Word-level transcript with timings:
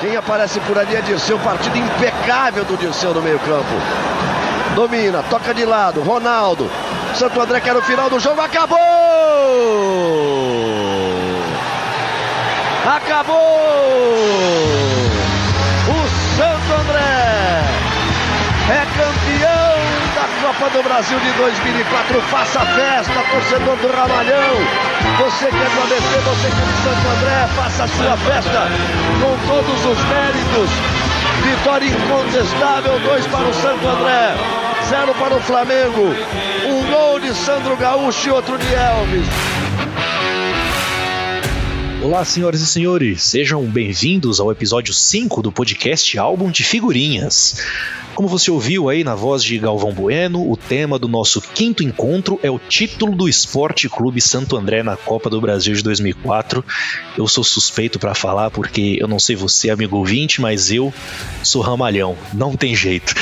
Quem 0.00 0.14
aparece 0.16 0.60
por 0.60 0.78
ali 0.78 0.94
é 0.94 1.00
Dirceu, 1.00 1.38
partida 1.38 1.78
impecável 1.78 2.64
do 2.64 2.76
Dirceu 2.76 3.14
no 3.14 3.22
meio 3.22 3.38
campo. 3.40 3.74
Domina, 4.74 5.22
toca 5.30 5.54
de 5.54 5.64
lado, 5.64 6.02
Ronaldo. 6.02 6.70
Santo 7.14 7.40
André 7.40 7.60
quer 7.60 7.74
o 7.74 7.82
final 7.82 8.10
do 8.10 8.20
jogo, 8.20 8.40
acabou! 8.42 8.78
Acabou! 12.84 14.75
Copa 20.58 20.70
do 20.70 20.82
Brasil 20.82 21.18
de 21.20 21.32
2004. 21.32 22.20
Faça 22.22 22.60
festa, 22.60 23.12
torcedor 23.30 23.76
do 23.76 23.88
Ramalhão. 23.88 24.56
Você 25.18 25.48
que 25.48 25.54
é 25.54 25.68
do 25.68 25.82
ABC, 25.82 26.18
você 26.24 26.48
que 26.48 26.60
é 26.60 26.64
de 26.64 26.76
Santo 26.82 27.08
André, 27.14 27.46
faça 27.54 27.84
a 27.84 27.88
sua 27.88 28.16
festa 28.16 28.68
com 29.20 29.46
todos 29.46 29.84
os 29.84 29.98
méritos. 30.08 30.70
Vitória 31.44 31.86
incontestável, 31.86 32.98
dois 33.00 33.26
para 33.26 33.46
o 33.46 33.54
Santo 33.54 33.86
André, 33.86 34.34
zero 34.88 35.14
para 35.14 35.36
o 35.36 35.40
Flamengo. 35.40 36.14
Um 36.66 36.90
gol 36.90 37.20
de 37.20 37.34
Sandro 37.34 37.76
Gaúcho 37.76 38.28
e 38.28 38.30
outro 38.30 38.56
de 38.56 38.74
Elvis. 38.74 39.26
Olá, 42.02 42.24
senhoras 42.24 42.62
e 42.62 42.66
senhores, 42.66 43.22
sejam 43.22 43.62
bem-vindos 43.64 44.40
ao 44.40 44.50
episódio 44.50 44.94
5 44.94 45.42
do 45.42 45.52
podcast 45.52 46.18
Álbum 46.18 46.50
de 46.50 46.64
Figurinhas. 46.64 47.56
Como 48.16 48.30
você 48.30 48.50
ouviu 48.50 48.88
aí 48.88 49.04
na 49.04 49.14
voz 49.14 49.44
de 49.44 49.58
Galvão 49.58 49.92
Bueno, 49.92 50.50
o 50.50 50.56
tema 50.56 50.98
do 50.98 51.06
nosso 51.06 51.38
quinto 51.38 51.82
encontro 51.82 52.40
é 52.42 52.50
o 52.50 52.58
título 52.58 53.14
do 53.14 53.28
Esporte 53.28 53.90
Clube 53.90 54.22
Santo 54.22 54.56
André 54.56 54.82
na 54.82 54.96
Copa 54.96 55.28
do 55.28 55.38
Brasil 55.38 55.74
de 55.74 55.82
2004. 55.82 56.64
Eu 57.18 57.28
sou 57.28 57.44
suspeito 57.44 57.98
para 57.98 58.14
falar 58.14 58.50
porque 58.50 58.96
eu 58.98 59.06
não 59.06 59.18
sei 59.18 59.36
você, 59.36 59.68
amigo 59.68 59.98
ouvinte, 59.98 60.40
mas 60.40 60.72
eu 60.72 60.94
sou 61.42 61.60
ramalhão, 61.60 62.16
não 62.32 62.56
tem 62.56 62.74
jeito. 62.74 63.12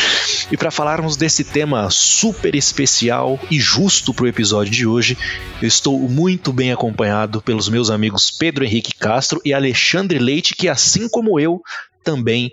E 0.53 0.57
para 0.57 0.71
falarmos 0.71 1.17
desse 1.17 1.43
tema 1.43 1.91
super 1.91 2.55
especial 2.55 3.41
e 3.51 3.59
justo 3.59 4.15
para 4.15 4.27
o 4.27 4.29
episódio 4.29 4.73
de 4.73 4.87
hoje, 4.87 5.19
eu 5.61 5.67
estou 5.67 5.99
muito 6.09 6.53
bem 6.53 6.71
acompanhado 6.71 7.43
pelos 7.43 7.69
meus 7.69 7.91
amigos 7.91 8.31
Pedro 8.31 8.65
Henrique 8.65 8.95
Castro 8.95 9.41
e 9.45 9.53
Alexandre 9.53 10.21
Leite, 10.21 10.55
que 10.55 10.69
assim 10.69 11.09
como 11.09 11.41
eu, 11.41 11.61
também 12.05 12.53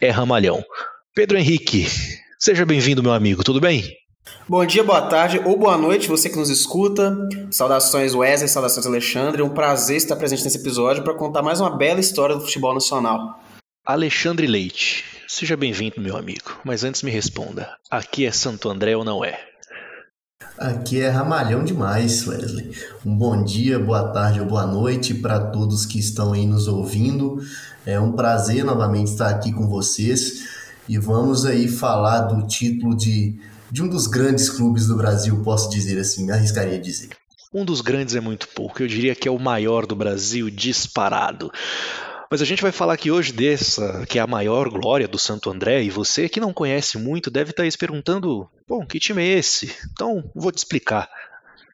é 0.00 0.10
ramalhão. 0.10 0.64
Pedro 1.12 1.36
Henrique, 1.36 1.88
seja 2.38 2.64
bem-vindo, 2.64 3.02
meu 3.02 3.12
amigo, 3.12 3.42
tudo 3.42 3.60
bem? 3.60 3.96
Bom 4.48 4.64
dia, 4.64 4.84
boa 4.84 5.02
tarde 5.02 5.40
ou 5.44 5.58
boa 5.58 5.76
noite, 5.76 6.06
você 6.06 6.30
que 6.30 6.36
nos 6.36 6.48
escuta. 6.48 7.28
Saudações 7.50 8.14
Wesley, 8.14 8.48
saudações 8.48 8.86
Alexandre. 8.86 9.42
É 9.42 9.44
um 9.44 9.50
prazer 9.50 9.96
estar 9.96 10.14
presente 10.14 10.44
nesse 10.44 10.58
episódio 10.58 11.02
para 11.02 11.12
contar 11.14 11.42
mais 11.42 11.60
uma 11.60 11.76
bela 11.76 11.98
história 11.98 12.36
do 12.36 12.42
futebol 12.42 12.72
nacional. 12.72 13.42
Alexandre 13.84 14.46
Leite, 14.46 15.04
seja 15.26 15.56
bem-vindo, 15.56 16.00
meu 16.00 16.16
amigo. 16.16 16.60
Mas 16.64 16.84
antes 16.84 17.02
me 17.02 17.10
responda: 17.10 17.68
aqui 17.90 18.24
é 18.24 18.30
Santo 18.30 18.70
André 18.70 18.96
ou 18.96 19.04
não 19.04 19.24
é? 19.24 19.36
Aqui 20.56 21.00
é 21.00 21.08
ramalhão 21.08 21.64
demais, 21.64 22.24
Wesley. 22.24 22.70
Um 23.04 23.16
bom 23.16 23.42
dia, 23.42 23.80
boa 23.80 24.12
tarde 24.12 24.38
ou 24.38 24.46
boa 24.46 24.64
noite 24.64 25.12
para 25.14 25.40
todos 25.40 25.84
que 25.84 25.98
estão 25.98 26.34
aí 26.34 26.46
nos 26.46 26.68
ouvindo. 26.68 27.42
É 27.84 27.98
um 27.98 28.12
prazer 28.12 28.62
novamente 28.62 29.10
estar 29.10 29.28
aqui 29.28 29.52
com 29.52 29.66
vocês 29.66 30.49
e 30.90 30.98
vamos 30.98 31.46
aí 31.46 31.68
falar 31.68 32.22
do 32.22 32.48
título 32.48 32.96
de, 32.96 33.38
de 33.70 33.80
um 33.80 33.88
dos 33.88 34.08
grandes 34.08 34.50
clubes 34.50 34.88
do 34.88 34.96
Brasil, 34.96 35.40
posso 35.44 35.70
dizer 35.70 36.00
assim, 36.00 36.26
me 36.26 36.32
arriscaria 36.32 36.80
dizer. 36.80 37.10
Um 37.54 37.64
dos 37.64 37.80
grandes 37.80 38.16
é 38.16 38.20
muito 38.20 38.48
pouco, 38.48 38.82
eu 38.82 38.88
diria 38.88 39.14
que 39.14 39.28
é 39.28 39.30
o 39.30 39.38
maior 39.38 39.86
do 39.86 39.94
Brasil 39.94 40.50
disparado. 40.50 41.48
Mas 42.28 42.42
a 42.42 42.44
gente 42.44 42.60
vai 42.60 42.72
falar 42.72 42.94
aqui 42.94 43.08
hoje 43.08 43.32
dessa, 43.32 44.04
que 44.08 44.18
é 44.18 44.22
a 44.22 44.26
maior 44.26 44.68
glória 44.68 45.06
do 45.06 45.16
Santo 45.16 45.48
André, 45.48 45.84
e 45.84 45.90
você 45.90 46.28
que 46.28 46.40
não 46.40 46.52
conhece 46.52 46.98
muito 46.98 47.30
deve 47.30 47.50
estar 47.50 47.62
aí 47.62 47.70
se 47.70 47.78
perguntando: 47.78 48.48
bom, 48.68 48.84
que 48.84 48.98
time 48.98 49.22
é 49.22 49.38
esse? 49.38 49.72
Então, 49.92 50.28
vou 50.34 50.50
te 50.50 50.58
explicar. 50.58 51.08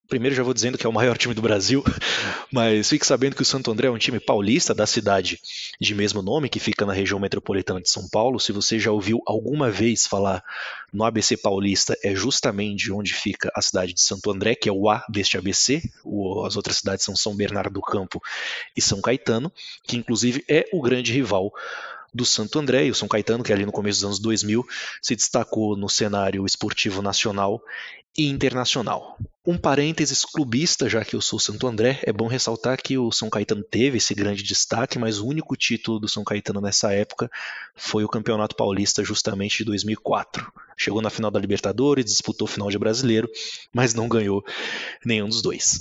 Primeiro 0.09 0.37
já 0.37 0.43
vou 0.43 0.55
dizendo 0.55 0.79
que 0.79 0.87
é 0.87 0.89
o 0.89 0.93
maior 0.93 1.19
time 1.19 1.35
do 1.35 1.43
Brasil, 1.43 1.85
mas 2.53 2.89
fique 2.89 3.07
sabendo 3.07 3.35
que 3.35 3.43
o 3.43 3.45
Santo 3.45 3.71
André 3.71 3.89
é 3.89 3.91
um 3.91 3.99
time 3.99 4.21
paulista 4.21 4.75
da 4.75 4.87
cidade 4.87 5.41
de 5.81 5.95
mesmo 5.95 6.23
nome, 6.23 6.49
que 6.49 6.61
fica 6.61 6.87
na 6.87 6.93
região 6.93 7.19
metropolitana 7.19 7.81
de 7.81 7.91
São 7.91 8.09
Paulo. 8.09 8.39
Se 8.39 8.53
você 8.53 8.79
já 8.79 8.93
ouviu 8.93 9.21
alguma 9.27 9.71
vez 9.71 10.07
falar 10.07 10.45
no 10.93 11.05
ABC 11.05 11.37
Paulista, 11.37 11.97
é 12.03 12.15
justamente 12.15 12.91
onde 12.93 13.13
fica 13.13 13.51
a 13.55 13.61
cidade 13.61 13.93
de 13.93 14.01
Santo 14.01 14.31
André, 14.31 14.55
que 14.55 14.69
é 14.69 14.73
o 14.73 14.89
A 14.89 15.05
deste 15.09 15.37
ABC. 15.37 15.83
as 16.47 16.57
outras 16.57 16.77
cidades 16.77 17.05
são 17.05 17.17
São 17.17 17.35
Bernardo 17.35 17.75
do 17.75 17.83
Campo 17.83 18.23
e 18.77 18.81
São 18.81 19.01
Caetano, 19.01 19.53
que 19.83 19.97
inclusive 19.97 20.45
é 20.49 20.67
o 20.73 20.81
grande 20.81 21.13
rival 21.13 21.53
do 22.13 22.25
Santo 22.25 22.59
André 22.59 22.87
e 22.87 22.91
o 22.91 22.95
São 22.95 23.09
Caetano, 23.09 23.45
que 23.45 23.53
ali 23.53 23.67
no 23.67 23.73
começo 23.73 23.99
dos 23.99 24.05
anos 24.05 24.19
2000 24.19 24.67
se 25.03 25.17
destacou 25.17 25.77
no 25.77 25.89
cenário 25.89 26.45
esportivo 26.47 27.03
nacional 27.03 27.63
e 28.17 28.29
internacional. 28.29 29.19
Um 29.47 29.59
parênteses 29.59 30.25
clubista, 30.25 30.89
já 30.89 31.05
que 31.05 31.15
eu 31.15 31.21
sou 31.21 31.39
Santo 31.39 31.67
André, 31.67 32.01
é 32.03 32.13
bom 32.13 32.27
ressaltar 32.27 32.83
que 32.83 32.97
o 32.99 33.13
São 33.13 33.29
Caetano 33.29 33.63
teve 33.63 33.99
esse 33.99 34.15
grande 34.15 34.43
destaque, 34.43 34.99
mas 34.99 35.19
o 35.19 35.27
único 35.27 35.55
título 35.55 36.01
do 36.01 36.09
São 36.09 36.25
Caetano 36.25 36.61
nessa 36.61 36.93
época 36.93 37.31
foi 37.75 38.03
o 38.05 38.09
Campeonato 38.09 38.57
Paulista, 38.57 39.05
justamente 39.05 39.59
de 39.59 39.65
2004. 39.65 40.51
Chegou 40.77 41.03
na 41.03 41.11
final 41.11 41.31
da 41.31 41.39
Libertadores, 41.39 42.07
disputou 42.07 42.49
o 42.49 42.51
final 42.51 42.71
de 42.71 42.79
Brasileiro, 42.79 43.31
mas 43.73 43.95
não 43.95 44.09
ganhou 44.09 44.45
nenhum 45.05 45.29
dos 45.29 45.43
dois. 45.43 45.79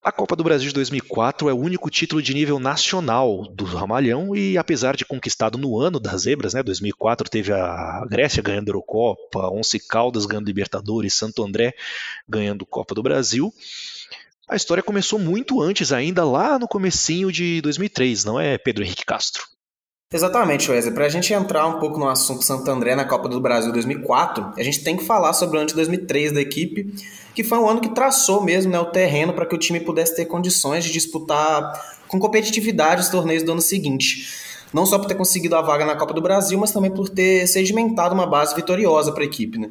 A 0.00 0.12
Copa 0.12 0.36
do 0.36 0.44
Brasil 0.44 0.68
de 0.68 0.74
2004 0.74 1.48
é 1.48 1.52
o 1.52 1.58
único 1.58 1.90
título 1.90 2.22
de 2.22 2.32
nível 2.32 2.60
nacional 2.60 3.42
do 3.52 3.64
Ramalhão 3.64 4.34
e 4.34 4.56
apesar 4.56 4.96
de 4.96 5.04
conquistado 5.04 5.58
no 5.58 5.78
ano 5.78 5.98
das 5.98 6.22
zebras, 6.22 6.54
né, 6.54 6.62
2004 6.62 7.28
teve 7.28 7.52
a 7.52 8.06
Grécia 8.08 8.40
ganhando 8.40 8.68
a 8.68 8.70
Eurocopa, 8.70 9.50
Once 9.50 9.78
Caldas 9.88 10.24
ganhando 10.24 10.46
Libertadores, 10.46 11.14
Santo 11.14 11.44
André 11.44 11.74
ganhando 12.28 12.64
Copa 12.64 12.94
do 12.94 13.02
Brasil. 13.02 13.52
A 14.48 14.54
história 14.54 14.84
começou 14.84 15.18
muito 15.18 15.60
antes 15.60 15.92
ainda, 15.92 16.24
lá 16.24 16.60
no 16.60 16.68
comecinho 16.68 17.32
de 17.32 17.60
2003, 17.60 18.24
não 18.24 18.40
é, 18.40 18.56
Pedro 18.56 18.84
Henrique 18.84 19.04
Castro? 19.04 19.42
Exatamente, 20.10 20.70
Wesley. 20.70 20.94
Para 20.94 21.04
a 21.04 21.08
gente 21.10 21.34
entrar 21.34 21.66
um 21.66 21.78
pouco 21.78 21.98
no 21.98 22.08
assunto 22.08 22.42
Santo 22.42 22.70
André 22.70 22.94
na 22.94 23.04
Copa 23.04 23.28
do 23.28 23.38
Brasil 23.38 23.70
2004, 23.70 24.54
a 24.56 24.62
gente 24.62 24.82
tem 24.82 24.96
que 24.96 25.04
falar 25.04 25.34
sobre 25.34 25.58
o 25.58 25.60
ano 25.60 25.68
de 25.68 25.74
2003 25.74 26.32
da 26.32 26.40
equipe, 26.40 26.94
que 27.34 27.44
foi 27.44 27.58
um 27.58 27.68
ano 27.68 27.78
que 27.78 27.90
traçou 27.90 28.42
mesmo 28.42 28.72
né, 28.72 28.80
o 28.80 28.86
terreno 28.86 29.34
para 29.34 29.44
que 29.44 29.54
o 29.54 29.58
time 29.58 29.80
pudesse 29.80 30.16
ter 30.16 30.24
condições 30.24 30.82
de 30.82 30.92
disputar 30.92 31.98
com 32.08 32.18
competitividade 32.18 33.02
os 33.02 33.10
torneios 33.10 33.42
do 33.42 33.52
ano 33.52 33.60
seguinte. 33.60 34.26
Não 34.72 34.86
só 34.86 34.98
por 34.98 35.08
ter 35.08 35.14
conseguido 35.14 35.54
a 35.56 35.60
vaga 35.60 35.84
na 35.84 35.94
Copa 35.94 36.14
do 36.14 36.22
Brasil, 36.22 36.58
mas 36.58 36.72
também 36.72 36.90
por 36.90 37.10
ter 37.10 37.46
sedimentado 37.46 38.14
uma 38.14 38.26
base 38.26 38.54
vitoriosa 38.54 39.12
para 39.12 39.24
a 39.24 39.26
equipe. 39.26 39.58
Né? 39.58 39.68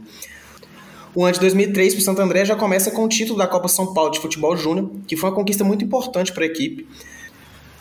O 1.16 1.24
ano 1.26 1.34
de 1.34 1.40
2003 1.40 1.96
para 1.96 2.02
o 2.02 2.04
Santo 2.04 2.22
André 2.22 2.46
já 2.46 2.56
começa 2.56 2.92
com 2.92 3.06
o 3.06 3.10
título 3.10 3.40
da 3.40 3.48
Copa 3.48 3.68
São 3.68 3.92
Paulo 3.92 4.12
de 4.12 4.20
Futebol 4.20 4.56
Júnior, 4.56 4.92
que 5.08 5.18
foi 5.18 5.32
uma 5.32 5.36
conquista 5.36 5.64
muito 5.64 5.84
importante 5.84 6.32
para 6.32 6.44
a 6.44 6.46
equipe. 6.46 6.88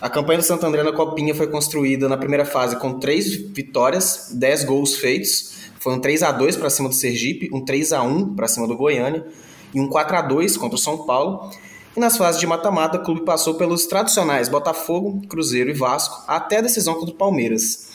A 0.01 0.11
campanha 0.11 0.39
do 0.39 0.45
Santo 0.45 0.67
André 0.67 0.83
na 0.83 0.93
Copinha 0.93 1.34
foi 1.34 1.47
construída 1.47 2.07
na 2.07 2.19
primeira 2.19 2.45
fase 2.45 2.77
com 2.77 2.99
três 2.99 3.34
vitórias, 3.34 4.29
dez 4.34 4.62
gols 4.62 4.97
feitos. 4.97 5.57
Foi 5.81 5.95
um 5.95 6.01
3 6.01 6.23
a 6.23 6.33
2 6.33 6.57
para 6.57 6.69
cima 6.69 6.89
do 6.89 6.95
Sergipe, 6.95 7.49
um 7.53 7.65
3 7.65 7.93
a 7.93 8.03
1 8.03 8.34
para 8.34 8.49
cima 8.49 8.67
do 8.67 8.77
Goiânia 8.77 9.25
e 9.73 9.81
um 9.81 9.89
4 9.89 10.17
a 10.17 10.23
2 10.23 10.57
contra 10.57 10.77
o 10.77 10.79
São 10.79 11.07
Paulo. 11.07 11.51
E 11.97 12.01
nas 12.01 12.17
fases 12.17 12.39
de 12.39 12.47
mata-mata, 12.47 12.99
o 12.99 13.03
clube 13.03 13.23
passou 13.23 13.55
pelos 13.55 13.87
tradicionais 13.87 14.51
Botafogo, 14.51 15.23
Cruzeiro 15.29 15.71
e 15.71 15.73
Vasco, 15.73 16.25
até 16.27 16.59
a 16.59 16.61
decisão 16.61 16.95
contra 16.95 17.15
o 17.15 17.17
Palmeiras. 17.17 17.89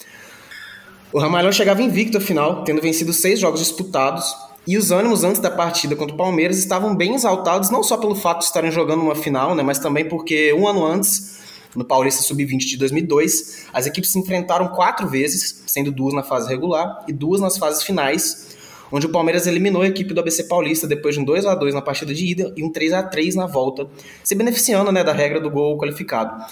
O 1.14 1.20
Ramalhão 1.20 1.52
chegava 1.52 1.84
invicto 1.84 2.18
à 2.18 2.22
final, 2.22 2.64
tendo 2.64 2.82
vencido 2.82 3.14
seis 3.14 3.40
jogos 3.40 3.60
disputados, 3.60 4.34
e 4.66 4.78
os 4.78 4.90
ânimos 4.90 5.24
antes 5.24 5.42
da 5.42 5.52
partida 5.52 5.96
contra 5.96 6.16
o 6.16 6.18
Palmeiras 6.18 6.58
estavam 6.58 6.96
bem 6.96 7.14
exaltados, 7.14 7.70
não 7.70 7.84
só 7.84 7.98
pelo 7.98 8.16
fato 8.16 8.40
de 8.40 8.46
estarem 8.46 8.72
jogando 8.72 9.02
uma 9.04 9.16
final, 9.16 9.54
né, 9.54 9.62
mas 9.62 9.78
também 9.78 10.08
porque 10.08 10.54
um 10.54 10.68
ano 10.68 10.86
antes 10.86 11.41
no 11.76 11.86
Paulista 11.86 12.22
Sub-20 12.24 12.60
de 12.60 12.78
2002, 12.78 13.68
as 13.74 13.86
equipes 13.86 14.12
se 14.12 14.20
enfrentaram 14.20 14.70
quatro 14.70 15.08
vezes, 15.08 15.64
sendo 15.66 15.92
duas 15.92 16.14
na 16.14 16.24
fase 16.24 16.50
regular 16.50 17.04
e 17.08 17.14
duas 17.14 17.40
nas 17.40 17.58
fases 17.58 17.84
finais, 17.84 18.50
onde 18.92 19.06
o 19.06 19.10
Palmeiras 19.10 19.48
eliminou 19.48 19.82
a 19.82 19.88
equipe 19.88 20.14
do 20.14 20.20
ABC 20.20 20.44
Paulista 20.44 20.86
depois 20.86 21.16
de 21.16 21.22
um 21.22 21.24
2 21.24 21.46
a 21.46 21.56
2 21.56 21.74
na 21.74 21.82
partida 21.82 22.14
de 22.14 22.26
ida 22.26 22.54
e 22.58 22.64
um 22.64 22.70
3 22.70 22.94
a 22.94 23.04
3 23.04 23.36
na 23.36 23.48
volta, 23.48 23.88
se 24.24 24.36
beneficiando 24.36 24.92
né, 24.92 25.04
da 25.04 25.14
regra 25.14 25.40
do 25.40 25.50
gol 25.50 25.78
qualificado. 25.78 26.44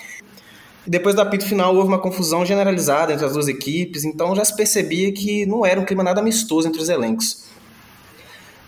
depois 0.88 1.14
do 1.14 1.22
apito 1.22 1.46
final 1.46 1.76
houve 1.76 1.88
uma 1.88 2.00
confusão 2.00 2.46
generalizada 2.46 3.14
entre 3.14 3.26
as 3.26 3.34
duas 3.34 3.48
equipes, 3.48 4.06
então 4.06 4.36
já 4.36 4.46
se 4.46 4.56
percebia 4.56 5.12
que 5.12 5.46
não 5.46 5.66
era 5.66 5.80
um 5.80 5.86
clima 5.86 6.04
nada 6.04 6.22
amistoso 6.22 6.68
entre 6.68 6.82
os 6.82 6.90
elencos. 6.90 7.50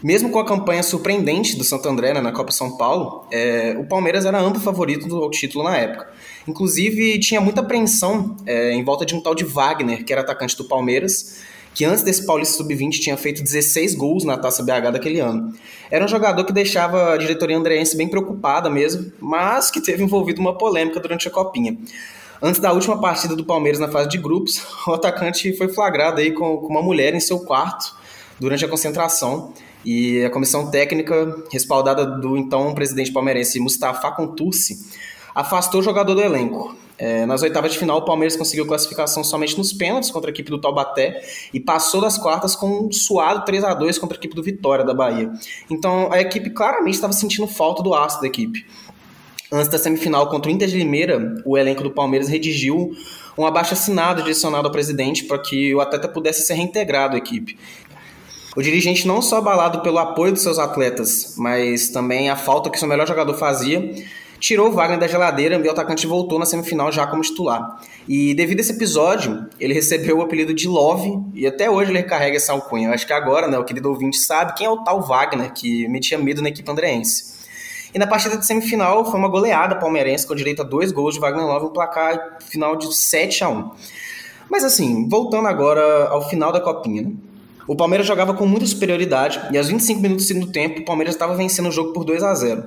Mesmo 0.03 0.31
com 0.31 0.39
a 0.39 0.45
campanha 0.45 0.81
surpreendente 0.81 1.56
do 1.56 1.63
Santo 1.63 1.88
André 1.88 2.13
né, 2.13 2.21
na 2.21 2.31
Copa 2.31 2.51
São 2.51 2.75
Paulo, 2.75 3.25
é, 3.31 3.75
o 3.80 3.86
Palmeiras 3.86 4.25
era 4.25 4.39
amplo 4.39 4.59
favorito 4.59 5.15
ao 5.15 5.30
título 5.30 5.63
na 5.63 5.77
época. 5.77 6.09
Inclusive, 6.48 7.19
tinha 7.19 7.39
muita 7.39 7.62
apreensão 7.62 8.36
é, 8.45 8.74
em 8.74 8.83
volta 8.83 9.06
de 9.06 9.15
um 9.15 9.21
tal 9.21 9.36
de 9.36 9.44
Wagner, 9.44 10.03
que 10.03 10.12
era 10.12 10.24
atacante 10.24 10.57
do 10.57 10.63
Palmeiras, 10.63 11.42
que 11.74 11.86
antes 11.86 12.03
desse 12.03 12.25
Paulista 12.25 12.57
Sub-20 12.57 13.00
tinha 13.00 13.15
feito 13.15 13.44
16 13.44 13.94
gols 13.94 14.24
na 14.24 14.38
Taça 14.38 14.63
BH 14.63 14.92
daquele 14.92 15.19
ano. 15.19 15.53
Era 15.89 16.03
um 16.03 16.07
jogador 16.07 16.44
que 16.45 16.51
deixava 16.51 17.13
a 17.13 17.18
diretoria 17.18 17.56
andreense 17.56 17.95
bem 17.95 18.07
preocupada 18.07 18.69
mesmo, 18.69 19.12
mas 19.19 19.69
que 19.69 19.80
teve 19.80 20.03
envolvido 20.03 20.42
uma 20.42 20.57
polêmica 20.57 21.00
durante 21.00 21.27
a 21.27 21.31
Copinha. 21.31 21.77
Antes 22.42 22.59
da 22.59 22.74
última 22.74 23.00
partida 23.00 23.36
do 23.36 23.45
Palmeiras 23.45 23.80
na 23.80 23.88
fase 23.88 24.09
de 24.09 24.18
grupos, 24.18 24.62
o 24.88 24.94
atacante 24.94 25.56
foi 25.56 25.69
flagrado 25.69 26.19
aí 26.19 26.31
com, 26.31 26.57
com 26.57 26.68
uma 26.68 26.81
mulher 26.81 27.13
em 27.13 27.19
seu 27.19 27.39
quarto 27.39 27.95
durante 28.39 28.65
a 28.65 28.68
concentração. 28.68 29.53
E 29.83 30.24
a 30.24 30.30
comissão 30.30 30.69
técnica, 30.69 31.44
respaldada 31.51 32.06
do 32.06 32.38
então 32.38 32.74
presidente 32.74 33.12
palmeirense 33.12 33.60
Mustafa 33.60 34.12
Contursi, 34.12 34.78
afastou 35.33 35.80
o 35.80 35.83
jogador 35.83 36.13
do 36.13 36.22
elenco. 36.22 36.75
É, 36.98 37.25
nas 37.25 37.42
oitavas 37.42 37.72
de 37.72 37.80
final, 37.80 37.98
o 37.98 38.06
Palmeiras 38.06 38.36
conseguiu 38.36 38.63
classificação 38.68 39.24
somente 39.24 39.57
nos 39.57 39.74
pênaltis 39.74 40.12
contra 40.12 40.30
a 40.30 40.31
equipe 40.31 40.51
do 40.51 40.62
Taubaté 40.62 41.19
e 41.51 41.60
passou 41.60 42.00
das 42.00 42.16
quartas 42.16 42.56
com 42.56 42.86
um 42.86 42.92
suado 42.92 43.44
3 43.44 43.63
a 43.63 43.74
2 43.74 43.98
contra 43.98 44.16
a 44.16 44.19
equipe 44.19 44.36
do 44.36 44.44
Vitória 44.44 44.86
da 44.86 44.94
Bahia. 44.94 45.31
Então 45.68 46.12
a 46.12 46.22
equipe 46.22 46.51
claramente 46.51 46.94
estava 46.94 47.12
sentindo 47.12 47.48
falta 47.48 47.81
do 47.81 47.95
aço 47.95 48.22
da 48.22 48.27
equipe. 48.27 48.63
Antes 49.51 49.68
da 49.68 49.80
semifinal 49.80 50.30
contra 50.30 50.51
o 50.51 50.54
Inter 50.54 50.68
de 50.68 50.77
Limeira, 50.77 51.42
o 51.44 51.57
elenco 51.57 51.81
do 51.81 51.89
Palmeiras 51.89 52.30
redigiu 52.30 52.92
um 53.38 53.45
abaixo-assinado 53.45 54.22
direcionado 54.22 54.68
ao 54.68 54.72
presidente 54.72 55.24
para 55.24 55.39
que 55.39 55.74
o 55.74 55.81
atleta 55.81 56.07
pudesse 56.07 56.45
ser 56.45 56.54
reintegrado 56.54 57.16
à 57.16 57.18
equipe. 57.18 57.57
O 58.53 58.62
dirigente 58.62 59.07
não 59.07 59.21
só 59.21 59.38
abalado 59.38 59.81
pelo 59.81 59.98
apoio 59.98 60.33
dos 60.33 60.42
seus 60.42 60.59
atletas, 60.59 61.36
mas 61.38 61.89
também 61.89 62.30
a 62.30 62.36
falta 62.36 62.69
que 62.69 62.77
seu 62.77 62.88
melhor 62.88 63.07
jogador 63.07 63.33
fazia, 63.36 63.94
tirou 64.42 64.68
o 64.68 64.71
Wagner 64.74 65.00
da 65.00 65.07
geladeira 65.07 65.56
e 65.56 65.68
o 65.68 65.71
atacante 65.71 66.06
voltou 66.06 66.38
na 66.38 66.45
semifinal 66.45 66.92
já 66.92 67.07
como 67.07 67.21
titular. 67.21 67.80
E 68.09 68.33
devido 68.33 68.57
a 68.57 68.62
esse 68.62 68.74
episódio, 68.74 69.48
ele 69.57 69.74
recebeu 69.74 70.18
o 70.18 70.21
apelido 70.21 70.53
de 70.53 70.68
Love 70.68 71.18
e 71.33 71.48
até 71.48 71.69
hoje 71.69 71.92
ele 71.92 72.00
recarrega 72.00 72.36
essa 72.36 72.51
alcunha. 72.51 72.89
Eu 72.89 72.94
acho 72.94 73.07
que 73.07 73.13
agora, 73.13 73.48
né, 73.48 73.57
o 73.57 73.63
querido 73.63 73.88
ouvinte 73.88 74.18
sabe 74.18 74.53
quem 74.56 74.68
é 74.68 74.69
o 74.69 74.83
tal 74.83 75.01
Wagner 75.01 75.53
que 75.53 75.88
metia 75.88 76.18
medo 76.18 76.42
na 76.42 76.50
equipe 76.50 76.69
andreense. 76.69 77.39
E 77.94 78.00
na 78.00 78.07
partida 78.07 78.36
de 78.36 78.45
semifinal 78.45 79.09
foi 79.09 79.18
uma 79.18 79.30
goleada 79.30 79.75
palmeirense 79.77 80.27
com 80.27 80.36
direito 80.36 80.62
a 80.62 80.65
dois 80.65 80.92
gols 80.92 81.13
de 81.13 81.21
Wagner 81.21 81.45
Love, 81.45 81.68
um 81.68 81.74
placar 81.74 82.38
final 82.42 82.75
de 82.75 82.94
7 82.94 83.45
a 83.45 83.50
1. 83.50 83.71
Mas 84.50 84.65
assim, 84.65 85.07
voltando 85.07 85.48
agora 85.48 86.09
ao 86.09 86.27
final 86.27 86.51
da 86.51 86.59
copinha, 86.59 87.03
né? 87.03 87.12
O 87.68 87.75
Palmeiras 87.75 88.08
jogava 88.08 88.34
com 88.34 88.46
muita 88.46 88.66
superioridade 88.66 89.40
e 89.52 89.58
aos 89.58 89.68
25 89.68 90.02
minutos 90.02 90.25
do 90.25 90.28
segundo 90.28 90.52
tempo, 90.52 90.81
o 90.81 90.86
Palmeiras 90.86 91.16
estava 91.16 91.36
vencendo 91.36 91.69
o 91.69 91.72
jogo 91.72 91.94
por 91.94 92.04
2 92.04 92.24
a 92.24 92.34
0. 92.34 92.63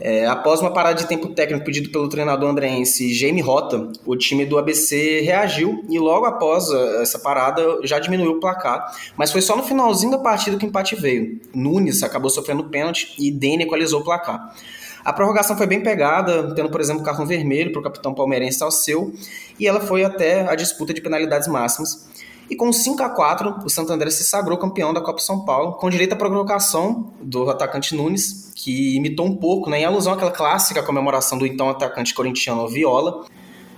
É, 0.00 0.26
após 0.26 0.60
uma 0.60 0.72
parada 0.72 0.96
de 0.96 1.06
tempo 1.06 1.28
técnico 1.28 1.64
pedido 1.64 1.90
pelo 1.90 2.08
treinador 2.08 2.50
andreense 2.50 3.14
Jamie 3.14 3.40
Rota, 3.40 3.92
o 4.04 4.16
time 4.16 4.44
do 4.44 4.58
ABC 4.58 5.20
reagiu 5.20 5.84
e 5.88 5.98
logo 5.98 6.26
após 6.26 6.68
é, 6.68 7.02
essa 7.02 7.18
parada 7.18 7.62
já 7.84 7.98
diminuiu 8.00 8.32
o 8.32 8.40
placar, 8.40 8.92
mas 9.16 9.30
foi 9.30 9.40
só 9.40 9.56
no 9.56 9.62
finalzinho 9.62 10.10
da 10.10 10.18
partida 10.18 10.56
que 10.56 10.66
o 10.66 10.68
empate 10.68 10.96
veio. 10.96 11.40
Nunes 11.54 12.02
acabou 12.02 12.28
sofrendo 12.28 12.64
pênalti 12.64 13.14
e 13.18 13.30
Dene 13.30 13.64
equalizou 13.64 14.00
o 14.00 14.04
placar. 14.04 14.52
A 15.04 15.12
prorrogação 15.12 15.56
foi 15.56 15.66
bem 15.66 15.82
pegada, 15.82 16.54
tendo, 16.54 16.70
por 16.70 16.80
exemplo, 16.80 17.04
cartão 17.04 17.26
vermelho 17.26 17.70
para 17.70 17.80
o 17.80 17.82
capitão 17.82 18.14
palmeirense 18.14 18.62
Alceu, 18.64 19.12
e 19.60 19.66
ela 19.66 19.80
foi 19.80 20.02
até 20.02 20.48
a 20.48 20.54
disputa 20.54 20.94
de 20.94 21.02
penalidades 21.02 21.46
máximas. 21.46 22.08
E 22.48 22.54
com 22.54 22.72
5 22.72 23.02
a 23.02 23.08
4 23.08 23.62
o 23.64 23.70
Santo 23.70 23.92
André 23.92 24.10
se 24.10 24.24
sagrou 24.24 24.58
campeão 24.58 24.92
da 24.92 25.00
Copa 25.00 25.18
São 25.18 25.44
Paulo, 25.44 25.72
com 25.72 25.88
direito 25.88 26.12
à 26.12 26.16
provocação 26.16 27.12
do 27.20 27.48
atacante 27.48 27.94
Nunes, 27.94 28.52
que 28.54 28.96
imitou 28.96 29.26
um 29.26 29.36
pouco, 29.36 29.70
né, 29.70 29.80
em 29.80 29.84
alusão 29.84 30.12
àquela 30.12 30.30
clássica 30.30 30.82
comemoração 30.82 31.38
do 31.38 31.46
então 31.46 31.68
atacante 31.70 32.14
corintiano 32.14 32.68
Viola, 32.68 33.24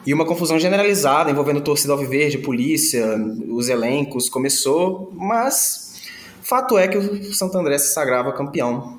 e 0.05 0.15
uma 0.15 0.25
confusão 0.25 0.59
generalizada 0.59 1.31
envolvendo 1.31 1.61
torcida 1.61 1.93
alviverde, 1.93 2.39
polícia, 2.39 3.05
os 3.49 3.69
elencos, 3.69 4.29
começou, 4.29 5.11
mas 5.15 6.01
fato 6.43 6.79
é 6.79 6.87
que 6.87 6.97
o 6.97 7.35
Santo 7.35 7.59
André 7.59 7.79
se 7.79 7.93
sagrava 7.93 8.33
campeão 8.33 8.99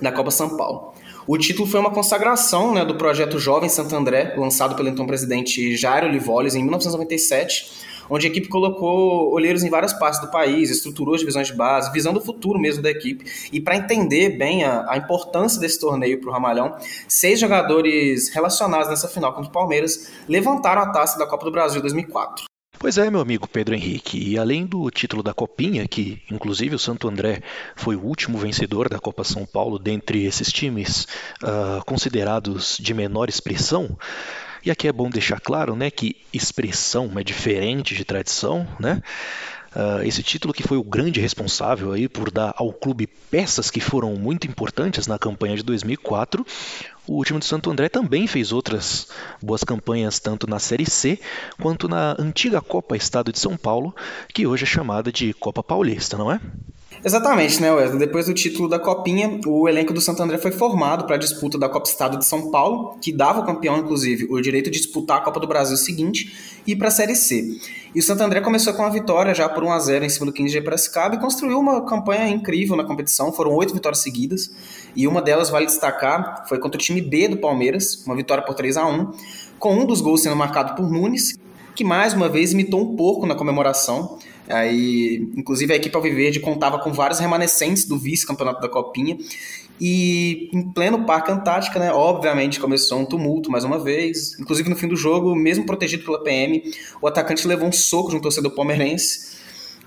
da 0.00 0.12
Copa 0.12 0.30
São 0.30 0.56
Paulo. 0.56 0.92
O 1.26 1.38
título 1.38 1.68
foi 1.68 1.78
uma 1.78 1.90
consagração 1.90 2.74
né, 2.74 2.84
do 2.84 2.96
projeto 2.96 3.38
Jovem 3.38 3.68
Santo 3.68 3.94
André, 3.94 4.34
lançado 4.36 4.74
pelo 4.74 4.88
então 4.88 5.06
presidente 5.06 5.76
Jairo 5.76 6.08
Livoles 6.08 6.54
em 6.54 6.62
1997, 6.62 7.70
onde 8.12 8.26
a 8.26 8.30
equipe 8.30 8.46
colocou 8.48 9.32
olheiros 9.32 9.64
em 9.64 9.70
várias 9.70 9.94
partes 9.94 10.20
do 10.20 10.30
país, 10.30 10.70
estruturou 10.70 11.14
as 11.14 11.20
divisões 11.20 11.46
de 11.46 11.54
base, 11.54 11.90
visando 11.90 12.18
o 12.18 12.22
futuro 12.22 12.58
mesmo 12.58 12.82
da 12.82 12.90
equipe. 12.90 13.24
E 13.50 13.58
para 13.58 13.74
entender 13.74 14.36
bem 14.36 14.64
a, 14.64 14.84
a, 14.86 14.98
importância 14.98 15.58
desse 15.58 15.80
torneio 15.80 16.20
para 16.20 16.28
o 16.28 16.32
Ramalhão, 16.32 16.76
seis 17.08 17.40
jogadores 17.40 18.28
relacionados 18.28 18.90
nessa 18.90 19.08
final 19.08 19.32
contra 19.32 19.48
o 19.48 19.52
Palmeiras 19.52 20.12
levantaram 20.28 20.82
a 20.82 20.92
taça 20.92 21.18
da 21.18 21.26
Copa 21.26 21.46
do 21.46 21.50
Brasil 21.50 21.80
2004. 21.80 22.44
Pois 22.78 22.98
é, 22.98 23.08
meu 23.10 23.20
amigo 23.20 23.48
Pedro 23.48 23.74
Henrique, 23.74 24.18
e 24.18 24.36
além 24.36 24.66
do 24.66 24.90
título 24.90 25.22
da 25.22 25.32
Copinha, 25.32 25.86
que 25.88 26.20
inclusive 26.30 26.74
o 26.74 26.78
Santo 26.78 27.08
André 27.08 27.40
foi 27.76 27.96
o 27.96 28.02
último 28.02 28.36
vencedor 28.36 28.88
da 28.90 28.98
Copa 28.98 29.24
São 29.24 29.46
Paulo 29.46 29.78
dentre 29.78 30.26
esses 30.26 30.52
times 30.52 31.06
uh, 31.42 31.82
considerados 31.86 32.76
de 32.78 32.92
menor 32.92 33.28
expressão, 33.28 33.96
e 34.64 34.70
aqui 34.70 34.88
é 34.88 34.92
bom 34.92 35.10
deixar 35.10 35.40
claro 35.40 35.74
né, 35.74 35.90
que 35.90 36.16
expressão 36.32 37.10
é 37.16 37.24
diferente 37.24 37.94
de 37.94 38.04
tradição, 38.04 38.66
né? 38.78 39.02
Uh, 39.74 40.02
esse 40.04 40.22
título 40.22 40.52
que 40.52 40.62
foi 40.62 40.76
o 40.76 40.84
grande 40.84 41.18
responsável 41.18 41.92
aí 41.92 42.06
por 42.06 42.30
dar 42.30 42.52
ao 42.58 42.74
clube 42.74 43.06
peças 43.06 43.70
que 43.70 43.80
foram 43.80 44.14
muito 44.16 44.46
importantes 44.46 45.06
na 45.06 45.18
campanha 45.18 45.56
de 45.56 45.62
2004. 45.62 46.46
O 47.06 47.24
time 47.24 47.38
do 47.38 47.44
Santo 47.46 47.70
André 47.70 47.88
também 47.88 48.26
fez 48.26 48.52
outras 48.52 49.08
boas 49.42 49.64
campanhas 49.64 50.18
tanto 50.20 50.46
na 50.46 50.58
Série 50.58 50.84
C 50.84 51.18
quanto 51.58 51.88
na 51.88 52.14
antiga 52.18 52.60
Copa 52.60 52.98
Estado 52.98 53.32
de 53.32 53.38
São 53.38 53.56
Paulo, 53.56 53.96
que 54.34 54.46
hoje 54.46 54.64
é 54.64 54.66
chamada 54.66 55.10
de 55.10 55.32
Copa 55.32 55.62
Paulista, 55.62 56.18
não 56.18 56.30
é? 56.30 56.38
Exatamente, 57.04 57.60
né, 57.60 57.72
Wesley? 57.72 57.98
Depois 57.98 58.26
do 58.26 58.32
título 58.32 58.68
da 58.68 58.78
Copinha, 58.78 59.40
o 59.44 59.68
elenco 59.68 59.92
do 59.92 60.00
Santo 60.00 60.22
André 60.22 60.38
foi 60.38 60.52
formado 60.52 61.04
para 61.04 61.16
a 61.16 61.18
disputa 61.18 61.58
da 61.58 61.68
Copa 61.68 61.88
Estado 61.88 62.16
de 62.16 62.24
São 62.24 62.48
Paulo, 62.48 62.96
que 63.00 63.12
dava 63.12 63.40
ao 63.40 63.44
campeão, 63.44 63.76
inclusive, 63.76 64.28
o 64.30 64.40
direito 64.40 64.70
de 64.70 64.78
disputar 64.78 65.18
a 65.18 65.20
Copa 65.20 65.40
do 65.40 65.48
Brasil 65.48 65.76
seguinte 65.76 66.60
e 66.64 66.76
para 66.76 66.86
a 66.86 66.90
Série 66.92 67.16
C. 67.16 67.58
E 67.92 67.98
o 67.98 68.02
Santo 68.02 68.22
André 68.22 68.40
começou 68.40 68.72
com 68.72 68.82
uma 68.82 68.90
vitória 68.90 69.34
já 69.34 69.48
por 69.48 69.64
1 69.64 69.72
a 69.72 69.78
0 69.80 70.04
em 70.04 70.08
cima 70.08 70.26
do 70.26 70.32
15 70.32 70.52
de 70.52 70.60
Piracicaba 70.60 71.16
e 71.16 71.18
construiu 71.18 71.58
uma 71.58 71.84
campanha 71.84 72.28
incrível 72.28 72.76
na 72.76 72.84
competição. 72.84 73.32
Foram 73.32 73.52
oito 73.56 73.74
vitórias 73.74 73.98
seguidas 73.98 74.52
e 74.94 75.08
uma 75.08 75.20
delas, 75.20 75.50
vale 75.50 75.66
destacar, 75.66 76.44
foi 76.48 76.60
contra 76.60 76.78
o 76.78 76.80
time 76.80 77.00
B 77.00 77.26
do 77.26 77.36
Palmeiras, 77.36 78.00
uma 78.06 78.14
vitória 78.14 78.44
por 78.44 78.54
3 78.54 78.76
a 78.76 78.86
1 78.86 79.10
com 79.58 79.74
um 79.74 79.84
dos 79.84 80.00
gols 80.00 80.22
sendo 80.22 80.36
marcado 80.36 80.76
por 80.76 80.88
Nunes, 80.88 81.36
que 81.74 81.82
mais 81.82 82.14
uma 82.14 82.28
vez 82.28 82.52
imitou 82.52 82.80
um 82.80 82.94
pouco 82.94 83.26
na 83.26 83.34
comemoração. 83.34 84.18
Aí, 84.48 85.28
inclusive, 85.36 85.72
a 85.72 85.76
equipe 85.76 85.94
Alviverde 85.94 86.40
contava 86.40 86.78
com 86.78 86.92
vários 86.92 87.18
remanescentes 87.18 87.84
do 87.84 87.98
vice-campeonato 87.98 88.60
da 88.60 88.68
Copinha. 88.68 89.16
E 89.80 90.48
em 90.52 90.62
pleno 90.70 91.04
Parque 91.04 91.32
Antártica, 91.32 91.78
né, 91.78 91.92
obviamente 91.92 92.60
começou 92.60 93.00
um 93.00 93.04
tumulto 93.04 93.50
mais 93.50 93.64
uma 93.64 93.78
vez. 93.78 94.38
Inclusive 94.38 94.70
no 94.70 94.76
fim 94.76 94.86
do 94.86 94.96
jogo, 94.96 95.34
mesmo 95.34 95.66
protegido 95.66 96.04
pela 96.04 96.22
PM, 96.22 96.62
o 97.00 97.06
atacante 97.06 97.46
levou 97.48 97.68
um 97.68 97.72
soco 97.72 98.10
de 98.10 98.16
um 98.16 98.20
torcedor 98.20 98.52
palmeirense. 98.52 99.32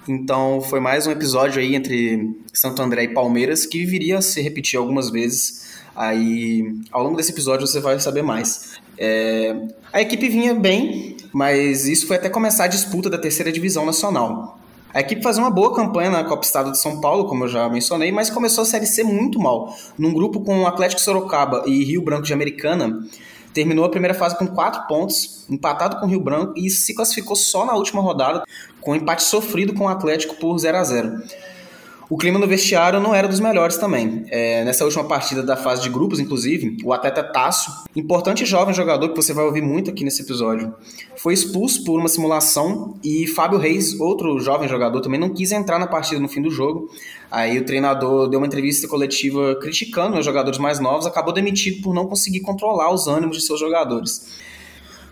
Então 0.08 0.62
foi 0.62 0.80
mais 0.80 1.08
um 1.08 1.12
episódio 1.12 1.62
aí 1.62 1.76
entre 1.76 2.36
Santo 2.54 2.82
André 2.82 3.06
e 3.06 3.14
Palmeiras 3.14 3.66
que 3.66 3.86
viria 3.86 4.18
a 4.18 4.22
se 4.22 4.42
repetir 4.42 4.78
algumas 4.78 5.10
vezes. 5.10 5.66
Aí 5.96 6.76
ao 6.92 7.02
longo 7.02 7.16
desse 7.16 7.32
episódio 7.32 7.66
você 7.66 7.80
vai 7.80 8.00
saber 8.00 8.22
mais. 8.22 8.74
É... 8.98 9.56
A 9.94 10.02
equipe 10.02 10.28
vinha 10.28 10.54
bem, 10.54 11.15
mas 11.36 11.86
isso 11.86 12.08
foi 12.08 12.16
até 12.16 12.30
começar 12.30 12.64
a 12.64 12.68
disputa 12.68 13.10
da 13.10 13.18
terceira 13.18 13.52
divisão 13.52 13.86
nacional. 13.86 14.58
A 14.94 15.02
equipe 15.02 15.22
fazia 15.22 15.44
uma 15.44 15.52
boa 15.52 15.76
campanha 15.76 16.10
na 16.10 16.24
Copa 16.24 16.46
Estado 16.46 16.72
de 16.72 16.80
São 16.80 17.02
Paulo, 17.02 17.26
como 17.26 17.44
eu 17.44 17.50
já 17.50 17.68
mencionei, 17.68 18.10
mas 18.10 18.30
começou 18.30 18.62
a 18.62 18.66
Série 18.66 18.86
C 18.86 19.04
muito 19.04 19.38
mal. 19.38 19.76
Num 19.98 20.14
grupo 20.14 20.40
com 20.40 20.66
Atlético 20.66 21.02
Sorocaba 21.02 21.64
e 21.66 21.84
Rio 21.84 22.02
Branco 22.02 22.24
de 22.24 22.32
Americana, 22.32 23.06
terminou 23.54 23.84
a 23.84 23.90
primeira 23.90 24.14
fase 24.14 24.38
com 24.38 24.48
quatro 24.48 24.88
pontos, 24.88 25.46
empatado 25.50 25.98
com 26.00 26.06
o 26.06 26.10
Rio 26.10 26.22
Branco 26.22 26.54
e 26.56 26.70
se 26.70 26.96
classificou 26.96 27.36
só 27.36 27.66
na 27.66 27.74
última 27.74 28.02
rodada, 28.02 28.46
com 28.80 28.94
um 28.94 28.96
empate 28.96 29.24
sofrido 29.24 29.74
com 29.74 29.84
o 29.84 29.90
Atlético 29.90 30.36
por 30.36 30.58
0 30.58 30.78
a 30.78 30.84
0 30.86 31.22
o 32.08 32.18
clima 32.18 32.38
no 32.38 32.48
vestiário 32.48 33.00
não 33.00 33.16
era 33.16 33.28
dos 33.28 33.40
melhores 33.40 33.78
também. 33.78 34.26
É, 34.30 34.64
nessa 34.64 34.86
última 34.86 35.04
partida 35.04 35.42
da 35.42 35.58
fase 35.58 35.82
de 35.82 35.90
grupos, 35.90 36.20
inclusive, 36.20 36.78
o 36.84 36.94
atleta 36.94 37.24
Tasso, 37.24 37.72
importante 37.96 38.46
jovem 38.46 38.76
jogador 38.76 39.10
que 39.10 39.16
você 39.16 39.34
vai 39.34 39.44
ouvir 39.44 39.62
muito 39.62 39.90
aqui 39.90 40.04
nesse 40.04 40.22
episódio, 40.22 40.74
foi 41.18 41.34
expulso 41.34 41.84
por 41.84 42.00
uma 42.00 42.08
simulação 42.08 43.00
e 43.04 43.26
Fábio 43.26 43.58
Reis, 43.58 44.00
outro 44.00 44.40
jovem 44.40 44.70
jogador, 44.70 45.02
também 45.02 45.20
não 45.20 45.30
quis 45.30 45.52
entrar 45.52 45.80
na 45.80 45.88
partida 45.88 46.22
no 46.22 46.28
fim 46.28 46.42
do 46.42 46.52
jogo. 46.52 46.90
Aí 47.32 47.58
o 47.58 47.66
treinador 47.66 48.28
deu 48.28 48.40
uma 48.40 48.46
entrevista 48.46 48.88
coletiva 48.88 49.56
criticando 49.60 50.18
os 50.18 50.26
jogadores 50.26 50.60
mais 50.60 50.80
novos, 50.80 51.08
acabou 51.08 51.34
demitido 51.34 51.82
por 51.82 51.94
não 51.94 52.06
conseguir 52.06 52.42
controlar 52.42 52.94
os 52.94 53.08
ânimos 53.08 53.38
de 53.38 53.44
seus 53.44 53.60
jogadores. 53.60 54.28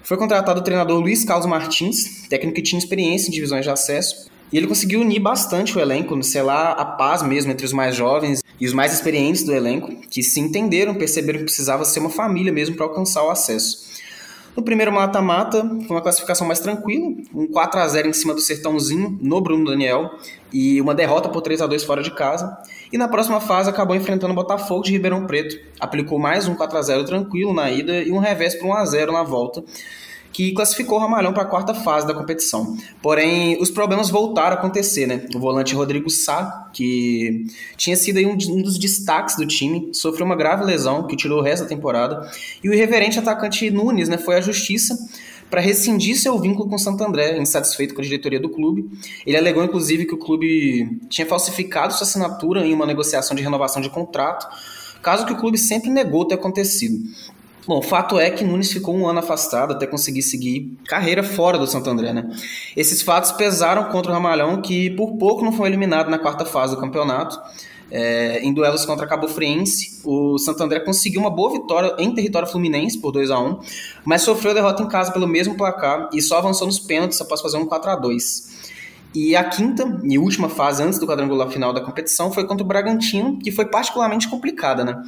Foi 0.04 0.18
contratado 0.18 0.60
o 0.60 0.64
treinador 0.64 1.00
Luiz 1.00 1.24
Carlos 1.24 1.48
Martins, 1.48 2.28
técnico 2.28 2.56
que 2.56 2.62
tinha 2.62 2.78
experiência 2.78 3.30
em 3.30 3.32
divisões 3.32 3.64
de 3.64 3.72
acesso, 3.72 4.30
e 4.54 4.58
ele 4.58 4.68
conseguiu 4.68 5.02
unir 5.02 5.20
bastante 5.20 5.76
o 5.76 5.82
elenco, 5.82 6.22
sei 6.22 6.44
lá, 6.44 6.74
a 6.74 6.86
paz 6.86 7.24
mesmo 7.24 7.52
entre 7.52 7.66
os 7.66 7.74
mais 7.74 7.96
jovens 7.96 8.44
e 8.62 8.68
os 8.68 8.72
mais 8.72 8.94
experientes 8.94 9.42
do 9.44 9.52
elenco, 9.52 9.90
que 10.08 10.22
se 10.22 10.40
entenderam, 10.40 10.94
perceberam 10.94 11.40
que 11.40 11.46
precisava 11.46 11.84
ser 11.84 12.00
uma 12.00 12.12
família 12.12 12.54
mesmo 12.54 12.76
para 12.76 12.86
alcançar 12.86 13.24
o 13.24 13.32
acesso. 13.32 13.92
No 14.56 14.62
primeiro 14.62 14.92
mata-mata, 14.94 15.68
foi 15.88 15.96
uma 15.96 16.02
classificação 16.02 16.46
mais 16.46 16.60
tranquila, 16.60 17.16
um 17.34 17.48
4 17.48 17.80
a 17.80 17.88
0 17.88 18.08
em 18.08 18.14
cima 18.14 18.36
do 18.36 18.42
Sertãozinho, 18.42 19.18
no 19.20 19.42
Bruno 19.42 19.66
Daniel, 19.66 20.12
e 20.54 20.80
uma 20.80 20.94
derrota 20.94 21.28
por 21.30 21.42
3 21.42 21.60
a 21.64 21.66
2 21.66 21.84
fora 21.84 22.04
de 22.04 22.12
casa. 22.12 22.56
E 22.92 22.98
na 22.98 23.08
próxima 23.08 23.42
fase 23.42 23.72
acabou 23.72 23.96
enfrentando 23.96 24.34
o 24.34 24.36
Botafogo 24.36 24.84
de 24.84 24.92
Ribeirão 24.92 25.26
Preto, 25.26 25.58
aplicou 25.80 26.20
mais 26.20 26.48
um 26.48 26.54
4 26.54 26.78
a 26.78 26.82
0 26.84 27.06
tranquilo 27.06 27.52
na 27.56 27.72
ida 27.72 28.04
e 28.04 28.12
um 28.12 28.20
revés 28.20 28.54
por 28.54 28.68
1 28.68 28.74
a 28.76 28.86
0 28.86 29.14
na 29.14 29.24
volta. 29.24 29.64
Que 30.34 30.52
classificou 30.52 30.98
o 30.98 31.02
Ramalhão 31.02 31.32
para 31.32 31.44
a 31.44 31.46
quarta 31.46 31.76
fase 31.76 32.08
da 32.08 32.14
competição. 32.14 32.76
Porém, 33.02 33.56
os 33.62 33.70
problemas 33.70 34.10
voltaram 34.10 34.56
a 34.56 34.60
acontecer, 34.60 35.06
né? 35.06 35.28
O 35.36 35.40
volante 35.40 35.76
Rodrigo 35.76 36.10
Sá, 36.10 36.70
que 36.74 37.46
tinha 37.78 37.96
sido 37.96 38.20
um, 38.28 38.36
dos 38.36 38.80
destaques 38.80 39.36
do 39.36 39.46
time, 39.46 39.92
sofreu 39.94 40.26
uma 40.26 40.36
grave 40.36 40.66
lesão 40.66 41.06
que 41.06 41.16
tirou 41.16 41.40
o 41.40 41.44
resto 41.44 41.64
da 41.64 41.70
temporada, 41.70 42.30
e 42.64 42.68
o 42.68 42.74
irreverente 42.74 43.20
atacante 43.20 43.70
Nunes, 43.70 44.10
né, 44.10 44.18
foi 44.18 44.36
à 44.36 44.42
justiça 44.42 44.98
para 45.52 45.62
rescindir 45.62 46.20
seu 46.20 46.40
vínculo 46.40 46.68
com 46.68 46.80
Santo 46.80 47.04
André, 47.04 47.38
insatisfeito 47.38 47.94
com 47.94 48.02
a 48.02 48.04
diretoria 48.04 48.40
do 48.40 48.50
clube. 48.50 48.90
Ele 49.24 49.38
alegou, 49.38 49.64
inclusive, 49.64 50.06
que 50.06 50.16
o 50.16 50.18
clube 50.18 51.00
tinha 51.10 51.28
falsificado 51.28 51.94
sua 51.94 52.08
assinatura 52.08 52.66
em 52.66 52.74
uma 52.74 52.88
negociação 52.88 53.36
de 53.36 53.44
renovação 53.44 53.80
de 53.80 53.90
contrato, 53.92 54.48
caso 55.00 55.28
que 55.28 55.34
o 55.34 55.38
clube 55.38 55.60
sempre 55.60 55.92
negou 55.92 56.26
ter 56.26 56.36
acontecido. 56.36 56.98
Bom, 57.66 57.78
o 57.78 57.82
fato 57.82 58.20
é 58.20 58.30
que 58.30 58.44
Nunes 58.44 58.72
ficou 58.72 58.94
um 58.96 59.08
ano 59.08 59.20
afastado 59.20 59.72
até 59.72 59.88
conseguir 59.88 60.22
seguir 60.22 60.78
carreira 60.86 61.24
fora 61.24 61.58
do 61.58 61.66
Santo 61.66 61.90
André, 61.90 62.12
né? 62.12 62.30
Esses 62.76 63.02
fatos 63.02 63.32
pesaram 63.32 63.86
contra 63.86 64.12
o 64.12 64.14
Ramalhão, 64.14 64.62
que 64.62 64.90
por 64.92 65.18
pouco 65.18 65.46
não 65.46 65.54
foi 65.54 65.70
eliminado 65.70 66.10
na 66.10 66.20
quarta 66.20 66.46
fase 66.46 66.76
do 66.76 66.82
campeonato. 66.82 67.40
É, 67.90 68.40
em 68.40 68.52
duelos 68.52 68.86
contra 68.86 69.06
Cabo 69.06 69.28
Friense, 69.28 70.02
o 70.04 70.38
Santo 70.40 70.64
André 70.64 70.80
conseguiu 70.80 71.22
uma 71.22 71.30
boa 71.30 71.52
vitória 71.52 71.94
em 72.00 72.14
território 72.14 72.48
fluminense 72.48 73.00
por 73.00 73.12
2 73.12 73.30
a 73.30 73.40
1 73.40 73.60
mas 74.04 74.24
sofreu 74.24 74.52
derrota 74.52 74.82
em 74.82 74.88
casa 74.88 75.12
pelo 75.12 75.28
mesmo 75.28 75.56
placar 75.56 76.10
e 76.12 76.20
só 76.20 76.40
avançou 76.40 76.66
nos 76.66 76.80
pênaltis 76.80 77.22
após 77.22 77.40
fazer 77.40 77.58
um 77.58 77.68
4 77.68 77.92
a 77.92 77.96
2 77.96 78.63
e 79.14 79.36
a 79.36 79.44
quinta 79.44 80.00
e 80.04 80.18
última 80.18 80.50
fase 80.50 80.82
antes 80.82 80.98
do 80.98 81.06
quadrangular 81.06 81.50
final 81.50 81.72
da 81.72 81.82
competição 81.82 82.32
foi 82.32 82.48
contra 82.48 82.64
o 82.64 82.68
Bragantino, 82.68 83.38
que 83.38 83.52
foi 83.52 83.66
particularmente 83.66 84.28
complicada, 84.28 84.84
né? 84.84 85.02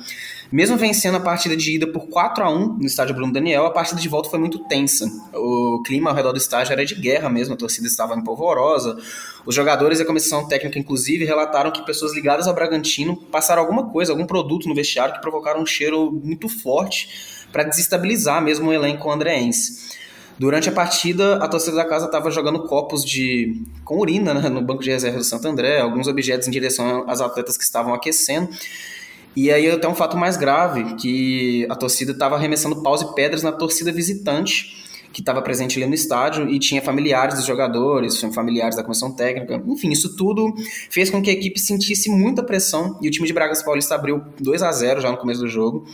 Mesmo 0.52 0.78
vencendo 0.78 1.16
a 1.16 1.20
partida 1.20 1.58
de 1.58 1.76
ida 1.76 1.88
por 1.88 2.08
4 2.08 2.44
a 2.44 2.50
1 2.50 2.78
no 2.78 2.86
estádio 2.86 3.16
Bruno 3.16 3.34
Daniel, 3.34 3.66
a 3.66 3.72
partida 3.72 4.00
de 4.00 4.08
volta 4.08 4.30
foi 4.30 4.38
muito 4.38 4.60
tensa. 4.68 5.10
O 5.34 5.82
clima 5.84 6.12
ao 6.12 6.16
redor 6.16 6.34
do 6.34 6.38
estádio 6.38 6.74
era 6.74 6.86
de 6.86 6.94
guerra 6.94 7.30
mesmo, 7.30 7.56
a 7.56 7.58
torcida 7.58 7.88
estava 7.88 8.14
empolvorosa. 8.16 8.96
Os 9.44 9.56
jogadores 9.56 10.00
e 10.00 10.04
a 10.04 10.06
comissão 10.06 10.48
técnica, 10.48 10.78
inclusive, 10.78 11.26
relataram 11.26 11.72
que 11.72 11.84
pessoas 11.84 12.14
ligadas 12.14 12.48
ao 12.48 12.54
Bragantino 12.54 13.18
passaram 13.18 13.62
alguma 13.62 13.90
coisa, 13.90 14.12
algum 14.12 14.26
produto 14.26 14.70
no 14.70 14.76
vestiário 14.76 15.16
que 15.16 15.22
provocaram 15.22 15.62
um 15.62 15.66
cheiro 15.66 16.12
muito 16.12 16.48
forte 16.48 17.46
para 17.52 17.64
desestabilizar 17.64 18.42
mesmo 18.42 18.70
o 18.70 18.74
elenco 18.74 19.10
andreense. 19.10 20.05
Durante 20.38 20.68
a 20.68 20.72
partida, 20.72 21.38
a 21.38 21.48
torcida 21.48 21.78
da 21.78 21.86
casa 21.86 22.08
estava 22.08 22.30
jogando 22.30 22.64
copos 22.64 23.06
de 23.06 23.62
com 23.86 24.00
urina 24.00 24.34
né, 24.34 24.50
no 24.50 24.62
banco 24.62 24.84
de 24.84 24.90
reserva 24.90 25.18
do 25.18 25.24
Santo 25.24 25.48
André, 25.48 25.80
alguns 25.80 26.08
objetos 26.08 26.48
em 26.48 26.52
direção 26.52 27.10
às 27.10 27.22
atletas 27.22 27.58
que 27.58 27.64
estavam 27.64 27.94
aquecendo. 27.94 28.50
E 29.36 29.52
aí 29.52 29.70
até 29.70 29.88
um 29.88 29.96
fato 29.96 30.18
mais 30.18 30.36
grave, 30.36 30.96
que 30.96 31.66
a 31.70 31.76
torcida 31.76 32.12
estava 32.12 32.36
arremessando 32.36 32.82
paus 32.84 33.02
e 33.02 33.16
pedras 33.16 33.44
na 33.44 33.52
torcida 33.52 33.92
visitante, 33.92 34.84
que 35.14 35.22
estava 35.22 35.42
presente 35.42 35.78
ali 35.78 35.88
no 35.88 35.96
estádio, 35.96 36.50
e 36.50 36.60
tinha 36.60 36.82
familiares 36.82 37.36
dos 37.36 37.46
jogadores, 37.46 38.20
familiares 38.34 38.76
da 38.76 38.84
comissão 38.84 39.16
técnica. 39.16 39.62
Enfim, 39.66 39.90
isso 39.90 40.18
tudo 40.18 40.54
fez 40.90 41.10
com 41.10 41.22
que 41.22 41.30
a 41.30 41.34
equipe 41.34 41.58
sentisse 41.58 42.10
muita 42.10 42.44
pressão, 42.44 43.00
e 43.02 43.08
o 43.08 43.12
time 43.12 43.26
de 43.26 43.34
Bragas 43.34 43.64
Paulista 43.64 43.96
abriu 43.96 44.22
2 44.42 44.62
a 44.62 44.72
0 44.72 45.00
já 45.00 45.10
no 45.10 45.18
começo 45.18 45.40
do 45.40 45.48
jogo. 45.48 45.86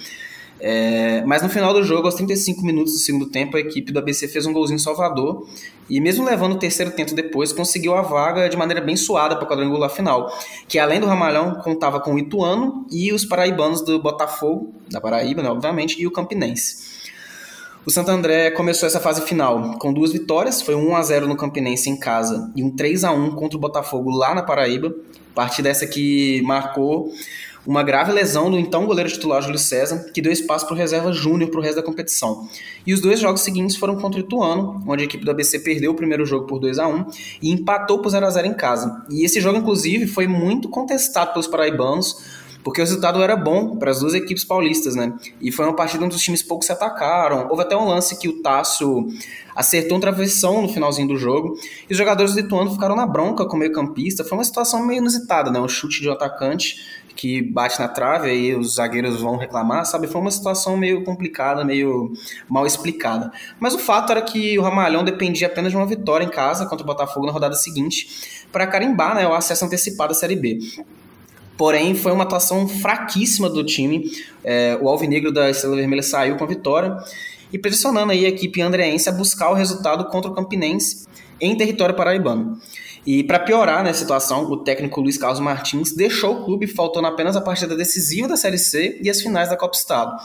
É, 0.64 1.24
mas 1.26 1.42
no 1.42 1.50
final 1.50 1.74
do 1.74 1.84
jogo, 1.84 2.06
aos 2.06 2.14
35 2.14 2.64
minutos 2.64 2.94
do 2.94 3.00
segundo 3.00 3.26
tempo, 3.26 3.58
a 3.58 3.60
equipe 3.60 3.92
do 3.92 3.98
ABC 3.98 4.28
fez 4.28 4.46
um 4.46 4.54
golzinho 4.54 4.78
salvador 4.78 5.48
e 5.90 6.00
mesmo 6.00 6.24
levando 6.24 6.54
o 6.54 6.60
terceiro 6.60 6.92
tento 6.92 7.16
depois, 7.16 7.52
conseguiu 7.52 7.96
a 7.96 8.04
vaga 8.04 8.48
de 8.48 8.56
maneira 8.56 8.80
bem 8.80 8.96
suada 8.96 9.36
para 9.36 9.44
o 9.44 9.50
quadrangular 9.50 9.90
final, 9.90 10.32
que 10.68 10.78
além 10.78 11.00
do 11.00 11.08
Ramalhão 11.08 11.56
contava 11.56 12.00
com 12.00 12.14
o 12.14 12.20
Ituano 12.20 12.86
e 12.92 13.12
os 13.12 13.26
paraibanos 13.26 13.82
do 13.82 14.00
Botafogo, 14.00 14.72
da 14.88 15.02
Paraíba, 15.02 15.42
né, 15.42 15.50
obviamente, 15.50 16.00
e 16.00 16.06
o 16.06 16.12
Campinense. 16.12 16.92
O 17.84 17.90
Santo 17.90 18.12
André 18.12 18.52
começou 18.52 18.86
essa 18.86 19.00
fase 19.00 19.24
final 19.24 19.80
com 19.80 19.92
duas 19.92 20.14
vitórias, 20.14 20.62
foi 20.62 20.76
um 20.76 20.92
1 20.92 20.96
a 20.96 21.02
0 21.02 21.28
no 21.28 21.36
Campinense 21.36 21.90
em 21.90 21.98
casa 21.98 22.52
e 22.56 22.64
um 22.64 22.70
3 22.70 23.04
a 23.04 23.12
1 23.12 23.32
contra 23.32 23.58
o 23.58 23.60
Botafogo 23.60 24.12
lá 24.12 24.36
na 24.36 24.44
Paraíba. 24.44 24.94
Partida 25.34 25.70
essa 25.70 25.88
que 25.88 26.42
marcou 26.44 27.12
uma 27.66 27.84
grave 27.84 28.12
lesão 28.12 28.50
do 28.50 28.58
então 28.58 28.86
goleiro 28.86 29.10
titular 29.10 29.42
Júlio 29.42 29.60
César, 29.60 30.06
que 30.14 30.22
deu 30.22 30.32
espaço 30.32 30.66
para 30.66 30.74
o 30.74 30.78
reserva 30.78 31.12
júnior 31.14 31.50
para 31.50 31.60
o 31.60 31.64
resto 31.64 31.76
da 31.76 31.84
competição. 31.84 32.48
E 32.86 32.94
os 32.94 33.00
dois 33.00 33.20
jogos 33.20 33.42
seguintes 33.42 33.76
foram 33.76 33.96
contra 33.98 34.20
o 34.20 34.24
Ituano, 34.24 34.84
onde 34.88 35.04
a 35.04 35.06
equipe 35.06 35.24
do 35.24 35.32
ABC 35.32 35.60
perdeu 35.60 35.92
o 35.92 35.96
primeiro 35.96 36.26
jogo 36.26 36.48
por 36.48 36.60
2 36.60 36.80
a 36.80 36.88
1 36.88 37.06
e 37.42 37.52
empatou 37.52 38.00
por 38.00 38.10
0 38.10 38.26
a 38.26 38.30
0 38.30 38.48
em 38.48 38.54
casa. 38.54 39.06
E 39.10 39.24
esse 39.24 39.40
jogo, 39.40 39.60
inclusive, 39.60 40.08
foi 40.08 40.28
muito 40.28 40.70
contestado 40.70 41.34
pelos 41.34 41.48
paraibanos, 41.48 42.42
porque 42.64 42.82
o 42.82 42.84
resultado 42.84 43.22
era 43.22 43.36
bom 43.36 43.78
para 43.78 43.92
as 43.92 44.00
duas 44.00 44.14
equipes 44.14 44.44
paulistas, 44.44 44.96
né? 44.96 45.14
E 45.40 45.52
foi 45.52 45.66
uma 45.66 45.76
partida 45.76 46.06
onde 46.06 46.16
os 46.16 46.22
times 46.22 46.44
pouco 46.44 46.64
se 46.64 46.72
atacaram. 46.72 47.48
Houve 47.50 47.64
até 47.64 47.76
um 47.76 47.88
lance 47.88 48.18
que 48.18 48.28
o 48.28 48.42
Tássio 48.42 49.08
acertou 49.56 49.98
um 49.98 50.00
travessão 50.00 50.62
no 50.62 50.70
finalzinho 50.70 51.08
do 51.08 51.18
jogo 51.18 51.58
e 51.90 51.92
os 51.92 51.98
jogadores 51.98 52.34
do 52.34 52.40
Ituano 52.40 52.72
ficaram 52.72 52.96
na 52.96 53.06
bronca 53.06 53.46
com 53.46 53.56
o 53.56 53.60
meio-campista. 53.60 54.24
Foi 54.24 54.38
uma 54.38 54.44
situação 54.44 54.86
meio 54.86 55.00
inusitada, 55.00 55.52
né? 55.52 55.60
Um 55.60 55.68
chute 55.68 56.02
de 56.02 56.10
um 56.10 56.12
atacante 56.12 57.01
que 57.16 57.42
bate 57.42 57.80
na 57.80 57.88
trave, 57.88 58.30
aí 58.30 58.56
os 58.56 58.76
zagueiros 58.76 59.20
vão 59.20 59.38
reclamar, 59.38 59.86
sabe? 59.86 60.08
Foi 60.08 60.22
uma 60.22 60.32
situação 60.32 60.78
meio 60.78 61.04
complicada, 61.04 61.64
meio 61.64 62.14
mal 62.50 62.66
explicada. 62.66 63.32
Mas 63.60 63.74
o 63.74 63.80
fato 63.80 64.12
era 64.12 64.22
que 64.22 64.58
o 64.58 64.62
Ramalhão 64.62 65.04
dependia 65.04 65.48
apenas 65.48 65.72
de 65.72 65.78
uma 65.78 65.86
vitória 65.86 66.26
em 66.26 66.30
casa 66.30 66.66
contra 66.66 66.84
o 66.84 66.88
Botafogo 66.88 67.26
na 67.26 67.32
rodada 67.32 67.56
seguinte 67.56 68.46
para 68.52 68.68
carimbar 68.68 69.16
né, 69.16 69.28
o 69.28 69.34
acesso 69.34 69.66
antecipado 69.66 70.12
à 70.12 70.16
Série 70.16 70.36
B. 70.36 70.60
Porém, 71.58 71.94
foi 71.94 72.12
uma 72.12 72.24
atuação 72.24 72.68
fraquíssima 72.68 73.50
do 73.50 73.64
time. 73.64 74.10
É, 74.44 74.78
o 74.82 74.90
Alvinegro 74.90 75.32
da 75.32 75.50
Estrela 75.50 75.76
Vermelha 75.76 76.02
saiu 76.02 76.36
com 76.36 76.44
a 76.44 76.48
vitória 76.48 76.98
e 77.54 77.60
pressionando 77.60 78.12
aí 78.12 78.26
a 78.26 78.30
equipe 78.30 78.62
andreense 78.62 79.10
a 79.10 79.12
buscar 79.12 79.52
o 79.52 79.54
resultado 79.54 80.06
contra 80.06 80.32
o 80.32 80.34
Campinense 80.34 81.06
em 81.40 81.56
território 81.56 81.96
paraibano. 81.96 82.58
E 83.06 83.24
para 83.24 83.40
piorar 83.40 83.84
né, 83.84 83.90
a 83.90 83.94
situação, 83.94 84.44
o 84.44 84.58
técnico 84.58 85.02
Luiz 85.02 85.18
Carlos 85.18 85.40
Martins 85.40 85.92
deixou 85.92 86.42
o 86.42 86.46
clube 86.46 86.68
faltando 86.68 87.08
apenas 87.08 87.36
a 87.36 87.42
partida 87.42 87.76
decisiva 87.76 88.28
da 88.28 88.38
Série 88.38 88.60
C 88.60 89.00
e 89.02 89.10
as 89.10 89.22
finais 89.22 89.50
da 89.50 89.58
Copa 89.58 89.76
Estado. 89.76 90.22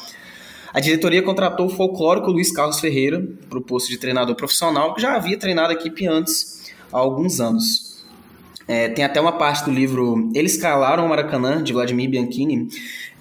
A 0.74 0.80
diretoria 0.80 1.22
contratou 1.22 1.66
o 1.66 1.70
folclórico 1.70 2.30
Luiz 2.30 2.52
Carlos 2.52 2.78
Ferreira 2.78 3.26
para 3.48 3.58
o 3.58 3.62
posto 3.62 3.88
de 3.88 3.96
treinador 3.96 4.34
profissional, 4.34 4.94
que 4.94 5.00
já 5.00 5.14
havia 5.14 5.38
treinado 5.38 5.70
a 5.70 5.72
equipe 5.72 6.06
antes, 6.06 6.70
há 6.92 6.98
alguns 6.98 7.40
anos. 7.40 8.04
É, 8.68 8.88
tem 8.88 9.04
até 9.04 9.18
uma 9.20 9.32
parte 9.32 9.64
do 9.64 9.70
livro 9.70 10.30
Eles 10.34 10.56
Calaram 10.56 11.06
o 11.06 11.08
Maracanã, 11.08 11.62
de 11.62 11.72
Vladimir 11.72 12.10
Bianchini, 12.10 12.68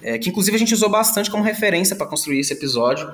é, 0.02 0.18
que 0.18 0.28
inclusive 0.28 0.54
a 0.54 0.58
gente 0.58 0.74
usou 0.74 0.90
bastante 0.90 1.30
como 1.30 1.42
referência 1.42 1.96
para 1.96 2.06
construir 2.06 2.40
esse 2.40 2.52
episódio. 2.52 3.10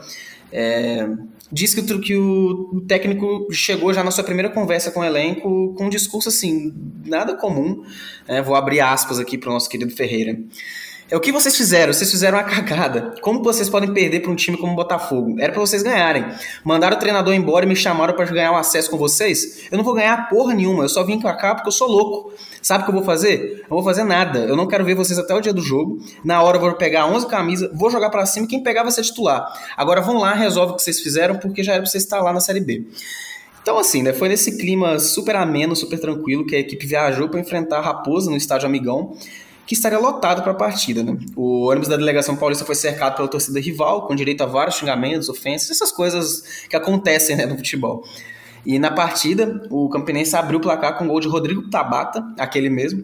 É, 0.50 1.08
diz 1.52 1.74
que, 1.74 1.82
que 1.98 2.16
o, 2.16 2.80
técnico 2.88 3.46
chegou 3.52 3.92
já 3.92 4.02
na 4.02 4.10
sua 4.10 4.24
primeira 4.24 4.48
conversa 4.48 4.90
com 4.90 5.00
o 5.00 5.04
elenco 5.04 5.74
com 5.76 5.86
um 5.86 5.90
discurso 5.90 6.30
assim, 6.30 6.72
nada 7.04 7.36
comum. 7.36 7.84
É, 8.26 8.40
vou 8.40 8.56
abrir 8.56 8.80
aspas 8.80 9.18
aqui 9.18 9.36
para 9.36 9.50
o 9.50 9.52
nosso 9.52 9.68
querido 9.68 9.94
Ferreira. 9.94 10.38
É 11.12 11.16
o 11.16 11.20
que 11.20 11.30
vocês 11.30 11.54
fizeram? 11.54 11.92
Vocês 11.92 12.10
fizeram 12.10 12.38
uma 12.38 12.44
cagada. 12.44 13.12
Como 13.20 13.42
vocês 13.42 13.68
podem 13.68 13.92
perder 13.92 14.20
para 14.20 14.30
um 14.30 14.34
time 14.34 14.56
como 14.56 14.72
o 14.72 14.74
Botafogo? 14.74 15.36
Era 15.38 15.52
para 15.52 15.60
vocês 15.60 15.82
ganharem. 15.82 16.24
Mandaram 16.64 16.96
o 16.96 16.98
treinador 16.98 17.34
embora 17.34 17.66
e 17.66 17.68
me 17.68 17.76
chamaram 17.76 18.14
para 18.14 18.24
ganhar 18.24 18.50
um 18.50 18.56
acesso 18.56 18.90
com 18.90 18.96
vocês? 18.96 19.68
Eu 19.70 19.76
não 19.76 19.84
vou 19.84 19.92
ganhar 19.92 20.30
porra 20.30 20.54
nenhuma. 20.54 20.84
Eu 20.84 20.88
só 20.88 21.04
vim 21.04 21.20
pra 21.20 21.34
cá 21.34 21.54
porque 21.54 21.68
eu 21.68 21.72
sou 21.72 21.86
louco. 21.86 22.32
Sabe 22.62 22.84
o 22.84 22.86
que 22.86 22.92
eu 22.92 22.94
vou 22.94 23.04
fazer? 23.04 23.60
Eu 23.60 23.68
vou 23.68 23.82
fazer 23.82 24.04
nada. 24.04 24.38
Eu 24.38 24.56
não 24.56 24.66
quero 24.66 24.86
ver 24.86 24.94
vocês 24.94 25.18
até 25.18 25.34
o 25.34 25.40
dia 25.42 25.52
do 25.52 25.60
jogo. 25.60 25.98
Na 26.24 26.40
hora 26.40 26.56
eu 26.56 26.62
vou 26.62 26.72
pegar 26.76 27.04
11 27.04 27.26
camisas, 27.26 27.70
vou 27.74 27.90
jogar 27.90 28.08
para 28.08 28.24
cima 28.24 28.46
e 28.46 28.48
quem 28.48 28.62
pegar 28.62 28.82
vai 28.82 28.90
ser 28.90 29.02
titular. 29.02 29.46
Agora 29.76 30.00
vão 30.00 30.16
lá, 30.16 30.32
resolve 30.32 30.72
o 30.72 30.76
que 30.76 30.82
vocês 30.82 30.98
fizeram 30.98 31.36
porque 31.36 31.62
já 31.62 31.72
era 31.72 31.82
pra 31.82 31.90
vocês 31.90 32.04
estar 32.04 32.22
lá 32.22 32.32
na 32.32 32.40
Série 32.40 32.60
B. 32.60 32.86
Então, 33.60 33.78
assim, 33.78 34.02
né, 34.02 34.14
foi 34.14 34.30
nesse 34.30 34.56
clima 34.56 34.98
super 34.98 35.36
ameno, 35.36 35.76
super 35.76 36.00
tranquilo 36.00 36.46
que 36.46 36.56
a 36.56 36.58
equipe 36.58 36.86
viajou 36.86 37.28
para 37.28 37.38
enfrentar 37.38 37.80
a 37.80 37.82
Raposa 37.82 38.30
no 38.30 38.36
estádio 38.38 38.66
Amigão 38.66 39.14
que 39.72 39.78
estaria 39.78 39.98
lotado 39.98 40.42
para 40.42 40.52
a 40.52 40.54
partida. 40.54 41.02
Né? 41.02 41.16
O 41.34 41.68
ônibus 41.68 41.88
da 41.88 41.96
delegação 41.96 42.36
paulista 42.36 42.64
foi 42.64 42.74
cercado 42.74 43.16
pela 43.16 43.26
torcida 43.26 43.58
rival, 43.58 44.06
com 44.06 44.14
direito 44.14 44.42
a 44.42 44.46
vários 44.46 44.76
xingamentos, 44.76 45.30
ofensas, 45.30 45.70
essas 45.70 45.90
coisas 45.90 46.42
que 46.68 46.76
acontecem 46.76 47.36
né, 47.36 47.46
no 47.46 47.56
futebol. 47.56 48.04
E 48.66 48.78
na 48.78 48.90
partida, 48.90 49.66
o 49.70 49.88
Campinense 49.88 50.36
abriu 50.36 50.58
o 50.58 50.62
placar 50.62 50.98
com 50.98 51.06
o 51.06 51.08
gol 51.08 51.20
de 51.20 51.26
Rodrigo 51.26 51.70
Tabata, 51.70 52.22
aquele 52.38 52.68
mesmo, 52.68 53.02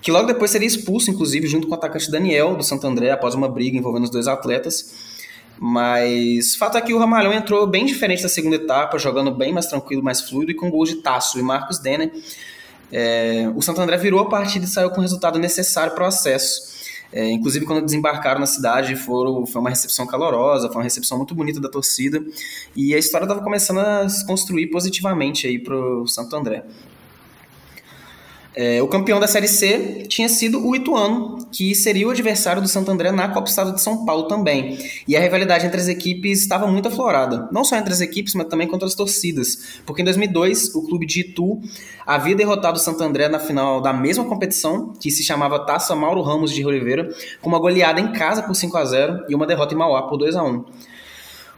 que 0.00 0.10
logo 0.10 0.26
depois 0.26 0.50
seria 0.50 0.66
expulso, 0.66 1.10
inclusive, 1.10 1.46
junto 1.46 1.66
com 1.66 1.74
o 1.74 1.76
atacante 1.76 2.10
Daniel, 2.10 2.56
do 2.56 2.64
Santo 2.64 2.86
André, 2.86 3.10
após 3.10 3.34
uma 3.34 3.48
briga 3.48 3.76
envolvendo 3.76 4.04
os 4.04 4.10
dois 4.10 4.26
atletas. 4.26 4.94
Mas 5.60 6.56
fato 6.56 6.78
é 6.78 6.80
que 6.80 6.94
o 6.94 6.98
Ramalhão 6.98 7.32
entrou 7.34 7.66
bem 7.66 7.84
diferente 7.84 8.22
da 8.22 8.28
segunda 8.28 8.56
etapa, 8.56 8.98
jogando 8.98 9.30
bem 9.30 9.52
mais 9.52 9.66
tranquilo, 9.66 10.02
mais 10.02 10.22
fluido, 10.22 10.52
e 10.52 10.54
com 10.54 10.70
gols 10.70 10.88
de 10.88 10.96
Tasso 10.96 11.38
e 11.38 11.42
Marcos 11.42 11.78
Denner, 11.78 12.10
é, 12.92 13.50
o 13.54 13.62
Santo 13.62 13.80
André 13.80 13.96
virou 13.96 14.20
a 14.20 14.28
partida 14.28 14.64
e 14.64 14.68
saiu 14.68 14.90
com 14.90 14.98
o 14.98 15.02
resultado 15.02 15.38
necessário 15.38 15.94
para 15.94 16.04
o 16.04 16.06
acesso. 16.06 16.78
É, 17.10 17.30
inclusive, 17.30 17.64
quando 17.64 17.84
desembarcaram 17.84 18.40
na 18.40 18.46
cidade, 18.46 18.94
foram, 18.94 19.46
foi 19.46 19.60
uma 19.60 19.70
recepção 19.70 20.06
calorosa, 20.06 20.68
foi 20.68 20.76
uma 20.76 20.82
recepção 20.82 21.16
muito 21.16 21.34
bonita 21.34 21.58
da 21.58 21.68
torcida. 21.68 22.22
E 22.76 22.94
a 22.94 22.98
história 22.98 23.24
estava 23.24 23.42
começando 23.42 23.78
a 23.78 24.08
se 24.08 24.26
construir 24.26 24.66
positivamente 24.66 25.46
aí 25.46 25.58
para 25.58 25.74
o 25.74 26.06
Santo 26.06 26.34
André. 26.36 26.64
É, 28.54 28.82
o 28.82 28.88
campeão 28.88 29.20
da 29.20 29.28
Série 29.28 29.46
C 29.46 30.04
tinha 30.08 30.28
sido 30.28 30.66
o 30.66 30.74
Ituano, 30.74 31.46
que 31.52 31.74
seria 31.74 32.08
o 32.08 32.10
adversário 32.10 32.60
do 32.60 32.66
Santo 32.66 32.90
André 32.90 33.12
na 33.12 33.28
Copa 33.28 33.48
Estado 33.48 33.72
de 33.72 33.80
São 33.80 34.04
Paulo 34.04 34.24
também. 34.24 34.78
E 35.06 35.16
a 35.16 35.20
rivalidade 35.20 35.66
entre 35.66 35.80
as 35.80 35.86
equipes 35.86 36.40
estava 36.40 36.66
muito 36.66 36.88
aflorada. 36.88 37.48
Não 37.52 37.64
só 37.64 37.76
entre 37.76 37.92
as 37.92 38.00
equipes, 38.00 38.34
mas 38.34 38.48
também 38.48 38.66
contra 38.66 38.86
as 38.86 38.94
torcidas. 38.94 39.80
Porque 39.86 40.02
em 40.02 40.04
2002, 40.04 40.74
o 40.74 40.82
clube 40.86 41.06
de 41.06 41.20
Itu 41.20 41.60
havia 42.06 42.34
derrotado 42.34 42.78
o 42.78 42.80
Santo 42.80 43.02
André 43.02 43.28
na 43.28 43.38
final 43.38 43.80
da 43.80 43.92
mesma 43.92 44.24
competição, 44.24 44.92
que 45.00 45.10
se 45.10 45.22
chamava 45.22 45.64
Taça 45.64 45.94
Mauro 45.94 46.22
Ramos 46.22 46.52
de 46.52 46.64
Oliveira, 46.64 47.08
com 47.40 47.48
uma 47.48 47.58
goleada 47.58 48.00
em 48.00 48.12
casa 48.12 48.42
por 48.42 48.54
5 48.54 48.76
a 48.76 48.84
0 48.84 49.24
e 49.28 49.34
uma 49.34 49.46
derrota 49.46 49.74
em 49.74 49.76
Mauá 49.76 50.02
por 50.08 50.16
2 50.16 50.34
a 50.34 50.42
1 50.42 50.64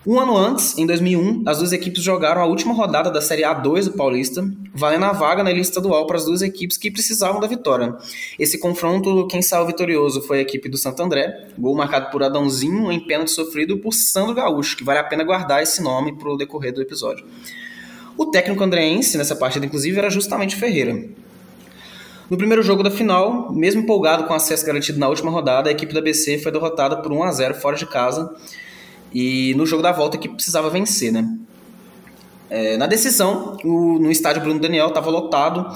um 0.07 0.19
ano 0.19 0.35
antes, 0.35 0.79
em 0.79 0.87
2001, 0.87 1.43
as 1.47 1.59
duas 1.59 1.73
equipes 1.73 2.03
jogaram 2.03 2.41
a 2.41 2.47
última 2.47 2.73
rodada 2.73 3.11
da 3.11 3.21
Série 3.21 3.43
A2 3.43 3.85
do 3.85 3.93
Paulista, 3.93 4.43
valendo 4.75 5.05
a 5.05 5.13
vaga 5.13 5.45
na 5.45 5.53
lista 5.53 5.73
estadual 5.73 6.07
para 6.07 6.17
as 6.17 6.25
duas 6.25 6.41
equipes 6.41 6.79
que 6.79 6.91
precisavam 6.91 7.39
da 7.39 7.47
vitória. 7.47 7.95
Esse 8.39 8.59
confronto, 8.59 9.27
quem 9.27 9.43
saiu 9.43 9.67
vitorioso 9.67 10.23
foi 10.23 10.39
a 10.39 10.41
equipe 10.41 10.71
do 10.71 10.79
Santo 10.79 11.03
André, 11.03 11.49
gol 11.59 11.77
marcado 11.77 12.11
por 12.11 12.23
Adãozinho 12.23 12.91
em 12.91 12.99
pênalti 12.99 13.31
sofrido 13.31 13.77
por 13.77 13.93
Sandro 13.93 14.35
Gaúcho, 14.35 14.75
que 14.75 14.85
vale 14.85 15.01
a 15.01 15.05
pena 15.05 15.23
guardar 15.23 15.63
esse 15.63 15.83
nome 15.83 16.17
para 16.17 16.31
o 16.31 16.37
decorrer 16.39 16.73
do 16.73 16.81
episódio. 16.81 17.27
O 18.17 18.27
técnico 18.27 18.65
andreense 18.65 19.19
nessa 19.19 19.37
partida, 19.37 19.67
inclusive, 19.67 19.99
era 19.99 20.09
justamente 20.09 20.57
Ferreira. 20.57 20.99
No 22.31 22.39
primeiro 22.39 22.63
jogo 22.63 22.83
da 22.83 22.91
final, 22.91 23.53
mesmo 23.53 23.83
empolgado 23.83 24.25
com 24.25 24.33
acesso 24.33 24.65
garantido 24.65 24.99
na 24.99 25.09
última 25.09 25.31
rodada, 25.31 25.69
a 25.69 25.73
equipe 25.73 25.93
da 25.93 26.01
BC 26.01 26.39
foi 26.39 26.51
derrotada 26.51 26.97
por 27.03 27.13
1 27.13 27.23
a 27.23 27.33
0 27.33 27.55
fora 27.57 27.77
de 27.77 27.85
casa 27.85 28.35
e 29.13 29.55
no 29.55 29.67
jogo 29.67 29.83
da 29.83 29.93
volta 29.93 30.19
que 30.19 30.29
precisava 30.29 30.71
vencer, 30.71 31.13
né? 31.13 31.29
É, 32.49 32.77
na 32.77 32.87
decisão, 32.87 33.57
o, 33.65 33.99
no 33.99 34.11
estádio 34.11 34.43
Bruno 34.43 34.59
Daniel 34.59 34.89
estava 34.89 35.09
lotado 35.09 35.67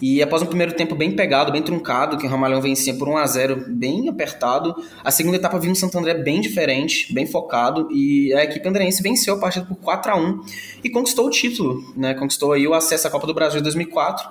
e 0.00 0.22
após 0.22 0.42
um 0.42 0.46
primeiro 0.46 0.72
tempo 0.72 0.94
bem 0.94 1.12
pegado, 1.12 1.52
bem 1.52 1.62
truncado, 1.62 2.16
que 2.16 2.26
o 2.26 2.28
Ramalhão 2.28 2.60
vencia 2.60 2.94
por 2.94 3.08
1 3.08 3.16
a 3.16 3.26
0 3.26 3.64
bem 3.68 4.08
apertado, 4.08 4.74
a 5.04 5.10
segunda 5.10 5.36
etapa 5.36 5.58
viu 5.58 5.70
um 5.70 5.74
Santo 5.74 5.98
André 5.98 6.14
bem 6.14 6.40
diferente, 6.40 7.12
bem 7.12 7.26
focado 7.26 7.88
e 7.92 8.32
a 8.34 8.42
equipe 8.42 8.66
andrense 8.68 9.02
venceu 9.02 9.34
a 9.34 9.38
partida 9.38 9.66
por 9.66 9.76
4 9.76 10.12
a 10.12 10.16
1 10.16 10.40
e 10.82 10.90
conquistou 10.90 11.26
o 11.26 11.30
título, 11.30 11.92
né? 11.96 12.14
Conquistou 12.14 12.52
aí 12.52 12.66
o 12.66 12.74
acesso 12.74 13.06
à 13.06 13.10
Copa 13.10 13.26
do 13.26 13.34
Brasil 13.34 13.60
de 13.60 13.64
2004. 13.64 14.28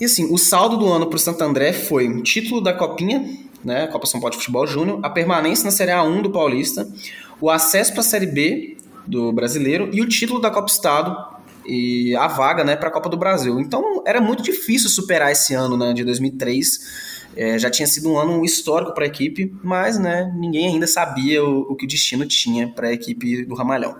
E 0.00 0.04
assim, 0.04 0.32
o 0.32 0.38
saldo 0.38 0.76
do 0.76 0.90
ano 0.90 1.06
para 1.06 1.16
o 1.16 1.18
Santo 1.18 1.42
André 1.42 1.72
foi 1.72 2.08
o 2.08 2.22
título 2.22 2.60
da 2.60 2.72
Copinha, 2.72 3.24
né, 3.64 3.88
Copa 3.88 4.06
São 4.06 4.20
Paulo 4.20 4.30
de 4.30 4.38
Futebol 4.38 4.66
Júnior, 4.66 5.00
a 5.02 5.10
permanência 5.10 5.64
na 5.64 5.72
Série 5.72 5.90
A1 5.90 6.22
do 6.22 6.30
Paulista, 6.30 6.88
o 7.40 7.50
acesso 7.50 7.92
para 7.92 8.00
a 8.00 8.04
Série 8.04 8.26
B 8.26 8.76
do 9.06 9.32
brasileiro 9.32 9.88
e 9.92 10.02
o 10.02 10.08
título 10.08 10.40
da 10.40 10.50
Copa 10.50 10.68
Estado 10.68 11.16
e 11.64 12.16
a 12.16 12.26
vaga 12.26 12.64
né, 12.64 12.76
para 12.76 12.88
a 12.88 12.92
Copa 12.92 13.08
do 13.08 13.16
Brasil. 13.16 13.60
Então 13.60 14.02
era 14.06 14.20
muito 14.20 14.42
difícil 14.42 14.88
superar 14.88 15.30
esse 15.30 15.54
ano 15.54 15.76
né, 15.76 15.92
de 15.92 16.04
2003. 16.04 17.18
É, 17.36 17.58
já 17.58 17.70
tinha 17.70 17.86
sido 17.86 18.10
um 18.10 18.18
ano 18.18 18.44
histórico 18.44 18.92
para 18.92 19.04
a 19.04 19.06
equipe, 19.06 19.54
mas 19.62 19.98
né, 19.98 20.32
ninguém 20.36 20.66
ainda 20.66 20.86
sabia 20.86 21.44
o, 21.44 21.72
o 21.72 21.76
que 21.76 21.84
o 21.84 21.88
destino 21.88 22.26
tinha 22.26 22.68
para 22.68 22.88
a 22.88 22.92
equipe 22.92 23.44
do 23.44 23.54
Ramalhão. 23.54 23.96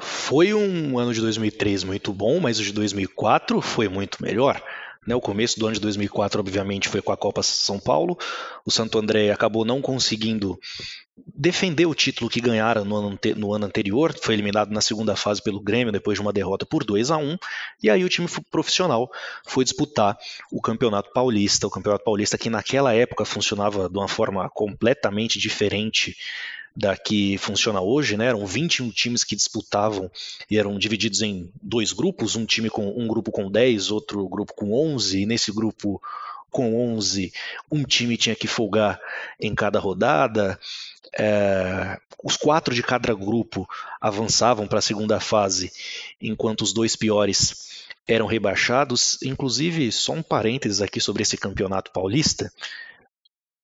Foi 0.00 0.52
um 0.52 0.98
ano 0.98 1.14
de 1.14 1.20
2003 1.20 1.84
muito 1.84 2.12
bom, 2.12 2.40
mas 2.40 2.58
o 2.58 2.64
de 2.64 2.72
2004 2.72 3.60
foi 3.60 3.88
muito 3.88 4.22
melhor. 4.22 4.60
Né, 5.06 5.14
o 5.14 5.20
começo 5.20 5.58
do 5.58 5.66
ano 5.66 5.74
de 5.74 5.80
2004, 5.80 6.40
obviamente, 6.40 6.88
foi 6.88 7.02
com 7.02 7.12
a 7.12 7.16
Copa 7.16 7.42
São 7.42 7.78
Paulo. 7.78 8.16
O 8.64 8.70
Santo 8.70 8.98
André 8.98 9.30
acabou 9.30 9.64
não 9.64 9.82
conseguindo 9.82 10.58
defender 11.16 11.86
o 11.86 11.94
título 11.94 12.28
que 12.28 12.40
ganhara 12.40 12.84
no 12.84 12.96
ano, 12.96 13.18
no 13.36 13.54
ano, 13.54 13.66
anterior, 13.66 14.14
foi 14.20 14.34
eliminado 14.34 14.70
na 14.70 14.80
segunda 14.80 15.14
fase 15.14 15.40
pelo 15.40 15.60
Grêmio 15.60 15.92
depois 15.92 16.16
de 16.16 16.22
uma 16.22 16.32
derrota 16.32 16.66
por 16.66 16.84
2 16.84 17.10
a 17.10 17.16
1 17.16 17.38
e 17.82 17.88
aí 17.88 18.04
o 18.04 18.08
time 18.08 18.26
profissional 18.50 19.08
foi 19.46 19.62
disputar 19.62 20.18
o 20.50 20.60
Campeonato 20.60 21.12
Paulista, 21.12 21.68
o 21.68 21.70
Campeonato 21.70 22.04
Paulista 22.04 22.36
que 22.36 22.50
naquela 22.50 22.92
época 22.92 23.24
funcionava 23.24 23.88
de 23.88 23.96
uma 23.96 24.08
forma 24.08 24.50
completamente 24.50 25.38
diferente 25.38 26.16
da 26.76 26.96
que 26.96 27.38
funciona 27.38 27.80
hoje, 27.80 28.16
né? 28.16 28.26
Eram 28.26 28.44
21 28.44 28.90
times 28.90 29.22
que 29.22 29.36
disputavam 29.36 30.10
e 30.50 30.58
eram 30.58 30.78
divididos 30.78 31.22
em 31.22 31.50
dois 31.62 31.92
grupos, 31.92 32.34
um 32.34 32.44
time 32.44 32.68
com 32.68 32.88
um 32.88 33.06
grupo 33.06 33.30
com 33.30 33.50
10, 33.50 33.90
outro 33.90 34.28
grupo 34.28 34.52
com 34.54 34.72
11, 34.72 35.20
e 35.20 35.26
nesse 35.26 35.52
grupo 35.52 36.02
com 36.50 36.94
11, 36.94 37.32
um 37.70 37.82
time 37.82 38.16
tinha 38.16 38.34
que 38.34 38.46
folgar 38.46 39.00
em 39.40 39.54
cada 39.54 39.78
rodada. 39.78 40.58
É, 41.16 41.98
os 42.22 42.36
quatro 42.36 42.74
de 42.74 42.82
cada 42.82 43.12
grupo 43.14 43.68
avançavam 44.00 44.66
para 44.66 44.78
a 44.78 44.82
segunda 44.82 45.20
fase, 45.20 45.72
enquanto 46.20 46.62
os 46.62 46.72
dois 46.72 46.96
piores 46.96 47.84
eram 48.06 48.26
rebaixados. 48.26 49.18
Inclusive, 49.22 49.90
só 49.92 50.12
um 50.12 50.22
parênteses 50.22 50.80
aqui 50.80 51.00
sobre 51.00 51.22
esse 51.22 51.36
campeonato 51.36 51.90
paulista. 51.90 52.52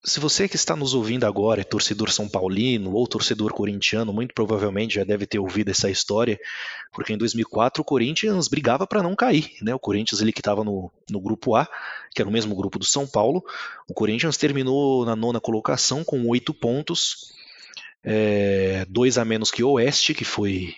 Se 0.02 0.18
você 0.18 0.48
que 0.48 0.56
está 0.56 0.74
nos 0.74 0.94
ouvindo 0.94 1.24
agora 1.24 1.60
é 1.60 1.64
torcedor 1.64 2.10
são 2.10 2.26
paulino 2.26 2.94
ou 2.94 3.06
torcedor 3.06 3.52
corintiano, 3.52 4.14
muito 4.14 4.32
provavelmente 4.32 4.94
já 4.94 5.04
deve 5.04 5.26
ter 5.26 5.38
ouvido 5.38 5.70
essa 5.70 5.90
história, 5.90 6.40
porque 6.90 7.12
em 7.12 7.18
2004 7.18 7.82
o 7.82 7.84
Corinthians 7.84 8.48
brigava 8.48 8.86
para 8.86 9.02
não 9.02 9.14
cair, 9.14 9.52
né? 9.60 9.74
O 9.74 9.78
Corinthians 9.78 10.22
ele 10.22 10.32
que 10.32 10.40
estava 10.40 10.64
no, 10.64 10.90
no 11.10 11.20
grupo 11.20 11.54
A, 11.54 11.68
que 12.14 12.22
era 12.22 12.28
o 12.28 12.32
mesmo 12.32 12.54
grupo 12.54 12.78
do 12.78 12.84
São 12.86 13.06
Paulo, 13.06 13.44
o 13.86 13.92
Corinthians 13.92 14.38
terminou 14.38 15.04
na 15.04 15.14
nona 15.14 15.38
colocação 15.38 16.02
com 16.02 16.26
oito 16.28 16.54
pontos, 16.54 17.34
é, 18.02 18.86
dois 18.88 19.18
a 19.18 19.24
menos 19.24 19.50
que 19.50 19.62
o 19.62 19.72
Oeste, 19.72 20.14
que 20.14 20.24
foi 20.24 20.74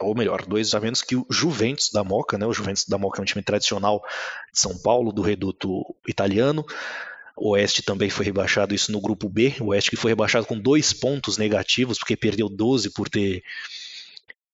ou 0.00 0.14
melhor, 0.14 0.46
dois 0.46 0.72
a 0.74 0.80
menos 0.80 1.02
que 1.02 1.16
o 1.16 1.26
Juventus 1.28 1.90
da 1.92 2.04
Moca, 2.04 2.38
né? 2.38 2.46
O 2.46 2.52
Juventus 2.52 2.86
da 2.86 2.96
Moca 2.96 3.20
é 3.20 3.22
um 3.22 3.26
time 3.26 3.42
tradicional 3.42 4.00
de 4.52 4.60
São 4.60 4.78
Paulo, 4.78 5.12
do 5.12 5.22
reduto 5.22 5.82
italiano. 6.06 6.64
O 7.36 7.50
Oeste 7.50 7.82
também 7.82 8.08
foi 8.08 8.24
rebaixado, 8.24 8.74
isso 8.74 8.90
no 8.90 9.00
grupo 9.00 9.28
B. 9.28 9.54
O 9.60 9.66
Oeste 9.66 9.90
que 9.90 9.96
foi 9.96 10.12
rebaixado 10.12 10.46
com 10.46 10.58
dois 10.58 10.92
pontos 10.94 11.36
negativos, 11.36 11.98
porque 11.98 12.16
perdeu 12.16 12.48
12 12.48 12.90
por 12.90 13.10
ter 13.10 13.42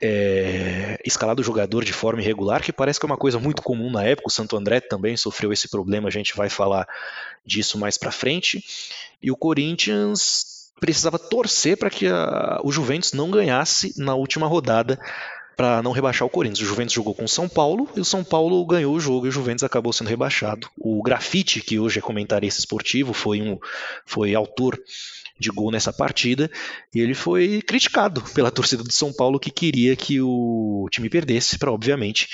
é, 0.03 0.99
escalado 1.05 1.41
o 1.41 1.45
jogador 1.45 1.85
de 1.85 1.93
forma 1.93 2.21
irregular, 2.21 2.61
que 2.61 2.73
parece 2.73 2.99
que 2.99 3.07
é 3.07 3.09
uma 3.09 3.17
coisa 3.17 3.39
muito 3.39 3.63
comum 3.63 3.89
na 3.89 4.03
época. 4.03 4.27
O 4.27 4.33
Santo 4.33 4.57
André 4.57 4.81
também 4.81 5.17
sofreu 5.17 5.53
esse 5.53 5.69
problema, 5.69 6.09
a 6.09 6.11
gente 6.11 6.37
vai 6.37 6.49
falar 6.49 6.89
disso 7.47 7.79
mais 7.79 7.97
para 7.97 8.11
frente. 8.11 8.65
E 9.23 9.31
o 9.31 9.37
Corinthians 9.37 10.73
precisava 10.81 11.21
torcer 11.21 11.77
para 11.77 11.89
que 11.89 12.09
a, 12.09 12.61
o 12.65 12.73
Juventus 12.73 13.13
não 13.13 13.31
ganhasse 13.31 13.95
na 13.97 14.17
última 14.17 14.49
rodada 14.49 14.99
para 15.57 15.83
não 15.83 15.93
rebaixar 15.93 16.27
o 16.27 16.31
Corinthians. 16.31 16.61
O 16.61 16.69
Juventus 16.69 16.95
jogou 16.95 17.15
com 17.15 17.25
o 17.25 17.29
São 17.29 17.49
Paulo 17.49 17.89
e 17.97 18.01
o 18.01 18.05
São 18.05 18.25
Paulo 18.25 18.65
ganhou 18.65 18.95
o 18.95 19.01
jogo 19.01 19.27
e 19.27 19.29
o 19.29 19.33
Juventus 19.33 19.65
acabou 19.65 19.93
sendo 19.93 20.09
rebaixado. 20.09 20.69
O 20.79 21.03
Grafite, 21.03 21.61
que 21.61 21.79
hoje 21.79 21.99
é 21.99 22.03
comentarista 22.03 22.61
esportivo, 22.61 23.13
foi 23.13 23.41
um 23.41 23.59
foi 24.05 24.35
autor 24.35 24.79
de 25.39 25.51
gol 25.51 25.71
nessa 25.71 25.93
partida 25.93 26.51
e 26.95 27.01
ele 27.01 27.15
foi 27.15 27.63
criticado 27.63 28.23
pela 28.35 28.51
torcida 28.51 28.83
do 28.83 28.93
São 28.93 29.13
Paulo 29.13 29.41
que 29.41 29.51
queria 29.51 29.97
que 29.97 30.21
o 30.21 30.87
time 30.91 31.09
perdesse 31.09 31.59
para 31.59 31.73
obviamente 31.73 32.29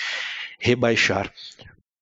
rebaixar 0.58 1.32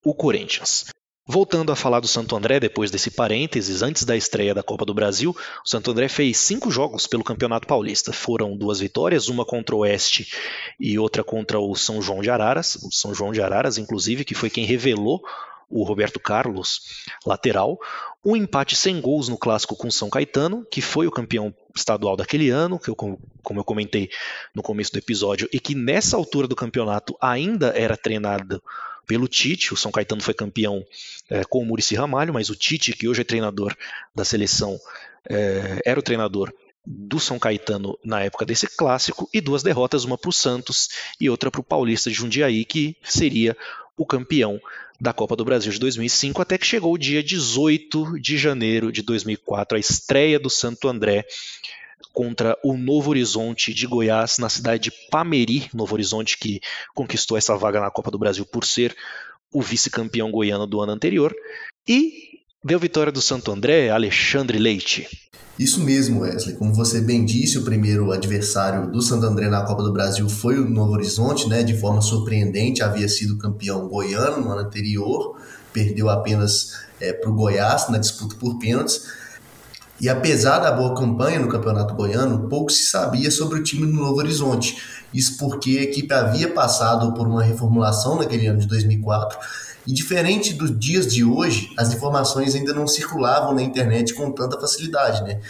o 0.04 0.14
Corinthians. 0.14 0.86
Voltando 1.28 1.72
a 1.72 1.76
falar 1.76 1.98
do 1.98 2.06
Santo 2.06 2.36
André, 2.36 2.60
depois 2.60 2.88
desse 2.88 3.10
parênteses, 3.10 3.82
antes 3.82 4.04
da 4.04 4.16
estreia 4.16 4.54
da 4.54 4.62
Copa 4.62 4.84
do 4.84 4.94
Brasil, 4.94 5.30
o 5.64 5.68
Santo 5.68 5.90
André 5.90 6.08
fez 6.08 6.36
cinco 6.36 6.70
jogos 6.70 7.08
pelo 7.08 7.24
Campeonato 7.24 7.66
Paulista. 7.66 8.12
Foram 8.12 8.56
duas 8.56 8.78
vitórias, 8.78 9.26
uma 9.28 9.44
contra 9.44 9.74
o 9.74 9.80
Oeste 9.80 10.32
e 10.78 10.96
outra 11.00 11.24
contra 11.24 11.58
o 11.58 11.74
São 11.74 12.00
João 12.00 12.20
de 12.22 12.30
Araras. 12.30 12.76
O 12.76 12.92
São 12.92 13.12
João 13.12 13.32
de 13.32 13.42
Araras, 13.42 13.76
inclusive, 13.76 14.24
que 14.24 14.36
foi 14.36 14.48
quem 14.48 14.64
revelou 14.64 15.20
o 15.68 15.82
Roberto 15.82 16.20
Carlos, 16.20 16.82
lateral. 17.26 17.76
Um 18.24 18.36
empate 18.36 18.76
sem 18.76 19.00
gols 19.00 19.28
no 19.28 19.36
clássico 19.36 19.74
com 19.74 19.88
o 19.88 19.92
São 19.92 20.08
Caetano, 20.08 20.64
que 20.70 20.80
foi 20.80 21.08
o 21.08 21.10
campeão 21.10 21.52
estadual 21.74 22.16
daquele 22.16 22.50
ano, 22.50 22.78
que 22.78 22.88
eu, 22.88 22.94
como 22.94 23.60
eu 23.60 23.64
comentei 23.64 24.08
no 24.54 24.62
começo 24.62 24.92
do 24.92 24.98
episódio, 24.98 25.48
e 25.52 25.58
que 25.58 25.74
nessa 25.74 26.16
altura 26.16 26.46
do 26.46 26.54
campeonato 26.54 27.16
ainda 27.20 27.72
era 27.76 27.96
treinado 27.96 28.62
pelo 29.06 29.28
Tite. 29.28 29.72
O 29.72 29.76
São 29.76 29.92
Caetano 29.92 30.22
foi 30.22 30.34
campeão 30.34 30.84
é, 31.30 31.44
com 31.44 31.60
o 31.60 31.64
Murici 31.64 31.94
Ramalho, 31.94 32.34
mas 32.34 32.50
o 32.50 32.56
Tite, 32.56 32.92
que 32.92 33.08
hoje 33.08 33.20
é 33.20 33.24
treinador 33.24 33.76
da 34.14 34.24
seleção, 34.24 34.78
é, 35.28 35.80
era 35.84 35.98
o 35.98 36.02
treinador 36.02 36.52
do 36.84 37.18
São 37.18 37.38
Caetano 37.38 37.98
na 38.04 38.22
época 38.22 38.46
desse 38.46 38.66
clássico 38.68 39.28
e 39.34 39.40
duas 39.40 39.62
derrotas, 39.62 40.04
uma 40.04 40.16
para 40.16 40.28
o 40.28 40.32
Santos 40.32 40.88
e 41.20 41.28
outra 41.28 41.50
para 41.50 41.60
o 41.60 41.64
Paulista 41.64 42.10
de 42.10 42.16
Jundiaí, 42.16 42.64
que 42.64 42.96
seria 43.02 43.56
o 43.96 44.06
campeão 44.06 44.60
da 45.00 45.12
Copa 45.12 45.36
do 45.36 45.44
Brasil 45.44 45.72
de 45.72 45.78
2005, 45.78 46.40
até 46.40 46.56
que 46.56 46.66
chegou 46.66 46.94
o 46.94 46.98
dia 46.98 47.22
18 47.22 48.18
de 48.20 48.38
janeiro 48.38 48.92
de 48.92 49.02
2004, 49.02 49.76
a 49.76 49.80
estreia 49.80 50.38
do 50.38 50.48
Santo 50.48 50.88
André 50.88 51.26
contra 52.16 52.56
o 52.64 52.78
Novo 52.78 53.10
Horizonte 53.10 53.74
de 53.74 53.86
Goiás, 53.86 54.38
na 54.38 54.48
cidade 54.48 54.84
de 54.84 54.92
Pameri, 55.10 55.68
Novo 55.74 55.92
Horizonte 55.92 56.38
que 56.38 56.60
conquistou 56.94 57.36
essa 57.36 57.54
vaga 57.58 57.78
na 57.78 57.90
Copa 57.90 58.10
do 58.10 58.18
Brasil 58.18 58.46
por 58.50 58.64
ser 58.64 58.96
o 59.52 59.60
vice-campeão 59.60 60.30
goiano 60.30 60.66
do 60.66 60.80
ano 60.80 60.92
anterior. 60.92 61.34
E 61.86 62.10
deu 62.64 62.78
vitória 62.78 63.12
do 63.12 63.20
Santo 63.20 63.52
André, 63.52 63.90
Alexandre 63.90 64.58
Leite. 64.58 65.06
Isso 65.58 65.84
mesmo, 65.84 66.20
Wesley. 66.20 66.56
Como 66.56 66.72
você 66.72 67.02
bem 67.02 67.22
disse, 67.22 67.58
o 67.58 67.64
primeiro 67.64 68.10
adversário 68.10 68.90
do 68.90 69.02
Santo 69.02 69.26
André 69.26 69.48
na 69.48 69.64
Copa 69.64 69.82
do 69.82 69.92
Brasil 69.92 70.26
foi 70.26 70.58
o 70.58 70.68
Novo 70.68 70.92
Horizonte, 70.92 71.46
né? 71.46 71.62
De 71.62 71.76
forma 71.78 72.00
surpreendente, 72.00 72.82
havia 72.82 73.08
sido 73.10 73.36
campeão 73.36 73.88
goiano 73.88 74.42
no 74.42 74.50
ano 74.50 74.62
anterior 74.62 75.36
perdeu 75.76 76.08
apenas 76.08 76.72
é, 76.98 77.12
para 77.12 77.28
o 77.28 77.34
Goiás 77.34 77.90
na 77.90 77.98
disputa 77.98 78.34
por 78.36 78.58
pênaltis. 78.58 79.04
E 80.00 80.08
apesar 80.08 80.58
da 80.58 80.70
boa 80.70 80.94
campanha 80.94 81.38
no 81.38 81.48
Campeonato 81.48 81.94
Goiano, 81.94 82.48
pouco 82.48 82.70
se 82.70 82.84
sabia 82.84 83.30
sobre 83.30 83.58
o 83.58 83.62
time 83.62 83.86
do 83.86 83.92
Novo 83.92 84.18
Horizonte. 84.18 84.76
Isso 85.12 85.38
porque 85.38 85.78
a 85.78 85.82
equipe 85.82 86.12
havia 86.12 86.52
passado 86.52 87.14
por 87.14 87.26
uma 87.26 87.42
reformulação 87.42 88.16
naquele 88.16 88.46
ano 88.46 88.60
de 88.60 88.66
2004 88.66 89.38
e 89.86 89.92
diferente 89.92 90.52
dos 90.52 90.76
dias 90.76 91.06
de 91.06 91.24
hoje, 91.24 91.72
as 91.78 91.94
informações 91.94 92.54
ainda 92.54 92.74
não 92.74 92.88
circulavam 92.88 93.54
na 93.54 93.62
internet 93.62 94.12
com 94.14 94.32
tanta 94.32 94.60
facilidade, 94.60 95.22
né? 95.22 95.40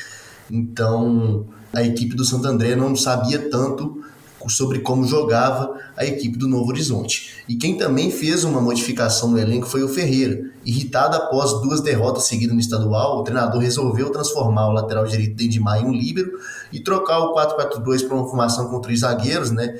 Então, 0.50 1.46
a 1.72 1.82
equipe 1.82 2.14
do 2.14 2.24
Santo 2.24 2.46
André 2.46 2.76
não 2.76 2.94
sabia 2.94 3.50
tanto 3.50 4.04
sobre 4.48 4.80
como 4.80 5.04
jogava 5.04 5.74
a 5.96 6.04
equipe 6.04 6.38
do 6.38 6.46
Novo 6.46 6.70
Horizonte. 6.70 7.34
E 7.48 7.56
quem 7.56 7.76
também 7.76 8.10
fez 8.10 8.44
uma 8.44 8.60
modificação 8.60 9.30
no 9.30 9.38
elenco 9.38 9.66
foi 9.66 9.82
o 9.82 9.88
Ferreira. 9.88 10.50
Irritado 10.64 11.16
após 11.16 11.52
duas 11.62 11.80
derrotas 11.80 12.24
seguidas 12.24 12.54
no 12.54 12.60
estadual, 12.60 13.20
o 13.20 13.22
treinador 13.22 13.60
resolveu 13.60 14.10
transformar 14.10 14.68
o 14.68 14.72
lateral 14.72 15.06
direito 15.06 15.36
Dendimar 15.36 15.80
em 15.80 15.86
um 15.86 15.92
líbero 15.92 16.32
e 16.72 16.80
trocar 16.80 17.20
o 17.20 17.34
4-4-2 17.34 18.06
para 18.06 18.16
uma 18.16 18.26
formação 18.26 18.68
com 18.68 18.80
três 18.80 19.00
zagueiros, 19.00 19.50
né? 19.50 19.78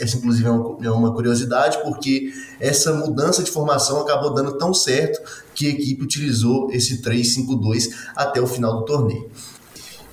Essa 0.00 0.16
inclusive 0.16 0.48
é, 0.48 0.86
é 0.86 0.90
uma 0.90 1.12
curiosidade, 1.12 1.78
porque 1.82 2.32
essa 2.58 2.92
mudança 2.92 3.42
de 3.42 3.50
formação 3.50 4.00
acabou 4.00 4.34
dando 4.34 4.58
tão 4.58 4.74
certo 4.74 5.20
que 5.54 5.66
a 5.66 5.70
equipe 5.70 6.02
utilizou 6.02 6.70
esse 6.72 7.00
3-5-2 7.02 7.90
até 8.16 8.40
o 8.40 8.46
final 8.46 8.80
do 8.80 8.84
torneio. 8.84 9.30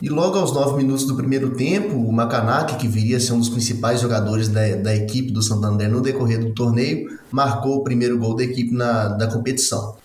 E 0.03 0.09
logo 0.09 0.37
aos 0.37 0.51
nove 0.51 0.75
minutos 0.75 1.05
do 1.05 1.15
primeiro 1.15 1.51
tempo, 1.51 1.95
o 1.95 2.11
Macanak, 2.11 2.75
que 2.75 2.89
viria 2.89 3.15
a 3.15 3.19
ser 3.21 3.31
um 3.31 3.39
dos 3.39 3.47
principais 3.47 4.01
jogadores 4.01 4.49
da, 4.49 4.75
da 4.75 4.93
equipe 4.93 5.31
do 5.31 5.41
Santander 5.41 5.89
no 5.89 6.01
decorrer 6.01 6.41
do 6.41 6.51
torneio, 6.51 7.17
marcou 7.31 7.77
o 7.77 7.83
primeiro 7.85 8.19
gol 8.19 8.35
da 8.35 8.43
equipe 8.43 8.73
na, 8.73 9.07
da 9.07 9.27
competição. 9.27 9.95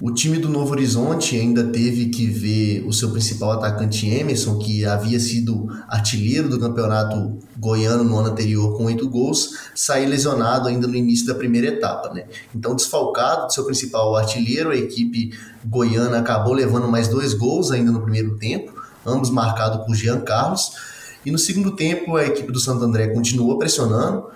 O 0.00 0.10
time 0.10 0.38
do 0.38 0.48
Novo 0.48 0.72
Horizonte 0.72 1.38
ainda 1.38 1.62
teve 1.62 2.06
que 2.06 2.26
ver 2.26 2.84
o 2.84 2.92
seu 2.92 3.12
principal 3.12 3.52
atacante 3.52 4.08
Emerson, 4.08 4.58
que 4.58 4.84
havia 4.84 5.20
sido 5.20 5.68
artilheiro 5.86 6.48
do 6.48 6.58
campeonato 6.58 7.38
goiano 7.56 8.02
no 8.02 8.18
ano 8.18 8.30
anterior 8.30 8.76
com 8.76 8.86
oito 8.86 9.08
gols, 9.08 9.50
sair 9.72 10.06
lesionado 10.06 10.66
ainda 10.66 10.88
no 10.88 10.96
início 10.96 11.28
da 11.28 11.34
primeira 11.36 11.68
etapa. 11.68 12.12
Né? 12.12 12.24
Então, 12.52 12.74
desfalcado 12.74 13.46
do 13.46 13.52
seu 13.52 13.64
principal 13.64 14.16
artilheiro, 14.16 14.70
a 14.70 14.76
equipe 14.76 15.30
goiana 15.64 16.18
acabou 16.18 16.54
levando 16.54 16.88
mais 16.88 17.06
dois 17.06 17.32
gols 17.32 17.70
ainda 17.70 17.92
no 17.92 18.00
primeiro 18.00 18.36
tempo 18.36 18.82
ambos 19.06 19.30
marcados 19.30 19.84
por 19.86 19.94
Jean 19.94 20.20
Carlos. 20.20 20.72
E 21.24 21.30
no 21.30 21.38
segundo 21.38 21.74
tempo, 21.74 22.16
a 22.16 22.24
equipe 22.24 22.52
do 22.52 22.60
Santo 22.60 22.84
André 22.84 23.08
continuou 23.08 23.58
pressionando 23.58 24.26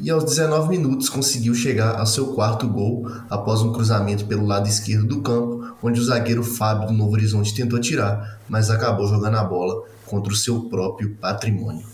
e 0.00 0.10
aos 0.10 0.24
19 0.24 0.68
minutos 0.68 1.08
conseguiu 1.08 1.54
chegar 1.54 1.98
ao 1.98 2.06
seu 2.06 2.28
quarto 2.28 2.68
gol 2.68 3.10
após 3.28 3.62
um 3.62 3.72
cruzamento 3.72 4.26
pelo 4.26 4.46
lado 4.46 4.68
esquerdo 4.68 5.06
do 5.06 5.22
campo, 5.22 5.74
onde 5.82 6.00
o 6.00 6.04
zagueiro 6.04 6.44
Fábio 6.44 6.88
do 6.88 6.92
Novo 6.92 7.12
Horizonte 7.12 7.54
tentou 7.54 7.80
tirar, 7.80 8.38
mas 8.48 8.70
acabou 8.70 9.08
jogando 9.08 9.36
a 9.36 9.44
bola 9.44 9.82
contra 10.06 10.32
o 10.32 10.36
seu 10.36 10.62
próprio 10.62 11.16
patrimônio. 11.16 11.84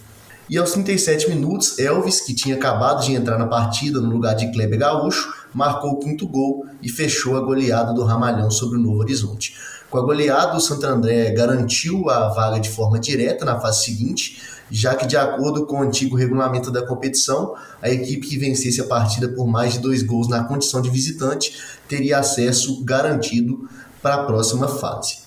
E 0.49 0.59
aos 0.59 0.73
37 0.73 1.31
minutos, 1.31 1.79
Elvis, 1.79 2.21
que 2.21 2.35
tinha 2.35 2.57
acabado 2.57 3.03
de 3.03 3.15
entrar 3.15 3.39
na 3.39 3.47
partida 3.47 3.99
no 3.99 4.11
lugar 4.11 4.35
de 4.35 4.53
Kleber 4.53 4.79
Gaúcho, 4.79 5.33
marcou 5.55 5.93
o 5.93 5.99
quinto 5.99 6.29
gol 6.29 6.67
e 6.83 6.89
fechou 6.91 7.39
a 7.39 7.41
goleada 7.41 7.95
do 7.95 8.05
Ramalhão 8.05 8.51
sobre 8.51 8.77
o 8.77 8.81
Novo 8.81 8.99
Horizonte. 8.99 9.57
Com 9.91 9.99
a 9.99 10.03
goleada, 10.03 10.57
o 10.57 10.61
Santo 10.61 10.87
André 10.87 11.31
garantiu 11.31 12.09
a 12.11 12.29
vaga 12.29 12.59
de 12.59 12.69
forma 12.69 12.99
direta 12.99 13.45
na 13.45 13.61
fase 13.61 13.85
seguinte, 13.85 14.43
já 14.71 14.95
que, 14.95 15.07
de 15.07 15.17
acordo 15.17 15.67
com 15.67 15.79
o 15.79 15.83
antigo 15.83 16.17
regulamento 16.17 16.71
da 16.71 16.85
competição, 16.85 17.55
a 17.81 17.89
equipe 17.91 18.27
que 18.27 18.39
vencesse 18.39 18.81
a 18.81 18.87
partida 18.87 19.29
por 19.29 19.47
mais 19.47 19.75
de 19.75 19.79
dois 19.79 20.03
gols 20.03 20.29
na 20.29 20.45
condição 20.45 20.83
de 20.83 20.91
visitante 20.91 21.57
teria 21.87 22.19
acesso 22.19 22.85
garantido 22.85 23.69
para 24.03 24.17
a 24.17 24.25
próxima 24.25 24.67
fase. 24.67 25.25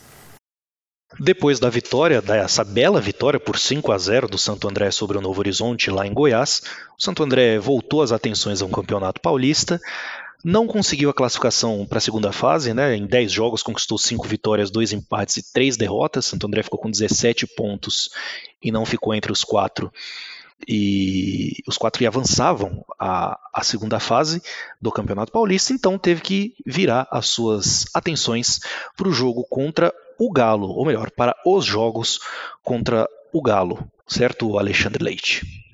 Depois 1.20 1.60
da 1.60 1.70
vitória, 1.70 2.22
dessa 2.22 2.64
bela 2.64 3.02
vitória 3.02 3.40
por 3.40 3.58
5 3.58 3.92
a 3.92 3.98
0 3.98 4.28
do 4.28 4.38
Santo 4.38 4.70
André 4.70 4.92
sobre 4.92 5.18
o 5.18 5.22
Novo 5.22 5.40
Horizonte 5.40 5.90
lá 5.90 6.06
em 6.06 6.14
Goiás, 6.14 6.62
o 7.00 7.02
Santo 7.02 7.24
André 7.24 7.58
voltou 7.58 8.04
as 8.04 8.12
atenções 8.12 8.62
ao 8.62 8.70
Campeonato 8.70 9.20
Paulista, 9.20 9.80
não 10.44 10.68
conseguiu 10.68 11.10
a 11.10 11.14
classificação 11.14 11.86
para 11.86 11.98
a 11.98 12.02
segunda 12.02 12.32
fase, 12.32 12.74
né? 12.74 12.96
Em 12.96 13.06
10 13.06 13.32
jogos 13.32 13.64
conquistou 13.64 13.98
5 13.98 14.28
vitórias, 14.28 14.70
2 14.70 14.94
empates 14.94 15.38
e 15.38 15.54
3 15.54 15.78
derrotas. 15.78 16.26
Santo 16.26 16.48
André 16.48 16.64
ficou 16.64 16.80
com 16.80 16.92
17 16.92 17.48
pontos 17.48 18.10
e 18.62 18.72
não 18.72 18.86
ficou 18.86 19.14
entre 19.14 19.32
os 19.32 19.44
quatro 19.44 19.92
e 20.68 21.62
os 21.68 21.78
quatro 21.78 22.00
que 22.00 22.06
avançavam 22.06 22.84
a, 23.00 23.40
a 23.54 23.64
segunda 23.64 24.00
fase 24.00 24.42
do 24.82 24.92
Campeonato 24.92 25.32
Paulista, 25.32 25.74
então 25.74 26.00
teve 26.00 26.22
que 26.22 26.56
virar 26.66 27.08
as 27.12 27.28
suas 27.28 27.86
atenções 27.94 28.60
para 28.96 29.08
o 29.08 29.14
jogo 29.14 29.46
contra 29.50 29.94
o 30.18 30.32
Galo, 30.32 30.70
ou 30.70 30.86
melhor, 30.86 31.12
para 31.12 31.36
os 31.46 31.64
jogos 31.64 32.20
contra 32.64 33.08
o 33.32 33.42
Galo, 33.42 33.88
certo, 34.08 34.58
Alexandre 34.58 35.04
Leite? 35.04 35.67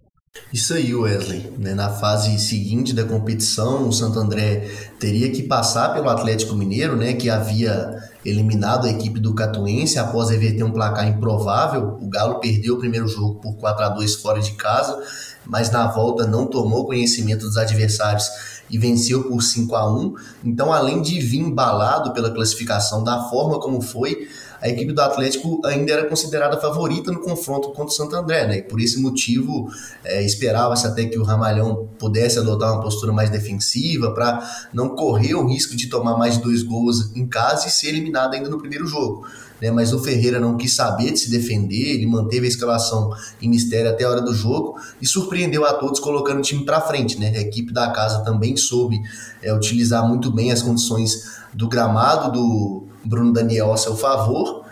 Isso 0.51 0.73
aí, 0.73 0.95
Wesley. 0.95 1.53
Né? 1.59 1.75
Na 1.75 1.91
fase 1.91 2.39
seguinte 2.39 2.91
da 2.91 3.03
competição, 3.03 3.87
o 3.87 3.93
Santo 3.93 4.17
André 4.17 4.67
teria 4.99 5.31
que 5.31 5.43
passar 5.43 5.93
pelo 5.93 6.09
Atlético 6.09 6.55
Mineiro, 6.55 6.95
né, 6.95 7.13
que 7.13 7.29
havia 7.29 8.01
eliminado 8.25 8.87
a 8.87 8.89
equipe 8.89 9.19
do 9.19 9.35
Catuense 9.35 9.99
após 9.99 10.31
reverter 10.31 10.63
um 10.63 10.71
placar 10.71 11.07
improvável. 11.07 11.99
O 12.01 12.09
Galo 12.09 12.39
perdeu 12.39 12.73
o 12.73 12.79
primeiro 12.79 13.07
jogo 13.07 13.39
por 13.41 13.57
4 13.57 13.85
a 13.85 13.89
2 13.89 14.15
fora 14.15 14.41
de 14.41 14.53
casa, 14.53 14.97
mas 15.45 15.69
na 15.69 15.85
volta 15.87 16.25
não 16.25 16.47
tomou 16.47 16.87
conhecimento 16.87 17.45
dos 17.45 17.57
adversários 17.57 18.27
e 18.71 18.77
venceu 18.79 19.25
por 19.25 19.43
5 19.43 19.75
a 19.75 19.93
1. 19.93 20.15
Então, 20.43 20.73
além 20.73 21.01
de 21.01 21.19
vir 21.19 21.41
embalado 21.41 22.11
pela 22.11 22.31
classificação 22.31 23.03
da 23.03 23.29
forma 23.29 23.59
como 23.59 23.81
foi, 23.81 24.27
a 24.63 24.69
equipe 24.69 24.93
do 24.93 25.01
Atlético 25.01 25.59
ainda 25.65 25.91
era 25.91 26.05
considerada 26.05 26.57
favorita 26.57 27.11
no 27.11 27.19
confronto 27.19 27.67
contra 27.69 27.87
o 27.87 27.89
Santo 27.91 28.15
André, 28.15 28.47
né? 28.47 28.57
E 28.59 28.61
por 28.61 28.79
esse 28.79 28.97
motivo 28.97 29.69
é, 30.05 30.23
esperava-se 30.23 30.87
até 30.87 31.05
que 31.05 31.19
o 31.19 31.23
Ramalhão 31.23 31.89
pudesse 31.99 32.39
adotar 32.39 32.71
uma 32.71 32.81
postura 32.81 33.11
mais 33.11 33.29
defensiva 33.29 34.13
para 34.13 34.41
não 34.73 34.95
correr 34.95 35.35
o 35.35 35.45
risco 35.45 35.75
de 35.75 35.87
tomar 35.87 36.17
mais 36.17 36.37
dois 36.37 36.63
gols 36.63 37.11
em 37.13 37.27
casa 37.27 37.67
e 37.67 37.71
ser 37.71 37.89
eliminado 37.89 38.35
ainda 38.35 38.49
no 38.49 38.57
primeiro 38.57 38.87
jogo. 38.87 39.27
Né? 39.63 39.71
Mas 39.71 39.93
o 39.93 39.99
Ferreira 39.99 40.41
não 40.41 40.57
quis 40.57 40.75
saber 40.75 41.13
de 41.13 41.19
se 41.19 41.31
defender, 41.31 41.93
ele 41.93 42.05
manteve 42.05 42.45
a 42.45 42.49
escalação 42.49 43.11
em 43.41 43.47
mistério 43.47 43.89
até 43.89 44.03
a 44.03 44.09
hora 44.09 44.21
do 44.21 44.33
jogo 44.33 44.75
e 45.01 45.07
surpreendeu 45.07 45.65
a 45.65 45.71
todos 45.71 46.01
colocando 46.01 46.39
o 46.39 46.41
time 46.41 46.65
para 46.65 46.81
frente. 46.81 47.17
Né? 47.17 47.29
A 47.29 47.39
equipe 47.39 47.71
da 47.71 47.89
casa 47.91 48.25
também 48.25 48.57
soube 48.57 48.99
é, 49.41 49.53
utilizar 49.53 50.05
muito 50.05 50.29
bem 50.29 50.51
as 50.51 50.61
condições 50.61 51.41
do 51.53 51.69
gramado 51.69 52.29
do, 52.29 52.83
Bruno 53.03 53.33
Daniel 53.33 53.73
a 53.73 53.77
seu 53.77 53.95
favor, 53.95 54.62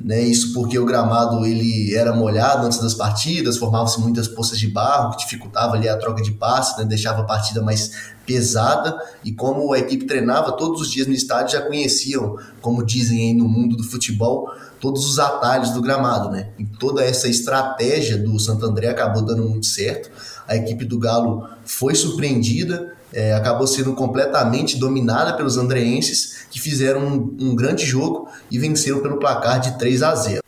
né? 0.00 0.22
Isso 0.22 0.52
porque 0.54 0.78
o 0.78 0.84
gramado 0.84 1.44
ele 1.44 1.94
era 1.94 2.14
molhado 2.14 2.66
antes 2.66 2.78
das 2.78 2.94
partidas, 2.94 3.58
formavam-se 3.58 4.00
muitas 4.00 4.26
poças 4.26 4.58
de 4.58 4.68
barro 4.68 5.10
que 5.10 5.18
dificultava 5.18 5.76
ali 5.76 5.88
a 5.88 5.96
troca 5.96 6.22
de 6.22 6.32
passes, 6.32 6.78
né? 6.78 6.84
deixava 6.84 7.20
a 7.20 7.24
partida 7.24 7.62
mais 7.62 7.92
pesada 8.24 8.96
e 9.24 9.32
como 9.32 9.72
a 9.72 9.78
equipe 9.78 10.06
treinava 10.06 10.52
todos 10.52 10.80
os 10.80 10.90
dias 10.90 11.06
no 11.06 11.12
estádio 11.12 11.58
já 11.58 11.66
conheciam, 11.66 12.36
como 12.60 12.84
dizem 12.84 13.18
aí 13.18 13.34
no 13.34 13.48
mundo 13.48 13.76
do 13.76 13.84
futebol, 13.84 14.48
todos 14.80 15.04
os 15.04 15.18
atalhos 15.18 15.70
do 15.70 15.82
gramado, 15.82 16.30
né? 16.30 16.48
E 16.58 16.64
toda 16.64 17.04
essa 17.04 17.28
estratégia 17.28 18.16
do 18.16 18.38
Santo 18.40 18.64
André 18.64 18.88
acabou 18.88 19.22
dando 19.22 19.42
muito 19.42 19.66
certo. 19.66 20.10
A 20.50 20.56
equipe 20.56 20.84
do 20.84 20.98
Galo 20.98 21.46
foi 21.64 21.94
surpreendida, 21.94 22.92
é, 23.12 23.32
acabou 23.34 23.68
sendo 23.68 23.92
completamente 23.92 24.76
dominada 24.76 25.34
pelos 25.34 25.56
andreenses, 25.56 26.38
que 26.50 26.60
fizeram 26.60 27.06
um, 27.06 27.36
um, 27.40 27.54
grande 27.54 27.86
jogo 27.86 28.28
e 28.50 28.58
venceram 28.58 28.98
pelo 28.98 29.16
placar 29.18 29.60
de 29.60 29.78
3 29.78 30.02
a 30.02 30.12
0. 30.12 30.42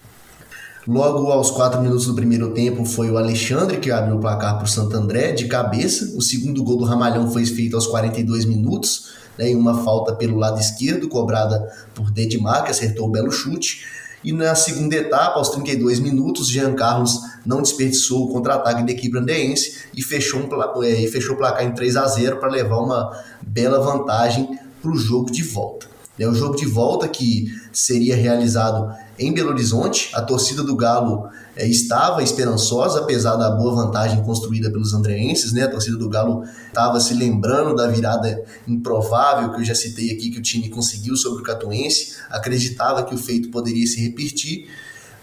Logo 0.89 1.31
aos 1.31 1.53
4 1.53 1.81
minutos 1.81 2.07
do 2.07 2.15
primeiro 2.15 2.53
tempo 2.53 2.85
foi 2.85 3.13
o 3.13 3.17
Alexandre 3.17 3.77
que 3.77 3.93
abriu 3.93 4.17
o 4.17 4.21
placar 4.21 4.57
para 4.57 4.65
o 4.65 4.69
Santo 4.69 4.97
André 4.97 5.31
de 5.31 5.47
cabeça. 5.47 6.17
O 6.17 6.21
segundo 6.21 6.65
gol 6.65 6.79
do 6.79 6.85
Ramalhão 6.85 7.31
foi 7.31 7.47
feito 7.47 7.77
aos 7.77 7.87
42 7.87 8.45
minutos, 8.45 9.13
né, 9.39 9.51
em 9.51 9.55
uma 9.55 9.85
falta 9.85 10.17
pelo 10.17 10.37
lado 10.37 10.61
esquerdo, 10.61 11.09
cobrada 11.09 11.65
por 11.95 12.11
Dedimar, 12.11 12.65
que 12.65 12.73
acertou 12.73 13.07
o 13.07 13.13
belo 13.13 13.31
chute. 13.31 13.85
E 14.25 14.33
na 14.33 14.55
segunda 14.55 14.95
etapa, 14.95 15.39
aos 15.39 15.51
32 15.51 15.99
minutos, 15.99 16.49
Jean 16.49 16.75
Carlos 16.75 17.19
não 17.45 17.61
desperdiçou 17.61 18.25
o 18.25 18.33
contra-ataque 18.33 18.85
da 18.85 18.93
equipe 18.93 19.19
andeense 19.19 19.83
e 19.95 20.03
fechou, 20.03 20.41
um, 20.41 20.83
é, 20.83 21.03
e 21.03 21.09
fechou 21.09 21.35
o 21.35 21.39
placar 21.39 21.65
em 21.65 21.73
3 21.73 21.97
a 21.97 22.07
0 22.07 22.37
para 22.37 22.49
levar 22.49 22.79
uma 22.79 23.11
bela 23.43 23.81
vantagem 23.81 24.59
para 24.81 24.91
o 24.91 24.97
jogo 24.97 25.31
de 25.31 25.43
volta. 25.43 25.87
É 26.19 26.29
o 26.29 26.35
jogo 26.35 26.57
de 26.57 26.67
volta 26.67 27.09
que 27.09 27.47
seria 27.73 28.15
realizado 28.15 28.95
em 29.19 29.33
Belo 29.33 29.51
Horizonte. 29.51 30.11
A 30.15 30.21
torcida 30.21 30.63
do 30.63 30.77
Galo 30.77 31.29
é, 31.57 31.67
estava 31.67 32.23
esperançosa, 32.23 33.01
apesar 33.01 33.37
da 33.37 33.51
boa 33.51 33.75
vantagem 33.75 34.23
construída 34.23 34.71
pelos 34.71 34.95
andreenses. 34.95 35.53
Né? 35.53 35.65
A 35.65 35.71
torcida 35.71 35.97
do 35.97 36.09
Galo 36.09 36.45
estava 36.67 36.99
se 36.99 37.15
lembrando 37.15 37.77
da 37.77 37.87
virada 37.87 38.43
improvável 38.67 39.53
que 39.53 39.61
eu 39.61 39.65
já 39.65 39.75
citei 39.75 40.11
aqui, 40.11 40.31
que 40.31 40.39
o 40.39 40.43
time 40.43 40.69
conseguiu 40.71 41.17
sobre 41.17 41.43
o 41.43 41.45
Catuense. 41.45 42.17
Acreditava 42.31 43.03
que 43.03 43.15
o 43.15 43.19
feito 43.19 43.51
poderia 43.51 43.87
se 43.87 44.01
repetir. 44.01 44.69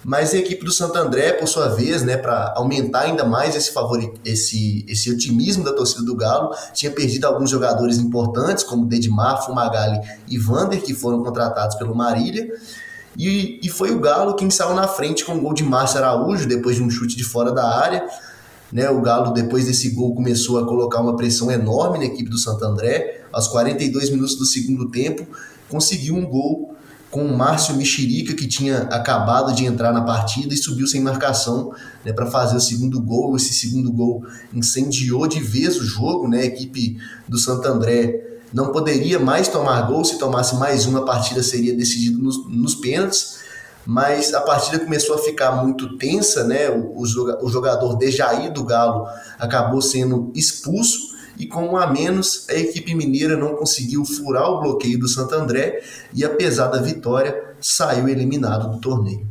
Mas 0.04 0.34
a 0.34 0.38
equipe 0.38 0.64
do 0.64 0.72
Santo 0.72 0.98
André, 0.98 1.34
por 1.34 1.48
sua 1.48 1.68
vez, 1.70 2.04
né, 2.04 2.16
para 2.16 2.54
aumentar 2.56 3.02
ainda 3.02 3.26
mais 3.26 3.56
esse, 3.56 3.72
favori, 3.72 4.14
esse, 4.24 4.86
esse 4.88 5.12
otimismo 5.12 5.64
da 5.64 5.74
torcida 5.74 6.04
do 6.04 6.16
Galo, 6.16 6.56
tinha 6.74 6.92
perdido 6.92 7.26
alguns 7.26 7.50
jogadores 7.50 7.98
importantes, 7.98 8.64
como 8.64 8.86
Dedmar, 8.86 9.46
Fumagalli 9.46 10.00
e 10.28 10.38
Vander, 10.38 10.82
que 10.82 10.94
foram 10.94 11.22
contratados 11.22 11.76
pelo 11.76 11.94
Marília. 11.94 12.48
E, 13.18 13.60
e 13.64 13.70
foi 13.70 13.92
o 13.92 14.00
Galo 14.00 14.36
quem 14.36 14.50
saiu 14.50 14.74
na 14.74 14.88
frente 14.88 15.26
com 15.26 15.36
o 15.36 15.42
gol 15.42 15.54
de 15.54 15.64
Márcio 15.64 15.98
Araújo, 15.98 16.48
depois 16.48 16.76
de 16.76 16.84
um 16.84 16.90
chute 16.90 17.16
de 17.16 17.24
fora 17.24 17.52
da 17.52 17.68
área. 17.68 18.08
Né, 18.72 18.90
o 18.90 19.02
Galo, 19.02 19.34
depois 19.34 19.66
desse 19.66 19.90
gol, 19.90 20.14
começou 20.14 20.60
a 20.60 20.66
colocar 20.66 21.02
uma 21.02 21.16
pressão 21.16 21.50
enorme 21.50 21.98
na 21.98 22.06
equipe 22.06 22.30
do 22.30 22.38
Santo 22.38 22.64
André. 22.64 23.24
Aos 23.32 23.48
42 23.48 24.10
minutos 24.10 24.36
do 24.36 24.46
segundo 24.46 24.90
tempo, 24.90 25.28
conseguiu 25.68 26.16
um 26.16 26.26
gol 26.26 26.76
com 27.10 27.26
o 27.26 27.36
Márcio 27.36 27.76
Mexerica, 27.76 28.36
que 28.36 28.48
tinha 28.48 28.82
acabado 28.84 29.54
de 29.54 29.66
entrar 29.66 29.92
na 29.92 30.02
partida 30.02 30.54
e 30.54 30.58
subiu 30.58 30.86
sem 30.86 31.02
marcação 31.02 31.74
né, 32.06 32.14
para 32.14 32.28
fazer 32.28 32.56
o 32.56 32.62
segundo 32.62 33.02
gol. 33.02 33.36
Esse 33.36 33.54
segundo 33.54 33.92
gol 33.92 34.24
incendiou 34.54 35.28
de 35.28 35.40
vez 35.40 35.78
o 35.78 35.84
jogo. 35.84 36.28
Né? 36.28 36.42
A 36.42 36.46
equipe 36.46 36.98
do 37.28 37.40
Santo 37.40 37.68
André 37.68 38.39
não 38.54 38.72
poderia 38.72 39.20
mais 39.20 39.48
tomar 39.48 39.82
gol. 39.84 40.04
Se 40.04 40.18
tomasse 40.18 40.56
mais 40.56 40.86
uma, 40.86 41.00
a 41.00 41.06
partida 41.06 41.44
seria 41.44 41.76
decidida 41.76 42.18
nos, 42.18 42.46
nos 42.48 42.76
pênaltis. 42.76 43.40
Mas 43.86 44.34
a 44.34 44.42
partida 44.42 44.80
começou 44.80 45.16
a 45.16 45.20
ficar 45.20 45.64
muito 45.64 45.98
tensa. 45.98 46.44
Né? 46.44 46.70
O, 46.70 47.02
o 47.02 47.50
jogador 47.50 47.96
Dejaí 47.96 48.52
do 48.52 48.64
Galo 48.64 49.08
acabou 49.40 49.82
sendo 49.82 50.32
expulso 50.36 51.10
e 51.40 51.48
com 51.48 51.66
um 51.70 51.78
a 51.78 51.88
menos, 51.88 52.46
a 52.50 52.54
equipe 52.54 52.94
mineira 52.94 53.38
não 53.38 53.56
conseguiu 53.56 54.04
furar 54.04 54.52
o 54.52 54.60
bloqueio 54.60 55.00
do 55.00 55.08
Santo 55.08 55.34
André 55.36 55.82
e, 56.14 56.26
apesar 56.26 56.68
da 56.68 56.82
vitória, 56.82 57.56
saiu 57.62 58.10
eliminado 58.10 58.70
do 58.70 58.82
torneio. 58.82 59.30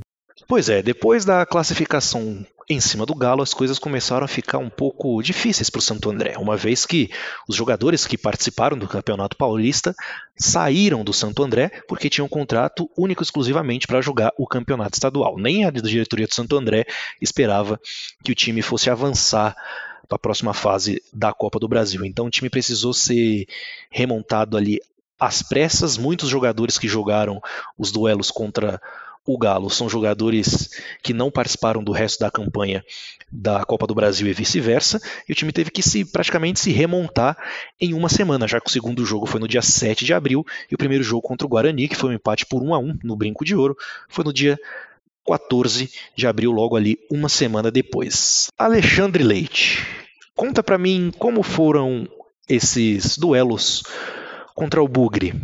Pois 0.48 0.70
é, 0.70 0.82
depois 0.82 1.26
da 1.26 1.44
classificação 1.44 2.42
em 2.70 2.80
cima 2.80 3.04
do 3.04 3.14
Galo, 3.14 3.42
as 3.42 3.52
coisas 3.52 3.78
começaram 3.78 4.24
a 4.24 4.28
ficar 4.28 4.56
um 4.56 4.70
pouco 4.70 5.22
difíceis 5.22 5.68
para 5.68 5.78
o 5.78 5.82
Santo 5.82 6.08
André, 6.08 6.36
uma 6.38 6.56
vez 6.56 6.86
que 6.86 7.10
os 7.46 7.54
jogadores 7.54 8.06
que 8.06 8.16
participaram 8.16 8.78
do 8.78 8.88
Campeonato 8.88 9.36
Paulista 9.36 9.94
saíram 10.38 11.04
do 11.04 11.12
Santo 11.12 11.42
André 11.42 11.70
porque 11.86 12.08
tinham 12.08 12.24
um 12.24 12.30
contrato 12.30 12.90
único 12.96 13.22
exclusivamente 13.22 13.86
para 13.86 14.00
jogar 14.00 14.32
o 14.38 14.46
Campeonato 14.46 14.94
Estadual. 14.94 15.36
Nem 15.38 15.66
a 15.66 15.70
diretoria 15.70 16.26
do 16.26 16.34
Santo 16.34 16.56
André 16.56 16.86
esperava 17.20 17.78
que 18.24 18.32
o 18.32 18.34
time 18.34 18.62
fosse 18.62 18.88
avançar 18.88 19.54
para 20.08 20.16
a 20.16 20.18
próxima 20.18 20.54
fase 20.54 21.02
da 21.12 21.30
Copa 21.30 21.58
do 21.58 21.68
Brasil. 21.68 22.06
Então 22.06 22.24
o 22.24 22.30
time 22.30 22.48
precisou 22.48 22.94
ser 22.94 23.46
remontado 23.90 24.56
ali 24.56 24.80
às 25.20 25.42
pressas. 25.42 25.98
Muitos 25.98 26.30
jogadores 26.30 26.78
que 26.78 26.88
jogaram 26.88 27.38
os 27.76 27.92
duelos 27.92 28.30
contra 28.30 28.80
o 29.28 29.36
Galo 29.36 29.68
são 29.68 29.90
jogadores 29.90 30.70
que 31.02 31.12
não 31.12 31.30
participaram 31.30 31.84
do 31.84 31.92
resto 31.92 32.18
da 32.20 32.30
campanha 32.30 32.82
da 33.30 33.62
Copa 33.62 33.86
do 33.86 33.94
Brasil 33.94 34.26
e 34.26 34.32
vice-versa, 34.32 34.98
e 35.28 35.32
o 35.32 35.34
time 35.34 35.52
teve 35.52 35.70
que 35.70 35.82
se 35.82 36.02
praticamente 36.02 36.58
se 36.58 36.72
remontar 36.72 37.36
em 37.78 37.92
uma 37.92 38.08
semana, 38.08 38.48
já 38.48 38.58
que 38.58 38.70
o 38.70 38.72
segundo 38.72 39.04
jogo 39.04 39.26
foi 39.26 39.38
no 39.38 39.46
dia 39.46 39.60
7 39.60 40.02
de 40.02 40.14
abril 40.14 40.46
e 40.70 40.74
o 40.74 40.78
primeiro 40.78 41.04
jogo 41.04 41.20
contra 41.20 41.46
o 41.46 41.50
Guarani, 41.50 41.88
que 41.88 41.94
foi 41.94 42.08
um 42.08 42.14
empate 42.14 42.46
por 42.46 42.62
1 42.62 42.74
a 42.74 42.78
1 42.78 43.00
no 43.04 43.16
Brinco 43.16 43.44
de 43.44 43.54
Ouro, 43.54 43.76
foi 44.08 44.24
no 44.24 44.32
dia 44.32 44.58
14 45.26 45.90
de 46.16 46.26
abril, 46.26 46.50
logo 46.50 46.74
ali 46.74 46.96
uma 47.10 47.28
semana 47.28 47.70
depois. 47.70 48.48
Alexandre 48.56 49.22
Leite, 49.22 49.86
conta 50.34 50.62
para 50.62 50.78
mim 50.78 51.12
como 51.18 51.42
foram 51.42 52.08
esses 52.48 53.18
duelos 53.18 53.82
contra 54.54 54.82
o 54.82 54.88
Bugre. 54.88 55.34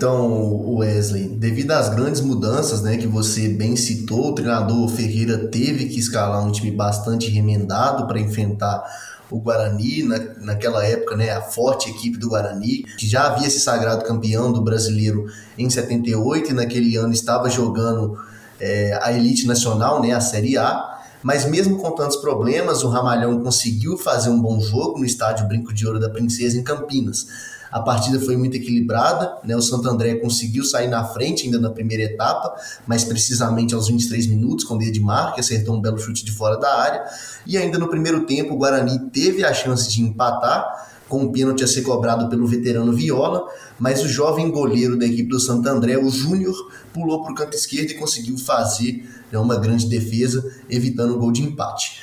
Então, 0.00 0.76
Wesley, 0.76 1.28
devido 1.28 1.72
às 1.72 1.90
grandes 1.90 2.22
mudanças 2.22 2.80
né, 2.80 2.96
que 2.96 3.06
você 3.06 3.50
bem 3.50 3.76
citou, 3.76 4.30
o 4.30 4.34
treinador 4.34 4.88
Ferreira 4.88 5.36
teve 5.36 5.90
que 5.90 6.00
escalar 6.00 6.42
um 6.42 6.50
time 6.50 6.70
bastante 6.70 7.28
remendado 7.30 8.06
para 8.06 8.18
enfrentar 8.18 8.82
o 9.30 9.38
Guarani, 9.38 10.02
na, 10.04 10.18
naquela 10.38 10.82
época, 10.86 11.14
né, 11.18 11.30
a 11.32 11.42
forte 11.42 11.90
equipe 11.90 12.16
do 12.16 12.30
Guarani, 12.30 12.84
que 12.96 13.06
já 13.06 13.26
havia 13.26 13.50
se 13.50 13.60
sagrado 13.60 14.06
campeão 14.06 14.50
do 14.50 14.64
brasileiro 14.64 15.26
em 15.58 15.68
78 15.68 16.52
e 16.52 16.54
naquele 16.54 16.96
ano 16.96 17.12
estava 17.12 17.50
jogando 17.50 18.16
é, 18.58 18.98
a 19.02 19.12
elite 19.12 19.46
nacional, 19.46 20.00
né, 20.00 20.12
a 20.12 20.20
Série 20.22 20.56
A. 20.56 20.98
Mas 21.22 21.44
mesmo 21.44 21.76
com 21.76 21.90
tantos 21.90 22.16
problemas, 22.16 22.82
o 22.82 22.88
Ramalhão 22.88 23.42
conseguiu 23.42 23.98
fazer 23.98 24.30
um 24.30 24.40
bom 24.40 24.58
jogo 24.62 24.98
no 24.98 25.04
estádio 25.04 25.46
Brinco 25.46 25.74
de 25.74 25.86
Ouro 25.86 26.00
da 26.00 26.08
Princesa 26.08 26.56
em 26.56 26.64
Campinas. 26.64 27.26
A 27.70 27.80
partida 27.80 28.18
foi 28.20 28.36
muito 28.36 28.56
equilibrada, 28.56 29.38
né? 29.44 29.54
O 29.54 29.62
Santo 29.62 29.88
André 29.88 30.16
conseguiu 30.16 30.64
sair 30.64 30.88
na 30.88 31.04
frente 31.04 31.44
ainda 31.44 31.58
na 31.58 31.70
primeira 31.70 32.02
etapa, 32.02 32.54
mas 32.86 33.04
precisamente 33.04 33.74
aos 33.74 33.88
23 33.88 34.26
minutos, 34.26 34.64
com 34.64 34.76
o 34.76 34.82
Edmar, 34.82 35.34
que 35.34 35.40
acertou 35.40 35.76
um 35.76 35.80
belo 35.80 35.98
chute 35.98 36.24
de 36.24 36.32
fora 36.32 36.56
da 36.56 36.80
área. 36.80 37.04
E 37.46 37.56
ainda 37.56 37.78
no 37.78 37.88
primeiro 37.88 38.26
tempo, 38.26 38.54
o 38.54 38.56
Guarani 38.56 38.98
teve 39.10 39.44
a 39.44 39.54
chance 39.54 39.88
de 39.88 40.02
empatar, 40.02 40.88
com 41.08 41.24
um 41.24 41.32
pênalti 41.32 41.64
a 41.64 41.66
ser 41.66 41.82
cobrado 41.82 42.28
pelo 42.28 42.46
veterano 42.46 42.92
Viola, 42.92 43.44
mas 43.78 44.00
o 44.02 44.08
jovem 44.08 44.48
goleiro 44.48 44.96
da 44.96 45.04
equipe 45.04 45.28
do 45.28 45.40
Santo 45.40 45.68
André, 45.68 45.98
o 45.98 46.08
Júnior, 46.08 46.54
pulou 46.92 47.22
para 47.22 47.32
o 47.32 47.34
canto 47.34 47.56
esquerdo 47.56 47.90
e 47.90 47.94
conseguiu 47.94 48.38
fazer 48.38 49.04
né, 49.32 49.38
uma 49.38 49.56
grande 49.56 49.88
defesa, 49.88 50.54
evitando 50.68 51.14
o 51.14 51.18
gol 51.18 51.32
de 51.32 51.42
empate. 51.42 52.00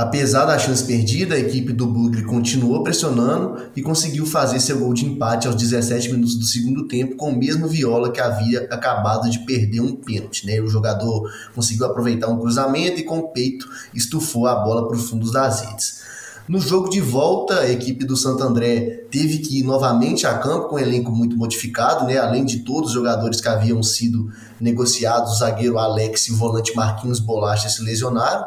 Apesar 0.00 0.46
da 0.46 0.58
chance 0.58 0.82
perdida, 0.82 1.34
a 1.34 1.38
equipe 1.38 1.74
do 1.74 1.86
Bugre 1.86 2.24
continuou 2.24 2.82
pressionando 2.82 3.64
e 3.76 3.82
conseguiu 3.82 4.24
fazer 4.24 4.58
seu 4.58 4.78
gol 4.78 4.94
de 4.94 5.04
empate 5.04 5.46
aos 5.46 5.54
17 5.54 6.10
minutos 6.12 6.36
do 6.36 6.46
segundo 6.46 6.88
tempo 6.88 7.16
com 7.16 7.28
o 7.28 7.38
mesmo 7.38 7.68
Viola 7.68 8.10
que 8.10 8.18
havia 8.18 8.62
acabado 8.70 9.28
de 9.28 9.40
perder 9.40 9.80
um 9.80 9.94
pênalti. 9.94 10.46
Né? 10.46 10.58
O 10.58 10.68
jogador 10.68 11.30
conseguiu 11.54 11.84
aproveitar 11.84 12.28
um 12.28 12.38
cruzamento 12.38 12.98
e 12.98 13.02
com 13.02 13.18
o 13.18 13.28
peito 13.28 13.68
estufou 13.92 14.46
a 14.46 14.54
bola 14.54 14.88
para 14.88 14.96
os 14.96 15.06
fundos 15.06 15.32
das 15.32 15.60
redes. 15.60 16.00
No 16.48 16.58
jogo 16.58 16.88
de 16.88 17.02
volta, 17.02 17.60
a 17.60 17.70
equipe 17.70 18.02
do 18.06 18.16
Santo 18.16 18.42
André 18.42 19.04
teve 19.10 19.36
que 19.36 19.58
ir 19.60 19.64
novamente 19.64 20.26
a 20.26 20.38
campo 20.38 20.68
com 20.68 20.76
um 20.76 20.78
elenco 20.78 21.12
muito 21.12 21.36
modificado, 21.36 22.06
né? 22.06 22.16
além 22.16 22.46
de 22.46 22.60
todos 22.60 22.88
os 22.88 22.94
jogadores 22.94 23.38
que 23.38 23.48
haviam 23.48 23.82
sido 23.82 24.32
negociados, 24.58 25.34
o 25.34 25.38
zagueiro 25.40 25.78
Alex 25.78 26.28
e 26.28 26.32
o 26.32 26.36
volante 26.36 26.74
Marquinhos 26.74 27.20
Bolacha 27.20 27.68
se 27.68 27.82
lesionaram. 27.82 28.46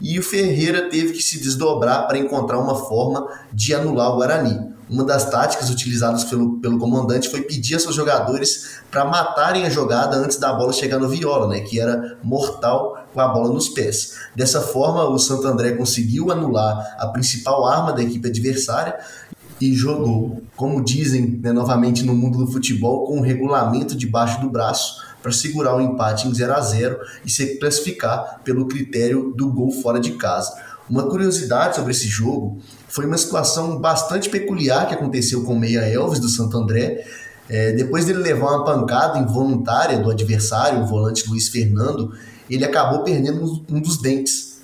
E 0.00 0.18
o 0.18 0.22
Ferreira 0.22 0.90
teve 0.90 1.12
que 1.12 1.22
se 1.22 1.38
desdobrar 1.38 2.06
para 2.06 2.18
encontrar 2.18 2.58
uma 2.58 2.74
forma 2.74 3.26
de 3.52 3.74
anular 3.74 4.10
o 4.10 4.16
Guarani. 4.16 4.76
Uma 4.88 5.02
das 5.02 5.28
táticas 5.28 5.68
utilizadas 5.68 6.22
pelo, 6.24 6.60
pelo 6.60 6.78
comandante 6.78 7.28
foi 7.28 7.42
pedir 7.42 7.74
a 7.74 7.78
seus 7.80 7.94
jogadores 7.94 8.78
para 8.88 9.04
matarem 9.04 9.64
a 9.64 9.70
jogada 9.70 10.16
antes 10.16 10.38
da 10.38 10.52
bola 10.52 10.72
chegar 10.72 10.98
no 10.98 11.08
Viola, 11.08 11.48
né, 11.48 11.60
que 11.60 11.80
era 11.80 12.16
mortal 12.22 13.04
com 13.12 13.20
a 13.20 13.26
bola 13.26 13.52
nos 13.52 13.68
pés. 13.68 14.14
Dessa 14.34 14.60
forma, 14.60 15.08
o 15.08 15.18
Santo 15.18 15.46
André 15.48 15.72
conseguiu 15.72 16.30
anular 16.30 16.96
a 16.98 17.08
principal 17.08 17.66
arma 17.66 17.92
da 17.92 18.02
equipe 18.02 18.28
adversária 18.28 18.96
e 19.60 19.72
jogou, 19.72 20.42
como 20.54 20.84
dizem 20.84 21.40
né, 21.42 21.50
novamente 21.50 22.04
no 22.04 22.14
mundo 22.14 22.38
do 22.38 22.52
futebol, 22.52 23.06
com 23.06 23.18
o 23.18 23.22
regulamento 23.22 23.96
debaixo 23.96 24.40
do 24.40 24.50
braço 24.50 25.05
para 25.26 25.32
segurar 25.32 25.74
o 25.74 25.80
empate 25.80 26.28
em 26.28 26.32
0 26.32 26.54
a 26.54 26.60
0 26.60 27.00
e 27.24 27.30
se 27.30 27.58
classificar 27.58 28.42
pelo 28.44 28.68
critério 28.68 29.34
do 29.36 29.52
gol 29.52 29.72
fora 29.72 29.98
de 29.98 30.12
casa. 30.12 30.54
Uma 30.88 31.08
curiosidade 31.08 31.74
sobre 31.74 31.90
esse 31.90 32.06
jogo 32.06 32.60
foi 32.86 33.06
uma 33.06 33.18
situação 33.18 33.76
bastante 33.80 34.30
peculiar 34.30 34.86
que 34.86 34.94
aconteceu 34.94 35.42
com 35.42 35.54
o 35.54 35.58
Meia 35.58 35.80
Elvis 35.80 36.20
do 36.20 36.28
Santo 36.28 36.56
André. 36.56 37.04
É, 37.48 37.72
depois 37.72 38.04
dele 38.04 38.20
levar 38.20 38.52
uma 38.52 38.64
pancada 38.64 39.18
involuntária 39.18 39.98
do 39.98 40.12
adversário, 40.12 40.82
o 40.82 40.86
volante 40.86 41.28
Luiz 41.28 41.48
Fernando, 41.48 42.12
ele 42.48 42.64
acabou 42.64 43.02
perdendo 43.02 43.64
um 43.68 43.80
dos 43.80 44.00
dentes. 44.00 44.55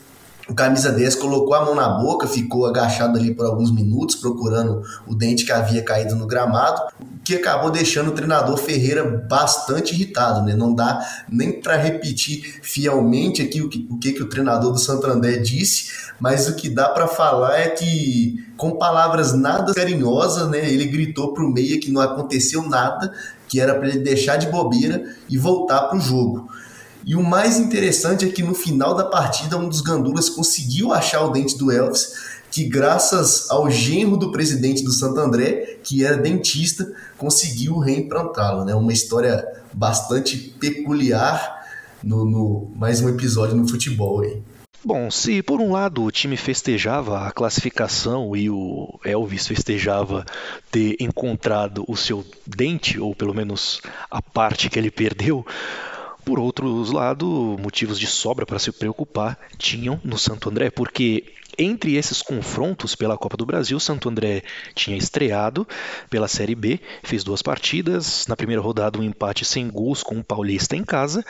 O 0.49 0.55
camisa 0.55 0.91
10 0.91 1.15
colocou 1.15 1.55
a 1.55 1.65
mão 1.65 1.75
na 1.75 1.89
boca, 1.89 2.27
ficou 2.27 2.67
agachado 2.67 3.17
ali 3.17 3.33
por 3.33 3.47
alguns 3.47 3.71
minutos, 3.71 4.17
procurando 4.17 4.83
o 5.07 5.15
dente 5.15 5.45
que 5.45 5.53
havia 5.53 5.83
caído 5.83 6.17
no 6.17 6.27
gramado, 6.27 6.83
que 7.25 7.37
acabou 7.37 7.71
deixando 7.71 8.09
o 8.09 8.13
treinador 8.13 8.57
Ferreira 8.57 9.25
bastante 9.29 9.95
irritado. 9.95 10.43
Né? 10.43 10.57
Não 10.57 10.75
dá 10.75 11.01
nem 11.29 11.61
para 11.61 11.77
repetir 11.77 12.61
fielmente 12.61 13.41
aqui 13.41 13.63
o 13.63 13.69
que, 13.69 13.87
o 13.89 13.99
que, 13.99 14.13
que 14.13 14.23
o 14.23 14.29
treinador 14.29 14.73
do 14.73 14.79
Santander 14.79 15.41
disse, 15.41 15.93
mas 16.19 16.49
o 16.49 16.57
que 16.57 16.69
dá 16.69 16.89
para 16.89 17.07
falar 17.07 17.59
é 17.61 17.69
que, 17.69 18.45
com 18.57 18.73
palavras 18.73 19.33
nada 19.33 19.73
carinhosas, 19.73 20.49
né, 20.49 20.69
ele 20.69 20.87
gritou 20.87 21.33
para 21.33 21.45
o 21.45 21.53
meia 21.53 21.79
que 21.79 21.91
não 21.91 22.01
aconteceu 22.01 22.69
nada, 22.69 23.13
que 23.49 23.61
era 23.61 23.75
para 23.75 23.89
ele 23.89 23.99
deixar 24.01 24.37
de 24.37 24.49
bobeira 24.49 25.05
e 25.29 25.39
voltar 25.39 25.83
para 25.83 25.99
o 25.99 26.01
jogo. 26.01 26.49
E 27.05 27.17
o 27.17 27.23
mais 27.23 27.59
interessante 27.59 28.25
é 28.25 28.29
que 28.29 28.43
no 28.43 28.55
final 28.55 28.95
da 28.95 29.05
partida, 29.05 29.57
um 29.57 29.69
dos 29.69 29.81
gandulas 29.81 30.29
conseguiu 30.29 30.93
achar 30.93 31.25
o 31.25 31.31
dente 31.31 31.59
do 31.59 31.73
Elvis, 31.73 32.15
que 32.51 32.65
graças 32.65 33.51
ao 33.51 33.69
genro 33.71 34.17
do 34.17 34.31
presidente 34.31 34.85
do 34.85 34.93
Santo 34.93 35.19
André, 35.19 35.79
que 35.83 36.05
era 36.05 36.17
dentista, 36.17 36.93
conseguiu 37.17 37.79
reimplantá-lo. 37.79 38.65
Né? 38.65 38.75
Uma 38.75 38.93
história 38.93 39.45
bastante 39.73 40.37
peculiar 40.61 41.62
no, 42.05 42.25
no, 42.25 42.71
mais 42.77 43.01
um 43.01 43.09
episódio 43.09 43.57
no 43.57 43.67
futebol 43.67 44.21
aí. 44.21 44.43
Bom, 44.85 45.11
se 45.11 45.43
por 45.43 45.61
um 45.61 45.71
lado 45.71 46.03
o 46.03 46.11
time 46.11 46.37
festejava 46.37 47.27
a 47.27 47.31
classificação 47.31 48.35
e 48.35 48.51
o 48.51 48.99
Elvis 49.05 49.47
festejava 49.47 50.27
ter 50.73 50.97
encontrado 50.99 51.85
o 51.87 51.97
seu 51.97 52.25
dente, 52.45 52.99
ou 52.99 53.15
pelo 53.15 53.33
menos 53.33 53.81
a 54.11 54.21
parte 54.21 54.69
que 54.69 54.77
ele 54.77 54.91
perdeu, 54.91 55.47
Por 56.25 56.39
outro 56.39 56.83
lado, 56.93 57.27
motivos 57.61 57.99
de 57.99 58.07
sobra 58.07 58.47
para 58.47 58.59
se 58.59 58.71
preocupar 58.71 59.39
tinham 59.59 60.01
no 60.05 60.17
Santo 60.17 60.49
André, 60.49 60.71
porque 60.71 61.25
entre 61.59 61.97
esses 61.97 62.23
confrontos 62.23 62.95
pela 62.95 63.19
Copa 63.19 63.37
do 63.37 63.45
Brasil, 63.45 63.79
Santo 63.79 64.09
André 64.09 64.43
tinha 64.75 64.97
estreado 64.97 65.67
pela 66.09 66.29
Série 66.29 66.55
B, 66.55 66.81
fez 67.03 67.25
duas 67.25 67.43
partidas, 67.43 68.27
na 68.27 68.37
primeira 68.37 68.63
rodada 68.63 68.99
um 68.99 69.03
empate 69.03 69.45
sem 69.45 69.69
gols 69.69 70.03
com 70.03 70.19
o 70.19 70.25
Paulista 70.25 70.77
em 70.77 70.85
casa 70.85 71.25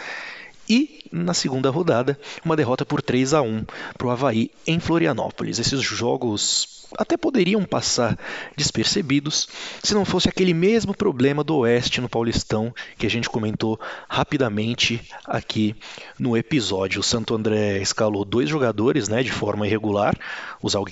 e 0.69 1.05
na 1.11 1.35
segunda 1.35 1.71
rodada 1.71 2.19
uma 2.45 2.57
derrota 2.57 2.85
por 2.85 3.03
3 3.03 3.35
a 3.35 3.43
1 3.43 3.65
para 3.99 4.07
o 4.07 4.11
Havaí 4.11 4.51
em 4.67 4.79
Florianópolis. 4.79 5.59
Esses 5.59 5.83
jogos 5.83 6.82
até 6.99 7.17
poderiam 7.17 7.65
passar 7.65 8.19
despercebidos 8.57 9.49
se 9.83 9.95
não 9.95 10.05
fosse 10.05 10.29
aquele 10.29 10.55
mesmo 10.55 10.95
problema 10.95 11.43
do 11.43 11.57
Oeste 11.59 12.01
no 12.01 12.09
Paulistão 12.09 12.75
que 12.97 13.07
a 13.07 13.11
gente 13.11 13.29
comentou 13.29 13.79
rapidamente 14.09 15.01
aqui 15.25 15.75
no 16.19 16.37
episódio. 16.37 17.01
O 17.01 17.05
Santo 17.05 17.35
André 17.35 17.79
escalou 17.79 18.25
dois 18.25 18.49
jogadores 18.49 19.09
né, 19.09 19.23
de 19.23 19.33
forma 19.33 19.67
irregular, 19.67 20.17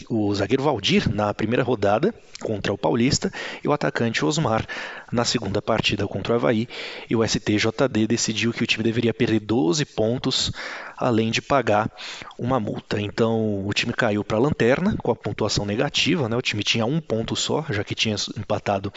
o 0.08 0.34
zagueiro 0.34 0.62
Valdir 0.62 1.12
na 1.12 1.32
primeira 1.32 1.62
rodada 1.62 2.14
contra 2.40 2.72
o 2.72 2.78
Paulista 2.78 3.32
e 3.62 3.68
o 3.68 3.72
atacante 3.72 4.24
Osmar 4.24 4.66
na 5.10 5.24
segunda 5.24 5.60
partida 5.60 6.06
contra 6.06 6.32
o 6.32 6.36
Havaí. 6.36 6.68
E 7.08 7.16
o 7.16 7.26
STJD 7.26 8.06
decidiu 8.06 8.52
que 8.52 8.62
o 8.62 8.66
time 8.66 8.84
deveria 8.84 9.14
perder 9.14 9.40
12 9.40 9.84
pontos 9.84 10.52
além 11.00 11.30
de 11.30 11.40
pagar 11.40 11.90
uma 12.38 12.60
multa. 12.60 13.00
Então 13.00 13.66
o 13.66 13.72
time 13.72 13.92
caiu 13.92 14.22
para 14.22 14.36
a 14.36 14.40
lanterna 14.40 14.96
com 15.02 15.10
a 15.10 15.16
pontuação 15.16 15.64
negativa, 15.64 16.28
né? 16.28 16.36
o 16.36 16.42
time 16.42 16.62
tinha 16.62 16.84
um 16.84 17.00
ponto 17.00 17.34
só, 17.34 17.64
já 17.70 17.82
que 17.82 17.94
tinha 17.94 18.16
empatado 18.36 18.92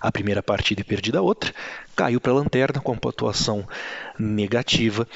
a 0.00 0.10
primeira 0.10 0.42
partida 0.42 0.80
e 0.80 0.84
perdido 0.84 1.18
a 1.18 1.20
outra, 1.20 1.52
caiu 1.94 2.20
para 2.20 2.32
a 2.32 2.36
lanterna 2.36 2.80
com 2.80 2.92
a 2.92 2.96
pontuação 2.96 3.66
negativa 4.18 5.06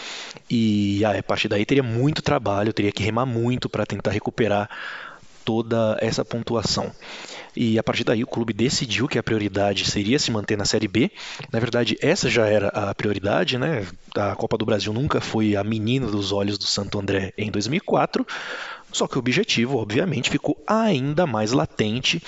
e 0.50 1.02
a 1.04 1.22
partir 1.22 1.48
daí 1.48 1.64
teria 1.64 1.82
muito 1.82 2.20
trabalho, 2.20 2.72
teria 2.72 2.92
que 2.92 3.02
remar 3.02 3.24
muito 3.24 3.68
para 3.68 3.87
tentar 3.87 4.11
recuperar 4.11 4.68
toda 5.46 5.96
essa 6.00 6.24
pontuação. 6.24 6.92
E 7.54 7.78
a 7.78 7.82
partir 7.82 8.04
daí 8.04 8.22
o 8.22 8.26
clube 8.26 8.52
decidiu 8.52 9.09
que 9.09 9.18
a 9.18 9.22
prioridade 9.22 9.87
seria 9.87 10.18
se 10.18 10.30
manter 10.30 10.59
na 10.59 10.66
Série 10.66 10.88
B. 10.88 11.11
Na 11.50 11.59
verdade, 11.59 11.96
essa 12.02 12.28
já 12.28 12.46
era 12.46 12.68
a 12.68 12.94
prioridade, 12.94 13.56
né? 13.56 13.87
A 14.14 14.35
Copa 14.35 14.59
do 14.59 14.66
Brasil 14.66 14.92
nunca 14.92 15.20
foi 15.20 15.56
a 15.56 15.64
menina 15.64 16.06
dos 16.09 16.32
olhos 16.32 16.59
do 16.59 16.66
Santo 16.66 16.98
André 16.98 17.32
em 17.38 17.50
2004. 17.50 18.26
Só 18.92 19.06
que 19.06 19.16
o 19.16 19.18
objetivo, 19.18 19.78
obviamente, 19.78 20.30
ficou 20.30 20.62
ainda 20.66 21.26
mais 21.26 21.52
latente 21.52 22.22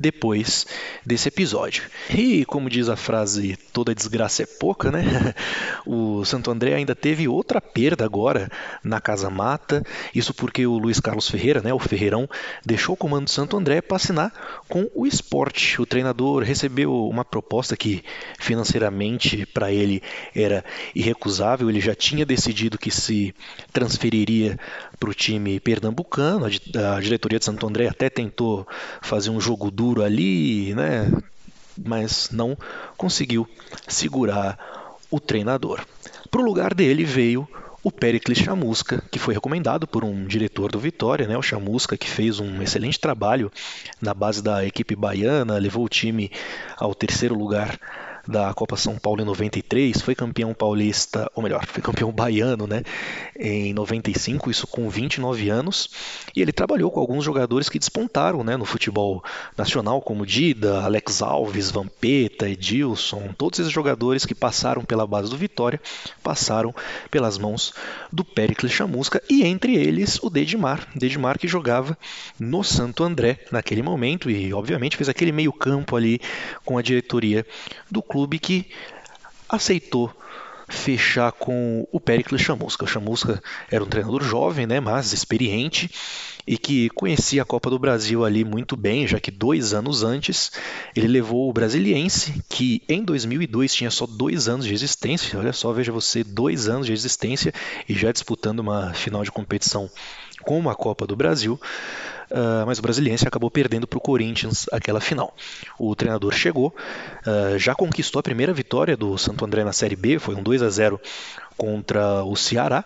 depois 0.00 0.66
desse 1.04 1.28
episódio. 1.28 1.82
E 2.08 2.46
como 2.46 2.70
diz 2.70 2.88
a 2.88 2.96
frase, 2.96 3.58
toda 3.70 3.94
desgraça 3.94 4.42
é 4.42 4.46
pouca, 4.46 4.90
né? 4.90 5.04
O 5.86 6.24
Santo 6.24 6.50
André 6.50 6.74
ainda 6.74 6.94
teve 6.94 7.26
outra 7.26 7.60
perda 7.60 8.04
agora 8.04 8.50
na 8.84 9.00
Casa 9.00 9.28
Mata. 9.28 9.82
Isso 10.14 10.32
porque 10.32 10.66
o 10.66 10.78
Luiz 10.78 11.00
Carlos 11.00 11.28
Ferreira, 11.28 11.60
né, 11.60 11.72
o 11.72 11.78
Ferreirão, 11.78 12.28
deixou 12.64 12.94
o 12.94 12.96
comando 12.96 13.24
do 13.24 13.30
Santo 13.30 13.56
André 13.56 13.80
para 13.80 13.96
assinar 13.96 14.62
com 14.68 14.88
o 14.94 15.06
esporte. 15.06 15.80
O 15.80 15.86
treinador 15.86 16.42
recebeu 16.42 17.08
uma 17.08 17.24
proposta 17.24 17.76
que 17.76 18.04
financeiramente 18.38 19.44
para 19.46 19.72
ele 19.72 20.02
era 20.34 20.64
irrecusável. 20.94 21.68
Ele 21.68 21.80
já 21.80 21.94
tinha 21.94 22.24
decidido 22.24 22.78
que 22.78 22.90
se 22.90 23.34
transferiria 23.72 24.58
para 25.00 25.10
o 25.10 25.14
time 25.14 25.58
pernambucano. 25.58 26.44
A 26.44 27.00
diretoria 27.00 27.38
de 27.38 27.44
Santo 27.46 27.66
André 27.66 27.88
até 27.88 28.10
tentou 28.10 28.68
fazer 29.00 29.30
um 29.30 29.40
jogo 29.40 29.70
duro 29.70 30.04
ali, 30.04 30.74
né? 30.74 31.10
Mas 31.82 32.28
não 32.30 32.56
conseguiu 32.98 33.48
segurar 33.88 34.58
o 35.10 35.18
treinador. 35.18 35.80
Para 36.30 36.42
o 36.42 36.44
lugar 36.44 36.74
dele 36.74 37.02
veio 37.02 37.48
o 37.82 37.90
Pericles 37.90 38.38
Chamusca, 38.38 39.02
que 39.10 39.18
foi 39.18 39.32
recomendado 39.32 39.86
por 39.86 40.04
um 40.04 40.26
diretor 40.26 40.70
do 40.70 40.78
Vitória, 40.78 41.26
né, 41.26 41.36
o 41.38 41.42
Chamusca, 41.42 41.96
que 41.96 42.08
fez 42.08 42.38
um 42.38 42.60
excelente 42.60 43.00
trabalho 43.00 43.50
na 44.02 44.12
base 44.12 44.42
da 44.42 44.66
equipe 44.66 44.94
baiana, 44.94 45.56
levou 45.56 45.86
o 45.86 45.88
time 45.88 46.30
ao 46.76 46.94
terceiro 46.94 47.34
lugar 47.34 47.80
da 48.30 48.54
Copa 48.54 48.76
São 48.76 48.96
Paulo 48.96 49.20
em 49.20 49.24
93, 49.24 50.00
foi 50.00 50.14
campeão 50.14 50.54
paulista, 50.54 51.30
ou 51.34 51.42
melhor, 51.42 51.66
foi 51.66 51.82
campeão 51.82 52.12
baiano, 52.12 52.66
né, 52.66 52.82
em 53.38 53.74
95, 53.74 54.50
isso 54.50 54.66
com 54.66 54.88
29 54.88 55.50
anos, 55.50 55.90
e 56.34 56.40
ele 56.40 56.52
trabalhou 56.52 56.90
com 56.90 57.00
alguns 57.00 57.24
jogadores 57.24 57.68
que 57.68 57.78
despontaram, 57.78 58.44
né, 58.44 58.56
no 58.56 58.64
futebol 58.64 59.22
nacional, 59.58 60.00
como 60.00 60.24
Dida, 60.24 60.82
Alex 60.82 61.20
Alves, 61.22 61.70
Vampeta, 61.70 62.48
Edilson, 62.48 63.34
todos 63.36 63.58
esses 63.58 63.72
jogadores 63.72 64.24
que 64.24 64.34
passaram 64.34 64.84
pela 64.84 65.06
base 65.06 65.28
do 65.28 65.36
Vitória, 65.36 65.80
passaram 66.22 66.72
pelas 67.10 67.36
mãos 67.36 67.74
do 68.12 68.24
Pericles 68.24 68.72
Chamusca, 68.72 69.20
e 69.28 69.44
entre 69.44 69.74
eles 69.74 70.20
o 70.22 70.30
Dedimar, 70.30 70.86
Dedimar 70.94 71.36
que 71.36 71.48
jogava 71.48 71.98
no 72.38 72.62
Santo 72.62 73.02
André 73.02 73.40
naquele 73.50 73.82
momento, 73.82 74.30
e 74.30 74.54
obviamente 74.54 74.96
fez 74.96 75.08
aquele 75.08 75.32
meio 75.32 75.52
campo 75.52 75.96
ali 75.96 76.20
com 76.64 76.78
a 76.78 76.82
diretoria 76.82 77.44
do 77.90 78.00
clube 78.00 78.19
que 78.26 78.70
aceitou 79.48 80.14
fechar 80.68 81.32
com 81.32 81.86
o 81.90 81.98
Pericles 81.98 82.40
Chamusca. 82.40 82.84
O 82.84 82.88
Chamusca 82.88 83.42
era 83.70 83.82
um 83.82 83.88
treinador 83.88 84.22
jovem, 84.22 84.66
né, 84.66 84.80
mas 84.80 85.12
experiente 85.12 85.90
e 86.46 86.56
que 86.56 86.88
conhecia 86.90 87.42
a 87.42 87.44
Copa 87.44 87.70
do 87.70 87.78
Brasil 87.78 88.24
ali 88.24 88.44
muito 88.44 88.76
bem, 88.76 89.06
já 89.06 89.20
que 89.20 89.30
dois 89.30 89.74
anos 89.74 90.02
antes 90.02 90.50
ele 90.96 91.06
levou 91.06 91.48
o 91.48 91.52
Brasiliense, 91.52 92.42
que 92.48 92.82
em 92.88 93.04
2002 93.04 93.74
tinha 93.74 93.90
só 93.90 94.06
dois 94.06 94.48
anos 94.48 94.66
de 94.66 94.74
existência. 94.74 95.38
Olha 95.38 95.52
só, 95.52 95.72
veja 95.72 95.92
você, 95.92 96.24
dois 96.24 96.68
anos 96.68 96.86
de 96.86 96.92
existência 96.92 97.52
e 97.88 97.94
já 97.94 98.10
disputando 98.10 98.60
uma 98.60 98.92
final 98.94 99.22
de 99.22 99.30
competição 99.30 99.90
com 100.42 100.68
a 100.68 100.74
Copa 100.74 101.06
do 101.06 101.14
Brasil. 101.14 101.60
Uh, 102.30 102.64
mas 102.64 102.78
o 102.78 102.82
Brasiliense 102.82 103.26
acabou 103.26 103.50
perdendo 103.50 103.86
para 103.86 103.98
o 103.98 104.00
Corinthians 104.00 104.66
aquela 104.70 105.00
final. 105.00 105.34
O 105.78 105.94
treinador 105.96 106.32
chegou, 106.32 106.74
uh, 107.26 107.58
já 107.58 107.74
conquistou 107.74 108.20
a 108.20 108.22
primeira 108.22 108.52
vitória 108.52 108.96
do 108.96 109.18
Santo 109.18 109.44
André 109.44 109.64
na 109.64 109.72
Série 109.72 109.96
B, 109.96 110.18
foi 110.18 110.36
um 110.36 110.42
2 110.42 110.62
a 110.62 110.70
0 110.70 111.00
contra 111.56 112.24
o 112.24 112.36
Ceará, 112.36 112.84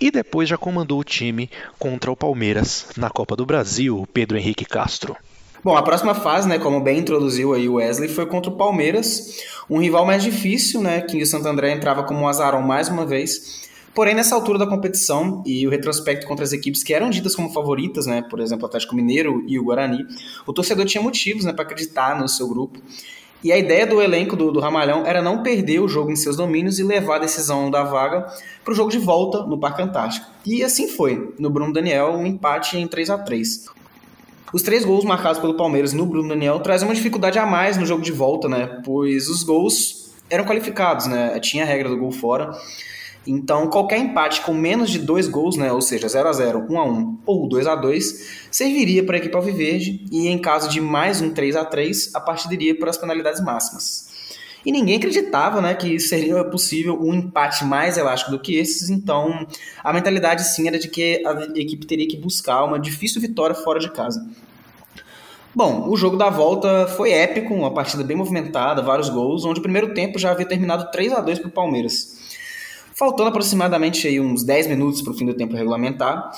e 0.00 0.10
depois 0.10 0.48
já 0.48 0.58
comandou 0.58 1.00
o 1.00 1.04
time 1.04 1.50
contra 1.78 2.10
o 2.10 2.16
Palmeiras 2.16 2.88
na 2.96 3.08
Copa 3.08 3.34
do 3.34 3.46
Brasil, 3.46 4.06
Pedro 4.12 4.36
Henrique 4.36 4.64
Castro. 4.64 5.16
Bom, 5.64 5.76
a 5.76 5.82
próxima 5.82 6.12
fase, 6.12 6.48
né, 6.48 6.58
como 6.58 6.80
bem 6.80 6.98
introduziu 6.98 7.54
aí 7.54 7.68
o 7.68 7.74
Wesley, 7.74 8.08
foi 8.08 8.26
contra 8.26 8.50
o 8.50 8.56
Palmeiras, 8.56 9.38
um 9.70 9.78
rival 9.78 10.04
mais 10.04 10.22
difícil, 10.22 10.80
né, 10.80 11.00
que 11.00 11.22
o 11.22 11.26
Santo 11.26 11.46
André 11.46 11.70
entrava 11.70 12.02
como 12.02 12.20
um 12.20 12.28
azarão 12.28 12.60
mais 12.60 12.88
uma 12.88 13.06
vez. 13.06 13.61
Porém, 13.94 14.14
nessa 14.14 14.34
altura 14.34 14.58
da 14.58 14.66
competição 14.66 15.42
e 15.44 15.66
o 15.66 15.70
retrospecto 15.70 16.26
contra 16.26 16.44
as 16.44 16.52
equipes 16.52 16.82
que 16.82 16.94
eram 16.94 17.10
ditas 17.10 17.36
como 17.36 17.50
favoritas, 17.50 18.06
né, 18.06 18.22
por 18.22 18.40
exemplo, 18.40 18.64
o 18.64 18.66
Atlético 18.66 18.94
Mineiro 18.94 19.44
e 19.46 19.58
o 19.58 19.64
Guarani, 19.64 20.06
o 20.46 20.52
torcedor 20.52 20.86
tinha 20.86 21.02
motivos 21.02 21.44
né, 21.44 21.52
para 21.52 21.64
acreditar 21.64 22.18
no 22.18 22.26
seu 22.26 22.48
grupo. 22.48 22.80
E 23.44 23.50
a 23.50 23.58
ideia 23.58 23.84
do 23.86 24.00
elenco 24.00 24.36
do, 24.36 24.52
do, 24.52 24.60
Ramalhão 24.60 25.04
era 25.04 25.20
não 25.20 25.42
perder 25.42 25.80
o 25.80 25.88
jogo 25.88 26.12
em 26.12 26.16
seus 26.16 26.36
domínios 26.36 26.78
e 26.78 26.84
levar 26.84 27.16
a 27.16 27.20
decisão 27.20 27.70
da 27.70 27.82
vaga 27.82 28.32
para 28.64 28.72
o 28.72 28.74
jogo 28.74 28.88
de 28.88 28.98
volta 28.98 29.42
no 29.42 29.58
Parque 29.58 29.82
Antártico. 29.82 30.26
E 30.46 30.62
assim 30.62 30.86
foi. 30.86 31.34
No 31.38 31.50
Bruno 31.50 31.72
Daniel, 31.72 32.12
um 32.12 32.24
empate 32.24 32.78
em 32.78 32.86
3 32.86 33.10
a 33.10 33.18
3 33.18 33.66
Os 34.52 34.62
três 34.62 34.84
gols 34.84 35.04
marcados 35.04 35.40
pelo 35.40 35.54
Palmeiras 35.54 35.92
no 35.92 36.06
Bruno 36.06 36.28
Daniel 36.28 36.60
trazem 36.60 36.86
uma 36.86 36.94
dificuldade 36.94 37.36
a 37.36 37.44
mais 37.44 37.76
no 37.76 37.84
jogo 37.84 38.02
de 38.02 38.12
volta, 38.12 38.48
né? 38.48 38.80
Pois 38.84 39.28
os 39.28 39.42
gols 39.42 40.12
eram 40.30 40.44
qualificados, 40.44 41.06
né? 41.06 41.38
Tinha 41.40 41.64
a 41.64 41.66
regra 41.66 41.88
do 41.88 41.98
gol 41.98 42.12
fora. 42.12 42.52
Então, 43.26 43.68
qualquer 43.68 43.98
empate 43.98 44.40
com 44.40 44.52
menos 44.52 44.90
de 44.90 44.98
dois 44.98 45.28
gols, 45.28 45.56
né, 45.56 45.72
ou 45.72 45.80
seja, 45.80 46.08
0 46.08 46.28
a 46.28 46.32
0 46.32 46.66
1 46.68 46.78
a 46.78 46.84
1 46.84 47.18
ou 47.24 47.48
2 47.48 47.66
a 47.68 47.76
2 47.76 48.46
serviria 48.50 49.04
para 49.04 49.16
a 49.16 49.18
equipe 49.18 49.36
alviverde 49.36 50.04
e, 50.10 50.26
em 50.28 50.38
caso 50.38 50.68
de 50.68 50.80
mais 50.80 51.20
um 51.20 51.30
3 51.30 51.54
a 51.54 51.64
3 51.64 52.14
a 52.14 52.20
partida 52.20 52.54
iria 52.54 52.76
para 52.76 52.90
as 52.90 52.98
penalidades 52.98 53.40
máximas. 53.40 54.10
E 54.64 54.70
ninguém 54.70 54.96
acreditava 54.96 55.60
né, 55.60 55.74
que 55.74 55.98
seria 55.98 56.44
possível 56.44 56.98
um 57.00 57.14
empate 57.14 57.64
mais 57.64 57.96
elástico 57.96 58.30
do 58.30 58.38
que 58.38 58.56
esses, 58.56 58.90
então 58.90 59.46
a 59.82 59.92
mentalidade 59.92 60.44
sim 60.44 60.68
era 60.68 60.78
de 60.78 60.88
que 60.88 61.22
a 61.26 61.32
equipe 61.58 61.86
teria 61.86 62.06
que 62.08 62.16
buscar 62.16 62.64
uma 62.64 62.78
difícil 62.78 63.20
vitória 63.20 63.54
fora 63.54 63.80
de 63.80 63.90
casa. 63.90 64.24
Bom, 65.54 65.88
o 65.90 65.96
jogo 65.96 66.16
da 66.16 66.30
volta 66.30 66.86
foi 66.86 67.12
épico, 67.12 67.52
uma 67.52 67.74
partida 67.74 68.02
bem 68.02 68.16
movimentada, 68.16 68.80
vários 68.80 69.10
gols, 69.10 69.44
onde 69.44 69.60
o 69.60 69.62
primeiro 69.62 69.92
tempo 69.92 70.18
já 70.18 70.30
havia 70.30 70.46
terminado 70.46 70.90
3 70.90 71.12
a 71.12 71.20
2 71.20 71.40
para 71.40 71.48
o 71.48 71.52
Palmeiras. 71.52 72.21
Faltando 72.94 73.28
aproximadamente 73.28 74.06
aí 74.06 74.20
uns 74.20 74.42
10 74.44 74.66
minutos 74.66 75.02
para 75.02 75.12
o 75.12 75.16
fim 75.16 75.26
do 75.26 75.34
tempo 75.34 75.54
regulamentar, 75.54 76.32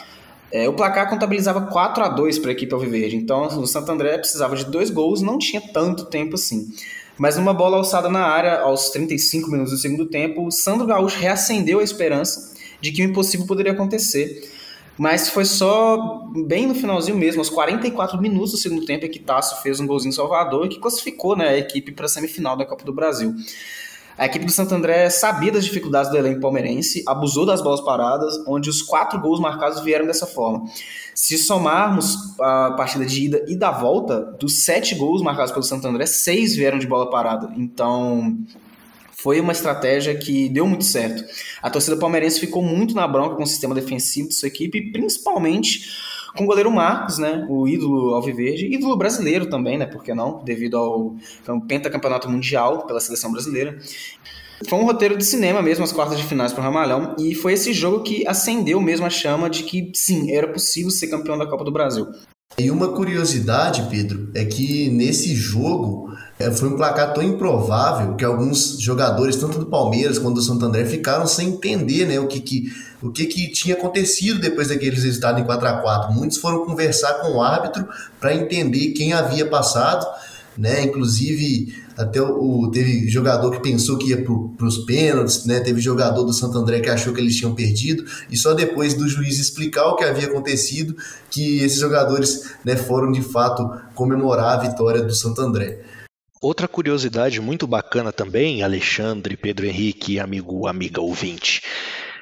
é, 0.52 0.68
o 0.68 0.72
placar 0.72 1.08
contabilizava 1.10 1.62
4 1.62 2.04
a 2.04 2.08
2 2.08 2.38
para 2.38 2.50
a 2.50 2.52
equipe 2.52 2.72
alviverde. 2.72 3.16
Então 3.16 3.46
o 3.46 3.66
Santo 3.66 3.90
André 3.90 4.16
precisava 4.18 4.54
de 4.54 4.64
dois 4.66 4.88
gols, 4.90 5.20
não 5.20 5.38
tinha 5.38 5.60
tanto 5.60 6.04
tempo 6.04 6.36
assim. 6.36 6.68
Mas 7.18 7.36
numa 7.36 7.54
bola 7.54 7.76
alçada 7.76 8.08
na 8.08 8.24
área, 8.24 8.60
aos 8.60 8.90
35 8.90 9.50
minutos 9.50 9.72
do 9.72 9.78
segundo 9.78 10.06
tempo, 10.06 10.46
o 10.46 10.50
Sandro 10.50 10.86
Gaúcho 10.86 11.18
reacendeu 11.18 11.80
a 11.80 11.82
esperança 11.82 12.54
de 12.80 12.92
que 12.92 13.02
o 13.02 13.04
impossível 13.04 13.46
poderia 13.46 13.72
acontecer. 13.72 14.50
Mas 14.96 15.28
foi 15.28 15.44
só 15.44 16.28
bem 16.46 16.66
no 16.66 16.74
finalzinho 16.74 17.16
mesmo, 17.16 17.40
aos 17.40 17.50
44 17.50 18.20
minutos 18.20 18.52
do 18.52 18.56
segundo 18.56 18.84
tempo, 18.84 19.08
que 19.08 19.18
Tasso 19.18 19.60
fez 19.62 19.80
um 19.80 19.86
golzinho 19.86 20.12
salvador 20.12 20.66
e 20.66 20.68
que 20.68 20.78
classificou 20.78 21.36
né, 21.36 21.48
a 21.48 21.58
equipe 21.58 21.90
para 21.90 22.06
a 22.06 22.08
semifinal 22.08 22.56
da 22.56 22.64
Copa 22.64 22.84
do 22.84 22.92
Brasil. 22.92 23.34
A 24.16 24.26
equipe 24.26 24.44
do 24.44 24.52
Santo 24.52 24.74
André 24.74 25.10
sabia 25.10 25.50
das 25.50 25.64
dificuldades 25.64 26.10
do 26.10 26.16
elenco 26.16 26.40
palmeirense, 26.40 27.02
abusou 27.06 27.44
das 27.44 27.60
bolas 27.60 27.80
paradas, 27.80 28.34
onde 28.46 28.70
os 28.70 28.80
quatro 28.80 29.20
gols 29.20 29.40
marcados 29.40 29.80
vieram 29.82 30.06
dessa 30.06 30.26
forma. 30.26 30.64
Se 31.14 31.36
somarmos 31.36 32.16
a 32.40 32.72
partida 32.72 33.04
de 33.04 33.24
ida 33.24 33.44
e 33.48 33.56
da 33.56 33.72
volta, 33.72 34.20
dos 34.38 34.64
sete 34.64 34.94
gols 34.94 35.20
marcados 35.20 35.50
pelo 35.50 35.64
Santo 35.64 35.86
André, 35.88 36.06
seis 36.06 36.54
vieram 36.54 36.78
de 36.78 36.86
bola 36.86 37.10
parada. 37.10 37.52
Então, 37.56 38.38
foi 39.10 39.40
uma 39.40 39.52
estratégia 39.52 40.14
que 40.14 40.48
deu 40.48 40.66
muito 40.66 40.84
certo. 40.84 41.24
A 41.60 41.68
torcida 41.68 41.96
palmeirense 41.96 42.38
ficou 42.38 42.62
muito 42.62 42.94
na 42.94 43.08
bronca 43.08 43.34
com 43.34 43.42
o 43.42 43.46
sistema 43.46 43.74
defensivo 43.74 44.28
de 44.28 44.34
sua 44.34 44.48
equipe, 44.48 44.92
principalmente 44.92 45.88
com 46.36 46.44
o 46.44 46.46
goleiro 46.46 46.70
Marcos, 46.70 47.18
né, 47.18 47.46
o 47.48 47.68
ídolo 47.68 48.14
alviverde, 48.14 48.66
ídolo 48.66 48.96
brasileiro 48.96 49.46
também, 49.46 49.78
né, 49.78 49.86
por 49.86 50.02
que 50.02 50.12
não, 50.12 50.42
devido 50.44 50.76
ao, 50.76 51.14
ao 51.46 51.60
pentacampeonato 51.60 52.28
mundial 52.28 52.86
pela 52.86 53.00
seleção 53.00 53.30
brasileira. 53.30 53.78
Foi 54.68 54.78
um 54.78 54.84
roteiro 54.84 55.16
de 55.16 55.24
cinema 55.24 55.60
mesmo, 55.60 55.84
as 55.84 55.92
quartas 55.92 56.16
de 56.16 56.24
finais 56.24 56.52
para 56.52 56.60
o 56.60 56.64
Ramalhão, 56.64 57.14
e 57.18 57.34
foi 57.34 57.52
esse 57.52 57.72
jogo 57.72 58.02
que 58.02 58.26
acendeu 58.26 58.80
mesmo 58.80 59.04
a 59.04 59.10
chama 59.10 59.50
de 59.50 59.62
que, 59.64 59.90
sim, 59.94 60.32
era 60.32 60.48
possível 60.48 60.90
ser 60.90 61.08
campeão 61.08 61.36
da 61.36 61.46
Copa 61.46 61.64
do 61.64 61.72
Brasil. 61.72 62.06
E 62.56 62.70
uma 62.70 62.92
curiosidade, 62.92 63.86
Pedro, 63.90 64.30
é 64.32 64.44
que 64.44 64.88
nesse 64.88 65.34
jogo 65.34 66.14
é, 66.38 66.50
foi 66.50 66.68
um 66.68 66.76
placar 66.76 67.12
tão 67.12 67.22
improvável 67.22 68.14
que 68.14 68.24
alguns 68.24 68.78
jogadores, 68.80 69.36
tanto 69.36 69.58
do 69.58 69.66
Palmeiras 69.66 70.18
quanto 70.18 70.36
do 70.36 70.42
Santo 70.42 70.64
André, 70.64 70.84
ficaram 70.84 71.26
sem 71.26 71.48
entender 71.48 72.06
né, 72.06 72.18
o, 72.20 72.28
que, 72.28 72.40
que, 72.40 72.72
o 73.02 73.10
que, 73.10 73.26
que 73.26 73.50
tinha 73.50 73.74
acontecido 73.74 74.40
depois 74.40 74.68
daqueles 74.68 75.02
resultados 75.02 75.40
em 75.40 75.44
4 75.44 75.68
a 75.68 75.72
4 75.78 76.12
Muitos 76.12 76.38
foram 76.38 76.64
conversar 76.64 77.14
com 77.14 77.32
o 77.32 77.42
árbitro 77.42 77.88
para 78.20 78.34
entender 78.34 78.92
quem 78.92 79.12
havia 79.12 79.46
passado, 79.46 80.06
né? 80.56 80.82
Inclusive, 80.82 81.74
até 81.96 82.20
o, 82.20 82.70
teve 82.72 83.08
jogador 83.08 83.50
que 83.50 83.60
pensou 83.60 83.96
que 83.96 84.10
ia 84.10 84.24
para 84.24 84.66
os 84.66 84.78
pênaltis, 84.78 85.44
né? 85.44 85.60
Teve 85.60 85.80
jogador 85.80 86.24
do 86.24 86.32
Santo 86.32 86.58
André 86.58 86.80
que 86.80 86.90
achou 86.90 87.12
que 87.12 87.20
eles 87.20 87.36
tinham 87.36 87.54
perdido, 87.54 88.04
e 88.30 88.36
só 88.36 88.54
depois 88.54 88.94
do 88.94 89.08
juiz 89.08 89.38
explicar 89.38 89.86
o 89.86 89.96
que 89.96 90.04
havia 90.04 90.26
acontecido 90.26 90.96
que 91.30 91.58
esses 91.58 91.78
jogadores 91.78 92.52
né, 92.64 92.76
foram 92.76 93.12
de 93.12 93.22
fato 93.22 93.68
comemorar 93.94 94.58
a 94.58 94.68
vitória 94.68 95.02
do 95.02 95.14
Santo 95.14 95.40
André. 95.40 95.80
Outra 96.40 96.68
curiosidade 96.68 97.40
muito 97.40 97.66
bacana 97.66 98.12
também, 98.12 98.62
Alexandre, 98.62 99.36
Pedro 99.36 99.64
Henrique, 99.64 100.20
amigo, 100.20 100.66
amiga 100.66 101.00
ouvinte, 101.00 101.62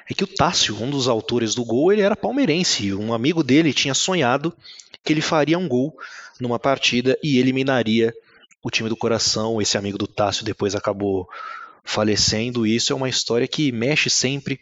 é 0.08 0.14
que 0.14 0.22
o 0.22 0.28
Tássio, 0.28 0.80
um 0.80 0.90
dos 0.90 1.08
autores 1.08 1.54
do 1.54 1.64
gol, 1.64 1.92
ele 1.92 2.02
era 2.02 2.14
palmeirense. 2.14 2.94
Um 2.94 3.12
amigo 3.12 3.42
dele 3.42 3.72
tinha 3.72 3.94
sonhado 3.94 4.54
que 5.02 5.12
ele 5.12 5.20
faria 5.20 5.58
um 5.58 5.66
gol 5.66 5.96
numa 6.38 6.58
partida 6.58 7.18
e 7.22 7.38
eliminaria 7.38 8.14
o 8.62 8.70
time 8.70 8.88
do 8.88 8.96
coração. 8.96 9.60
Esse 9.60 9.76
amigo 9.76 9.98
do 9.98 10.06
Tássio 10.06 10.44
depois 10.44 10.74
acabou 10.74 11.28
falecendo. 11.84 12.66
E 12.66 12.76
isso 12.76 12.92
é 12.92 12.96
uma 12.96 13.08
história 13.08 13.48
que 13.48 13.72
mexe 13.72 14.08
sempre 14.08 14.60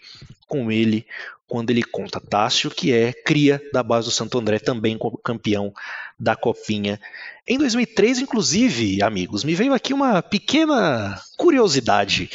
com 0.49 0.71
ele 0.71 1.07
quando 1.47 1.71
ele 1.71 1.83
conta. 1.83 2.21
Tássio, 2.21 2.71
que 2.71 2.93
é 2.93 3.13
cria 3.13 3.61
da 3.73 3.83
base 3.83 4.07
do 4.07 4.13
Santo 4.13 4.39
André, 4.39 4.59
também 4.59 4.99
campeão 5.23 5.73
da 6.19 6.37
Copinha. 6.37 7.01
Em 7.47 7.59
2003, 7.59 8.21
inclusive, 8.21 9.03
amigos, 9.03 9.43
me 9.43 9.55
veio 9.55 9.75
aqui 9.75 9.93
uma 9.93 10.23
pequena 10.23 11.21
curiosidade. 11.37 12.31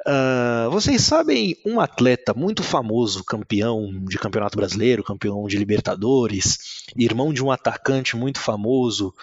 Uh, 0.00 0.70
vocês 0.70 1.02
sabem 1.02 1.56
um 1.64 1.78
atleta 1.78 2.32
muito 2.34 2.62
famoso, 2.62 3.24
campeão 3.24 3.90
de 4.04 4.18
campeonato 4.18 4.56
brasileiro, 4.56 5.04
campeão 5.04 5.46
de 5.46 5.56
Libertadores, 5.56 6.84
irmão 6.96 7.32
de 7.32 7.44
um 7.44 7.50
atacante 7.50 8.16
muito 8.16 8.40
famoso, 8.40 9.14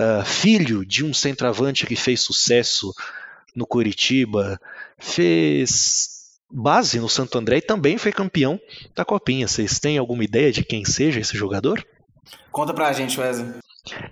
uh, 0.00 0.24
filho 0.24 0.84
de 0.84 1.04
um 1.04 1.12
centroavante 1.12 1.86
que 1.86 1.94
fez 1.94 2.20
sucesso 2.20 2.94
no 3.54 3.66
Curitiba, 3.66 4.58
fez 4.98 6.20
base 6.50 6.98
no 6.98 7.08
Santo 7.08 7.38
André 7.38 7.58
e 7.58 7.62
também 7.62 7.98
foi 7.98 8.12
campeão 8.12 8.58
da 8.94 9.04
Copinha. 9.04 9.46
Vocês 9.46 9.78
têm 9.78 9.98
alguma 9.98 10.24
ideia 10.24 10.50
de 10.50 10.64
quem 10.64 10.84
seja 10.84 11.20
esse 11.20 11.36
jogador? 11.36 11.84
Conta 12.50 12.74
pra 12.74 12.92
gente, 12.92 13.20
Wesley. 13.20 13.54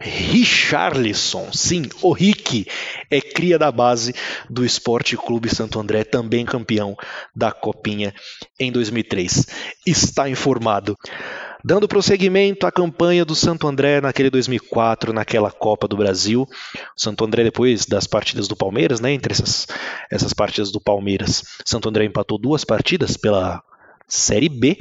Richarlison, 0.01 1.53
sim, 1.53 1.83
o 2.01 2.13
Rick 2.13 2.67
é 3.11 3.21
cria 3.21 3.59
da 3.59 3.71
base 3.71 4.15
do 4.49 4.65
Esporte 4.65 5.17
Clube 5.17 5.55
Santo 5.55 5.79
André, 5.79 6.05
também 6.05 6.45
campeão 6.45 6.97
da 7.37 7.53
Copinha 7.53 8.15
em 8.59 8.73
2003. 8.73 9.47
Está 9.87 10.29
informado. 10.29 10.97
Dando 11.65 11.89
prosseguimento 11.89 12.67
à 12.67 12.73
campanha 12.73 13.25
do 13.25 13.35
Santo 13.35 13.67
André 13.67 14.01
naquele 14.01 14.31
2004, 14.31 15.13
naquela 15.13 15.51
Copa 15.51 15.89
do 15.89 15.97
Brasil. 15.97 16.43
O 16.43 17.01
Santo 17.01 17.25
André, 17.25 17.43
depois 17.43 17.85
das 17.85 18.07
partidas 18.07 18.47
do 18.47 18.57
Palmeiras, 18.57 19.01
né, 19.01 19.13
entre 19.13 19.33
essas, 19.33 19.67
essas 20.11 20.33
partidas 20.33 20.71
do 20.71 20.81
Palmeiras, 20.81 21.43
Santo 21.65 21.89
André 21.89 22.05
empatou 22.05 22.39
duas 22.39 22.65
partidas 22.65 23.17
pela 23.17 23.63
Série 24.07 24.49
B. 24.49 24.79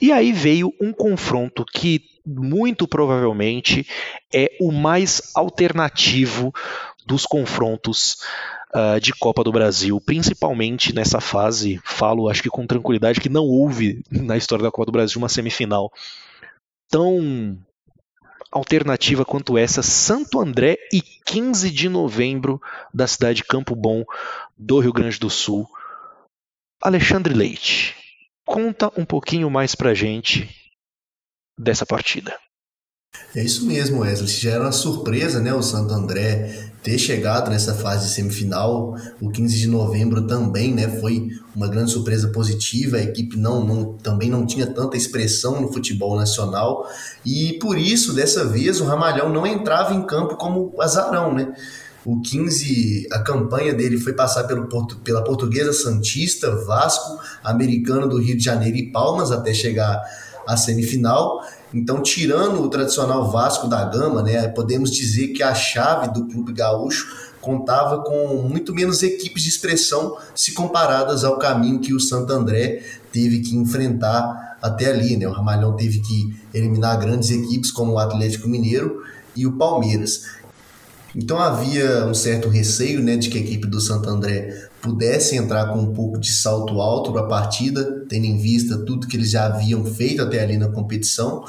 E 0.00 0.12
aí 0.12 0.32
veio 0.32 0.72
um 0.80 0.92
confronto 0.92 1.64
que 1.64 2.02
muito 2.26 2.88
provavelmente 2.88 3.86
é 4.34 4.50
o 4.60 4.72
mais 4.72 5.30
alternativo 5.34 6.52
dos 7.06 7.24
confrontos 7.24 8.16
uh, 8.74 9.00
de 9.00 9.12
Copa 9.12 9.44
do 9.44 9.52
Brasil, 9.52 10.00
principalmente 10.00 10.94
nessa 10.94 11.20
fase. 11.20 11.80
Falo, 11.84 12.28
acho 12.28 12.42
que 12.42 12.50
com 12.50 12.66
tranquilidade, 12.66 13.20
que 13.20 13.28
não 13.28 13.44
houve 13.44 14.02
na 14.10 14.36
história 14.36 14.64
da 14.64 14.70
Copa 14.70 14.86
do 14.86 14.92
Brasil 14.92 15.18
uma 15.18 15.28
semifinal 15.28 15.90
tão 16.88 17.58
alternativa 18.50 19.24
quanto 19.24 19.58
essa, 19.58 19.82
Santo 19.82 20.40
André 20.40 20.76
e 20.92 21.00
15 21.00 21.70
de 21.70 21.88
novembro 21.88 22.60
da 22.92 23.06
cidade 23.06 23.38
de 23.38 23.44
Campo 23.44 23.74
Bom, 23.74 24.04
do 24.56 24.78
Rio 24.78 24.92
Grande 24.92 25.18
do 25.18 25.28
Sul. 25.30 25.68
Alexandre 26.82 27.34
Leite, 27.34 27.94
conta 28.44 28.90
um 28.96 29.04
pouquinho 29.04 29.50
mais 29.50 29.74
pra 29.74 29.94
gente 29.94 30.48
dessa 31.58 31.84
partida. 31.84 32.36
É 33.34 33.42
isso 33.42 33.66
mesmo, 33.66 34.00
Wesley. 34.00 34.28
Já 34.28 34.52
era 34.52 34.64
uma 34.64 34.72
surpresa, 34.72 35.40
né, 35.40 35.52
o 35.52 35.62
Santo 35.62 35.92
André 35.92 36.72
ter 36.86 36.98
chegado 36.98 37.50
nessa 37.50 37.74
fase 37.74 38.08
semifinal. 38.08 38.94
O 39.20 39.28
15 39.28 39.58
de 39.58 39.66
novembro 39.66 40.24
também, 40.24 40.72
né, 40.72 40.88
foi 41.00 41.30
uma 41.52 41.66
grande 41.66 41.90
surpresa 41.90 42.28
positiva. 42.28 42.96
A 42.96 43.02
equipe 43.02 43.36
não, 43.36 43.64
não, 43.64 43.94
também 43.94 44.30
não 44.30 44.46
tinha 44.46 44.68
tanta 44.68 44.96
expressão 44.96 45.60
no 45.60 45.72
futebol 45.72 46.14
nacional 46.14 46.88
e 47.24 47.54
por 47.54 47.76
isso, 47.76 48.14
dessa 48.14 48.44
vez, 48.44 48.80
o 48.80 48.84
Ramalhão 48.84 49.28
não 49.28 49.44
entrava 49.44 49.94
em 49.94 50.06
campo 50.06 50.36
como 50.36 50.80
azarão, 50.80 51.34
né? 51.34 51.52
O 52.04 52.20
15, 52.20 53.08
a 53.10 53.18
campanha 53.18 53.74
dele 53.74 53.98
foi 53.98 54.12
passar 54.12 54.44
pelo, 54.44 54.68
pela 55.02 55.24
Portuguesa 55.24 55.72
Santista, 55.72 56.54
Vasco, 56.64 57.18
Americano 57.42 58.08
do 58.08 58.18
Rio 58.18 58.36
de 58.36 58.44
Janeiro 58.44 58.76
e 58.76 58.92
Palmas 58.92 59.32
até 59.32 59.52
chegar 59.52 60.00
à 60.46 60.56
semifinal. 60.56 61.42
Então, 61.74 62.00
tirando 62.00 62.62
o 62.62 62.70
tradicional 62.70 63.30
Vasco 63.30 63.68
da 63.68 63.84
Gama, 63.84 64.22
né, 64.22 64.46
podemos 64.48 64.90
dizer 64.90 65.28
que 65.28 65.42
a 65.42 65.54
chave 65.54 66.12
do 66.12 66.26
clube 66.26 66.52
gaúcho 66.52 67.26
contava 67.40 68.02
com 68.02 68.42
muito 68.48 68.74
menos 68.74 69.02
equipes 69.02 69.42
de 69.42 69.48
expressão 69.48 70.16
se 70.34 70.52
comparadas 70.52 71.22
ao 71.22 71.38
caminho 71.38 71.80
que 71.80 71.94
o 71.94 72.00
Santo 72.00 72.32
André 72.32 72.82
teve 73.12 73.40
que 73.40 73.54
enfrentar 73.54 74.56
até 74.60 74.90
ali. 74.90 75.16
Né? 75.16 75.28
O 75.28 75.32
Ramalhão 75.32 75.76
teve 75.76 76.00
que 76.00 76.36
eliminar 76.52 76.98
grandes 76.98 77.30
equipes 77.30 77.70
como 77.70 77.92
o 77.92 77.98
Atlético 77.98 78.48
Mineiro 78.48 79.02
e 79.34 79.46
o 79.46 79.52
Palmeiras. 79.52 80.22
Então 81.14 81.38
havia 81.38 82.04
um 82.06 82.14
certo 82.14 82.48
receio 82.48 83.00
né, 83.00 83.16
de 83.16 83.30
que 83.30 83.38
a 83.38 83.40
equipe 83.40 83.66
do 83.66 83.80
Santo 83.80 84.08
André 84.08 84.65
pudesse 84.80 85.36
entrar 85.36 85.72
com 85.72 85.80
um 85.80 85.92
pouco 85.92 86.18
de 86.18 86.32
salto 86.32 86.80
alto 86.80 87.12
para 87.12 87.22
a 87.22 87.26
partida, 87.26 88.04
tendo 88.08 88.26
em 88.26 88.38
vista 88.38 88.78
tudo 88.78 89.06
que 89.06 89.16
eles 89.16 89.30
já 89.30 89.46
haviam 89.46 89.84
feito 89.84 90.22
até 90.22 90.42
ali 90.42 90.56
na 90.56 90.68
competição. 90.68 91.44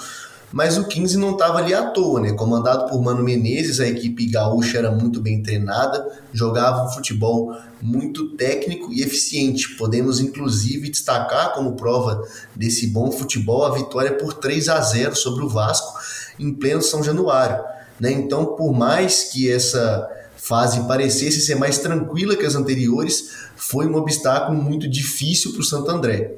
Mas 0.51 0.77
o 0.77 0.85
15 0.85 1.17
não 1.17 1.31
estava 1.31 1.57
ali 1.57 1.73
à 1.73 1.89
toa, 1.91 2.21
né? 2.21 2.31
Comandado 2.31 2.89
por 2.89 3.01
Mano 3.01 3.21
Menezes, 3.21 3.81
a 3.81 3.87
equipe 3.87 4.27
gaúcha 4.27 4.77
era 4.77 4.89
muito 4.89 5.19
bem 5.19 5.43
treinada, 5.43 6.07
jogava 6.31 6.85
um 6.85 6.89
futebol 6.89 7.53
muito 7.81 8.29
técnico 8.29 8.91
e 8.93 9.01
eficiente. 9.01 9.75
Podemos 9.75 10.21
inclusive 10.21 10.89
destacar 10.89 11.53
como 11.53 11.75
prova 11.75 12.23
desse 12.55 12.87
bom 12.87 13.11
futebol 13.11 13.65
a 13.65 13.75
vitória 13.75 14.13
por 14.13 14.33
3 14.33 14.69
a 14.69 14.79
0 14.79 15.15
sobre 15.15 15.43
o 15.43 15.49
Vasco 15.49 15.99
em 16.39 16.53
pleno 16.53 16.81
São 16.81 17.03
Januário. 17.03 17.61
Né? 17.99 18.11
Então, 18.11 18.55
por 18.55 18.73
mais 18.73 19.25
que 19.25 19.51
essa 19.51 20.07
fase 20.47 20.87
parecesse 20.87 21.41
ser 21.41 21.55
mais 21.55 21.77
tranquila 21.77 22.35
que 22.35 22.45
as 22.45 22.55
anteriores, 22.55 23.35
foi 23.55 23.87
um 23.87 23.95
obstáculo 23.95 24.61
muito 24.61 24.87
difícil 24.87 25.51
para 25.51 25.61
o 25.61 25.65
Santo 25.65 25.91
André. 25.91 26.35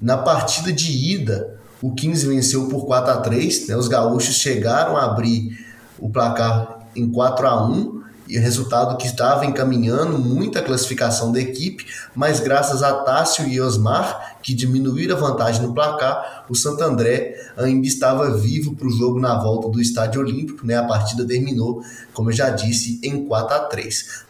Na 0.00 0.18
partida 0.18 0.72
de 0.72 0.92
ida, 1.14 1.58
o 1.80 1.94
15 1.94 2.26
venceu 2.26 2.68
por 2.68 2.84
4 2.86 3.12
a 3.12 3.16
3 3.18 3.68
né? 3.68 3.76
os 3.76 3.88
gaúchos 3.88 4.36
chegaram 4.36 4.96
a 4.96 5.04
abrir 5.04 5.64
o 5.98 6.10
placar 6.10 6.88
em 6.94 7.10
4 7.10 7.46
a 7.46 7.66
1 7.66 8.02
e 8.28 8.38
resultado 8.38 8.96
que 8.96 9.06
estava 9.06 9.44
encaminhando 9.46 10.18
muita 10.18 10.62
classificação 10.62 11.32
da 11.32 11.40
equipe, 11.40 11.86
mas 12.14 12.40
graças 12.40 12.82
a 12.82 12.92
Tássio 12.92 13.46
e 13.46 13.60
Osmar, 13.60 14.38
que 14.42 14.54
diminuíram 14.54 15.16
a 15.16 15.20
vantagem 15.20 15.62
no 15.62 15.74
placar, 15.74 16.44
o 16.48 16.54
Santo 16.54 16.82
André 16.82 17.34
ainda 17.56 17.86
estava 17.86 18.36
vivo 18.36 18.74
para 18.74 18.86
o 18.86 18.90
jogo 18.90 19.20
na 19.20 19.40
volta 19.40 19.68
do 19.68 19.80
Estádio 19.80 20.20
Olímpico, 20.20 20.66
né? 20.66 20.76
A 20.76 20.84
partida 20.84 21.26
terminou, 21.26 21.82
como 22.12 22.30
eu 22.30 22.34
já 22.34 22.50
disse, 22.50 23.00
em 23.02 23.26
4 23.26 23.54
a 23.56 23.60
3. 23.60 24.26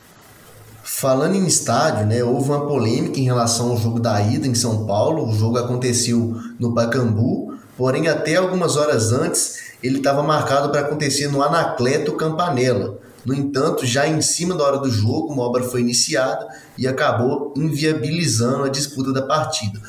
Falando 0.82 1.34
em 1.34 1.46
estádio, 1.46 2.06
né, 2.06 2.22
houve 2.22 2.48
uma 2.48 2.66
polêmica 2.66 3.18
em 3.18 3.24
relação 3.24 3.70
ao 3.70 3.76
jogo 3.76 3.98
da 3.98 4.20
ida 4.22 4.46
em 4.46 4.54
São 4.54 4.86
Paulo. 4.86 5.28
O 5.28 5.34
jogo 5.34 5.58
aconteceu 5.58 6.40
no 6.58 6.74
Pacaembu, 6.74 7.54
porém 7.76 8.08
até 8.08 8.36
algumas 8.36 8.76
horas 8.76 9.12
antes 9.12 9.74
ele 9.82 9.98
estava 9.98 10.22
marcado 10.22 10.70
para 10.70 10.80
acontecer 10.80 11.28
no 11.28 11.42
Anacleto 11.42 12.12
Campanella. 12.12 12.98
No 13.26 13.34
entanto, 13.34 13.84
já 13.84 14.06
em 14.06 14.22
cima 14.22 14.54
da 14.54 14.62
hora 14.62 14.78
do 14.78 14.88
jogo, 14.88 15.32
uma 15.32 15.42
obra 15.42 15.64
foi 15.64 15.80
iniciada 15.80 16.46
e 16.78 16.86
acabou 16.86 17.52
inviabilizando 17.56 18.62
a 18.62 18.68
disputa 18.68 19.12
da 19.12 19.22
partida. 19.22 19.80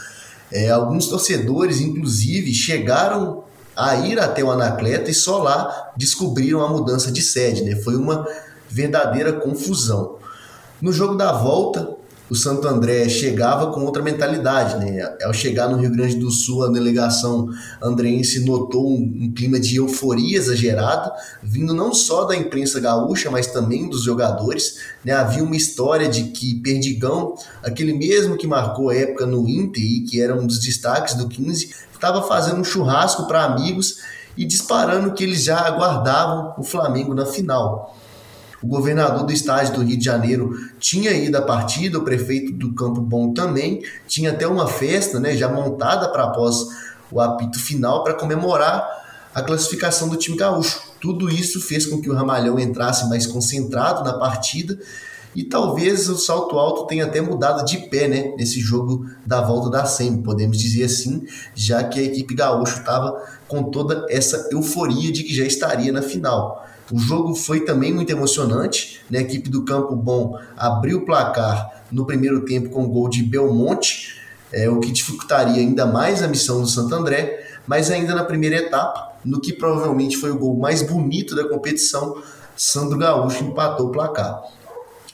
É, 0.52 0.72
alguns 0.72 1.08
torcedores, 1.08 1.80
inclusive, 1.80 2.52
chegaram 2.52 3.44
a 3.76 3.96
ir 3.98 4.20
até 4.20 4.44
o 4.44 4.50
Anacleto 4.50 5.12
e 5.12 5.14
só 5.14 5.38
lá 5.38 5.92
descobriram 5.96 6.66
a 6.66 6.70
mudança 6.70 7.12
de 7.12 7.22
sede. 7.22 7.64
Né? 7.64 7.76
Foi 7.76 7.96
uma 7.96 8.28
verdadeira 8.68 9.34
confusão. 9.34 10.18
No 10.82 10.92
jogo 10.92 11.14
da 11.14 11.32
volta, 11.32 11.97
o 12.30 12.36
Santo 12.36 12.68
André 12.68 13.08
chegava 13.08 13.72
com 13.72 13.86
outra 13.86 14.04
mentalidade, 14.04 14.78
né? 14.84 15.16
Ao 15.24 15.34
chegar 15.34 15.70
no 15.70 15.78
Rio 15.78 15.92
Grande 15.92 16.16
do 16.16 16.30
Sul, 16.30 16.64
a 16.64 16.70
delegação 16.70 17.48
andreense 17.82 18.46
notou 18.46 18.86
um, 18.90 19.02
um, 19.22 19.34
clima 19.34 19.60
de 19.60 19.78
euforia 19.78 20.38
exagerado, 20.38 21.12
vindo 21.42 21.74
não 21.74 21.94
só 21.94 22.26
da 22.26 22.36
imprensa 22.36 22.80
gaúcha, 22.80 23.32
mas 23.32 23.48
também 23.48 23.90
dos 23.90 24.04
jogadores. 24.04 24.80
Né? 25.06 25.14
Havia 25.14 25.44
uma 25.44 25.56
história 25.56 26.10
de 26.10 26.26
que 26.26 26.56
Perdigão, 26.56 27.36
aquele 27.64 27.94
mesmo 27.94 28.38
que 28.38 28.46
marcou 28.46 28.90
a 28.90 28.96
época 28.96 29.26
no 29.26 29.48
Inter 29.48 29.84
e 29.84 30.02
que 30.02 30.22
era 30.22 30.36
um 30.36 30.46
dos 30.46 30.60
destaques 30.60 31.14
do 31.14 31.30
15, 31.30 31.74
estava 31.94 32.22
fazendo 32.24 32.60
um 32.60 32.64
churrasco 32.64 33.26
para 33.26 33.46
amigos 33.46 34.00
e 34.36 34.46
disparando 34.46 35.14
que 35.14 35.24
eles 35.24 35.44
já 35.44 35.60
aguardavam 35.60 36.54
o 36.58 36.64
Flamengo 36.64 37.14
na 37.14 37.26
final. 37.26 37.96
O 38.62 38.68
governador 38.68 39.24
do 39.26 39.32
estado 39.32 39.76
do 39.76 39.84
Rio 39.84 39.98
de 39.98 40.06
Janeiro 40.06 40.58
tinha 40.80 41.12
ido 41.12 41.38
à 41.38 41.42
partida, 41.42 41.98
o 41.98 42.04
prefeito 42.04 42.54
do 42.54 42.74
Campo 42.74 43.02
Bom 43.02 43.34
também, 43.34 43.84
tinha 44.08 44.32
até 44.32 44.48
uma 44.48 44.68
festa 44.68 45.20
né, 45.20 45.36
já 45.36 45.48
montada 45.48 46.10
para 46.10 46.24
após 46.24 46.66
o 47.12 47.22
apito 47.22 47.60
final 47.60 48.04
para 48.04 48.14
comemorar 48.14 48.86
a 49.34 49.42
classificação 49.42 50.10
do 50.10 50.18
time 50.18 50.36
gaúcho. 50.36 50.82
Tudo 51.00 51.30
isso 51.30 51.62
fez 51.62 51.86
com 51.86 52.02
que 52.02 52.10
o 52.10 52.14
Ramalhão 52.14 52.60
entrasse 52.60 53.08
mais 53.08 53.28
concentrado 53.28 54.04
na 54.04 54.18
partida 54.18 54.80
e 55.36 55.44
talvez 55.44 56.10
o 56.10 56.18
salto 56.18 56.58
alto 56.58 56.88
tenha 56.88 57.06
até 57.06 57.22
mudado 57.22 57.64
de 57.64 57.78
pé 57.90 58.08
né, 58.08 58.34
nesse 58.36 58.60
jogo 58.60 59.06
da 59.24 59.40
volta 59.40 59.70
da 59.70 59.86
SEMI, 59.86 60.24
podemos 60.24 60.58
dizer 60.58 60.86
assim, 60.86 61.28
já 61.54 61.84
que 61.84 62.00
a 62.00 62.04
equipe 62.04 62.34
gaúcho 62.34 62.80
estava 62.80 63.24
com 63.48 63.66
toda 63.66 64.08
essa 64.10 64.50
euforia 64.52 65.12
de 65.12 65.24
que 65.24 65.36
já 65.36 65.46
estaria 65.46 65.92
na 65.92 66.02
final. 66.02 66.66
O 66.92 67.00
jogo 67.00 67.36
foi 67.36 67.62
também 67.62 67.94
muito 67.94 68.10
emocionante. 68.10 69.02
Né? 69.10 69.20
A 69.20 69.22
equipe 69.22 69.50
do 69.50 69.64
Campo 69.66 69.96
Bom 69.96 70.38
abriu 70.56 71.00
o 71.00 71.06
placar 71.06 71.84
no 71.92 72.06
primeiro 72.06 72.46
tempo 72.46 72.70
com 72.70 72.84
o 72.84 72.88
gol 72.88 73.10
de 73.10 73.24
Belmonte, 73.24 74.16
é, 74.52 74.70
o 74.70 74.80
que 74.80 74.92
dificultaria 74.92 75.62
ainda 75.62 75.86
mais 75.86 76.24
a 76.24 76.28
missão 76.28 76.62
do 76.62 76.68
Santo 76.68 76.94
André, 76.96 77.46
mas 77.66 77.92
ainda 77.92 78.16
na 78.16 78.24
primeira 78.24 78.58
etapa, 78.58 79.14
no 79.24 79.42
que 79.42 79.52
provavelmente 79.52 80.18
foi 80.18 80.32
o 80.32 80.38
gol 80.38 80.58
mais 80.58 80.82
bonito 80.82 81.36
da 81.36 81.48
competição, 81.48 82.22
Sandro 82.56 82.98
Gaúcho 82.98 83.44
empatou 83.44 83.88
o 83.88 83.92
placar. 83.92 84.42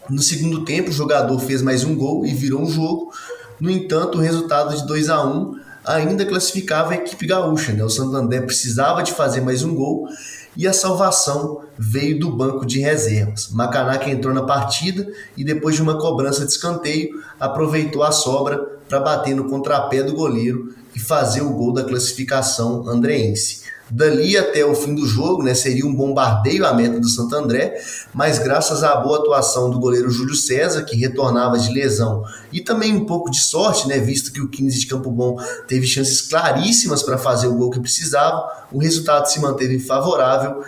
No 0.09 0.21
segundo 0.21 0.63
tempo, 0.63 0.89
o 0.89 0.93
jogador 0.93 1.37
fez 1.39 1.61
mais 1.61 1.83
um 1.83 1.95
gol 1.95 2.25
e 2.25 2.33
virou 2.33 2.61
um 2.61 2.69
jogo. 2.69 3.11
No 3.59 3.69
entanto, 3.69 4.17
o 4.17 4.21
resultado 4.21 4.75
de 4.75 4.85
2 4.85 5.09
a 5.09 5.23
1 5.23 5.59
ainda 5.85 6.25
classificava 6.25 6.91
a 6.91 6.95
equipe 6.95 7.25
gaúcha. 7.25 7.73
Né? 7.73 7.83
O 7.83 7.89
Santo 7.89 8.15
André 8.15 8.41
precisava 8.41 9.01
de 9.01 9.13
fazer 9.13 9.41
mais 9.41 9.63
um 9.63 9.73
gol 9.73 10.07
e 10.55 10.67
a 10.67 10.73
salvação 10.73 11.61
veio 11.77 12.19
do 12.19 12.31
banco 12.31 12.65
de 12.65 12.79
reservas. 12.79 13.49
Macanaca 13.49 14.09
entrou 14.09 14.33
na 14.33 14.43
partida 14.43 15.07
e 15.35 15.43
depois 15.43 15.75
de 15.75 15.81
uma 15.81 15.97
cobrança 15.97 16.45
de 16.45 16.51
escanteio, 16.51 17.09
aproveitou 17.39 18.03
a 18.03 18.11
sobra 18.11 18.57
para 18.87 18.99
bater 18.99 19.35
no 19.35 19.49
contrapé 19.49 20.03
do 20.03 20.13
goleiro 20.13 20.73
e 20.95 20.99
fazer 20.99 21.41
o 21.41 21.53
gol 21.53 21.73
da 21.73 21.83
classificação 21.83 22.87
andreense. 22.87 23.62
Dali 23.89 24.37
até 24.37 24.65
o 24.65 24.73
fim 24.73 24.95
do 24.95 25.05
jogo, 25.05 25.43
né, 25.43 25.53
seria 25.53 25.85
um 25.85 25.93
bombardeio 25.93 26.65
à 26.65 26.73
meta 26.73 26.99
do 26.99 27.07
Santo 27.07 27.35
André, 27.35 27.75
mas 28.13 28.39
graças 28.39 28.83
à 28.83 28.95
boa 28.95 29.19
atuação 29.19 29.69
do 29.69 29.79
goleiro 29.79 30.09
Júlio 30.09 30.35
César, 30.35 30.83
que 30.83 30.95
retornava 30.95 31.59
de 31.59 31.71
lesão, 31.71 32.23
e 32.51 32.61
também 32.61 32.95
um 32.95 33.05
pouco 33.05 33.29
de 33.29 33.39
sorte, 33.39 33.87
né, 33.87 33.99
visto 33.99 34.31
que 34.31 34.41
o 34.41 34.47
15 34.47 34.79
de 34.79 34.87
Campo 34.87 35.11
Bom 35.11 35.37
teve 35.67 35.85
chances 35.85 36.21
claríssimas 36.21 37.03
para 37.03 37.17
fazer 37.17 37.47
o 37.47 37.55
gol 37.55 37.69
que 37.69 37.79
precisava, 37.79 38.43
o 38.71 38.79
resultado 38.79 39.27
se 39.27 39.39
manteve 39.39 39.77
favorável 39.79 40.63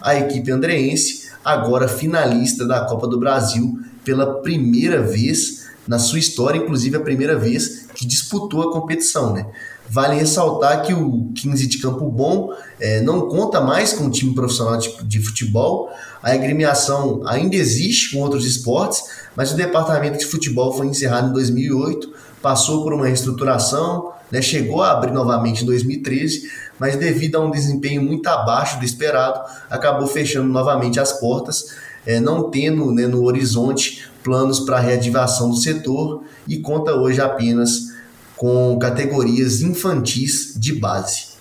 à 0.00 0.14
equipe 0.14 0.50
andreense, 0.50 1.28
agora 1.44 1.88
finalista 1.88 2.66
da 2.66 2.84
Copa 2.84 3.06
do 3.06 3.18
Brasil 3.18 3.80
pela 4.04 4.40
primeira 4.40 5.02
vez 5.02 5.67
na 5.88 5.98
sua 5.98 6.18
história, 6.18 6.58
inclusive 6.58 6.96
a 6.96 7.00
primeira 7.00 7.36
vez 7.36 7.86
que 7.94 8.06
disputou 8.06 8.62
a 8.62 8.72
competição, 8.72 9.32
né? 9.32 9.46
Vale 9.90 10.16
ressaltar 10.16 10.82
que 10.82 10.92
o 10.92 11.32
15 11.34 11.66
de 11.66 11.78
Campo 11.78 12.10
Bom 12.10 12.52
é, 12.78 13.00
não 13.00 13.26
conta 13.26 13.58
mais 13.58 13.94
com 13.94 14.04
um 14.04 14.10
time 14.10 14.34
profissional 14.34 14.76
de, 14.76 15.02
de, 15.02 15.18
futebol. 15.18 15.90
A 16.22 16.32
agremiação 16.32 17.22
ainda 17.26 17.56
existe 17.56 18.12
com 18.12 18.20
outros 18.20 18.44
esportes, 18.44 19.02
mas 19.34 19.50
o 19.50 19.56
departamento 19.56 20.18
de 20.18 20.26
futebol 20.26 20.76
foi 20.76 20.86
encerrado 20.88 21.30
em 21.30 21.32
2008, 21.32 22.12
passou 22.42 22.82
por 22.82 22.92
uma 22.92 23.06
reestruturação, 23.06 24.12
né, 24.30 24.42
chegou 24.42 24.82
a 24.82 24.92
abrir 24.92 25.10
novamente 25.10 25.62
em 25.62 25.66
2013, 25.66 26.42
mas 26.78 26.96
devido 26.96 27.36
a 27.36 27.40
um 27.40 27.50
desempenho 27.50 28.02
muito 28.02 28.26
abaixo 28.26 28.78
do 28.78 28.84
esperado, 28.84 29.40
acabou 29.70 30.06
fechando 30.06 30.48
novamente 30.48 31.00
as 31.00 31.14
portas, 31.14 31.74
é, 32.06 32.20
não 32.20 32.50
tendo 32.50 32.92
né, 32.92 33.06
no 33.06 33.24
horizonte 33.24 34.06
planos 34.28 34.60
para 34.60 34.76
a 34.76 34.80
reativação 34.80 35.48
do 35.48 35.56
setor 35.56 36.22
e 36.46 36.58
conta 36.58 36.94
hoje 36.94 37.18
apenas 37.18 37.94
com 38.36 38.78
categorias 38.78 39.62
infantis 39.62 40.52
de 40.54 40.74
base. 40.74 41.38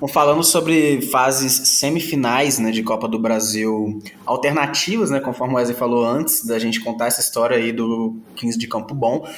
Bom, 0.00 0.08
falando 0.08 0.42
sobre 0.42 1.02
fases 1.10 1.52
semifinais 1.68 2.58
né, 2.58 2.70
de 2.70 2.82
Copa 2.82 3.06
do 3.06 3.18
Brasil 3.18 4.00
alternativas, 4.24 5.10
né, 5.10 5.20
conforme 5.20 5.52
o 5.52 5.56
Wesley 5.58 5.76
falou 5.76 6.04
antes 6.04 6.46
da 6.46 6.58
gente 6.58 6.80
contar 6.80 7.08
essa 7.08 7.20
história 7.20 7.58
aí 7.58 7.72
do 7.72 8.16
15 8.36 8.58
de 8.58 8.66
Campo 8.66 8.94
Bom, 8.94 9.28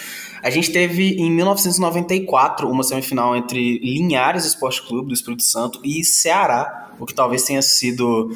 a 0.41 0.49
gente 0.49 0.73
teve 0.73 1.17
em 1.17 1.31
1994 1.33 2.71
uma 2.71 2.85
semifinal 2.85 3.37
entre 3.37 3.81
Linhares 3.81 4.45
Esporte 4.45 4.87
Clube 4.87 5.09
do 5.09 5.15
Espírito 5.15 5.43
Santo 5.43 5.81
e 5.85 6.05
Ceará, 6.05 6.93
o 7.01 7.05
que 7.05 7.15
talvez 7.15 7.43
tenha 7.43 7.63
sido 7.63 8.31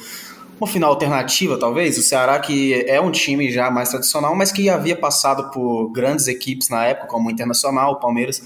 uma 0.62 0.68
final 0.68 0.90
alternativa, 0.90 1.58
talvez. 1.58 1.98
O 1.98 2.02
Ceará, 2.02 2.38
que 2.38 2.84
é 2.86 3.00
um 3.00 3.10
time 3.10 3.50
já 3.50 3.68
mais 3.68 3.88
tradicional, 3.88 4.32
mas 4.36 4.52
que 4.52 4.70
havia 4.70 4.94
passado 4.94 5.50
por 5.50 5.90
grandes 5.90 6.28
equipes 6.28 6.68
na 6.68 6.84
época, 6.84 7.08
como 7.08 7.28
o 7.28 7.32
Internacional, 7.32 7.94
o 7.94 7.96
Palmeiras. 7.96 8.40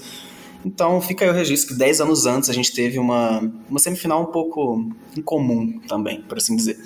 Então 0.65 0.99
fica 0.99 1.23
aí 1.23 1.29
o 1.29 1.33
registro 1.33 1.75
que 1.75 1.79
10 1.79 2.01
anos 2.01 2.25
antes 2.25 2.49
a 2.49 2.53
gente 2.53 2.73
teve 2.73 2.97
uma, 2.97 3.39
uma 3.69 3.77
semifinal 3.77 4.23
um 4.23 4.31
pouco 4.31 4.89
incomum 5.15 5.79
também, 5.87 6.23
por 6.23 6.39
assim 6.39 6.55
dizer 6.55 6.79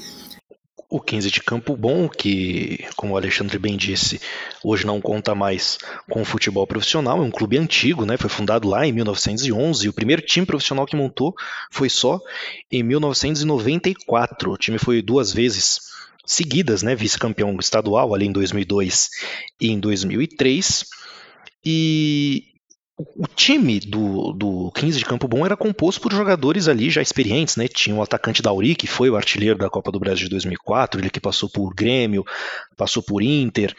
o 0.91 0.99
15 0.99 1.31
de 1.31 1.41
Campo 1.41 1.77
Bom, 1.77 2.09
que, 2.09 2.85
como 2.97 3.13
o 3.13 3.17
Alexandre 3.17 3.57
bem 3.57 3.77
disse, 3.77 4.19
hoje 4.61 4.85
não 4.85 4.99
conta 4.99 5.33
mais 5.33 5.77
com 6.09 6.21
o 6.21 6.25
futebol 6.25 6.67
profissional, 6.67 7.19
é 7.19 7.21
um 7.21 7.31
clube 7.31 7.57
antigo, 7.57 8.05
né? 8.05 8.17
Foi 8.17 8.29
fundado 8.29 8.67
lá 8.67 8.85
em 8.85 8.91
1911 8.91 9.85
e 9.85 9.89
o 9.89 9.93
primeiro 9.93 10.21
time 10.21 10.45
profissional 10.45 10.85
que 10.85 10.97
montou 10.97 11.33
foi 11.71 11.89
só 11.89 12.19
em 12.69 12.83
1994. 12.83 14.51
O 14.51 14.57
time 14.57 14.77
foi 14.77 15.01
duas 15.01 15.31
vezes 15.31 15.79
seguidas, 16.25 16.83
né? 16.83 16.93
Vice-campeão 16.93 17.55
estadual 17.57 18.13
ali 18.13 18.25
em 18.25 18.33
2002 18.33 19.09
e 19.61 19.71
em 19.71 19.79
2003. 19.79 20.83
E 21.63 22.50
o 23.15 23.27
time 23.27 23.79
do, 23.79 24.33
do 24.33 24.71
15 24.71 24.99
de 24.99 25.05
Campo 25.05 25.27
Bom 25.27 25.45
era 25.45 25.57
composto 25.57 26.01
por 26.01 26.11
jogadores 26.11 26.67
ali 26.67 26.89
já 26.89 27.01
experientes, 27.01 27.55
né? 27.55 27.67
Tinha 27.67 27.95
o 27.95 28.01
atacante 28.01 28.41
Dauri, 28.41 28.75
que 28.75 28.87
foi 28.87 29.09
o 29.09 29.15
artilheiro 29.15 29.57
da 29.57 29.69
Copa 29.69 29.91
do 29.91 29.99
Brasil 29.99 30.25
de 30.25 30.31
2004, 30.31 30.99
ele 30.99 31.09
que 31.09 31.19
passou 31.19 31.49
por 31.49 31.73
Grêmio, 31.73 32.25
passou 32.77 33.01
por 33.03 33.21
Inter. 33.21 33.75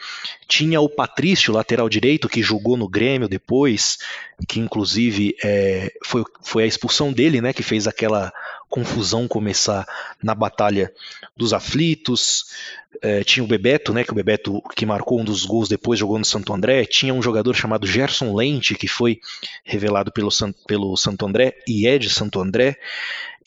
Tinha 0.47 0.79
o 0.79 0.89
Patrício, 0.89 1.53
lateral 1.53 1.89
direito, 1.89 2.29
que 2.29 2.41
jogou 2.41 2.77
no 2.77 2.87
Grêmio 2.87 3.27
depois, 3.27 3.97
que 4.47 4.59
inclusive 4.59 5.35
é, 5.43 5.91
foi, 6.05 6.23
foi 6.41 6.63
a 6.63 6.67
expulsão 6.67 7.11
dele, 7.11 7.41
né? 7.41 7.53
Que 7.53 7.63
fez 7.63 7.87
aquela 7.87 8.31
confusão 8.73 9.27
começar 9.27 9.87
na 10.21 10.33
Batalha 10.33 10.91
dos 11.37 11.53
Aflitos. 11.53 12.45
É, 13.03 13.23
tinha 13.23 13.43
o 13.43 13.47
Bebeto, 13.47 13.93
né, 13.93 14.03
que 14.03 14.11
o 14.11 14.15
Bebeto 14.15 14.63
que 14.75 14.83
marcou 14.83 15.21
um 15.21 15.23
dos 15.23 15.45
gols 15.45 15.69
depois 15.69 15.99
jogou 15.99 16.17
no 16.17 16.25
Santo 16.25 16.51
André. 16.51 16.83
Tinha 16.85 17.13
um 17.13 17.21
jogador 17.21 17.53
chamado 17.53 17.85
Gerson 17.85 18.33
Lente, 18.33 18.73
que 18.73 18.87
foi 18.87 19.19
revelado 19.63 20.11
pelo, 20.11 20.29
pelo 20.65 20.97
Santo 20.97 21.23
André 21.23 21.55
e 21.67 21.85
é 21.85 21.99
de 21.99 22.09
Santo 22.09 22.41
André. 22.41 22.79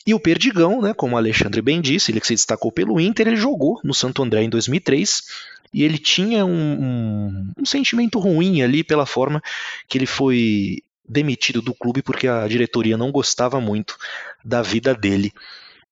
E 0.05 0.13
o 0.13 0.19
Perdigão, 0.19 0.81
né, 0.81 0.93
como 0.93 1.15
o 1.15 1.17
Alexandre 1.17 1.61
bem 1.61 1.81
disse, 1.81 2.09
ele 2.09 2.21
que 2.21 2.27
se 2.27 2.35
destacou 2.35 2.71
pelo 2.71 2.97
Inter, 2.97 3.27
ele 3.27 3.35
jogou 3.35 3.81
no 3.83 3.93
Santo 3.93 4.23
André 4.23 4.43
em 4.43 4.49
2003 4.49 5.23
e 5.73 5.83
ele 5.83 5.97
tinha 5.97 6.45
um, 6.45 6.51
um, 6.51 7.51
um 7.59 7.65
sentimento 7.65 8.17
ruim 8.17 8.61
ali 8.61 8.81
pela 8.81 9.05
forma 9.05 9.43
que 9.89 9.97
ele 9.97 10.05
foi 10.05 10.81
demitido 11.07 11.61
do 11.61 11.73
clube 11.73 12.01
porque 12.01 12.27
a 12.27 12.47
diretoria 12.47 12.97
não 12.97 13.11
gostava 13.11 13.59
muito 13.59 13.97
da 14.47 14.61
vida 14.61 14.95
dele. 14.95 15.33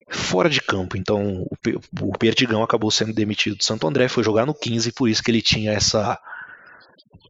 fora 0.08 0.49
de 0.49 0.62
campo. 0.62 0.95
Então 0.95 1.45
o 1.99 2.18
Perdigão 2.18 2.64
acabou 2.64 2.91
sendo 2.91 3.12
demitido 3.12 3.58
do 3.58 3.64
Santo 3.64 3.88
André, 3.88 4.08
foi 4.08 4.24
jogar 4.24 4.45
no 4.45 4.53
15, 4.53 4.91
por 4.91 5.10
isso 5.10 5.24
que 5.24 5.32
ele 5.32 5.41
tinha 5.41 5.72
essa 5.72 6.20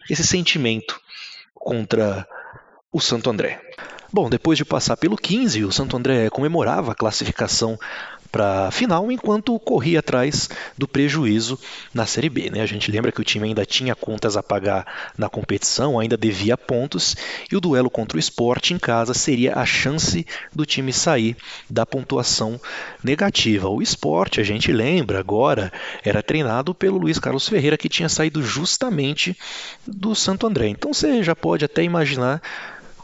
esse 0.10 0.26
sentimento 0.26 1.00
contra 1.54 2.28
o 2.92 3.00
Santo 3.00 3.30
André. 3.30 3.62
Bom, 4.14 4.30
depois 4.30 4.58
de 4.58 4.64
passar 4.64 4.96
pelo 4.98 5.18
15, 5.18 5.64
o 5.66 5.72
Santo 5.72 5.98
André 5.98 6.30
comemorava 6.30 6.92
a 6.92 6.96
classificação 6.96 7.78
para 8.36 8.68
a 8.68 8.72
final, 8.72 9.10
enquanto 9.10 9.58
corria 9.58 10.00
atrás 10.00 10.50
do 10.78 10.86
prejuízo 10.86 11.58
na 11.94 12.06
Série 12.06 12.28
B. 12.28 12.50
Né? 12.50 12.60
A 12.60 12.66
gente 12.66 12.92
lembra 12.92 13.10
que 13.10 13.22
o 13.22 13.24
time 13.24 13.48
ainda 13.48 13.66
tinha 13.66 13.96
contas 13.96 14.36
a 14.36 14.44
pagar 14.44 15.14
na 15.18 15.30
competição, 15.30 15.98
ainda 15.98 16.18
devia 16.18 16.58
pontos, 16.58 17.16
e 17.50 17.56
o 17.56 17.62
duelo 17.62 17.90
contra 17.90 18.18
o 18.18 18.20
esporte 18.20 18.74
em 18.74 18.78
casa 18.78 19.14
seria 19.14 19.56
a 19.56 19.66
chance 19.66 20.28
do 20.54 20.66
time 20.66 20.92
sair 20.92 21.38
da 21.70 21.86
pontuação 21.86 22.60
negativa. 23.02 23.70
O 23.70 23.82
esporte, 23.82 24.42
a 24.42 24.44
gente 24.44 24.70
lembra 24.70 25.18
agora, 25.18 25.72
era 26.04 26.22
treinado 26.22 26.76
pelo 26.76 26.98
Luiz 26.98 27.18
Carlos 27.18 27.48
Ferreira, 27.48 27.78
que 27.78 27.88
tinha 27.88 28.10
saído 28.10 28.44
justamente 28.44 29.34
do 29.88 30.14
Santo 30.14 30.46
André. 30.46 30.68
Então 30.68 30.94
você 30.94 31.24
já 31.24 31.38
pode 31.38 31.64
até 31.64 31.84
imaginar 31.84 32.42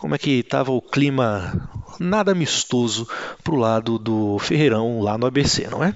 como 0.02 0.16
é 0.16 0.18
que 0.18 0.39
estava 0.39 0.72
o 0.72 0.82
clima 0.82 1.70
nada 1.99 2.32
amistoso 2.32 3.08
para 3.43 3.54
o 3.54 3.58
lado 3.58 3.99
do 3.99 4.39
Ferreirão 4.39 4.99
lá 4.99 5.16
no 5.16 5.28
ABC, 5.28 5.68
não 5.70 5.84
é? 5.84 5.93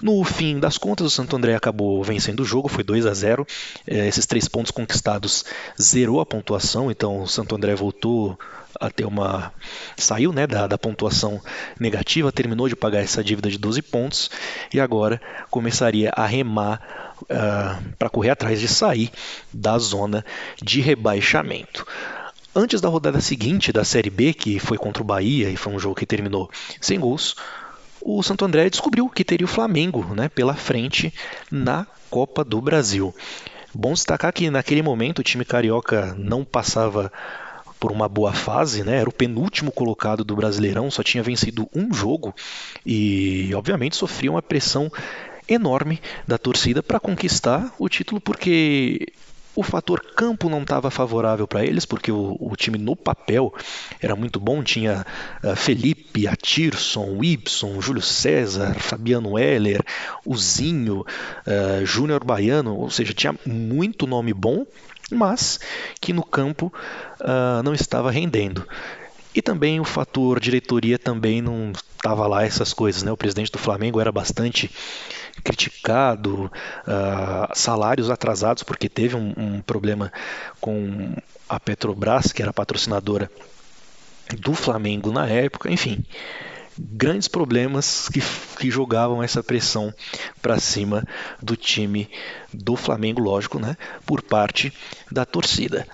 No 0.00 0.22
fim 0.22 0.60
das 0.60 0.78
contas, 0.78 1.08
o 1.08 1.10
Santo 1.10 1.34
André 1.34 1.56
acabou 1.56 2.04
vencendo 2.04 2.40
o 2.40 2.44
jogo, 2.44 2.68
foi 2.68 2.84
2 2.84 3.04
a 3.04 3.12
0. 3.12 3.44
É, 3.84 4.06
esses 4.06 4.26
três 4.26 4.46
pontos 4.46 4.70
conquistados 4.70 5.44
zerou 5.80 6.20
a 6.20 6.26
pontuação, 6.26 6.88
então 6.88 7.22
o 7.22 7.26
Santo 7.26 7.56
André 7.56 7.74
voltou 7.74 8.38
a 8.80 8.90
ter 8.90 9.04
uma. 9.04 9.52
saiu 9.96 10.32
né, 10.32 10.46
da, 10.46 10.68
da 10.68 10.78
pontuação 10.78 11.40
negativa, 11.80 12.30
terminou 12.30 12.68
de 12.68 12.76
pagar 12.76 13.00
essa 13.00 13.24
dívida 13.24 13.50
de 13.50 13.58
12 13.58 13.82
pontos 13.82 14.30
e 14.72 14.78
agora 14.78 15.20
começaria 15.50 16.12
a 16.14 16.26
remar 16.26 17.16
uh, 17.22 17.26
ah, 17.30 17.80
para 17.98 18.08
correr 18.08 18.30
atrás 18.30 18.60
de 18.60 18.68
sair 18.68 19.10
da 19.52 19.76
zona 19.78 20.24
de 20.62 20.80
rebaixamento. 20.80 21.84
Antes 22.58 22.80
da 22.80 22.88
rodada 22.88 23.20
seguinte 23.20 23.70
da 23.70 23.84
Série 23.84 24.08
B, 24.08 24.32
que 24.32 24.58
foi 24.58 24.78
contra 24.78 25.02
o 25.02 25.06
Bahia 25.06 25.50
e 25.50 25.56
foi 25.56 25.74
um 25.74 25.78
jogo 25.78 25.94
que 25.94 26.06
terminou 26.06 26.50
sem 26.80 26.98
gols, 26.98 27.36
o 28.00 28.22
Santo 28.22 28.46
André 28.46 28.70
descobriu 28.70 29.10
que 29.10 29.22
teria 29.22 29.44
o 29.44 29.48
Flamengo 29.48 30.02
né, 30.14 30.30
pela 30.30 30.54
frente 30.54 31.12
na 31.50 31.86
Copa 32.08 32.42
do 32.42 32.58
Brasil. 32.58 33.14
Bom 33.74 33.92
destacar 33.92 34.32
que 34.32 34.48
naquele 34.48 34.80
momento 34.80 35.18
o 35.18 35.22
time 35.22 35.44
carioca 35.44 36.14
não 36.18 36.46
passava 36.46 37.12
por 37.78 37.92
uma 37.92 38.08
boa 38.08 38.32
fase, 38.32 38.82
né? 38.82 39.00
Era 39.00 39.10
o 39.10 39.14
penúltimo 39.14 39.70
colocado 39.70 40.24
do 40.24 40.34
Brasileirão, 40.34 40.90
só 40.90 41.02
tinha 41.02 41.22
vencido 41.22 41.68
um 41.74 41.92
jogo 41.92 42.34
e, 42.86 43.54
obviamente, 43.54 43.96
sofria 43.96 44.30
uma 44.30 44.40
pressão 44.40 44.90
enorme 45.46 46.00
da 46.26 46.38
torcida 46.38 46.82
para 46.82 46.98
conquistar 46.98 47.70
o 47.78 47.86
título, 47.86 48.18
porque 48.18 49.12
o 49.56 49.62
fator 49.62 50.00
campo 50.14 50.50
não 50.50 50.60
estava 50.60 50.90
favorável 50.90 51.48
para 51.48 51.64
eles, 51.64 51.86
porque 51.86 52.12
o, 52.12 52.36
o, 52.38 52.54
time 52.54 52.76
no 52.76 52.94
papel 52.94 53.52
era 54.02 54.14
muito 54.14 54.38
bom. 54.38 54.62
Tinha 54.62 55.04
uh, 55.42 55.56
Felipe, 55.56 56.28
Atirson, 56.28 57.24
Ibson, 57.24 57.80
Júlio 57.80 58.02
César, 58.02 58.74
Fabiano 58.74 59.38
Heller, 59.38 59.82
Uzinho, 60.26 61.00
uh, 61.00 61.86
Júnior 61.86 62.22
Baiano, 62.22 62.76
ou 62.76 62.90
seja, 62.90 63.14
tinha 63.14 63.34
muito 63.46 64.06
nome 64.06 64.34
bom, 64.34 64.66
mas 65.10 65.58
que 66.00 66.12
no 66.12 66.22
campo 66.22 66.70
uh, 67.20 67.62
não 67.64 67.72
estava 67.72 68.10
rendendo. 68.10 68.68
E 69.34 69.40
também 69.40 69.80
o 69.80 69.84
fator 69.84 70.38
diretoria 70.38 70.98
também 70.98 71.40
não 71.40 71.72
estava 72.06 72.26
lá 72.28 72.44
essas 72.44 72.72
coisas, 72.72 73.02
né? 73.02 73.10
O 73.10 73.16
presidente 73.16 73.50
do 73.50 73.58
Flamengo 73.58 74.00
era 74.00 74.12
bastante 74.12 74.70
criticado, 75.42 76.44
uh, 76.44 77.52
salários 77.52 78.10
atrasados, 78.10 78.62
porque 78.62 78.88
teve 78.88 79.16
um, 79.16 79.34
um 79.36 79.60
problema 79.60 80.12
com 80.60 81.14
a 81.48 81.58
Petrobras, 81.58 82.32
que 82.32 82.42
era 82.42 82.52
patrocinadora 82.52 83.28
do 84.38 84.54
Flamengo 84.54 85.10
na 85.10 85.26
época, 85.26 85.70
enfim 85.70 86.04
grandes 86.78 87.26
problemas 87.26 88.10
que, 88.10 88.20
que 88.58 88.70
jogavam 88.70 89.22
essa 89.22 89.42
pressão 89.42 89.94
para 90.42 90.58
cima 90.58 91.02
do 91.42 91.56
time 91.56 92.06
do 92.52 92.76
Flamengo, 92.76 93.22
lógico, 93.22 93.58
né, 93.58 93.78
por 94.04 94.20
parte 94.20 94.70
da 95.10 95.24
torcida. 95.24 95.86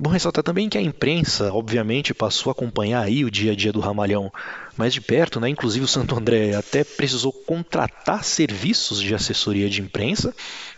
Bom 0.00 0.10
ressaltar 0.10 0.44
também 0.44 0.68
que 0.68 0.78
a 0.78 0.82
imprensa, 0.82 1.52
obviamente, 1.52 2.14
passou 2.14 2.50
a 2.50 2.52
acompanhar 2.52 3.02
aí 3.02 3.24
o 3.24 3.30
dia 3.30 3.50
a 3.50 3.56
dia 3.56 3.72
do 3.72 3.80
Ramalhão 3.80 4.32
mais 4.76 4.94
de 4.94 5.00
perto, 5.00 5.40
né? 5.40 5.48
Inclusive 5.48 5.84
o 5.84 5.88
Santo 5.88 6.16
André 6.16 6.54
até 6.54 6.84
precisou 6.84 7.32
contratar 7.32 8.22
serviços 8.22 9.02
de 9.02 9.12
assessoria 9.12 9.68
de 9.68 9.82
imprensa, 9.82 10.32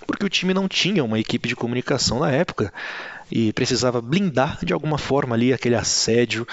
porque 0.07 0.25
o 0.25 0.29
time 0.29 0.55
não 0.55 0.67
tinha 0.67 1.05
uma 1.05 1.21
equipe 1.21 1.47
de 1.47 1.55
comunicação 1.55 2.21
na 2.21 2.31
época 2.31 2.73
e 3.31 3.53
precisava 3.53 4.01
blindar 4.01 4.59
de 4.65 4.73
alguma 4.73 4.97
forma 4.97 5.35
ali 5.35 5.53
aquele 5.53 5.75
assédio 5.75 6.47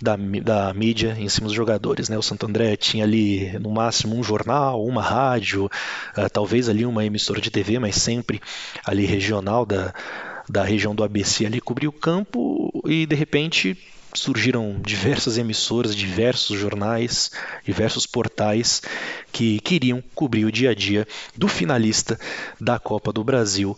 da, 0.00 0.16
da 0.16 0.72
mídia 0.72 1.14
em 1.18 1.28
cima 1.28 1.46
dos 1.46 1.54
jogadores. 1.54 2.08
Né? 2.08 2.16
O 2.16 2.22
Santo 2.22 2.46
André 2.46 2.74
tinha 2.74 3.04
ali 3.04 3.52
no 3.58 3.70
máximo 3.70 4.16
um 4.16 4.22
jornal, 4.22 4.82
uma 4.82 5.02
rádio, 5.02 5.66
uh, 5.66 6.30
talvez 6.32 6.70
ali 6.70 6.86
uma 6.86 7.04
emissora 7.04 7.40
de 7.40 7.50
TV, 7.50 7.78
mas 7.78 7.96
sempre 7.96 8.40
ali 8.84 9.04
regional 9.04 9.66
da, 9.66 9.92
da 10.48 10.62
região 10.62 10.94
do 10.94 11.04
ABC 11.04 11.46
ali 11.46 11.60
cobria 11.60 11.88
o 11.88 11.92
campo 11.92 12.70
e 12.86 13.06
de 13.06 13.14
repente 13.14 13.76
surgiram 14.14 14.76
diversas 14.80 15.36
emissoras, 15.36 15.94
diversos 15.94 16.58
jornais, 16.58 17.32
diversos 17.64 18.06
portais 18.06 18.80
que 19.32 19.58
queriam 19.58 20.02
cobrir 20.14 20.44
o 20.44 20.52
dia 20.52 20.70
a 20.70 20.74
dia 20.74 21.06
do 21.36 21.48
finalista 21.48 22.18
da 22.60 22.78
Copa 22.78 23.12
do 23.12 23.24
Brasil. 23.24 23.76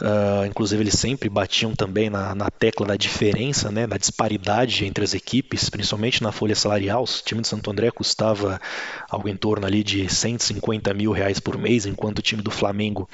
Uh, 0.00 0.44
inclusive, 0.46 0.82
eles 0.82 0.98
sempre 0.98 1.28
batiam 1.28 1.74
também 1.74 2.10
na, 2.10 2.34
na, 2.34 2.50
tecla 2.50 2.86
da 2.86 2.96
diferença, 2.96 3.70
né, 3.70 3.86
da 3.86 3.96
disparidade 3.96 4.84
entre 4.84 5.04
as 5.04 5.14
equipes, 5.14 5.70
principalmente 5.70 6.22
na 6.22 6.32
folha 6.32 6.54
salarial. 6.54 7.04
O 7.04 7.24
time 7.24 7.40
de 7.40 7.48
Santo 7.48 7.70
André 7.70 7.90
custava 7.90 8.60
algo 9.08 9.28
em 9.28 9.36
torno 9.36 9.66
ali 9.66 9.82
de 9.82 10.12
150 10.12 10.92
mil 10.92 11.12
reais 11.12 11.38
por 11.38 11.56
mês, 11.56 11.86
enquanto 11.86 12.18
o 12.18 12.22
time 12.22 12.42
do 12.42 12.50
Flamengo. 12.50 13.08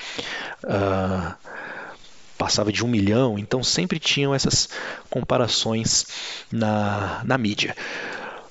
Uh, 0.65 1.35
passava 2.43 2.73
de 2.73 2.85
um 2.85 2.89
milhão, 2.89 3.39
então 3.39 3.63
sempre 3.63 4.01
tinham 4.01 4.35
essas 4.35 4.69
comparações 5.09 6.05
na, 6.51 7.23
na 7.25 7.39
mídia. 7.39 7.77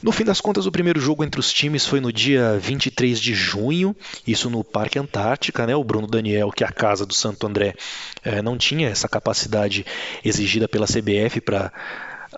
No 0.02 0.14
fim 0.14 0.24
das 0.24 0.40
contas, 0.40 0.66
o 0.66 0.72
primeiro 0.72 0.98
jogo 0.98 1.26
entre 1.26 1.42
os 1.42 1.52
times 1.52 1.86
foi 1.86 2.00
no 2.00 2.12
dia 2.12 2.58
23 2.58 3.20
de 3.20 3.34
junho, 3.34 3.94
isso 4.26 4.50
no 4.50 4.64
Parque 4.64 4.98
Antártica. 4.98 5.68
Né? 5.68 5.76
O 5.76 5.84
Bruno 5.84 6.08
Daniel, 6.08 6.52
que 6.52 6.64
é 6.64 6.68
a 6.68 6.72
casa 6.72 7.06
do 7.06 7.14
Santo 7.14 7.46
André, 7.46 7.76
eh, 8.24 8.42
não 8.42 8.58
tinha 8.58 8.88
essa 8.88 9.10
capacidade 9.10 9.86
exigida 10.24 10.70
pela 10.70 10.88
CBF 10.88 11.42
para 11.42 11.74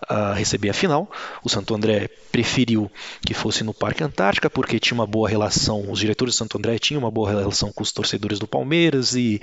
a 0.09 0.33
receber 0.33 0.69
a 0.69 0.73
final. 0.73 1.09
O 1.43 1.49
Santo 1.49 1.75
André 1.75 2.09
preferiu 2.31 2.91
que 3.25 3.33
fosse 3.33 3.63
no 3.63 3.73
Parque 3.73 4.03
Antártica 4.03 4.49
porque 4.49 4.79
tinha 4.79 4.95
uma 4.95 5.07
boa 5.07 5.29
relação, 5.29 5.89
os 5.91 5.99
diretores 5.99 6.33
do 6.33 6.37
Santo 6.37 6.57
André 6.57 6.79
tinham 6.79 6.99
uma 6.99 7.11
boa 7.11 7.29
relação 7.29 7.71
com 7.71 7.83
os 7.83 7.91
torcedores 7.91 8.39
do 8.39 8.47
Palmeiras 8.47 9.15
e 9.15 9.41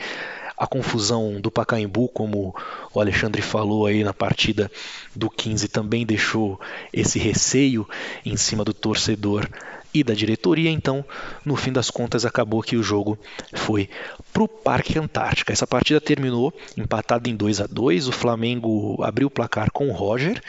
a 0.61 0.67
confusão 0.67 1.41
do 1.41 1.51
Pacaembu, 1.51 2.07
como 2.11 2.55
o 2.93 3.01
Alexandre 3.01 3.41
falou 3.41 3.87
aí 3.87 4.05
na 4.05 4.13
partida 4.13 4.71
do 5.17 5.31
15, 5.31 5.69
também 5.69 6.05
deixou 6.05 6.61
esse 6.93 7.19
receio 7.19 7.89
em 8.27 8.37
cima 8.37 8.63
do 8.63 8.75
torcedor 8.75 9.49
e 9.95 10.05
da 10.05 10.13
diretoria, 10.13 10.71
então, 10.71 11.03
no 11.47 11.57
fim 11.57 11.73
das 11.73 11.91
contas, 11.91 12.27
acabou 12.27 12.61
que 12.61 12.77
o 12.77 12.83
jogo 12.83 13.19
foi 13.55 13.89
para 14.35 14.43
o 14.43 14.49
Parque 14.49 14.99
Antártica. 14.99 15.51
Essa 15.51 15.67
partida 15.67 15.99
terminou 15.99 16.53
empatada 16.77 17.31
em 17.31 17.35
2 17.35 17.63
a 17.63 17.67
2 17.67 18.07
O 18.09 18.13
Flamengo 18.13 19.03
abriu 19.03 19.29
o 19.29 19.31
placar 19.31 19.71
com 19.73 19.89
o 19.89 19.93
Roger, 19.93 20.43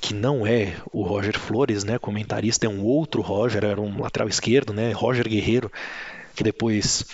que 0.00 0.14
não 0.14 0.46
é 0.46 0.76
o 0.92 1.02
Roger 1.02 1.36
Flores, 1.40 1.82
né? 1.82 1.98
Comentarista 1.98 2.66
é 2.66 2.68
um 2.68 2.84
outro 2.84 3.20
Roger, 3.20 3.64
era 3.64 3.80
um 3.80 4.00
lateral 4.00 4.28
esquerdo, 4.28 4.72
né? 4.72 4.92
Roger 4.92 5.28
Guerreiro, 5.28 5.70
que 6.36 6.44
depois 6.44 7.04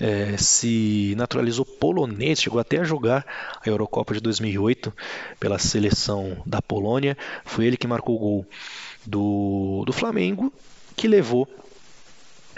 é, 0.00 0.36
se 0.36 1.14
naturalizou 1.16 1.64
polonês, 1.64 2.40
chegou 2.40 2.58
até 2.58 2.78
a 2.78 2.84
jogar 2.84 3.24
a 3.64 3.68
Eurocopa 3.68 4.14
de 4.14 4.20
2008 4.20 4.92
pela 5.38 5.58
seleção 5.58 6.36
da 6.44 6.60
Polônia. 6.60 7.16
Foi 7.44 7.66
ele 7.66 7.76
que 7.76 7.86
marcou 7.86 8.16
o 8.16 8.18
gol 8.18 8.46
do, 9.06 9.84
do 9.86 9.92
Flamengo, 9.92 10.52
que 10.96 11.06
levou 11.06 11.48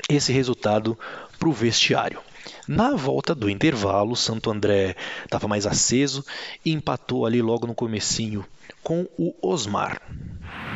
esse 0.08 0.32
resultado 0.32 0.98
para 1.38 1.48
o 1.48 1.52
vestiário. 1.52 2.20
Na 2.66 2.94
volta 2.94 3.34
do 3.34 3.50
intervalo, 3.50 4.14
Santo 4.14 4.50
André 4.50 4.94
estava 5.24 5.48
mais 5.48 5.66
aceso 5.66 6.24
e 6.64 6.72
empatou 6.72 7.26
ali 7.26 7.42
logo 7.42 7.66
no 7.66 7.74
comecinho 7.74 8.44
com 8.82 9.06
o 9.18 9.34
Osmar. 9.42 10.00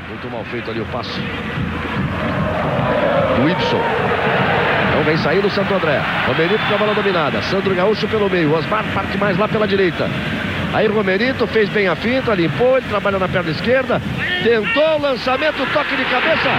Muito 0.08 0.28
mal 0.28 0.44
feito 0.46 0.70
ali 0.70 0.80
o 0.80 0.86
passe. 0.86 1.20
Do 3.36 3.48
Ibson. 3.48 4.69
Então 5.00 5.14
vem 5.14 5.16
saindo 5.16 5.46
o 5.46 5.50
Santo 5.50 5.72
André. 5.72 5.98
Romerito 6.26 6.62
com 6.66 6.74
a 6.74 6.76
bola 6.76 6.94
dominada. 6.94 7.40
Sandro 7.40 7.74
Gaúcho 7.74 8.06
pelo 8.06 8.28
meio. 8.28 8.54
Osmar 8.54 8.84
parte 8.92 9.16
mais 9.16 9.38
lá 9.38 9.48
pela 9.48 9.66
direita. 9.66 10.06
Aí 10.74 10.86
Romerito 10.88 11.46
fez 11.46 11.70
bem 11.70 11.88
a 11.88 11.96
finta, 11.96 12.34
limpou, 12.34 12.76
ele 12.76 12.86
trabalha 12.86 13.18
na 13.18 13.26
perna 13.26 13.50
esquerda. 13.50 13.98
Tentou 14.42 14.98
o 14.98 15.00
lançamento, 15.00 15.66
toque 15.72 15.96
de 15.96 16.04
cabeça. 16.04 16.50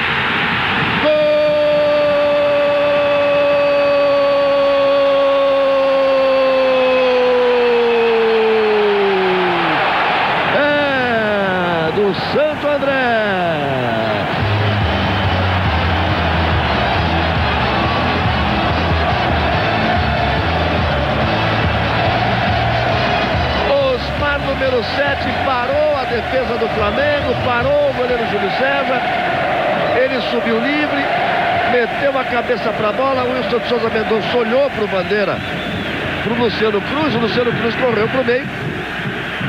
Cabeça 32.42 32.74
para 32.74 32.90
a 32.90 32.94
bola. 32.94 33.24
O 33.24 33.34
Wilson 33.34 33.60
de 33.60 33.70
Souza 33.70 33.90
Mendonça 33.90 34.38
olhou 34.38 34.70
para 34.72 34.84
o 34.84 34.88
Bandeira, 34.88 35.38
para 36.24 36.34
o 36.34 36.44
Luciano 36.44 36.82
Cruz. 36.82 37.16
O 37.16 37.20
Luciano 37.20 37.52
Cruz 37.52 37.76
correu 37.76 38.08
para 38.08 38.22
o 38.22 38.26
meio. 38.26 38.46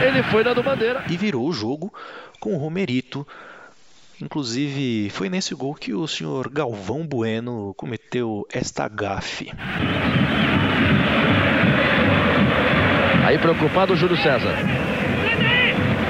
Ele 0.02 0.22
foi 0.24 0.44
dando 0.44 0.62
bandeira. 0.62 1.04
E 1.08 1.16
virou 1.16 1.46
o 1.48 1.52
jogo 1.52 1.92
com 2.40 2.54
o 2.54 2.58
Romerito. 2.58 3.26
Inclusive, 4.20 5.10
foi 5.10 5.28
nesse 5.28 5.54
gol 5.54 5.74
que 5.74 5.94
o 5.94 6.06
senhor 6.06 6.50
Galvão 6.50 7.06
Bueno 7.06 7.72
cometeu 7.76 8.46
esta 8.52 8.88
gafe. 8.88 9.52
Aí 13.24 13.38
preocupado 13.38 13.94
o 13.94 13.96
Júlio 13.96 14.16
César. 14.16 14.54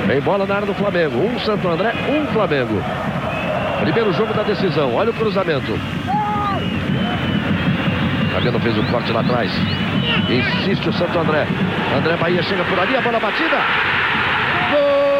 Vem 0.06 0.20
bola 0.20 0.46
na 0.46 0.56
área 0.56 0.66
do 0.66 0.74
Flamengo. 0.74 1.18
Um 1.18 1.38
Santo 1.40 1.68
André, 1.68 1.92
um 2.08 2.26
Flamengo. 2.32 2.82
Primeiro 3.82 4.12
jogo 4.12 4.34
da 4.34 4.42
decisão. 4.42 4.94
Olha 4.94 5.10
o 5.10 5.14
cruzamento. 5.14 6.01
Fabiano 8.32 8.58
fez 8.60 8.76
o 8.78 8.82
corte 8.84 9.12
lá 9.12 9.20
atrás. 9.20 9.52
Insiste 10.28 10.88
o 10.88 10.92
Santo 10.92 11.18
André. 11.18 11.46
André 11.96 12.16
Bahia 12.16 12.42
chega 12.42 12.64
por 12.64 12.78
ali, 12.78 12.96
a 12.96 13.00
bola 13.02 13.20
batida. 13.20 13.58
Gol! 14.70 15.12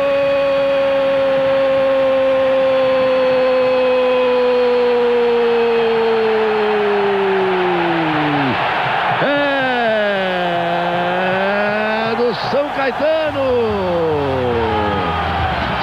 É 12.10 12.16
do 12.16 12.34
São 12.50 12.68
Caetano. 12.70 13.42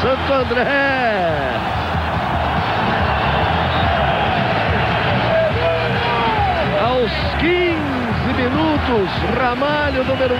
Santo 0.01 0.33
André. 0.33 0.98
Ramalho, 8.89 10.03
número 10.03 10.33
8. 10.33 10.39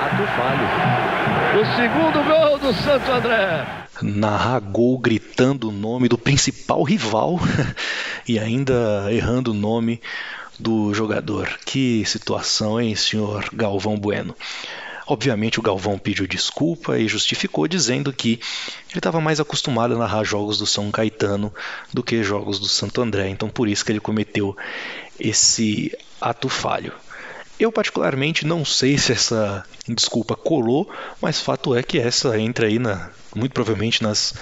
Ato 0.00 0.26
falho. 0.36 1.60
O 1.60 1.76
segundo 1.76 2.24
gol 2.24 2.58
do 2.58 2.72
Santo 2.72 3.12
André. 3.12 3.66
narrar 4.00 4.58
gol 4.60 4.96
gritando 4.98 5.68
o 5.68 5.72
nome 5.72 6.08
do 6.08 6.16
principal 6.16 6.82
rival 6.82 7.38
e 8.26 8.38
ainda 8.38 9.06
errando 9.10 9.50
o 9.50 9.54
nome 9.54 10.00
do 10.58 10.94
jogador. 10.94 11.58
Que 11.66 12.06
situação, 12.06 12.80
hein, 12.80 12.96
senhor 12.96 13.50
Galvão 13.52 13.98
Bueno? 13.98 14.34
Obviamente 15.06 15.58
o 15.58 15.62
Galvão 15.62 15.98
pediu 15.98 16.26
desculpa 16.26 16.98
e 16.98 17.06
justificou 17.06 17.68
dizendo 17.68 18.12
que 18.12 18.40
ele 18.90 18.98
estava 18.98 19.20
mais 19.20 19.38
acostumado 19.38 19.94
a 19.94 19.98
narrar 19.98 20.24
jogos 20.24 20.58
do 20.58 20.66
São 20.66 20.90
Caetano 20.90 21.52
do 21.92 22.02
que 22.02 22.22
jogos 22.22 22.58
do 22.58 22.66
Santo 22.66 23.02
André, 23.02 23.28
então 23.28 23.48
por 23.48 23.68
isso 23.68 23.84
que 23.84 23.92
ele 23.92 24.00
cometeu 24.00 24.56
esse 25.20 25.96
ato 26.20 26.48
falho. 26.48 26.92
Eu 27.58 27.70
particularmente 27.70 28.46
não 28.46 28.64
sei 28.64 28.98
se 28.98 29.12
essa 29.12 29.64
desculpa 29.86 30.34
colou, 30.34 30.90
mas 31.20 31.40
fato 31.40 31.74
é 31.74 31.82
que 31.82 31.98
essa 31.98 32.38
entra 32.38 32.66
aí 32.66 32.78
na, 32.78 33.10
muito 33.34 33.52
provavelmente 33.52 34.02
nas 34.02 34.34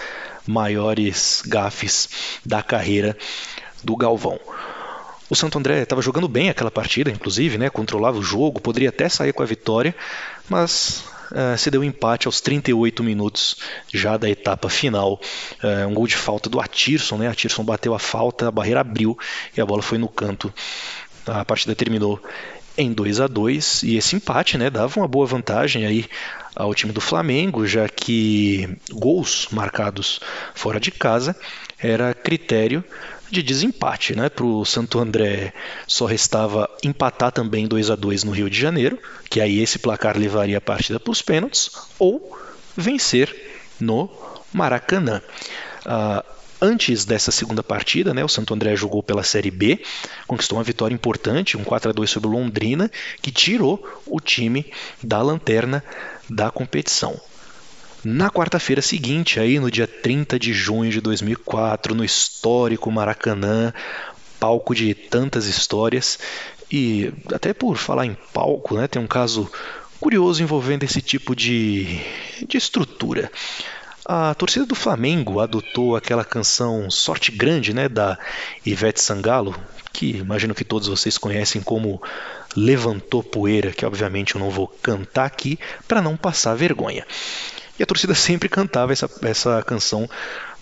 maiores 0.46 1.42
gafes 1.46 2.08
da 2.44 2.62
carreira 2.62 3.16
do 3.82 3.96
Galvão. 3.96 4.40
O 5.32 5.34
Santo 5.34 5.58
André 5.58 5.80
estava 5.80 6.02
jogando 6.02 6.28
bem 6.28 6.50
aquela 6.50 6.70
partida, 6.70 7.10
inclusive, 7.10 7.56
né? 7.56 7.70
controlava 7.70 8.18
o 8.18 8.22
jogo, 8.22 8.60
poderia 8.60 8.90
até 8.90 9.08
sair 9.08 9.32
com 9.32 9.42
a 9.42 9.46
vitória, 9.46 9.94
mas 10.46 11.04
uh, 11.30 11.56
se 11.56 11.70
deu 11.70 11.82
empate 11.82 12.26
aos 12.26 12.42
38 12.42 13.02
minutos 13.02 13.56
já 13.90 14.18
da 14.18 14.28
etapa 14.28 14.68
final. 14.68 15.18
Uh, 15.64 15.88
um 15.88 15.94
gol 15.94 16.06
de 16.06 16.16
falta 16.16 16.50
do 16.50 16.60
Atirson, 16.60 17.16
né? 17.16 17.28
Atirson 17.28 17.64
bateu 17.64 17.94
a 17.94 17.98
falta, 17.98 18.48
a 18.48 18.50
barreira 18.50 18.80
abriu 18.80 19.18
e 19.56 19.60
a 19.62 19.64
bola 19.64 19.80
foi 19.80 19.96
no 19.96 20.06
canto. 20.06 20.52
A 21.24 21.42
partida 21.46 21.74
terminou 21.74 22.22
em 22.76 22.92
2 22.92 23.18
a 23.18 23.26
2 23.26 23.84
e 23.84 23.96
esse 23.96 24.14
empate 24.14 24.58
né, 24.58 24.68
dava 24.68 25.00
uma 25.00 25.08
boa 25.08 25.24
vantagem 25.24 25.86
aí 25.86 26.04
ao 26.54 26.74
time 26.74 26.92
do 26.92 27.00
Flamengo, 27.00 27.66
já 27.66 27.88
que 27.88 28.68
gols 28.90 29.48
marcados 29.50 30.20
fora 30.54 30.78
de 30.78 30.90
casa 30.90 31.34
era 31.78 32.12
critério 32.12 32.84
de 33.32 33.42
desempate. 33.42 34.14
Né? 34.14 34.28
Para 34.28 34.44
o 34.44 34.64
Santo 34.64 34.98
André 35.00 35.54
só 35.88 36.04
restava 36.04 36.68
empatar 36.84 37.32
também 37.32 37.66
2 37.66 37.90
a 37.90 37.96
2 37.96 38.24
no 38.24 38.30
Rio 38.30 38.50
de 38.50 38.60
Janeiro, 38.60 38.98
que 39.30 39.40
aí 39.40 39.58
esse 39.58 39.78
placar 39.78 40.18
levaria 40.18 40.58
a 40.58 40.60
partida 40.60 41.00
para 41.00 41.10
os 41.10 41.22
pênaltis, 41.22 41.70
ou 41.98 42.38
vencer 42.76 43.34
no 43.80 44.10
Maracanã. 44.52 45.22
Uh, 45.86 46.32
Antes 46.64 47.04
dessa 47.04 47.32
segunda 47.32 47.60
partida, 47.60 48.14
né, 48.14 48.24
o 48.24 48.28
Santo 48.28 48.54
André 48.54 48.76
jogou 48.76 49.02
pela 49.02 49.24
Série 49.24 49.50
B, 49.50 49.82
conquistou 50.28 50.58
uma 50.58 50.62
vitória 50.62 50.94
importante, 50.94 51.56
um 51.56 51.64
4 51.64 51.90
a 51.90 51.92
2 51.92 52.08
sobre 52.08 52.28
o 52.28 52.32
Londrina, 52.32 52.88
que 53.20 53.32
tirou 53.32 53.84
o 54.06 54.20
time 54.20 54.72
da 55.02 55.20
lanterna 55.20 55.82
da 56.30 56.52
competição. 56.52 57.20
Na 58.04 58.30
quarta-feira 58.30 58.82
seguinte, 58.82 59.38
aí 59.38 59.60
no 59.60 59.70
dia 59.70 59.86
30 59.86 60.36
de 60.36 60.52
junho 60.52 60.90
de 60.90 61.00
2004, 61.00 61.94
no 61.94 62.04
histórico 62.04 62.90
Maracanã, 62.90 63.72
palco 64.40 64.74
de 64.74 64.92
tantas 64.92 65.46
histórias, 65.46 66.18
e 66.68 67.12
até 67.32 67.54
por 67.54 67.76
falar 67.76 68.06
em 68.06 68.16
palco, 68.32 68.76
né, 68.76 68.88
tem 68.88 69.00
um 69.00 69.06
caso 69.06 69.48
curioso 70.00 70.42
envolvendo 70.42 70.82
esse 70.82 71.00
tipo 71.00 71.36
de, 71.36 72.00
de 72.48 72.56
estrutura. 72.56 73.30
A 74.04 74.34
torcida 74.34 74.66
do 74.66 74.74
Flamengo 74.74 75.38
adotou 75.38 75.94
aquela 75.94 76.24
canção 76.24 76.90
Sorte 76.90 77.30
Grande, 77.30 77.72
né, 77.72 77.88
da 77.88 78.18
Ivete 78.66 79.00
Sangalo, 79.00 79.54
que 79.92 80.16
imagino 80.16 80.56
que 80.56 80.64
todos 80.64 80.88
vocês 80.88 81.16
conhecem 81.16 81.62
como 81.62 82.02
Levantou 82.56 83.22
Poeira, 83.22 83.70
que 83.70 83.86
obviamente 83.86 84.34
eu 84.34 84.40
não 84.40 84.50
vou 84.50 84.66
cantar 84.66 85.26
aqui 85.26 85.56
para 85.86 86.02
não 86.02 86.16
passar 86.16 86.56
vergonha. 86.56 87.06
E 87.78 87.82
a 87.82 87.86
torcida 87.86 88.14
sempre 88.14 88.48
cantava 88.48 88.92
essa, 88.92 89.10
essa 89.22 89.62
canção 89.62 90.08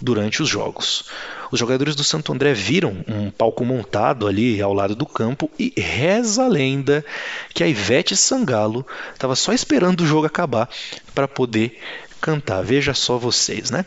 durante 0.00 0.42
os 0.42 0.48
jogos. 0.48 1.04
Os 1.50 1.58
jogadores 1.58 1.96
do 1.96 2.04
Santo 2.04 2.32
André 2.32 2.54
viram 2.54 3.04
um 3.08 3.30
palco 3.30 3.64
montado 3.64 4.26
ali 4.26 4.62
ao 4.62 4.72
lado 4.72 4.94
do 4.94 5.04
campo 5.04 5.50
e 5.58 5.72
reza 5.76 6.44
a 6.44 6.48
lenda 6.48 7.04
que 7.52 7.64
a 7.64 7.68
Ivete 7.68 8.16
Sangalo 8.16 8.86
estava 9.12 9.34
só 9.34 9.52
esperando 9.52 10.02
o 10.02 10.06
jogo 10.06 10.26
acabar 10.26 10.68
para 11.14 11.26
poder 11.26 11.78
cantar. 12.20 12.62
Veja 12.62 12.94
só 12.94 13.18
vocês, 13.18 13.70
né? 13.70 13.84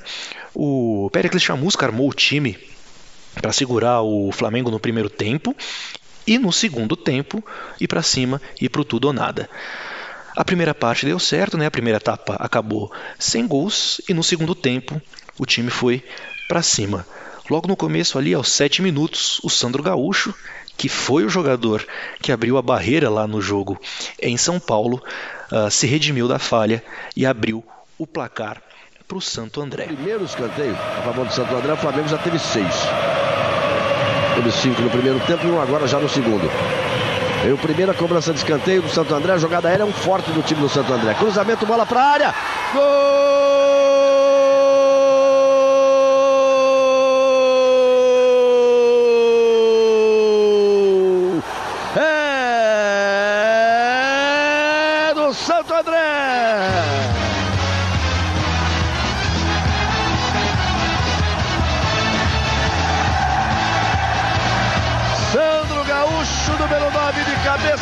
O 0.54 1.10
Pericles 1.14 1.42
Chamusca 1.42 1.86
armou 1.86 2.10
o 2.10 2.14
time 2.14 2.58
para 3.34 3.54
segurar 3.54 4.02
o 4.02 4.32
Flamengo 4.32 4.70
no 4.70 4.80
primeiro 4.80 5.10
tempo 5.10 5.56
e 6.28 6.38
no 6.38 6.52
segundo 6.52 6.96
tempo 6.96 7.44
ir 7.80 7.88
para 7.88 8.02
cima 8.02 8.42
e 8.60 8.70
pro 8.70 8.84
tudo 8.84 9.06
ou 9.06 9.14
nada. 9.14 9.50
A 10.36 10.44
primeira 10.44 10.74
parte 10.74 11.06
deu 11.06 11.20
certo, 11.20 11.58
né? 11.58 11.66
A 11.66 11.72
primeira 11.72 11.98
etapa 11.98 12.36
acabou 12.40 12.92
sem 13.20 13.48
gols 13.48 14.02
e 14.10 14.14
no 14.14 14.24
segundo 14.24 14.56
tempo 14.56 15.02
o 15.38 15.46
time 15.46 15.70
foi 15.70 16.04
para 16.48 16.62
cima. 16.62 17.06
Logo 17.50 17.68
no 17.68 17.76
começo 17.76 18.18
ali, 18.18 18.34
aos 18.34 18.50
sete 18.50 18.82
minutos, 18.82 19.40
o 19.44 19.50
Sandro 19.50 19.84
Gaúcho, 19.84 20.34
que 20.78 20.90
foi 20.90 21.26
o 21.26 21.30
jogador 21.30 21.86
que 22.22 22.32
abriu 22.32 22.58
a 22.58 22.62
barreira 22.62 23.10
lá 23.10 23.28
no 23.28 23.42
jogo 23.42 23.80
em 24.22 24.38
São 24.38 24.60
Paulo, 24.60 25.04
uh, 25.52 25.70
se 25.70 25.86
redimiu 25.86 26.28
da 26.28 26.40
falha 26.40 26.84
e 27.16 27.26
abriu 27.26 27.64
o 27.98 28.08
placar 28.08 28.62
para 29.08 29.18
o 29.18 29.22
Santo 29.22 29.62
André. 29.62 29.86
Primeiro 29.86 30.24
escanteio 30.24 30.74
a 30.74 31.02
favor 31.04 31.26
do 31.26 31.34
Santo 31.34 31.54
André, 31.54 31.74
o 31.74 31.78
Flamengo 31.78 32.08
já 32.08 32.18
teve 32.18 32.40
seis. 32.40 32.74
Teve 34.36 34.52
cinco 34.52 34.82
no 34.82 34.90
primeiro 34.90 35.20
tempo 35.28 35.46
e 35.46 35.52
um 35.52 35.62
agora 35.62 35.88
já 35.88 36.00
no 36.00 36.10
segundo. 36.10 36.50
E 37.46 37.52
o 37.52 37.58
primeira 37.58 37.94
cobrança 37.94 38.32
de 38.32 38.40
escanteio 38.40 38.82
do 38.82 38.90
Santo 38.90 39.14
André, 39.14 39.34
a 39.34 39.38
jogada 39.38 39.68
aérea 39.68 39.84
é 39.84 39.86
um 39.86 39.92
forte 39.92 40.32
do 40.32 40.42
time 40.42 40.62
do 40.62 40.70
Santo 40.70 40.94
André. 40.94 41.14
Cruzamento, 41.14 41.66
bola 41.66 41.86
para 41.86 42.00
a 42.00 42.10
área. 42.10 42.36
Gol! 42.74 43.73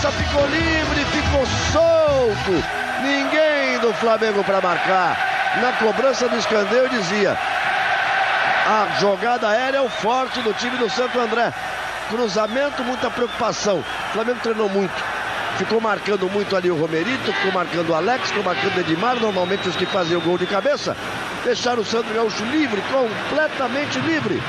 Cabeça, 0.02 0.12
ficou 0.12 0.46
livre, 0.48 1.06
ficou 1.06 1.46
solto. 1.72 2.64
Ninguém 3.04 3.80
do 3.80 3.94
Flamengo 3.94 4.44
para 4.44 4.60
marcar. 4.60 5.18
Na 5.62 5.74
cobrança 5.74 6.28
do 6.28 6.38
escanteio 6.38 6.90
dizia: 6.90 7.38
A 8.66 9.00
jogada 9.00 9.48
aérea 9.48 9.78
é 9.78 9.82
o 9.82 9.90
forte 9.90 10.42
do 10.42 10.54
time 10.54 10.78
do 10.78 10.90
Santo 10.90 11.20
André. 11.20 11.54
Cruzamento, 12.10 12.84
muita 12.84 13.10
preocupação. 13.10 13.80
O 13.80 14.14
Flamengo 14.14 14.40
treinou 14.42 14.70
muito. 14.70 15.04
Ficou 15.58 15.80
marcando 15.80 16.30
muito 16.30 16.56
ali 16.56 16.72
o 16.72 16.80
Romerito, 16.80 17.32
ficou 17.34 17.52
marcando 17.52 17.90
o 17.90 17.96
Alex, 17.96 18.30
ficou 18.30 18.44
marcando 18.44 18.76
o 18.76 18.80
Edmar, 18.80 19.16
normalmente 19.20 19.70
os 19.70 19.76
que 19.76 19.86
fazem 19.86 20.18
o 20.18 20.22
gol 20.22 20.38
de 20.38 20.48
cabeça. 20.48 20.96
Deixaram 21.44 21.82
o 21.82 21.86
Santo 21.86 22.12
Gaúcho 22.14 22.44
livre, 22.46 22.82
completamente 22.92 24.00
livre. 24.00 24.42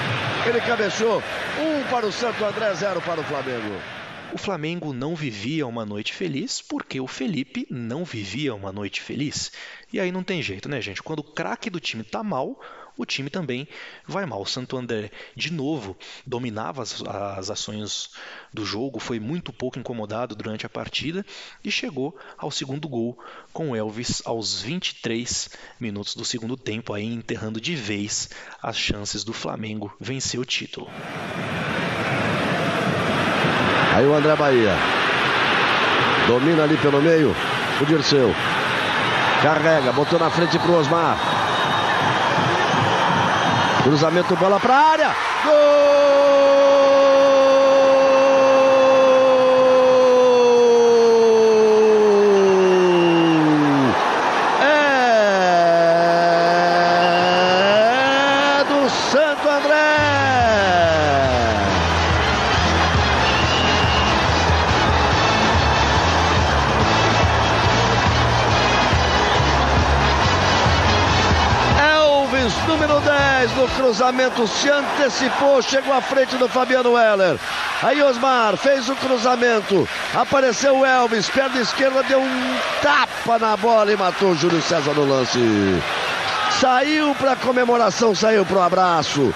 Ele 0.46 0.61
cabeceou. 0.61 1.22
Um 1.61 1.82
para 1.90 2.07
o 2.07 2.12
Santo 2.12 2.44
André, 2.44 2.72
zero 2.74 3.00
para 3.03 3.20
o 3.20 3.24
Flamengo. 3.24 4.01
O 4.32 4.38
Flamengo 4.38 4.94
não 4.94 5.14
vivia 5.14 5.66
uma 5.66 5.84
noite 5.84 6.14
feliz 6.14 6.62
porque 6.62 6.98
o 6.98 7.06
Felipe 7.06 7.66
não 7.68 8.02
vivia 8.02 8.54
uma 8.54 8.72
noite 8.72 9.02
feliz. 9.02 9.52
E 9.92 10.00
aí 10.00 10.10
não 10.10 10.24
tem 10.24 10.40
jeito, 10.42 10.70
né, 10.70 10.80
gente? 10.80 11.02
Quando 11.02 11.18
o 11.18 11.24
craque 11.24 11.68
do 11.68 11.78
time 11.78 12.02
tá 12.02 12.22
mal, 12.22 12.58
o 12.96 13.04
time 13.04 13.28
também 13.28 13.68
vai 14.06 14.24
mal. 14.24 14.40
O 14.40 14.46
Santo 14.46 14.78
André, 14.78 15.10
de 15.36 15.52
novo, 15.52 15.94
dominava 16.26 16.82
as, 16.82 17.02
as, 17.02 17.50
ações 17.50 18.10
do 18.50 18.64
jogo, 18.64 18.98
foi 18.98 19.20
muito 19.20 19.52
pouco 19.52 19.78
incomodado 19.78 20.34
durante 20.34 20.64
a 20.64 20.70
partida 20.70 21.26
e 21.62 21.70
chegou 21.70 22.16
ao 22.38 22.50
segundo 22.50 22.88
gol 22.88 23.18
com 23.52 23.70
o 23.70 23.76
Elvis 23.76 24.22
aos 24.24 24.62
23 24.62 25.50
minutos 25.78 26.14
do 26.14 26.24
segundo 26.24 26.56
tempo, 26.56 26.94
aí 26.94 27.04
enterrando 27.04 27.60
de 27.60 27.74
vez 27.74 28.30
as 28.62 28.78
chances 28.78 29.24
do 29.24 29.34
Flamengo 29.34 29.94
vencer 30.00 30.40
o 30.40 30.44
título. 30.46 30.88
Aí 33.95 34.07
o 34.07 34.14
André 34.14 34.34
Bahia. 34.36 34.74
Domina 36.26 36.62
ali 36.62 36.76
pelo 36.78 37.03
meio. 37.03 37.34
O 37.80 37.84
Dirceu. 37.84 38.34
Carrega, 39.43 39.93
botou 39.93 40.18
na 40.18 40.30
frente 40.30 40.59
pro 40.59 40.78
Osmar. 40.78 41.18
Cruzamento, 43.82 44.36
bola 44.36 44.61
pra 44.61 44.76
área. 44.76 45.11
Gol! 45.45 46.71
10, 73.22 73.52
no 73.56 73.68
cruzamento, 73.68 74.48
se 74.48 74.68
antecipou, 74.68 75.62
chegou 75.62 75.94
à 75.94 76.00
frente 76.00 76.36
do 76.36 76.48
Fabiano 76.48 76.98
Heller. 76.98 77.38
Aí 77.80 78.02
Osmar 78.02 78.56
fez 78.56 78.88
o 78.88 78.96
cruzamento, 78.96 79.88
apareceu 80.12 80.78
o 80.78 80.84
Elvis, 80.84 81.28
perna 81.28 81.60
esquerda, 81.60 82.02
deu 82.02 82.20
um 82.20 82.56
tapa 82.82 83.38
na 83.38 83.56
bola 83.56 83.92
e 83.92 83.96
matou 83.96 84.30
o 84.30 84.34
Júlio 84.34 84.60
César 84.60 84.92
no 84.94 85.04
lance. 85.04 85.38
Saiu 86.60 87.14
para 87.14 87.36
comemoração, 87.36 88.12
saiu 88.12 88.44
para 88.44 88.56
o 88.58 88.62
abraço. 88.62 89.32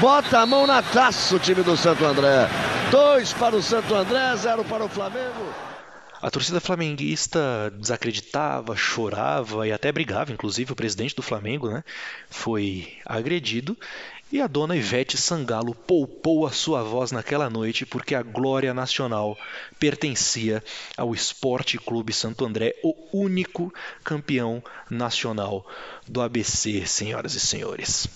Bota 0.00 0.40
a 0.40 0.46
mão 0.46 0.66
na 0.66 0.82
taça 0.82 1.36
o 1.36 1.38
time 1.38 1.62
do 1.62 1.76
Santo 1.76 2.04
André. 2.04 2.48
Dois 2.90 3.32
para 3.32 3.54
o 3.54 3.62
Santo 3.62 3.94
André, 3.94 4.34
zero 4.36 4.64
para 4.64 4.84
o 4.84 4.88
Flamengo. 4.88 5.67
A 6.20 6.30
torcida 6.30 6.60
flamenguista 6.60 7.72
desacreditava, 7.78 8.76
chorava 8.76 9.68
e 9.68 9.72
até 9.72 9.92
brigava, 9.92 10.32
inclusive 10.32 10.72
o 10.72 10.76
presidente 10.76 11.14
do 11.14 11.22
Flamengo, 11.22 11.70
né, 11.70 11.84
foi 12.28 12.92
agredido 13.06 13.76
e 14.30 14.42
a 14.42 14.46
dona 14.46 14.76
Ivete 14.76 15.16
Sangalo 15.16 15.74
poupou 15.74 16.46
a 16.46 16.50
sua 16.50 16.82
voz 16.82 17.12
naquela 17.12 17.48
noite 17.48 17.86
porque 17.86 18.14
a 18.14 18.22
glória 18.22 18.74
nacional 18.74 19.38
pertencia 19.78 20.62
ao 20.96 21.14
Esporte 21.14 21.78
Clube 21.78 22.12
Santo 22.12 22.44
André, 22.44 22.74
o 22.82 22.94
único 23.12 23.72
campeão 24.04 24.62
nacional 24.90 25.66
do 26.06 26.20
ABC, 26.20 26.84
senhoras 26.84 27.34
e 27.34 27.40
senhores. 27.40 28.08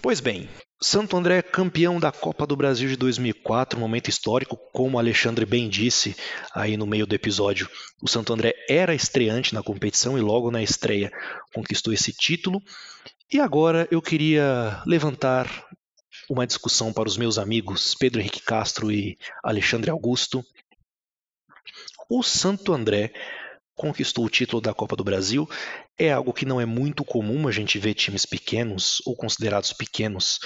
Pois 0.00 0.18
bem, 0.18 0.48
Santo 0.80 1.16
André 1.16 1.38
é 1.38 1.42
campeão 1.42 1.98
da 1.98 2.12
Copa 2.12 2.46
do 2.46 2.54
Brasil 2.54 2.88
de 2.88 2.96
2004, 2.96 3.80
momento 3.80 4.08
histórico, 4.08 4.56
como 4.72 4.96
Alexandre 4.96 5.44
bem 5.44 5.68
disse 5.68 6.16
aí 6.54 6.76
no 6.76 6.86
meio 6.86 7.04
do 7.04 7.16
episódio. 7.16 7.68
O 8.00 8.06
Santo 8.06 8.32
André 8.32 8.54
era 8.68 8.94
estreante 8.94 9.54
na 9.54 9.62
competição 9.62 10.16
e 10.16 10.20
logo 10.20 10.52
na 10.52 10.62
estreia 10.62 11.10
conquistou 11.52 11.92
esse 11.92 12.12
título. 12.12 12.62
E 13.32 13.40
agora 13.40 13.88
eu 13.90 14.00
queria 14.00 14.80
levantar 14.86 15.48
uma 16.30 16.46
discussão 16.46 16.92
para 16.92 17.08
os 17.08 17.16
meus 17.16 17.38
amigos 17.38 17.96
Pedro 17.96 18.20
Henrique 18.20 18.42
Castro 18.42 18.92
e 18.92 19.18
Alexandre 19.42 19.90
Augusto. 19.90 20.44
O 22.08 22.22
Santo 22.22 22.72
André 22.72 23.12
conquistou 23.78 24.26
o 24.26 24.28
título 24.28 24.60
da 24.60 24.74
Copa 24.74 24.96
do 24.96 25.04
Brasil. 25.04 25.48
É 25.96 26.12
algo 26.12 26.34
que 26.34 26.44
não 26.44 26.60
é 26.60 26.66
muito 26.66 27.04
comum 27.04 27.48
a 27.48 27.52
gente 27.52 27.78
ver 27.78 27.94
times 27.94 28.26
pequenos 28.26 29.00
ou 29.06 29.16
considerados 29.16 29.72
pequenos 29.72 30.40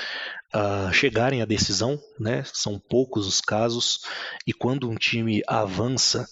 uh, 0.54 0.92
chegarem 0.92 1.40
à 1.40 1.44
decisão, 1.46 1.98
né? 2.20 2.44
São 2.52 2.78
poucos 2.78 3.26
os 3.26 3.40
casos 3.40 4.00
e 4.46 4.52
quando 4.52 4.88
um 4.88 4.94
time 4.94 5.42
avança 5.48 6.28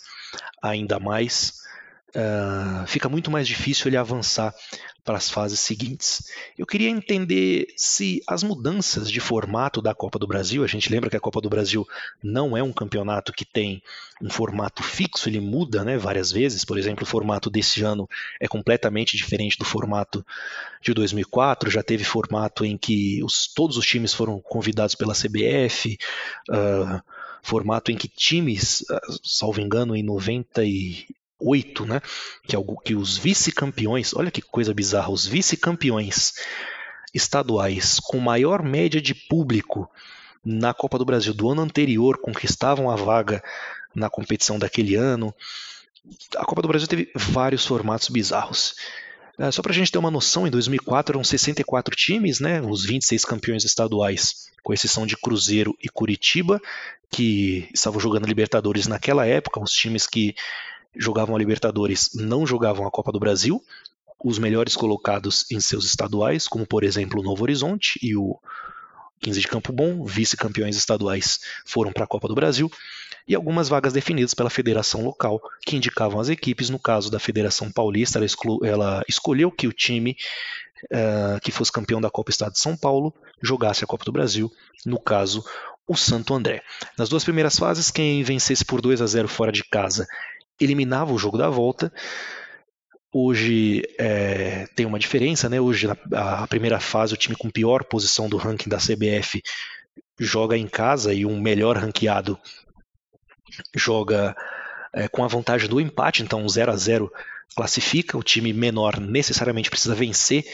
ainda 0.63 1.01
mais, 1.01 1.55
uh, 2.15 2.87
fica 2.87 3.09
muito 3.09 3.31
mais 3.31 3.49
difícil 3.49 3.89
ele 3.89 3.97
avançar 3.97 4.55
para 5.05 5.17
as 5.17 5.31
fases 5.31 5.61
seguintes. 5.61 6.31
Eu 6.59 6.67
queria 6.67 6.89
entender 6.89 7.67
se 7.77 8.23
as 8.27 8.43
mudanças 8.43 9.11
de 9.11 9.21
formato 9.21 9.81
da 9.81 9.95
Copa 9.95 10.19
do 10.19 10.27
Brasil, 10.27 10.63
a 10.63 10.67
gente 10.67 10.91
lembra 10.91 11.11
que 11.11 11.17
a 11.17 11.21
Copa 11.21 11.41
do 11.41 11.49
Brasil 11.49 11.87
não 12.23 12.57
é 12.57 12.63
um 12.63 12.73
campeonato 12.73 13.33
que 13.33 13.45
tem 13.45 13.83
um 14.23 14.29
formato 14.29 14.83
fixo, 14.83 15.29
ele 15.29 15.41
muda 15.41 15.83
né, 15.83 15.97
várias 15.97 16.31
vezes. 16.31 16.65
Por 16.65 16.79
exemplo, 16.79 17.05
o 17.05 17.07
formato 17.07 17.49
desse 17.49 17.83
ano 17.83 18.09
é 18.39 18.47
completamente 18.47 19.17
diferente 19.17 19.59
do 19.59 19.65
formato 19.65 20.25
de 20.83 20.93
2004. 20.93 21.71
Já 21.71 21.83
teve 21.83 22.05
formato 22.05 22.65
em 22.65 22.77
que 22.77 23.23
os, 23.25 23.47
todos 23.47 23.77
os 23.77 23.87
times 23.87 24.13
foram 24.13 24.41
convidados 24.41 24.95
pela 24.95 25.15
CBF. 25.15 25.97
Uh, 26.51 27.01
formato 27.43 27.91
em 27.91 27.97
que 27.97 28.09
times, 28.09 28.85
salvo 29.25 29.61
engano, 29.61 29.97
em 29.97 30.03
90 30.03 30.65
e 30.65 31.07
8, 31.41 31.87
né? 31.87 32.01
Que, 32.47 32.57
é 32.57 32.59
que 32.85 32.95
os 32.95 33.17
vice-campeões, 33.17 34.15
olha 34.15 34.31
que 34.31 34.43
coisa 34.43 34.75
bizarra, 34.75 35.11
os 35.11 35.27
vice-campeões 35.27 36.35
estaduais 37.15 37.99
com 37.99 38.19
maior 38.19 38.63
média 38.63 39.01
de 39.01 39.15
público 39.15 39.91
na 40.45 40.73
Copa 40.73 40.99
do 40.99 41.05
Brasil 41.05 41.35
do 41.35 41.51
ano 41.51 41.63
anterior 41.63 42.19
conquistavam 42.19 42.91
a 42.91 42.97
vaga 42.97 43.43
na 43.95 44.09
competição 44.09 44.59
daquele 44.59 44.95
ano. 44.95 45.35
A 46.37 46.45
Copa 46.45 46.63
do 46.63 46.69
Brasil 46.69 46.89
teve 46.89 47.11
vários 47.15 47.67
formatos 47.67 48.09
bizarros. 48.09 48.75
É, 49.39 49.51
só 49.51 49.63
para 49.63 49.73
a 49.73 49.75
gente 49.75 49.91
ter 49.91 49.99
uma 49.99 50.11
noção, 50.11 50.47
em 50.47 50.51
2004 50.51 51.15
eram 51.15 51.25
64 51.25 51.97
times, 51.97 52.41
né, 52.41 52.61
os 52.61 52.85
26 52.85 53.25
campeões 53.25 53.65
estaduais, 53.65 54.51
com 54.63 54.73
exceção 54.73 55.07
de 55.07 55.17
Cruzeiro 55.17 55.75
e 55.83 55.89
Curitiba, 55.89 56.61
que 57.11 57.69
estavam 57.73 57.99
jogando 57.99 58.27
Libertadores 58.27 58.87
naquela 58.87 59.27
época, 59.27 59.61
os 59.61 59.73
times 59.73 60.07
que 60.07 60.35
jogavam 60.97 61.37
a 61.37 61.39
Libertadores 61.39 62.11
não 62.15 62.47
jogavam 62.47 62.87
a 62.87 62.91
Copa 62.91 63.13
do 63.13 63.21
Brasil. 63.21 63.63
Os 64.23 64.39
melhores 64.39 64.77
colocados 64.77 65.51
em 65.51 65.61
seus 65.61 65.85
estaduais, 65.85 66.47
como 66.47 66.67
por 66.67 66.85
exemplo 66.85 67.21
o 67.21 67.23
Novo 67.23 67.43
Horizonte 67.43 67.99
e 68.03 68.17
o 68.17 68.39
15 69.21 69.41
de 69.41 69.49
Campo 69.49 69.73
Bom, 69.73 70.05
vice-campeões 70.05 70.77
estaduais, 70.77 71.41
foram 71.67 71.93
para 71.93 72.05
a 72.05 72.07
Copa 72.07 72.27
do 72.27 72.35
Brasil, 72.35 72.71
e 73.29 73.35
algumas 73.35 73.69
vagas 73.69 73.93
definidas 73.93 74.35
pela 74.35 74.51
federação 74.51 75.05
local, 75.05 75.41
que 75.63 75.77
indicavam 75.77 76.19
as 76.19 76.29
equipes. 76.29 76.71
No 76.71 76.79
caso 76.79 77.11
da 77.11 77.21
Federação 77.21 77.71
Paulista, 77.71 78.19
ela, 78.19 78.27
ela 78.65 79.03
escolheu 79.07 79.51
que 79.53 79.69
o 79.69 79.73
time 79.73 80.17
uh, 80.87 81.41
que 81.41 81.53
fosse 81.53 81.71
campeão 81.71 82.01
da 82.01 82.11
Copa 82.11 82.31
Estado 82.31 82.53
de 82.53 82.59
São 82.59 82.77
Paulo 82.77 83.15
jogasse 83.43 83.85
a 83.85 83.87
Copa 83.87 84.05
do 84.05 84.13
Brasil, 84.13 84.51
no 84.87 84.99
caso, 84.99 85.45
o 85.87 85.97
Santo 85.97 86.35
André. 86.35 86.63
Nas 86.97 87.09
duas 87.09 87.25
primeiras 87.25 87.59
fases, 87.59 87.91
quem 87.91 88.23
vencesse 88.23 88.65
por 88.65 88.81
2 88.81 89.03
a 89.03 89.07
0 89.07 89.29
fora 89.29 89.53
de 89.53 89.65
casa 89.65 90.07
eliminava 90.61 91.13
o 91.13 91.19
jogo 91.19 91.39
da 91.39 91.49
volta. 91.49 91.93
Hoje 93.13 93.83
é, 93.99 94.67
tem 94.77 94.87
uma 94.87 94.99
diferença, 94.99 95.49
né? 95.49 95.61
Hoje, 95.61 95.87
na 95.87 96.47
primeira 96.47 96.79
fase, 96.79 97.13
o 97.13 97.17
time 97.17 97.35
com 97.35 97.51
pior 97.51 97.85
posição 97.85 98.29
do 98.29 98.37
ranking 98.37 98.69
da 98.69 98.79
CBF 98.79 99.43
joga 100.19 100.57
em 100.57 100.69
casa 100.69 101.13
e 101.13 101.27
um 101.27 101.41
melhor 101.41 101.77
ranqueado 101.77 102.39
joga 103.75 104.37
é, 104.93 105.09
com 105.09 105.25
a 105.25 105.29
vantagem 105.29 105.69
do 105.69 105.81
empate, 105.81 106.23
então 106.23 106.49
0 106.49 106.71
a 106.71 106.77
0 106.77 107.13
classifica. 107.57 108.17
O 108.17 108.23
time 108.23 108.53
menor 108.53 109.01
necessariamente 109.01 109.71
precisa 109.71 109.95
vencer 109.95 110.45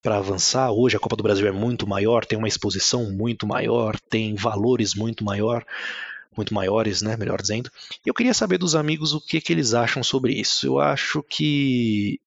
para 0.00 0.18
avançar. 0.18 0.70
Hoje 0.70 0.96
a 0.96 1.00
Copa 1.00 1.16
do 1.16 1.24
Brasil 1.24 1.48
é 1.48 1.52
muito 1.52 1.88
maior, 1.88 2.24
tem 2.24 2.38
uma 2.38 2.46
exposição 2.46 3.10
muito 3.10 3.46
maior, 3.48 3.98
tem 4.08 4.36
valores 4.36 4.94
muito 4.94 5.24
maior 5.24 5.64
muito 6.36 6.54
maiores, 6.54 7.02
né, 7.02 7.16
melhor 7.16 7.40
dizendo. 7.40 7.70
Eu 8.04 8.14
queria 8.14 8.34
saber 8.34 8.58
dos 8.58 8.74
amigos 8.74 9.12
o 9.12 9.20
que, 9.20 9.40
que 9.40 9.52
eles 9.52 9.74
acham 9.74 10.02
sobre 10.02 10.32
isso. 10.32 10.66
Eu 10.66 10.78
acho 10.78 11.22
que 11.22 12.20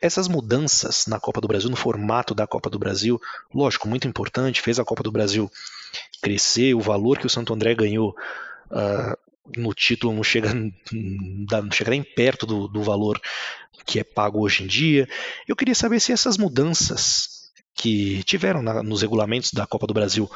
essas 0.00 0.28
mudanças 0.28 1.06
na 1.06 1.18
Copa 1.18 1.40
do 1.40 1.48
Brasil, 1.48 1.68
no 1.68 1.76
formato 1.76 2.34
da 2.34 2.46
Copa 2.46 2.70
do 2.70 2.78
Brasil, 2.78 3.20
lógico, 3.52 3.88
muito 3.88 4.06
importante, 4.06 4.62
fez 4.62 4.78
a 4.78 4.84
Copa 4.84 5.02
do 5.02 5.12
Brasil 5.12 5.50
crescer, 6.22 6.74
o 6.74 6.80
valor 6.80 7.18
que 7.18 7.26
o 7.26 7.30
Santo 7.30 7.52
André 7.52 7.74
ganhou 7.74 8.14
uh, 8.70 9.28
no 9.56 9.72
título 9.72 10.12
não 10.12 10.22
chega, 10.22 10.52
não 10.92 11.70
chega 11.72 11.90
nem 11.90 12.02
perto 12.02 12.46
do, 12.46 12.68
do 12.68 12.82
valor 12.82 13.20
que 13.86 13.98
é 13.98 14.04
pago 14.04 14.40
hoje 14.40 14.64
em 14.64 14.66
dia. 14.66 15.08
Eu 15.46 15.56
queria 15.56 15.74
saber 15.74 16.00
se 16.00 16.12
essas 16.12 16.36
mudanças 16.36 17.50
que 17.74 18.22
tiveram 18.24 18.60
na, 18.60 18.82
nos 18.82 19.02
regulamentos 19.02 19.52
da 19.52 19.66
Copa 19.66 19.86
do 19.86 19.94
Brasil 19.94 20.30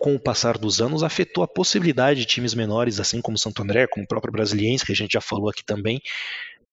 com 0.00 0.14
o 0.14 0.18
passar 0.18 0.56
dos 0.56 0.80
anos 0.80 1.02
afetou 1.02 1.44
a 1.44 1.48
possibilidade 1.48 2.20
de 2.20 2.26
times 2.26 2.54
menores, 2.54 2.98
assim 2.98 3.20
como 3.20 3.38
Santo 3.38 3.62
André, 3.62 3.86
como 3.86 4.04
o 4.04 4.08
próprio 4.08 4.32
Brasiliense, 4.32 4.84
que 4.84 4.92
a 4.92 4.96
gente 4.96 5.12
já 5.12 5.20
falou 5.20 5.50
aqui 5.50 5.62
também, 5.62 6.00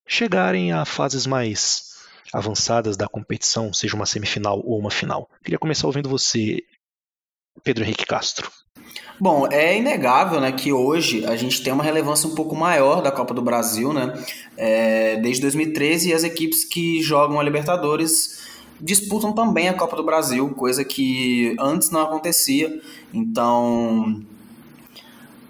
chegarem 0.07 0.71
a 0.71 0.85
fases 0.85 1.27
mais 1.27 1.97
avançadas 2.33 2.95
da 2.95 3.07
competição, 3.07 3.73
seja 3.73 3.95
uma 3.95 4.05
semifinal 4.05 4.61
ou 4.65 4.79
uma 4.79 4.89
final. 4.89 5.29
Queria 5.43 5.59
começar 5.59 5.87
ouvindo 5.87 6.07
você, 6.07 6.59
Pedro 7.63 7.83
Henrique 7.83 8.05
Castro. 8.05 8.49
Bom, 9.19 9.47
é 9.51 9.77
inegável 9.77 10.39
né, 10.39 10.51
que 10.53 10.71
hoje 10.71 11.25
a 11.25 11.35
gente 11.35 11.61
tem 11.61 11.73
uma 11.73 11.83
relevância 11.83 12.29
um 12.29 12.35
pouco 12.35 12.55
maior 12.55 13.01
da 13.01 13.11
Copa 13.11 13.33
do 13.33 13.41
Brasil. 13.41 13.91
Né? 13.91 14.13
É, 14.55 15.17
desde 15.17 15.41
2013, 15.41 16.13
as 16.13 16.23
equipes 16.23 16.63
que 16.63 17.01
jogam 17.01 17.39
a 17.39 17.43
Libertadores 17.43 18.47
disputam 18.79 19.33
também 19.33 19.69
a 19.69 19.73
Copa 19.73 19.95
do 19.95 20.03
Brasil, 20.03 20.49
coisa 20.49 20.83
que 20.83 21.55
antes 21.59 21.89
não 21.89 22.01
acontecia. 22.01 22.81
Então, 23.13 24.21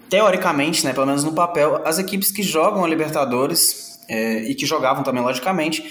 teoricamente, 0.08 0.84
né, 0.84 0.92
pelo 0.92 1.06
menos 1.06 1.24
no 1.24 1.32
papel, 1.32 1.82
as 1.84 1.98
equipes 1.98 2.30
que 2.30 2.42
jogam 2.42 2.84
a 2.84 2.88
Libertadores 2.88 3.98
é, 4.08 4.42
e 4.42 4.54
que 4.54 4.66
jogavam 4.66 5.02
também, 5.02 5.22
logicamente, 5.22 5.84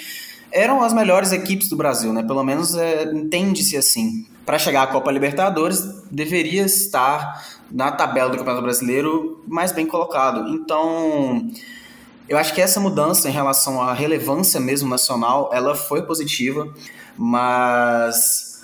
eram 0.51 0.81
as 0.81 0.93
melhores 0.93 1.31
equipes 1.31 1.69
do 1.69 1.75
Brasil, 1.75 2.11
né? 2.13 2.23
Pelo 2.23 2.43
menos 2.43 2.75
é, 2.75 3.03
entende-se 3.03 3.77
assim. 3.77 4.25
Para 4.45 4.57
chegar 4.57 4.83
à 4.83 4.87
Copa 4.87 5.11
Libertadores, 5.11 5.83
deveria 6.09 6.63
estar 6.63 7.45
na 7.69 7.91
tabela 7.91 8.29
do 8.29 8.37
Campeonato 8.37 8.63
Brasileiro 8.63 9.43
mais 9.45 9.73
bem 9.73 9.85
colocado. 9.85 10.49
Então, 10.49 11.51
eu 12.27 12.37
acho 12.37 12.53
que 12.53 12.61
essa 12.61 12.79
mudança 12.79 13.29
em 13.29 13.31
relação 13.31 13.81
à 13.81 13.93
relevância 13.93 14.59
mesmo 14.59 14.89
nacional, 14.89 15.49
ela 15.53 15.75
foi 15.75 16.01
positiva, 16.03 16.67
mas 17.17 18.63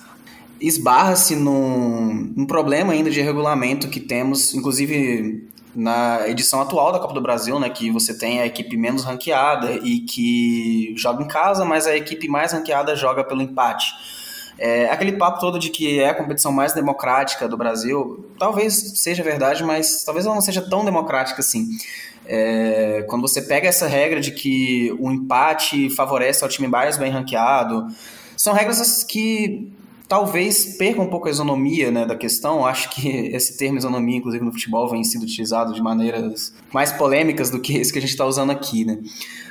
esbarra-se 0.59 1.35
num, 1.35 2.33
num 2.35 2.45
problema 2.45 2.93
ainda 2.93 3.09
de 3.09 3.21
regulamento 3.21 3.89
que 3.89 3.99
temos, 3.99 4.53
inclusive 4.53 5.49
na 5.75 6.27
edição 6.27 6.61
atual 6.61 6.91
da 6.91 6.99
Copa 6.99 7.13
do 7.13 7.21
Brasil, 7.21 7.59
né, 7.59 7.69
que 7.69 7.89
você 7.89 8.17
tem 8.17 8.39
a 8.39 8.45
equipe 8.45 8.77
menos 8.77 9.03
ranqueada 9.03 9.71
e 9.71 10.01
que 10.01 10.93
joga 10.95 11.23
em 11.23 11.27
casa, 11.27 11.65
mas 11.65 11.87
a 11.87 11.95
equipe 11.95 12.27
mais 12.27 12.53
ranqueada 12.53 12.95
joga 12.95 13.23
pelo 13.23 13.41
empate. 13.41 13.91
É, 14.57 14.85
aquele 14.85 15.13
papo 15.13 15.39
todo 15.39 15.57
de 15.57 15.69
que 15.69 15.99
é 15.99 16.09
a 16.09 16.13
competição 16.13 16.51
mais 16.51 16.73
democrática 16.73 17.47
do 17.47 17.57
Brasil, 17.57 18.29
talvez 18.37 18.99
seja 18.99 19.23
verdade, 19.23 19.63
mas 19.63 20.03
talvez 20.03 20.25
ela 20.25 20.35
não 20.35 20.41
seja 20.41 20.61
tão 20.61 20.85
democrática 20.85 21.41
assim. 21.41 21.67
É, 22.25 23.03
quando 23.09 23.21
você 23.21 23.41
pega 23.41 23.67
essa 23.67 23.87
regra 23.87 24.21
de 24.21 24.31
que 24.31 24.95
o 24.99 25.11
empate 25.11 25.89
favorece 25.89 26.43
ao 26.43 26.49
time 26.49 26.67
mais 26.67 26.97
bem 26.97 27.11
ranqueado, 27.11 27.87
são 28.37 28.53
regras 28.53 29.03
que 29.03 29.71
talvez 30.07 30.77
perca 30.77 31.01
um 31.01 31.07
pouco 31.07 31.27
a 31.27 31.31
isonomia 31.31 31.91
né, 31.91 32.05
da 32.05 32.15
questão. 32.15 32.65
Acho 32.65 32.89
que 32.89 33.09
esse 33.33 33.57
termo 33.57 33.77
isonomia, 33.77 34.17
inclusive 34.17 34.43
no 34.43 34.51
futebol, 34.51 34.89
vem 34.89 35.03
sendo 35.03 35.23
utilizado 35.23 35.73
de 35.73 35.81
maneiras 35.81 36.53
mais 36.71 36.91
polêmicas 36.91 37.49
do 37.49 37.59
que 37.59 37.77
esse 37.77 37.91
que 37.91 37.99
a 37.99 38.01
gente 38.01 38.11
está 38.11 38.25
usando 38.25 38.51
aqui. 38.51 38.85
Né? 38.85 38.99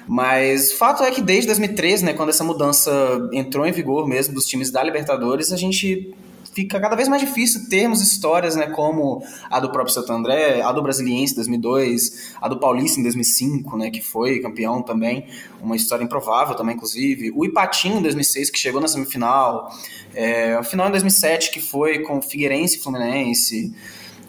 Mas 0.06 0.72
fato 0.72 1.02
é 1.02 1.10
que 1.10 1.22
desde 1.22 1.46
2013, 1.46 2.04
né, 2.04 2.12
quando 2.12 2.30
essa 2.30 2.44
mudança 2.44 2.90
entrou 3.32 3.66
em 3.66 3.72
vigor 3.72 4.06
mesmo 4.06 4.34
dos 4.34 4.46
times 4.46 4.70
da 4.70 4.82
Libertadores, 4.82 5.52
a 5.52 5.56
gente 5.56 6.14
fica 6.52 6.78
cada 6.78 6.94
vez 6.94 7.08
mais 7.08 7.22
difícil 7.22 7.68
termos 7.68 8.00
histórias, 8.00 8.54
né, 8.54 8.66
como 8.68 9.24
a 9.50 9.58
do 9.58 9.70
próprio 9.70 9.92
Santo 9.92 10.12
André, 10.12 10.60
a 10.60 10.70
do 10.70 10.82
Brasiliense 10.82 11.32
em 11.32 11.36
2002, 11.36 12.34
a 12.40 12.48
do 12.48 12.58
Paulista 12.58 13.00
em 13.00 13.02
2005, 13.02 13.76
né, 13.76 13.90
que 13.90 14.00
foi 14.00 14.40
campeão 14.40 14.82
também, 14.82 15.26
uma 15.60 15.74
história 15.74 16.04
improvável 16.04 16.54
também, 16.54 16.74
inclusive. 16.74 17.32
O 17.34 17.44
Ipatinho 17.44 17.98
em 17.98 18.02
2006, 18.02 18.50
que 18.50 18.58
chegou 18.58 18.80
na 18.80 18.88
semifinal. 18.88 19.70
É, 20.14 20.58
o 20.58 20.64
final 20.64 20.88
em 20.88 20.90
2007, 20.90 21.50
que 21.50 21.60
foi 21.60 22.00
com 22.00 22.20
Figueirense 22.20 22.76
e 22.76 22.80
Fluminense. 22.80 23.74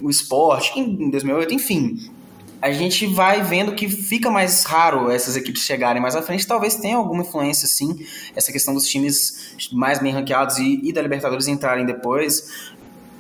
O 0.01 0.09
Sport 0.09 0.75
em 0.75 1.09
2008, 1.09 1.53
enfim 1.53 2.12
a 2.63 2.71
gente 2.71 3.05
vai 3.05 3.43
vendo 3.43 3.75
que 3.75 3.89
fica 3.89 4.31
mais 4.31 4.63
raro 4.63 5.11
essas 5.11 5.35
equipes 5.35 5.63
chegarem 5.63 6.01
mais 6.01 6.15
à 6.15 6.21
frente. 6.21 6.47
Talvez 6.47 6.75
tenha 6.77 6.95
alguma 6.95 7.21
influência, 7.21 7.67
sim, 7.67 8.05
essa 8.33 8.53
questão 8.53 8.73
dos 8.73 8.87
times 8.87 9.53
mais 9.73 9.99
bem 9.99 10.13
ranqueados 10.13 10.57
e, 10.59 10.79
e 10.81 10.93
da 10.93 11.01
Libertadores 11.01 11.49
entrarem 11.49 11.85
depois. 11.85 12.71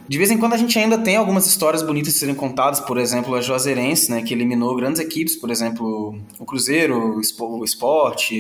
De 0.07 0.17
vez 0.17 0.31
em 0.31 0.37
quando 0.37 0.53
a 0.53 0.57
gente 0.57 0.79
ainda 0.79 0.97
tem 0.97 1.17
algumas 1.17 1.45
histórias 1.45 1.81
bonitas 1.81 2.13
serem 2.13 2.33
contadas, 2.33 2.79
por 2.79 2.97
exemplo, 2.97 3.35
a 3.35 3.41
Juazeirense, 3.41 4.09
né, 4.09 4.21
que 4.21 4.33
eliminou 4.33 4.73
grandes 4.77 5.01
equipes, 5.01 5.35
por 5.35 5.51
exemplo, 5.51 6.17
o 6.39 6.45
Cruzeiro, 6.45 7.17
o 7.17 7.65
Sport, 7.65 8.31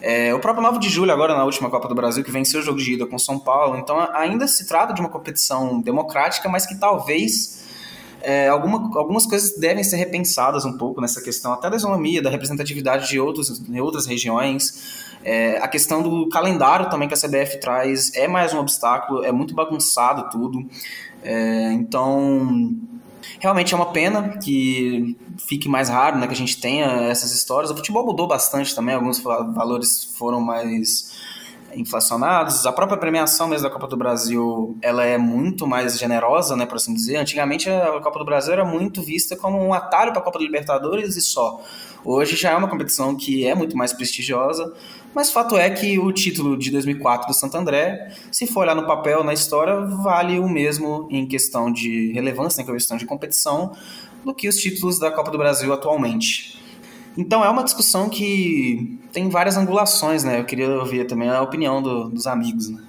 é, 0.00 0.32
o 0.32 0.38
próprio 0.38 0.62
9 0.62 0.78
de 0.78 0.88
julho, 0.88 1.10
agora 1.10 1.34
na 1.34 1.44
última 1.44 1.68
Copa 1.68 1.88
do 1.88 1.96
Brasil, 1.96 2.22
que 2.22 2.30
venceu 2.30 2.60
o 2.60 2.62
jogo 2.62 2.78
de 2.78 2.92
ida 2.92 3.06
com 3.06 3.18
São 3.18 3.40
Paulo. 3.40 3.76
Então 3.76 3.98
ainda 4.12 4.46
se 4.46 4.68
trata 4.68 4.94
de 4.94 5.00
uma 5.00 5.08
competição 5.08 5.80
democrática, 5.80 6.48
mas 6.48 6.64
que 6.64 6.76
talvez 6.76 7.63
é, 8.24 8.48
alguma, 8.48 8.98
algumas 8.98 9.26
coisas 9.26 9.58
devem 9.58 9.84
ser 9.84 9.96
repensadas 9.96 10.64
um 10.64 10.78
pouco 10.78 11.00
nessa 11.00 11.20
questão, 11.20 11.52
até 11.52 11.68
da 11.68 11.76
isonomia, 11.76 12.22
da 12.22 12.30
representatividade 12.30 13.08
de, 13.08 13.20
outros, 13.20 13.58
de 13.58 13.80
outras 13.80 14.06
regiões. 14.06 15.14
É, 15.22 15.58
a 15.58 15.68
questão 15.68 16.02
do 16.02 16.28
calendário 16.28 16.88
também 16.88 17.06
que 17.06 17.14
a 17.14 17.16
CBF 17.16 17.60
traz 17.60 18.14
é 18.14 18.26
mais 18.26 18.54
um 18.54 18.58
obstáculo, 18.58 19.24
é 19.24 19.30
muito 19.30 19.54
bagunçado 19.54 20.30
tudo. 20.30 20.66
É, 21.22 21.72
então, 21.72 22.74
realmente 23.38 23.74
é 23.74 23.76
uma 23.76 23.92
pena 23.92 24.38
que 24.38 25.16
fique 25.46 25.68
mais 25.68 25.88
raro, 25.88 26.18
né, 26.18 26.26
que 26.26 26.32
a 26.32 26.36
gente 26.36 26.60
tenha 26.60 26.86
essas 27.10 27.30
histórias. 27.32 27.70
O 27.70 27.76
futebol 27.76 28.06
mudou 28.06 28.26
bastante 28.26 28.74
também, 28.74 28.94
alguns 28.94 29.18
valores 29.20 30.04
foram 30.16 30.40
mais 30.40 31.12
inflacionados. 31.76 32.66
A 32.66 32.72
própria 32.72 32.98
premiação 32.98 33.48
mesmo 33.48 33.68
da 33.68 33.72
Copa 33.72 33.86
do 33.86 33.96
Brasil, 33.96 34.76
ela 34.80 35.04
é 35.04 35.18
muito 35.18 35.66
mais 35.66 35.98
generosa, 35.98 36.56
né, 36.56 36.66
por 36.66 36.76
assim 36.76 36.94
dizer. 36.94 37.16
Antigamente 37.16 37.68
a 37.68 38.00
Copa 38.00 38.18
do 38.18 38.24
Brasil 38.24 38.52
era 38.52 38.64
muito 38.64 39.02
vista 39.02 39.36
como 39.36 39.62
um 39.62 39.72
atalho 39.72 40.12
para 40.12 40.20
a 40.20 40.24
Copa 40.24 40.38
da 40.38 40.44
Libertadores 40.44 41.16
e 41.16 41.22
só. 41.22 41.62
Hoje 42.04 42.36
já 42.36 42.50
é 42.50 42.56
uma 42.56 42.68
competição 42.68 43.16
que 43.16 43.46
é 43.46 43.54
muito 43.54 43.76
mais 43.76 43.92
prestigiosa, 43.92 44.72
mas 45.14 45.30
fato 45.30 45.56
é 45.56 45.70
que 45.70 45.98
o 45.98 46.12
título 46.12 46.56
de 46.56 46.70
2004 46.70 47.28
do 47.28 47.34
Santo 47.34 47.56
André, 47.56 48.12
se 48.30 48.46
for 48.46 48.60
olhar 48.60 48.74
no 48.74 48.86
papel, 48.86 49.24
na 49.24 49.32
história, 49.32 49.80
vale 49.80 50.38
o 50.38 50.48
mesmo 50.48 51.08
em 51.10 51.26
questão 51.26 51.72
de 51.72 52.12
relevância, 52.12 52.60
em 52.60 52.66
questão 52.66 52.96
de 52.96 53.06
competição, 53.06 53.72
do 54.24 54.34
que 54.34 54.48
os 54.48 54.56
títulos 54.56 54.98
da 54.98 55.10
Copa 55.10 55.30
do 55.30 55.38
Brasil 55.38 55.72
atualmente. 55.72 56.63
Então 57.16 57.44
é 57.44 57.48
uma 57.48 57.62
discussão 57.62 58.08
que 58.08 58.98
tem 59.12 59.28
várias 59.28 59.56
angulações, 59.56 60.24
né? 60.24 60.40
Eu 60.40 60.44
queria 60.44 60.68
ouvir 60.68 61.06
também 61.06 61.28
a 61.28 61.40
opinião 61.40 61.80
do, 61.82 62.08
dos 62.08 62.26
amigos, 62.26 62.68
né? 62.68 62.80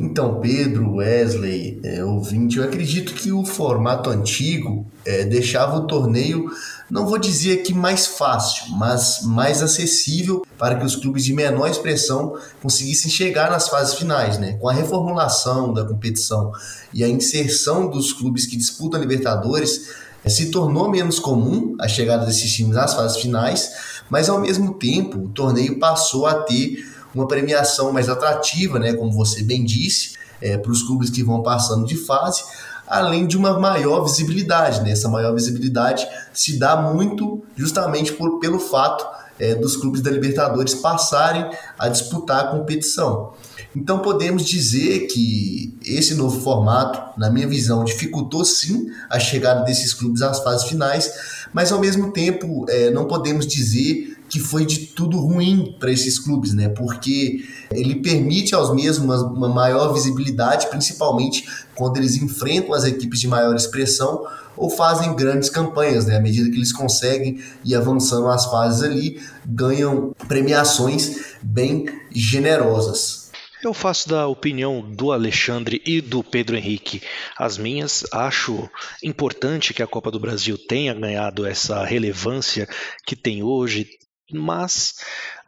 Então, 0.00 0.40
Pedro, 0.40 0.94
Wesley, 0.94 1.80
é, 1.82 2.04
ouvinte, 2.04 2.56
eu 2.56 2.62
acredito 2.62 3.14
que 3.14 3.32
o 3.32 3.44
formato 3.44 4.08
antigo 4.08 4.86
é, 5.04 5.24
deixava 5.24 5.76
o 5.76 5.88
torneio, 5.88 6.48
não 6.88 7.04
vou 7.04 7.18
dizer 7.18 7.58
aqui 7.58 7.74
mais 7.74 8.06
fácil, 8.06 8.76
mas 8.76 9.22
mais 9.24 9.60
acessível 9.60 10.46
para 10.56 10.76
que 10.76 10.86
os 10.86 10.94
clubes 10.94 11.24
de 11.24 11.34
menor 11.34 11.68
expressão 11.68 12.36
conseguissem 12.62 13.10
chegar 13.10 13.50
nas 13.50 13.68
fases 13.68 13.94
finais, 13.94 14.38
né? 14.38 14.52
Com 14.60 14.68
a 14.68 14.72
reformulação 14.72 15.72
da 15.72 15.84
competição 15.84 16.52
e 16.94 17.02
a 17.02 17.08
inserção 17.08 17.90
dos 17.90 18.12
clubes 18.12 18.46
que 18.46 18.56
disputam 18.56 19.00
a 19.00 19.02
Libertadores, 19.02 19.88
se 20.28 20.50
tornou 20.50 20.88
menos 20.88 21.18
comum 21.18 21.74
a 21.80 21.88
chegada 21.88 22.26
desses 22.26 22.52
times 22.52 22.76
às 22.76 22.94
fases 22.94 23.18
finais, 23.18 23.70
mas 24.10 24.28
ao 24.28 24.40
mesmo 24.40 24.74
tempo 24.74 25.18
o 25.18 25.28
torneio 25.28 25.78
passou 25.78 26.26
a 26.26 26.34
ter 26.34 26.84
uma 27.14 27.26
premiação 27.26 27.92
mais 27.92 28.08
atrativa, 28.08 28.78
né, 28.78 28.92
como 28.92 29.12
você 29.12 29.42
bem 29.42 29.64
disse, 29.64 30.12
é, 30.40 30.56
para 30.56 30.70
os 30.70 30.82
clubes 30.82 31.10
que 31.10 31.22
vão 31.22 31.42
passando 31.42 31.86
de 31.86 31.96
fase, 31.96 32.42
além 32.86 33.26
de 33.26 33.36
uma 33.36 33.58
maior 33.58 34.02
visibilidade. 34.04 34.82
Né? 34.82 34.92
Essa 34.92 35.08
maior 35.08 35.34
visibilidade 35.34 36.06
se 36.32 36.58
dá 36.58 36.76
muito 36.76 37.44
justamente 37.56 38.12
por, 38.12 38.38
pelo 38.38 38.58
fato 38.58 39.06
é, 39.38 39.54
dos 39.54 39.76
clubes 39.76 40.00
da 40.00 40.10
Libertadores 40.10 40.74
passarem 40.74 41.48
a 41.78 41.88
disputar 41.88 42.44
a 42.44 42.48
competição. 42.48 43.32
Então 43.76 44.00
podemos 44.00 44.44
dizer 44.44 45.06
que 45.08 45.76
esse 45.84 46.14
novo 46.14 46.40
formato, 46.40 47.18
na 47.18 47.30
minha 47.30 47.46
visão, 47.46 47.84
dificultou 47.84 48.44
sim 48.44 48.88
a 49.10 49.20
chegada 49.20 49.64
desses 49.64 49.92
clubes 49.92 50.22
às 50.22 50.40
fases 50.40 50.66
finais, 50.66 51.10
mas 51.52 51.70
ao 51.70 51.78
mesmo 51.78 52.12
tempo 52.12 52.64
é, 52.68 52.90
não 52.90 53.06
podemos 53.06 53.46
dizer 53.46 54.16
que 54.28 54.38
foi 54.38 54.66
de 54.66 54.88
tudo 54.88 55.18
ruim 55.18 55.74
para 55.80 55.90
esses 55.90 56.18
clubes, 56.18 56.52
né? 56.52 56.68
Porque 56.68 57.44
ele 57.70 57.96
permite 57.96 58.54
aos 58.54 58.74
mesmos 58.74 59.22
uma, 59.22 59.48
maior 59.48 59.92
visibilidade, 59.92 60.68
principalmente 60.68 61.48
quando 61.74 61.96
eles 61.96 62.16
enfrentam 62.16 62.74
as 62.74 62.84
equipes 62.84 63.20
de 63.20 63.26
maior 63.26 63.56
expressão, 63.56 64.26
ou 64.56 64.68
fazem 64.68 65.14
grandes 65.14 65.48
campanhas, 65.48 66.04
né? 66.04 66.16
À 66.16 66.20
medida 66.20 66.50
que 66.50 66.56
eles 66.56 66.72
conseguem 66.72 67.40
ir 67.64 67.74
avançando 67.74 68.28
as 68.28 68.44
fases 68.46 68.82
ali, 68.82 69.20
ganham 69.46 70.14
premiações 70.26 71.16
bem 71.42 71.86
generosas. 72.10 73.17
Eu 73.60 73.74
faço 73.74 74.08
da 74.08 74.28
opinião 74.28 74.80
do 74.80 75.10
Alexandre 75.10 75.82
e 75.84 76.00
do 76.00 76.22
Pedro 76.22 76.56
Henrique 76.56 77.02
as 77.36 77.58
minhas. 77.58 78.04
Acho 78.12 78.70
importante 79.02 79.74
que 79.74 79.82
a 79.82 79.86
Copa 79.86 80.12
do 80.12 80.20
Brasil 80.20 80.56
tenha 80.56 80.94
ganhado 80.94 81.44
essa 81.44 81.84
relevância 81.84 82.68
que 83.04 83.16
tem 83.16 83.42
hoje, 83.42 83.88
mas 84.32 84.94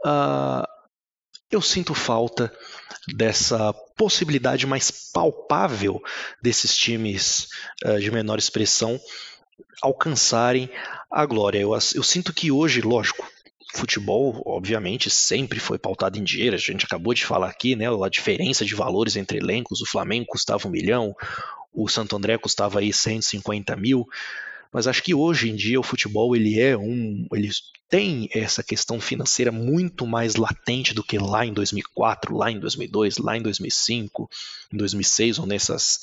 uh, 0.05 0.67
eu 1.51 1.63
sinto 1.63 1.95
falta 1.95 2.53
dessa 3.15 3.73
possibilidade 3.97 4.67
mais 4.67 4.91
palpável 5.13 6.03
desses 6.43 6.77
times 6.77 7.47
uh, 7.85 8.01
de 8.01 8.11
menor 8.11 8.41
expressão 8.41 9.01
alcançarem 9.81 10.69
a 11.09 11.25
glória. 11.25 11.61
Eu, 11.61 11.73
eu 11.73 12.03
sinto 12.03 12.33
que 12.33 12.51
hoje, 12.51 12.81
lógico, 12.81 13.25
futebol, 13.75 14.43
obviamente, 14.47 15.11
sempre 15.11 15.61
foi 15.61 15.79
pautado 15.79 16.19
em 16.19 16.25
dinheiro. 16.25 16.57
A 16.57 16.59
gente 16.59 16.85
acabou 16.85 17.15
de 17.15 17.25
falar 17.25 17.49
aqui, 17.49 17.77
né? 17.77 17.87
A 17.89 18.09
diferença 18.09 18.65
de 18.65 18.75
valores 18.75 19.17
entre 19.17 19.39
elencos. 19.39 19.81
O 19.81 19.87
Flamengo 19.87 20.27
custava 20.29 20.67
um 20.67 20.71
milhão, 20.71 21.15
o 21.73 21.89
Santo 21.89 22.17
André 22.17 22.37
custava 22.39 22.81
aí 22.81 22.93
150 22.93 23.77
mil. 23.77 24.07
Mas 24.73 24.87
acho 24.87 25.03
que 25.03 25.15
hoje 25.15 25.51
em 25.51 25.57
dia 25.57 25.81
o 25.81 25.85
futebol 25.85 26.37
ele 26.37 26.61
é 26.61 26.77
um, 26.77 27.27
ele 27.33 27.51
tem 27.89 28.29
essa 28.33 28.63
questão 28.63 29.01
financeira 29.01 29.51
muito 29.51 30.07
mais 30.07 30.37
latente 30.37 30.95
do 30.95 31.03
que 31.03 31.19
lá 31.19 31.45
em 31.45 31.53
2004, 31.53 32.37
lá 32.37 32.51
em 32.53 32.61
2002, 32.61 33.19
lá 33.19 33.37
em 33.37 33.43
2005, 33.43 34.31
em 34.73 34.77
2006 34.77 35.41
ou 35.41 35.47
nessas 35.47 36.01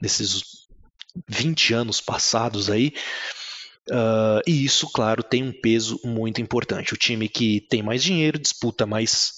nesses 0.00 0.42
20 1.28 1.74
anos 1.74 2.00
passados 2.00 2.68
aí. 2.68 2.92
Uh, 3.90 4.40
e 4.46 4.64
isso, 4.64 4.88
claro, 4.92 5.22
tem 5.22 5.42
um 5.42 5.52
peso 5.52 6.00
muito 6.04 6.40
importante. 6.40 6.94
O 6.94 6.96
time 6.96 7.28
que 7.28 7.60
tem 7.68 7.82
mais 7.82 8.02
dinheiro 8.02 8.38
disputa 8.38 8.86
mais, 8.86 9.34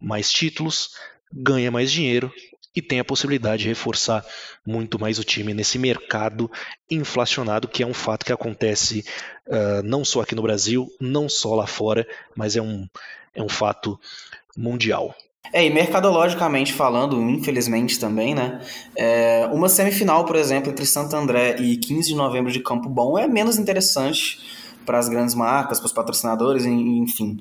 mais 0.00 0.30
títulos, 0.30 0.90
ganha 1.32 1.70
mais 1.70 1.90
dinheiro 1.90 2.32
e 2.74 2.80
tem 2.80 3.00
a 3.00 3.04
possibilidade 3.04 3.62
de 3.62 3.68
reforçar 3.68 4.24
muito 4.64 4.98
mais 4.98 5.18
o 5.18 5.24
time 5.24 5.52
nesse 5.52 5.78
mercado 5.78 6.50
inflacionado, 6.90 7.68
que 7.68 7.82
é 7.82 7.86
um 7.86 7.92
fato 7.92 8.24
que 8.24 8.32
acontece 8.32 9.04
uh, 9.46 9.82
não 9.84 10.04
só 10.04 10.22
aqui 10.22 10.34
no 10.34 10.42
Brasil, 10.42 10.88
não 11.00 11.28
só 11.28 11.54
lá 11.54 11.66
fora, 11.66 12.06
mas 12.34 12.56
é 12.56 12.62
um, 12.62 12.88
é 13.34 13.42
um 13.42 13.48
fato 13.48 13.98
mundial. 14.56 15.14
É, 15.50 15.64
e 15.64 15.70
mercadologicamente 15.70 16.72
falando, 16.72 17.20
infelizmente 17.22 17.98
também, 17.98 18.34
né? 18.34 18.60
É, 18.94 19.48
uma 19.52 19.68
semifinal, 19.68 20.24
por 20.24 20.36
exemplo, 20.36 20.70
entre 20.70 20.84
Santo 20.84 21.16
André 21.16 21.56
e 21.58 21.76
15 21.76 22.08
de 22.08 22.14
novembro 22.14 22.52
de 22.52 22.60
Campo 22.60 22.88
Bom 22.88 23.18
é 23.18 23.26
menos 23.26 23.58
interessante 23.58 24.38
para 24.84 24.98
as 24.98 25.08
grandes 25.08 25.34
marcas, 25.34 25.78
para 25.78 25.86
os 25.86 25.92
patrocinadores, 25.92 26.64
enfim 26.66 27.38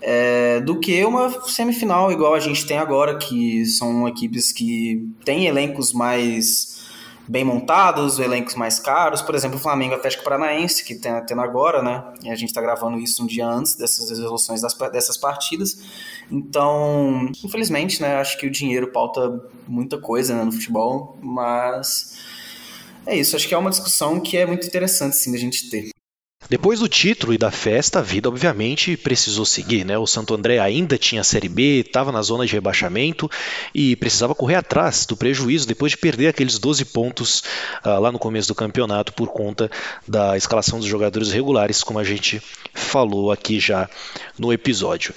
é, 0.00 0.60
do 0.60 0.78
que 0.78 1.04
uma 1.04 1.30
semifinal 1.48 2.10
igual 2.10 2.34
a 2.34 2.40
gente 2.40 2.66
tem 2.66 2.78
agora, 2.78 3.18
que 3.18 3.64
são 3.66 4.08
equipes 4.08 4.52
que 4.52 5.06
têm 5.24 5.46
elencos 5.46 5.92
mais 5.92 6.79
bem 7.30 7.44
montados, 7.44 8.18
elencos 8.18 8.56
mais 8.56 8.80
caros. 8.80 9.22
Por 9.22 9.36
exemplo, 9.36 9.56
o 9.56 9.60
Flamengo 9.60 9.94
Atlético 9.94 10.24
Paranaense, 10.24 10.84
que 10.84 10.94
está 10.94 11.20
tendo 11.20 11.40
agora, 11.40 11.80
né? 11.80 12.02
E 12.24 12.28
a 12.28 12.34
gente 12.34 12.48
está 12.48 12.60
gravando 12.60 12.98
isso 12.98 13.22
um 13.22 13.26
dia 13.26 13.46
antes 13.46 13.76
dessas 13.76 14.10
resoluções 14.10 14.60
das, 14.60 14.74
dessas 14.90 15.16
partidas. 15.16 15.78
Então, 16.28 17.30
infelizmente, 17.44 18.02
né? 18.02 18.16
Acho 18.16 18.36
que 18.36 18.48
o 18.48 18.50
dinheiro 18.50 18.90
pauta 18.90 19.40
muita 19.68 19.96
coisa 19.96 20.34
né, 20.34 20.42
no 20.42 20.50
futebol, 20.50 21.16
mas 21.22 22.18
é 23.06 23.16
isso. 23.16 23.36
Acho 23.36 23.46
que 23.46 23.54
é 23.54 23.58
uma 23.58 23.70
discussão 23.70 24.18
que 24.18 24.36
é 24.36 24.44
muito 24.44 24.66
interessante, 24.66 25.14
sim, 25.14 25.30
da 25.30 25.38
gente 25.38 25.70
ter. 25.70 25.90
Depois 26.50 26.80
do 26.80 26.88
título 26.88 27.32
e 27.32 27.38
da 27.38 27.52
festa, 27.52 28.00
a 28.00 28.02
vida 28.02 28.28
obviamente 28.28 28.96
precisou 28.96 29.44
seguir, 29.46 29.84
né? 29.84 29.96
O 29.96 30.04
Santo 30.04 30.34
André 30.34 30.58
ainda 30.58 30.98
tinha 30.98 31.20
a 31.20 31.24
Série 31.24 31.48
B, 31.48 31.84
estava 31.86 32.10
na 32.10 32.20
zona 32.22 32.44
de 32.44 32.52
rebaixamento 32.52 33.30
e 33.72 33.94
precisava 33.94 34.34
correr 34.34 34.56
atrás 34.56 35.06
do 35.06 35.16
prejuízo 35.16 35.68
depois 35.68 35.92
de 35.92 35.98
perder 35.98 36.26
aqueles 36.26 36.58
12 36.58 36.86
pontos 36.86 37.44
uh, 37.84 38.00
lá 38.00 38.10
no 38.10 38.18
começo 38.18 38.48
do 38.48 38.54
campeonato 38.56 39.12
por 39.12 39.28
conta 39.28 39.70
da 40.08 40.36
escalação 40.36 40.80
dos 40.80 40.88
jogadores 40.88 41.30
regulares, 41.30 41.84
como 41.84 42.00
a 42.00 42.04
gente 42.04 42.42
falou 42.74 43.30
aqui 43.30 43.60
já 43.60 43.88
no 44.36 44.52
episódio. 44.52 45.14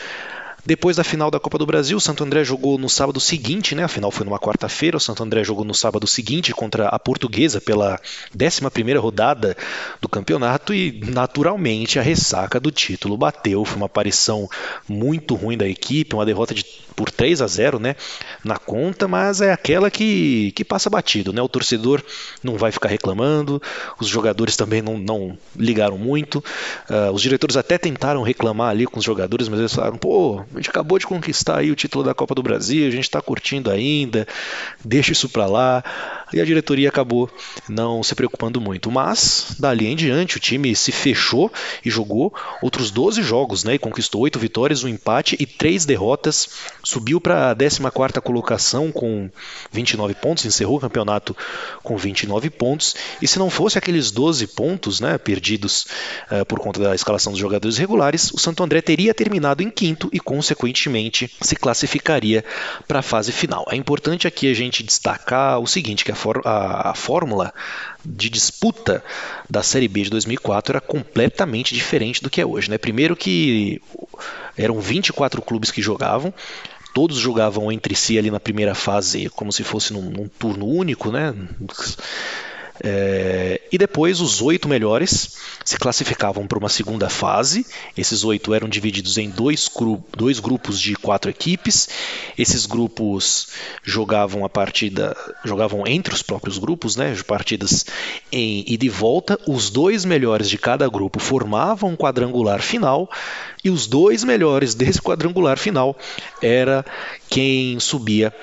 Depois 0.65 0.95
da 0.95 1.03
final 1.03 1.29
da 1.29 1.41
Copa 1.41 1.57
do 1.57 1.65
Brasil, 1.65 1.97
o 1.97 2.01
Santo 2.01 2.23
André 2.23 2.41
jogou 2.45 2.77
no 2.77 2.89
sábado 2.89 3.19
seguinte, 3.19 3.75
né? 3.75 3.83
A 3.83 3.87
final 3.89 4.09
foi 4.11 4.25
numa 4.25 4.39
quarta-feira. 4.39 4.95
O 4.95 4.99
Santo 4.99 5.21
André 5.21 5.43
jogou 5.43 5.65
no 5.65 5.73
sábado 5.73 6.07
seguinte 6.07 6.53
contra 6.53 6.87
a 6.87 6.97
Portuguesa 6.97 7.59
pela 7.59 7.99
11 8.33 8.93
rodada 8.97 9.57
do 9.99 10.07
campeonato 10.07 10.73
e, 10.73 11.01
naturalmente, 11.05 11.99
a 11.99 12.01
ressaca 12.01 12.61
do 12.61 12.71
título 12.71 13.17
bateu. 13.17 13.65
Foi 13.65 13.75
uma 13.75 13.87
aparição 13.87 14.47
muito 14.87 15.35
ruim 15.35 15.57
da 15.57 15.67
equipe, 15.67 16.15
uma 16.15 16.25
derrota 16.25 16.53
de, 16.53 16.63
por 16.95 17.11
3 17.11 17.41
a 17.41 17.47
0, 17.47 17.77
né? 17.77 17.97
Na 18.41 18.55
conta, 18.55 19.05
mas 19.05 19.41
é 19.41 19.51
aquela 19.51 19.91
que, 19.91 20.53
que 20.55 20.63
passa 20.63 20.89
batido, 20.89 21.33
né? 21.33 21.41
O 21.41 21.49
torcedor 21.49 22.01
não 22.41 22.55
vai 22.55 22.71
ficar 22.71 22.87
reclamando, 22.87 23.61
os 23.99 24.07
jogadores 24.07 24.55
também 24.55 24.81
não, 24.81 24.97
não 24.97 25.37
ligaram 25.57 25.97
muito. 25.97 26.37
Uh, 26.89 27.11
os 27.11 27.21
diretores 27.21 27.57
até 27.57 27.77
tentaram 27.77 28.23
reclamar 28.23 28.69
ali 28.69 28.85
com 28.85 28.99
os 28.99 29.03
jogadores, 29.03 29.49
mas 29.49 29.59
eles 29.59 29.73
falaram, 29.73 29.97
pô 29.97 30.41
a 30.53 30.61
gente 30.61 30.69
acabou 30.69 30.97
de 30.99 31.07
conquistar 31.07 31.59
aí 31.59 31.71
o 31.71 31.75
título 31.75 32.03
da 32.03 32.13
Copa 32.13 32.35
do 32.35 32.43
Brasil, 32.43 32.87
a 32.87 32.91
gente 32.91 33.03
está 33.03 33.21
curtindo 33.21 33.69
ainda, 33.69 34.27
deixa 34.83 35.11
isso 35.11 35.29
para 35.29 35.45
lá. 35.45 35.83
E 36.33 36.41
a 36.41 36.45
diretoria 36.45 36.89
acabou 36.89 37.29
não 37.69 38.03
se 38.03 38.15
preocupando 38.15 38.59
muito. 38.59 38.91
Mas, 38.91 39.55
dali 39.59 39.87
em 39.87 39.95
diante, 39.95 40.37
o 40.37 40.39
time 40.39 40.75
se 40.75 40.91
fechou 40.91 41.51
e 41.83 41.89
jogou 41.89 42.33
outros 42.61 42.91
12 42.91 43.21
jogos, 43.21 43.63
né? 43.63 43.75
E 43.75 43.79
conquistou 43.79 44.21
8 44.21 44.39
vitórias, 44.39 44.83
um 44.83 44.87
empate 44.87 45.35
e 45.39 45.45
3 45.45 45.85
derrotas. 45.85 46.49
Subiu 46.83 47.19
para 47.21 47.51
a 47.51 47.55
14 47.55 48.21
colocação 48.21 48.91
com 48.91 49.29
29 49.71 50.13
pontos, 50.15 50.45
encerrou 50.45 50.77
o 50.77 50.79
campeonato 50.79 51.35
com 51.81 51.97
29 51.97 52.49
pontos. 52.49 52.95
E 53.21 53.27
se 53.27 53.39
não 53.39 53.49
fosse 53.49 53.77
aqueles 53.77 54.11
12 54.11 54.47
pontos 54.47 54.99
né, 54.99 55.17
perdidos 55.17 55.85
uh, 56.31 56.45
por 56.45 56.59
conta 56.59 56.79
da 56.81 56.95
escalação 56.95 57.31
dos 57.31 57.39
jogadores 57.39 57.77
regulares, 57.77 58.31
o 58.31 58.39
Santo 58.39 58.63
André 58.63 58.81
teria 58.81 59.13
terminado 59.13 59.61
em 59.61 59.69
quinto 59.69 60.09
e, 60.11 60.19
consequentemente, 60.19 61.29
se 61.41 61.55
classificaria 61.55 62.43
para 62.87 62.99
a 62.99 63.03
fase 63.03 63.31
final. 63.31 63.65
É 63.69 63.75
importante 63.75 64.27
aqui 64.27 64.49
a 64.49 64.53
gente 64.53 64.83
destacar 64.83 65.59
o 65.59 65.67
seguinte, 65.67 66.05
que 66.05 66.11
a 66.11 66.15
a, 66.45 66.91
a 66.91 66.95
fórmula 66.95 67.53
de 68.03 68.29
disputa 68.29 69.03
da 69.49 69.63
Série 69.63 69.87
B 69.87 70.03
de 70.03 70.09
2004 70.09 70.73
era 70.73 70.81
completamente 70.81 71.73
diferente 71.73 72.21
do 72.21 72.29
que 72.29 72.41
é 72.41 72.45
hoje. 72.45 72.69
Né? 72.69 72.77
Primeiro 72.77 73.15
que 73.15 73.81
eram 74.57 74.79
24 74.79 75.41
clubes 75.41 75.71
que 75.71 75.81
jogavam, 75.81 76.33
todos 76.93 77.17
jogavam 77.17 77.71
entre 77.71 77.95
si 77.95 78.17
ali 78.17 78.29
na 78.29 78.39
primeira 78.39 78.75
fase 78.75 79.29
como 79.29 79.51
se 79.51 79.63
fosse 79.63 79.91
num, 79.93 80.09
num 80.09 80.27
turno 80.27 80.67
único, 80.67 81.11
né? 81.11 81.33
É, 82.81 83.61
e 83.71 83.77
depois 83.77 84.19
os 84.19 84.41
oito 84.41 84.67
melhores 84.67 85.37
se 85.63 85.77
classificavam 85.77 86.47
para 86.47 86.57
uma 86.57 86.69
segunda 86.69 87.09
fase. 87.09 87.65
Esses 87.95 88.23
oito 88.23 88.53
eram 88.53 88.67
divididos 88.67 89.17
em 89.17 89.29
dois, 89.29 89.69
dois 90.15 90.39
grupos 90.39 90.79
de 90.79 90.95
quatro 90.95 91.29
equipes. 91.29 91.89
Esses 92.37 92.65
grupos 92.65 93.49
jogavam 93.83 94.43
a 94.43 94.49
partida, 94.49 95.15
jogavam 95.45 95.85
entre 95.85 96.13
os 96.13 96.21
próprios 96.21 96.57
grupos, 96.57 96.95
né? 96.95 97.15
Partidas 97.27 97.85
em 98.31 98.63
ida 98.67 98.85
e 98.85 98.89
volta. 98.89 99.39
Os 99.47 99.69
dois 99.69 100.03
melhores 100.03 100.49
de 100.49 100.57
cada 100.57 100.87
grupo 100.89 101.19
formavam 101.19 101.91
um 101.91 101.95
quadrangular 101.95 102.61
final 102.61 103.09
e 103.63 103.69
os 103.69 103.87
dois 103.87 104.23
melhores 104.23 104.73
desse 104.73 105.01
quadrangular 105.01 105.57
final 105.57 105.97
era 106.41 106.85
quem 107.29 107.79
subia 107.79 108.33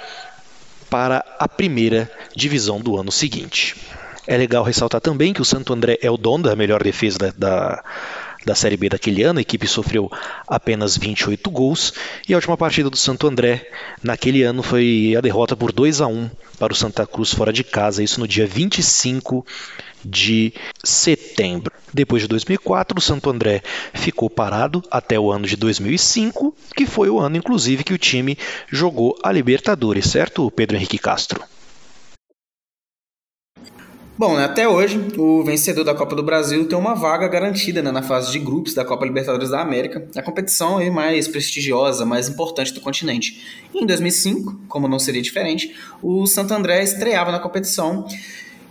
para 0.89 1.25
a 1.39 1.49
primeira 1.49 2.11
divisão 2.35 2.81
do 2.81 2.97
ano 2.97 3.13
seguinte. 3.13 3.77
É 4.27 4.37
legal 4.37 4.63
ressaltar 4.63 5.01
também 5.01 5.33
que 5.33 5.41
o 5.41 5.45
Santo 5.45 5.73
André 5.73 5.99
é 6.03 6.11
o 6.11 6.17
dono 6.17 6.45
da 6.45 6.55
melhor 6.55 6.83
defesa 6.83 7.19
da, 7.19 7.31
da, 7.37 7.85
da 8.45 8.55
Série 8.55 8.77
B 8.77 8.89
daquele 8.89 9.23
ano. 9.23 9.39
A 9.39 9.43
equipe 9.43 9.67
sofreu 9.67 10.11
apenas 10.47 10.97
28 10.97 11.51
gols. 11.51 11.93
E 12.29 12.35
a 12.35 12.37
última 12.37 12.57
partida 12.57 12.91
do 12.91 12.97
Santo 12.97 13.27
André 13.27 13.67
naquele 14.03 14.43
ano 14.43 14.63
foi 14.63 15.15
a 15.17 15.21
derrota 15.21 15.57
por 15.57 15.73
2 15.73 16.01
a 16.01 16.07
1 16.07 16.31
para 16.59 16.73
o 16.73 16.77
Santa 16.77 17.07
Cruz 17.07 17.33
fora 17.33 17.53
de 17.53 17.65
casa. 17.65 18.03
Isso 18.03 18.21
no 18.21 18.29
dia 18.29 18.47
25 18.47 19.45
de 20.05 20.53
setembro. 20.85 21.73
Depois 21.93 22.23
de 22.23 22.29
2004, 22.29 22.99
o 22.99 23.03
Santo 23.03 23.31
André 23.31 23.63
ficou 23.93 24.31
parado 24.31 24.83
até 24.91 25.19
o 25.19 25.31
ano 25.33 25.47
de 25.47 25.57
2005, 25.57 26.55
que 26.77 26.87
foi 26.87 27.11
o 27.11 27.19
ano, 27.19 27.37
inclusive, 27.37 27.85
que 27.85 27.95
o 27.95 27.99
time 27.99 28.39
jogou 28.71 29.19
a 29.23 29.33
Libertadores, 29.33 30.07
certo, 30.07 30.51
Pedro 30.51 30.77
Henrique 30.77 30.99
Castro? 30.99 31.43
Bom, 34.21 34.37
né, 34.37 34.45
até 34.45 34.69
hoje, 34.69 35.01
o 35.17 35.43
vencedor 35.43 35.83
da 35.83 35.95
Copa 35.95 36.15
do 36.15 36.23
Brasil 36.23 36.69
tem 36.69 36.77
uma 36.77 36.95
vaga 36.95 37.27
garantida 37.27 37.81
né, 37.81 37.91
na 37.91 38.03
fase 38.03 38.31
de 38.31 38.39
grupos 38.39 38.75
da 38.75 38.85
Copa 38.85 39.07
Libertadores 39.07 39.49
da 39.49 39.63
América, 39.63 40.07
a 40.15 40.21
competição 40.21 40.77
aí 40.77 40.91
mais 40.91 41.27
prestigiosa, 41.27 42.05
mais 42.05 42.29
importante 42.29 42.75
do 42.75 42.83
continente. 42.83 43.67
E 43.75 43.83
em 43.83 43.87
2005, 43.87 44.61
como 44.69 44.87
não 44.87 44.99
seria 44.99 45.23
diferente, 45.23 45.75
o 46.03 46.27
Santo 46.27 46.53
André 46.53 46.83
estreava 46.83 47.33
na 47.33 47.39
competição 47.39 48.07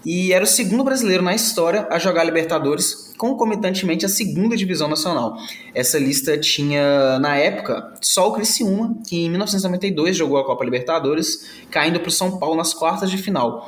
e 0.05 0.31
era 0.31 0.43
o 0.43 0.47
segundo 0.47 0.83
brasileiro 0.83 1.23
na 1.23 1.33
história 1.33 1.87
a 1.89 1.97
jogar 1.97 2.23
Libertadores, 2.25 3.11
concomitantemente 3.17 4.05
a 4.05 4.09
segunda 4.09 4.55
divisão 4.55 4.87
nacional. 4.87 5.35
Essa 5.73 5.97
lista 5.97 6.37
tinha, 6.37 7.17
na 7.17 7.37
época, 7.37 7.91
só 8.01 8.29
o 8.29 8.33
Criciúma, 8.33 8.95
que 9.07 9.25
em 9.25 9.29
1992 9.31 10.15
jogou 10.15 10.37
a 10.37 10.45
Copa 10.45 10.63
Libertadores, 10.63 11.49
caindo 11.71 11.99
para 11.99 12.09
o 12.09 12.11
São 12.11 12.37
Paulo 12.37 12.55
nas 12.55 12.71
quartas 12.71 13.09
de 13.09 13.17
final. 13.17 13.67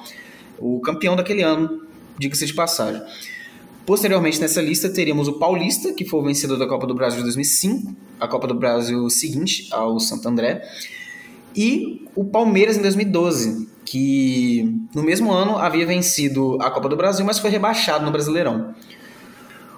O 0.61 0.79
campeão 0.79 1.15
daquele 1.15 1.41
ano, 1.41 1.81
diga-se 2.17 2.45
de 2.45 2.53
passagem. 2.53 3.01
Posteriormente 3.85 4.39
nessa 4.39 4.61
lista 4.61 4.89
teríamos 4.89 5.27
o 5.27 5.33
Paulista, 5.33 5.91
que 5.91 6.05
foi 6.05 6.19
o 6.19 6.23
vencedor 6.23 6.57
da 6.57 6.67
Copa 6.67 6.85
do 6.85 6.93
Brasil 6.93 7.17
de 7.17 7.23
2005, 7.23 7.95
a 8.19 8.27
Copa 8.27 8.47
do 8.47 8.53
Brasil 8.53 9.09
seguinte 9.09 9.67
ao 9.71 9.99
Santo 9.99 10.29
André, 10.29 10.61
e 11.55 12.05
o 12.15 12.23
Palmeiras 12.23 12.77
em 12.77 12.81
2012, 12.81 13.67
que 13.83 14.73
no 14.95 15.03
mesmo 15.03 15.31
ano 15.31 15.57
havia 15.57 15.85
vencido 15.85 16.57
a 16.61 16.69
Copa 16.69 16.87
do 16.87 16.95
Brasil, 16.95 17.25
mas 17.25 17.39
foi 17.39 17.49
rebaixado 17.49 18.05
no 18.05 18.11
Brasileirão. 18.11 18.73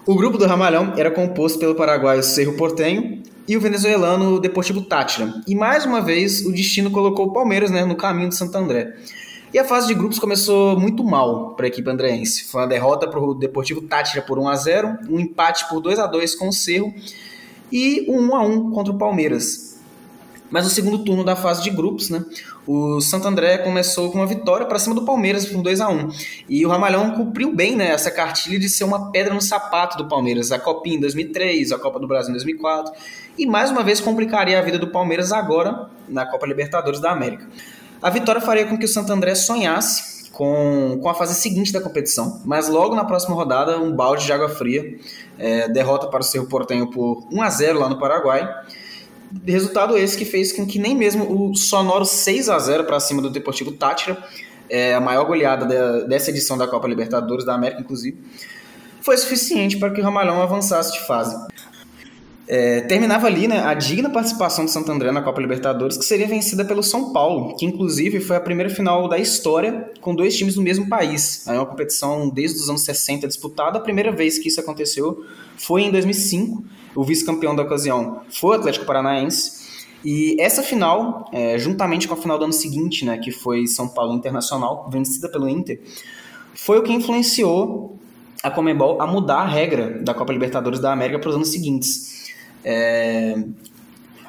O 0.06 0.14
grupo 0.14 0.36
do 0.36 0.44
Ramalhão 0.44 0.92
era 0.98 1.10
composto 1.10 1.58
pelo 1.58 1.74
paraguaio 1.74 2.22
Cerro 2.22 2.52
Portenho 2.58 3.22
e 3.48 3.56
o 3.56 3.60
venezuelano 3.60 4.38
Deportivo 4.38 4.82
Tátira. 4.82 5.32
E 5.46 5.54
mais 5.54 5.86
uma 5.86 6.02
vez 6.02 6.44
o 6.44 6.52
destino 6.52 6.90
colocou 6.90 7.26
o 7.26 7.32
Palmeiras 7.32 7.70
né, 7.70 7.86
no 7.86 7.96
caminho 7.96 8.28
do 8.28 8.34
Santo 8.34 8.56
André. 8.56 8.94
E 9.54 9.58
a 9.60 9.62
fase 9.62 9.86
de 9.86 9.94
grupos 9.94 10.18
começou 10.18 10.76
muito 10.76 11.04
mal 11.04 11.54
para 11.54 11.66
a 11.66 11.68
equipe 11.68 11.88
andreense. 11.88 12.42
Foi 12.42 12.62
uma 12.62 12.66
derrota 12.66 13.06
para 13.06 13.20
o 13.20 13.32
Deportivo 13.32 13.82
Tátira 13.82 14.20
por 14.20 14.36
1 14.36 14.48
a 14.48 14.56
0 14.56 14.98
um 15.08 15.20
empate 15.20 15.68
por 15.68 15.80
2 15.80 15.96
a 16.00 16.08
2 16.08 16.34
com 16.34 16.48
o 16.48 16.52
Cerro 16.52 16.92
e 17.70 18.04
um 18.08 18.32
1 18.32 18.34
a 18.34 18.42
1 18.42 18.70
contra 18.72 18.92
o 18.92 18.98
Palmeiras. 18.98 19.80
Mas 20.50 20.64
no 20.64 20.70
segundo 20.70 21.04
turno 21.04 21.22
da 21.22 21.36
fase 21.36 21.62
de 21.62 21.70
grupos, 21.70 22.10
né, 22.10 22.24
o 22.66 23.00
Santo 23.00 23.28
André 23.28 23.58
começou 23.58 24.10
com 24.10 24.18
uma 24.18 24.26
vitória 24.26 24.66
para 24.66 24.76
cima 24.76 24.92
do 24.92 25.04
Palmeiras 25.04 25.46
por 25.46 25.62
2 25.62 25.80
a 25.80 25.88
1 25.88 26.08
E 26.48 26.66
o 26.66 26.68
Ramalhão 26.68 27.12
cumpriu 27.12 27.54
bem 27.54 27.76
né, 27.76 27.90
essa 27.92 28.10
cartilha 28.10 28.58
de 28.58 28.68
ser 28.68 28.82
uma 28.82 29.12
pedra 29.12 29.32
no 29.32 29.40
sapato 29.40 29.96
do 29.96 30.08
Palmeiras. 30.08 30.50
A 30.50 30.58
Copinha 30.58 30.96
em 30.96 31.00
2003, 31.00 31.70
a 31.70 31.78
Copa 31.78 32.00
do 32.00 32.08
Brasil 32.08 32.30
em 32.30 32.32
2004. 32.32 32.92
E 33.38 33.46
mais 33.46 33.70
uma 33.70 33.84
vez 33.84 34.00
complicaria 34.00 34.58
a 34.58 34.62
vida 34.62 34.80
do 34.80 34.88
Palmeiras 34.88 35.30
agora 35.30 35.88
na 36.08 36.26
Copa 36.26 36.44
Libertadores 36.44 36.98
da 36.98 37.12
América. 37.12 37.46
A 38.04 38.10
vitória 38.10 38.38
faria 38.38 38.66
com 38.66 38.76
que 38.76 38.84
o 38.84 38.88
Santo 38.88 39.10
André 39.10 39.34
sonhasse 39.34 40.28
com, 40.30 40.98
com 41.00 41.08
a 41.08 41.14
fase 41.14 41.34
seguinte 41.34 41.72
da 41.72 41.80
competição, 41.80 42.42
mas 42.44 42.68
logo 42.68 42.94
na 42.94 43.06
próxima 43.06 43.34
rodada, 43.34 43.78
um 43.78 43.90
balde 43.90 44.26
de 44.26 44.32
água 44.32 44.50
fria, 44.50 44.98
é, 45.38 45.70
derrota 45.70 46.06
para 46.08 46.20
o 46.20 46.22
Cerro 46.22 46.44
Portenho 46.44 46.90
por 46.90 47.26
1 47.32 47.40
a 47.40 47.48
0 47.48 47.78
lá 47.78 47.88
no 47.88 47.98
Paraguai 47.98 48.46
Resultado 49.46 49.96
esse 49.96 50.18
que 50.18 50.26
fez 50.26 50.52
com 50.52 50.66
que 50.66 50.78
nem 50.78 50.94
mesmo 50.94 51.50
o 51.50 51.56
sonoro 51.56 52.04
6 52.04 52.50
a 52.50 52.58
0 52.58 52.84
para 52.84 53.00
cima 53.00 53.22
do 53.22 53.30
Deportivo 53.30 53.72
Tátira, 53.72 54.22
é, 54.68 54.92
a 54.92 55.00
maior 55.00 55.24
goleada 55.24 55.64
de, 55.64 56.06
dessa 56.06 56.28
edição 56.28 56.58
da 56.58 56.68
Copa 56.68 56.86
Libertadores 56.86 57.42
da 57.42 57.54
América, 57.54 57.80
inclusive, 57.80 58.18
foi 59.00 59.16
suficiente 59.16 59.78
para 59.78 59.90
que 59.90 60.00
o 60.02 60.04
Ramalhão 60.04 60.42
avançasse 60.42 60.92
de 60.92 61.06
fase. 61.06 61.34
É, 62.46 62.82
terminava 62.82 63.26
ali 63.26 63.48
né, 63.48 63.60
a 63.60 63.72
digna 63.72 64.10
participação 64.10 64.66
do 64.66 64.70
Santo 64.70 64.92
André 64.92 65.10
na 65.10 65.22
Copa 65.22 65.40
Libertadores, 65.40 65.96
que 65.96 66.04
seria 66.04 66.26
vencida 66.26 66.62
pelo 66.62 66.82
São 66.82 67.10
Paulo, 67.10 67.56
que 67.56 67.64
inclusive 67.64 68.20
foi 68.20 68.36
a 68.36 68.40
primeira 68.40 68.68
final 68.68 69.08
da 69.08 69.18
história 69.18 69.90
com 70.00 70.14
dois 70.14 70.36
times 70.36 70.54
do 70.54 70.62
mesmo 70.62 70.86
país. 70.88 71.46
É 71.46 71.52
uma 71.52 71.64
competição 71.64 72.28
desde 72.28 72.60
os 72.60 72.68
anos 72.68 72.82
60 72.82 73.26
disputada. 73.26 73.78
A 73.78 73.80
primeira 73.80 74.12
vez 74.12 74.38
que 74.38 74.48
isso 74.48 74.60
aconteceu 74.60 75.24
foi 75.56 75.82
em 75.82 75.90
2005. 75.90 76.62
O 76.94 77.02
vice-campeão 77.02 77.56
da 77.56 77.62
ocasião 77.62 78.20
foi 78.28 78.50
o 78.50 78.60
Atlético 78.60 78.84
Paranaense. 78.84 79.64
E 80.04 80.36
essa 80.38 80.62
final, 80.62 81.30
é, 81.32 81.58
juntamente 81.58 82.06
com 82.06 82.12
a 82.12 82.16
final 82.16 82.38
do 82.38 82.44
ano 82.44 82.52
seguinte, 82.52 83.06
né, 83.06 83.16
que 83.16 83.32
foi 83.32 83.66
São 83.66 83.88
Paulo 83.88 84.12
Internacional, 84.12 84.86
vencida 84.90 85.30
pelo 85.30 85.48
Inter, 85.48 85.80
foi 86.54 86.78
o 86.78 86.82
que 86.82 86.92
influenciou 86.92 87.98
a 88.42 88.50
Comebol 88.50 89.00
a 89.00 89.06
mudar 89.06 89.38
a 89.38 89.46
regra 89.46 90.02
da 90.02 90.12
Copa 90.12 90.30
Libertadores 90.30 90.78
da 90.78 90.92
América 90.92 91.18
para 91.18 91.30
os 91.30 91.34
anos 91.34 91.48
seguintes. 91.48 92.13
É... 92.64 93.34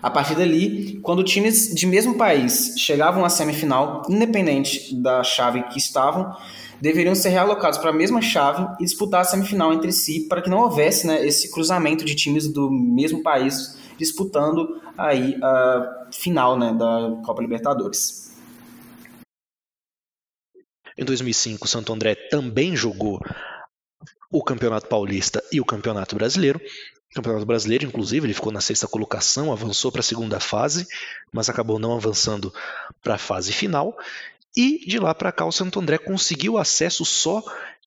A 0.02 0.10
partir 0.10 0.36
dali, 0.36 1.00
quando 1.02 1.24
times 1.24 1.74
de 1.74 1.88
mesmo 1.88 2.16
país 2.16 2.76
chegavam 2.78 3.26
à 3.26 3.30
semifinal, 3.30 4.04
independente 4.08 4.94
da 4.96 5.24
chave 5.24 5.64
que 5.64 5.80
estavam, 5.80 6.36
deveriam 6.80 7.16
ser 7.16 7.30
realocados 7.30 7.80
para 7.80 7.90
a 7.90 7.94
mesma 7.94 8.22
chave 8.22 8.68
e 8.80 8.86
disputar 8.86 9.22
a 9.22 9.24
semifinal 9.24 9.74
entre 9.74 9.92
si, 9.92 10.28
para 10.28 10.42
que 10.42 10.50
não 10.50 10.60
houvesse 10.60 11.08
né, 11.08 11.26
esse 11.26 11.52
cruzamento 11.52 12.06
de 12.06 12.14
times 12.14 12.48
do 12.48 12.70
mesmo 12.70 13.24
país 13.24 13.78
disputando 13.98 14.80
aí 14.98 15.36
a 15.42 16.08
final 16.12 16.58
né, 16.58 16.74
da 16.74 17.22
Copa 17.26 17.42
Libertadores. 17.42 18.32
Em 20.98 21.04
2005, 21.04 21.66
o 21.66 21.68
Santo 21.68 21.92
André 21.92 22.16
também 22.30 22.76
jogou 22.76 23.20
o 24.32 24.44
Campeonato 24.44 24.88
Paulista 24.88 25.44
e 25.52 25.60
o 25.60 25.66
Campeonato 25.66 26.16
Brasileiro. 26.16 26.60
Campeonato 27.16 27.46
Brasileiro, 27.46 27.86
inclusive, 27.86 28.28
ele 28.28 28.34
ficou 28.34 28.52
na 28.52 28.60
sexta 28.60 28.90
colocação, 28.90 29.50
avançou 29.50 29.90
para 29.90 30.02
a 30.02 30.04
segunda 30.04 30.38
fase, 30.38 30.86
mas 31.32 31.50
acabou 31.50 31.80
não 31.80 31.96
avançando 31.96 32.54
para 33.02 33.16
a 33.16 33.18
fase 33.18 33.54
final. 33.54 33.98
E 34.56 34.86
de 34.86 35.00
lá 35.00 35.16
para 35.16 35.32
cá 35.32 35.46
o 35.46 35.52
Santo 35.52 35.80
André 35.80 35.98
conseguiu 35.98 36.58
acesso 36.58 37.06
só 37.06 37.42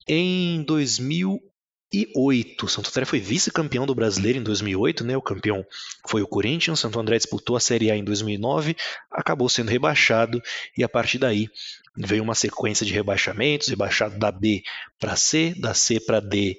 em 0.07 0.63
2008. 0.63 2.65
O 2.65 2.69
Santo 2.69 2.89
André 2.89 3.05
foi 3.05 3.21
vice-campeão 3.21 3.85
do 3.85 3.95
Brasileiro 3.95 4.39
em 4.39 4.43
2008, 4.43 5.05
né? 5.05 5.15
O 5.15 5.23
campeão 5.23 5.63
foi 6.07 6.23
o 6.23 6.27
Corinthians. 6.27 6.79
O 6.79 6.81
Santo 6.81 6.99
André 6.99 7.19
disputou 7.19 7.55
a 7.55 7.61
Série 7.61 7.91
A 7.91 7.97
em 7.97 8.05
2009, 8.05 8.77
acabou 9.11 9.51
sendo 9.51 9.71
rebaixado 9.71 10.43
e 10.77 10.83
a 10.83 10.89
partir 10.89 11.19
daí 11.19 11.51
veio 11.95 12.23
uma 12.23 12.35
sequência 12.35 12.87
de 12.87 12.95
rebaixamentos, 12.95 13.69
rebaixado 13.69 14.19
da 14.19 14.33
B 14.33 14.63
para 14.99 15.17
C, 15.17 15.55
da 15.59 15.75
C 15.75 16.01
para 16.01 16.19
D 16.19 16.59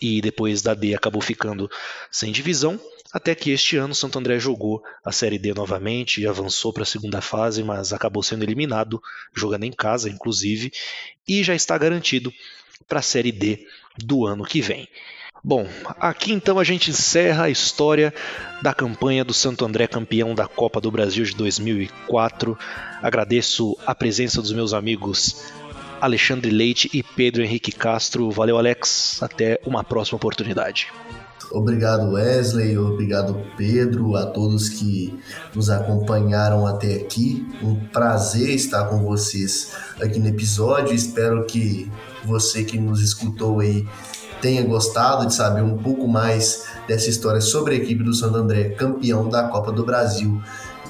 e 0.00 0.20
depois 0.20 0.62
da 0.62 0.74
D 0.74 0.94
acabou 0.94 1.20
ficando 1.20 1.70
sem 2.10 2.30
divisão, 2.32 2.80
até 3.12 3.34
que 3.34 3.50
este 3.50 3.76
ano 3.76 3.94
Santo 3.94 4.18
André 4.18 4.38
jogou 4.38 4.82
a 5.04 5.10
Série 5.10 5.38
D 5.38 5.54
novamente 5.54 6.20
e 6.20 6.26
avançou 6.26 6.72
para 6.72 6.82
a 6.82 6.86
segunda 6.86 7.20
fase, 7.20 7.62
mas 7.62 7.92
acabou 7.92 8.22
sendo 8.22 8.42
eliminado, 8.42 9.02
jogando 9.34 9.64
em 9.64 9.72
casa, 9.72 10.08
inclusive, 10.10 10.72
e 11.26 11.42
já 11.42 11.54
está 11.54 11.76
garantido 11.76 12.32
para 12.86 13.00
a 13.00 13.02
Série 13.02 13.32
D 13.32 13.66
do 13.96 14.26
ano 14.26 14.44
que 14.44 14.60
vem. 14.60 14.88
Bom, 15.42 15.68
aqui 16.00 16.32
então 16.32 16.58
a 16.58 16.64
gente 16.64 16.90
encerra 16.90 17.44
a 17.44 17.50
história 17.50 18.12
da 18.60 18.74
campanha 18.74 19.24
do 19.24 19.32
Santo 19.32 19.64
André 19.64 19.86
campeão 19.86 20.34
da 20.34 20.48
Copa 20.48 20.80
do 20.80 20.90
Brasil 20.90 21.24
de 21.24 21.34
2004. 21.36 22.58
Agradeço 23.00 23.76
a 23.86 23.94
presença 23.94 24.42
dos 24.42 24.52
meus 24.52 24.74
amigos 24.74 25.52
Alexandre 26.00 26.50
Leite 26.50 26.90
e 26.92 27.02
Pedro 27.02 27.42
Henrique 27.42 27.72
Castro. 27.72 28.30
Valeu, 28.30 28.58
Alex. 28.58 29.22
Até 29.22 29.60
uma 29.66 29.82
próxima 29.84 30.16
oportunidade. 30.16 30.88
Obrigado, 31.50 32.12
Wesley. 32.12 32.76
Obrigado, 32.76 33.40
Pedro. 33.56 34.16
A 34.16 34.26
todos 34.26 34.68
que 34.68 35.18
nos 35.54 35.70
acompanharam 35.70 36.66
até 36.66 36.94
aqui. 36.96 37.46
Um 37.62 37.74
prazer 37.74 38.50
estar 38.50 38.84
com 38.84 38.98
vocês 38.98 39.72
aqui 40.00 40.18
no 40.18 40.28
episódio. 40.28 40.94
Espero 40.94 41.44
que 41.46 41.90
você 42.24 42.64
que 42.64 42.78
nos 42.78 43.02
escutou 43.02 43.60
aí 43.60 43.86
tenha 44.40 44.62
gostado 44.62 45.26
de 45.26 45.34
saber 45.34 45.62
um 45.62 45.76
pouco 45.76 46.06
mais 46.06 46.66
dessa 46.86 47.10
história 47.10 47.40
sobre 47.40 47.74
a 47.74 47.78
equipe 47.78 48.04
do 48.04 48.14
Santo 48.14 48.36
André, 48.36 48.70
campeão 48.70 49.28
da 49.28 49.48
Copa 49.48 49.72
do 49.72 49.84
Brasil 49.84 50.40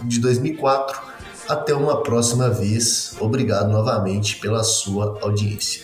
de 0.05 0.21
2004 0.21 1.08
até 1.49 1.75
uma 1.75 2.03
próxima 2.03 2.51
vez. 2.51 3.17
Obrigado 3.19 3.71
novamente 3.71 4.37
pela 4.37 4.63
sua 4.63 5.19
audiência. 5.23 5.83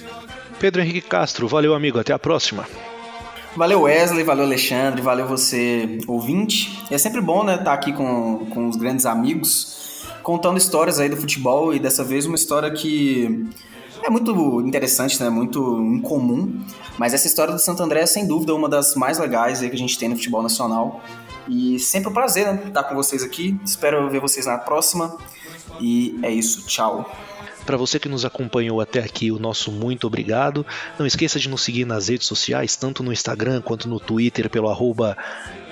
Pedro 0.59 0.83
Henrique 0.83 1.01
Castro, 1.03 1.49
valeu 1.49 1.75
amigo, 1.75 1.99
até 1.99 2.13
a 2.13 2.19
próxima. 2.19 2.67
Valeu 3.57 3.83
Wesley, 3.83 4.25
valeu 4.25 4.45
Alexandre, 4.45 5.01
valeu 5.01 5.27
você 5.27 5.99
ouvinte. 6.09 6.83
É 6.91 6.99
sempre 6.99 7.21
bom 7.21 7.45
né, 7.45 7.53
estar 7.53 7.65
tá 7.65 7.73
aqui 7.73 7.93
com, 7.93 8.47
com 8.47 8.69
os 8.69 8.77
grandes 8.77 9.07
amigos, 9.07 10.05
contando 10.23 10.59
histórias 10.59 10.99
aí 10.99 11.09
do 11.09 11.17
futebol 11.17 11.73
e 11.73 11.79
dessa 11.79 12.03
vez 12.03 12.27
uma 12.27 12.35
história 12.35 12.71
que 12.71 13.47
é 14.03 14.11
muito 14.11 14.61
interessante, 14.61 15.23
né? 15.23 15.31
Muito 15.31 15.81
incomum. 15.81 16.63
Mas 16.99 17.15
essa 17.15 17.27
história 17.27 17.55
do 17.55 17.59
Santo 17.61 17.83
André 17.83 18.01
é 18.01 18.07
sem 18.07 18.27
dúvida 18.27 18.55
uma 18.55 18.69
das 18.69 18.95
mais 18.95 19.19
legais 19.19 19.63
aí 19.63 19.71
que 19.71 19.77
a 19.77 19.79
gente 19.79 19.99
tem 19.99 20.09
no 20.09 20.17
futebol 20.17 20.43
nacional. 20.43 21.01
E 21.49 21.79
sempre 21.79 22.09
um 22.09 22.13
prazer 22.13 22.47
né, 22.47 22.63
estar 22.67 22.85
com 22.85 22.95
vocês 22.95 23.23
aqui. 23.23 23.59
Espero 23.65 24.11
ver 24.11 24.21
vocês 24.21 24.47
na 24.47 24.59
próxima. 24.59 25.17
E 25.81 26.19
é 26.23 26.33
isso, 26.33 26.67
tchau. 26.67 27.11
Para 27.65 27.79
você 27.79 27.99
que 27.99 28.09
nos 28.09 28.25
acompanhou 28.27 28.81
até 28.81 29.01
aqui, 29.01 29.33
o 29.33 29.39
nosso 29.39 29.73
muito 29.73 30.07
obrigado. 30.07 30.67
Não 30.99 31.07
esqueça 31.07 31.39
de 31.39 31.49
nos 31.49 31.63
seguir 31.63 31.87
nas 31.87 32.09
redes 32.09 32.27
sociais, 32.27 32.77
tanto 32.77 33.03
no 33.03 33.13
Instagram 33.13 33.63
quanto 33.63 33.89
no 33.89 33.99
Twitter, 33.99 34.51
pelo 34.51 34.69
arroba 34.69 35.17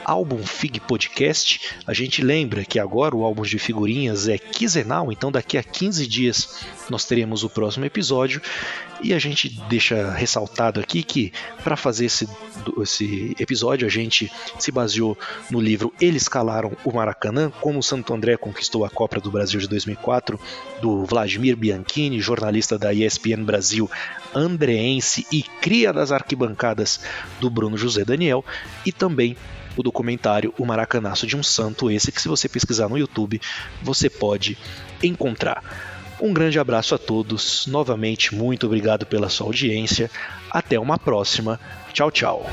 Álbum 0.05 0.45
Fig 0.45 0.81
Podcast. 0.81 1.61
A 1.87 1.93
gente 1.93 2.23
lembra 2.23 2.65
que 2.65 2.79
agora 2.79 3.15
o 3.15 3.25
álbum 3.25 3.43
de 3.43 3.59
figurinhas 3.59 4.29
é 4.29 4.39
quinzenal, 4.39 5.13
então 5.13 5.31
daqui 5.31 5.59
a 5.59 5.63
15 5.63 6.07
dias 6.07 6.65
nós 6.89 7.05
teremos 7.05 7.45
o 7.45 7.51
próximo 7.51 7.85
episódio. 7.85 8.41
E 9.03 9.13
a 9.13 9.19
gente 9.19 9.49
deixa 9.69 10.13
ressaltado 10.13 10.79
aqui 10.79 11.03
que 11.03 11.33
para 11.65 11.77
fazer 11.77 12.05
esse, 12.05 12.29
esse 12.81 13.35
episódio 13.39 13.85
a 13.85 13.91
gente 13.91 14.31
se 14.61 14.71
baseou 14.71 15.19
no 15.51 15.61
livro 15.61 15.93
Eles 16.01 16.29
Calaram 16.29 16.77
o 16.85 16.93
Maracanã, 16.93 17.51
como 17.61 17.83
Santo 17.83 18.15
André 18.15 18.37
conquistou 18.37 18.85
a 18.85 18.91
Copa 18.91 19.21
do 19.21 19.31
Brasil 19.31 19.59
de 19.59 19.69
2004, 19.69 20.39
do 20.81 21.05
Vladimir 21.05 21.57
Bianchini, 21.57 22.21
jornalista 22.21 22.79
da 22.79 22.95
ESPN 22.95 23.43
Brasil, 23.45 23.91
andreense 24.33 25.27
e 25.33 25.43
cria 25.43 25.93
das 25.93 26.13
arquibancadas 26.13 27.01
do 27.41 27.51
Bruno 27.51 27.77
José 27.77 28.05
Daniel, 28.05 28.45
e 28.87 28.93
também 28.93 29.37
o 29.77 29.83
documentário 29.83 30.53
O 30.59 30.65
Maracanaço 30.65 31.27
de 31.27 31.37
um 31.37 31.43
Santo, 31.43 31.91
esse 31.91 32.13
que 32.13 32.21
se 32.21 32.29
você 32.29 32.49
pesquisar 32.49 32.89
no 32.89 32.99
YouTube 32.99 33.41
você 33.83 34.09
pode 34.09 34.57
encontrar. 35.03 35.63
Um 36.21 36.33
grande 36.33 36.59
abraço 36.59 36.95
a 36.95 36.99
todos, 36.99 37.67
novamente 37.67 38.35
muito 38.35 38.67
obrigado 38.67 39.05
pela 39.05 39.29
sua 39.29 39.49
audiência, 39.49 40.11
até 40.51 40.79
uma 40.79 40.97
próxima, 40.97 41.59
tchau, 41.93 42.11
tchau. 42.11 42.47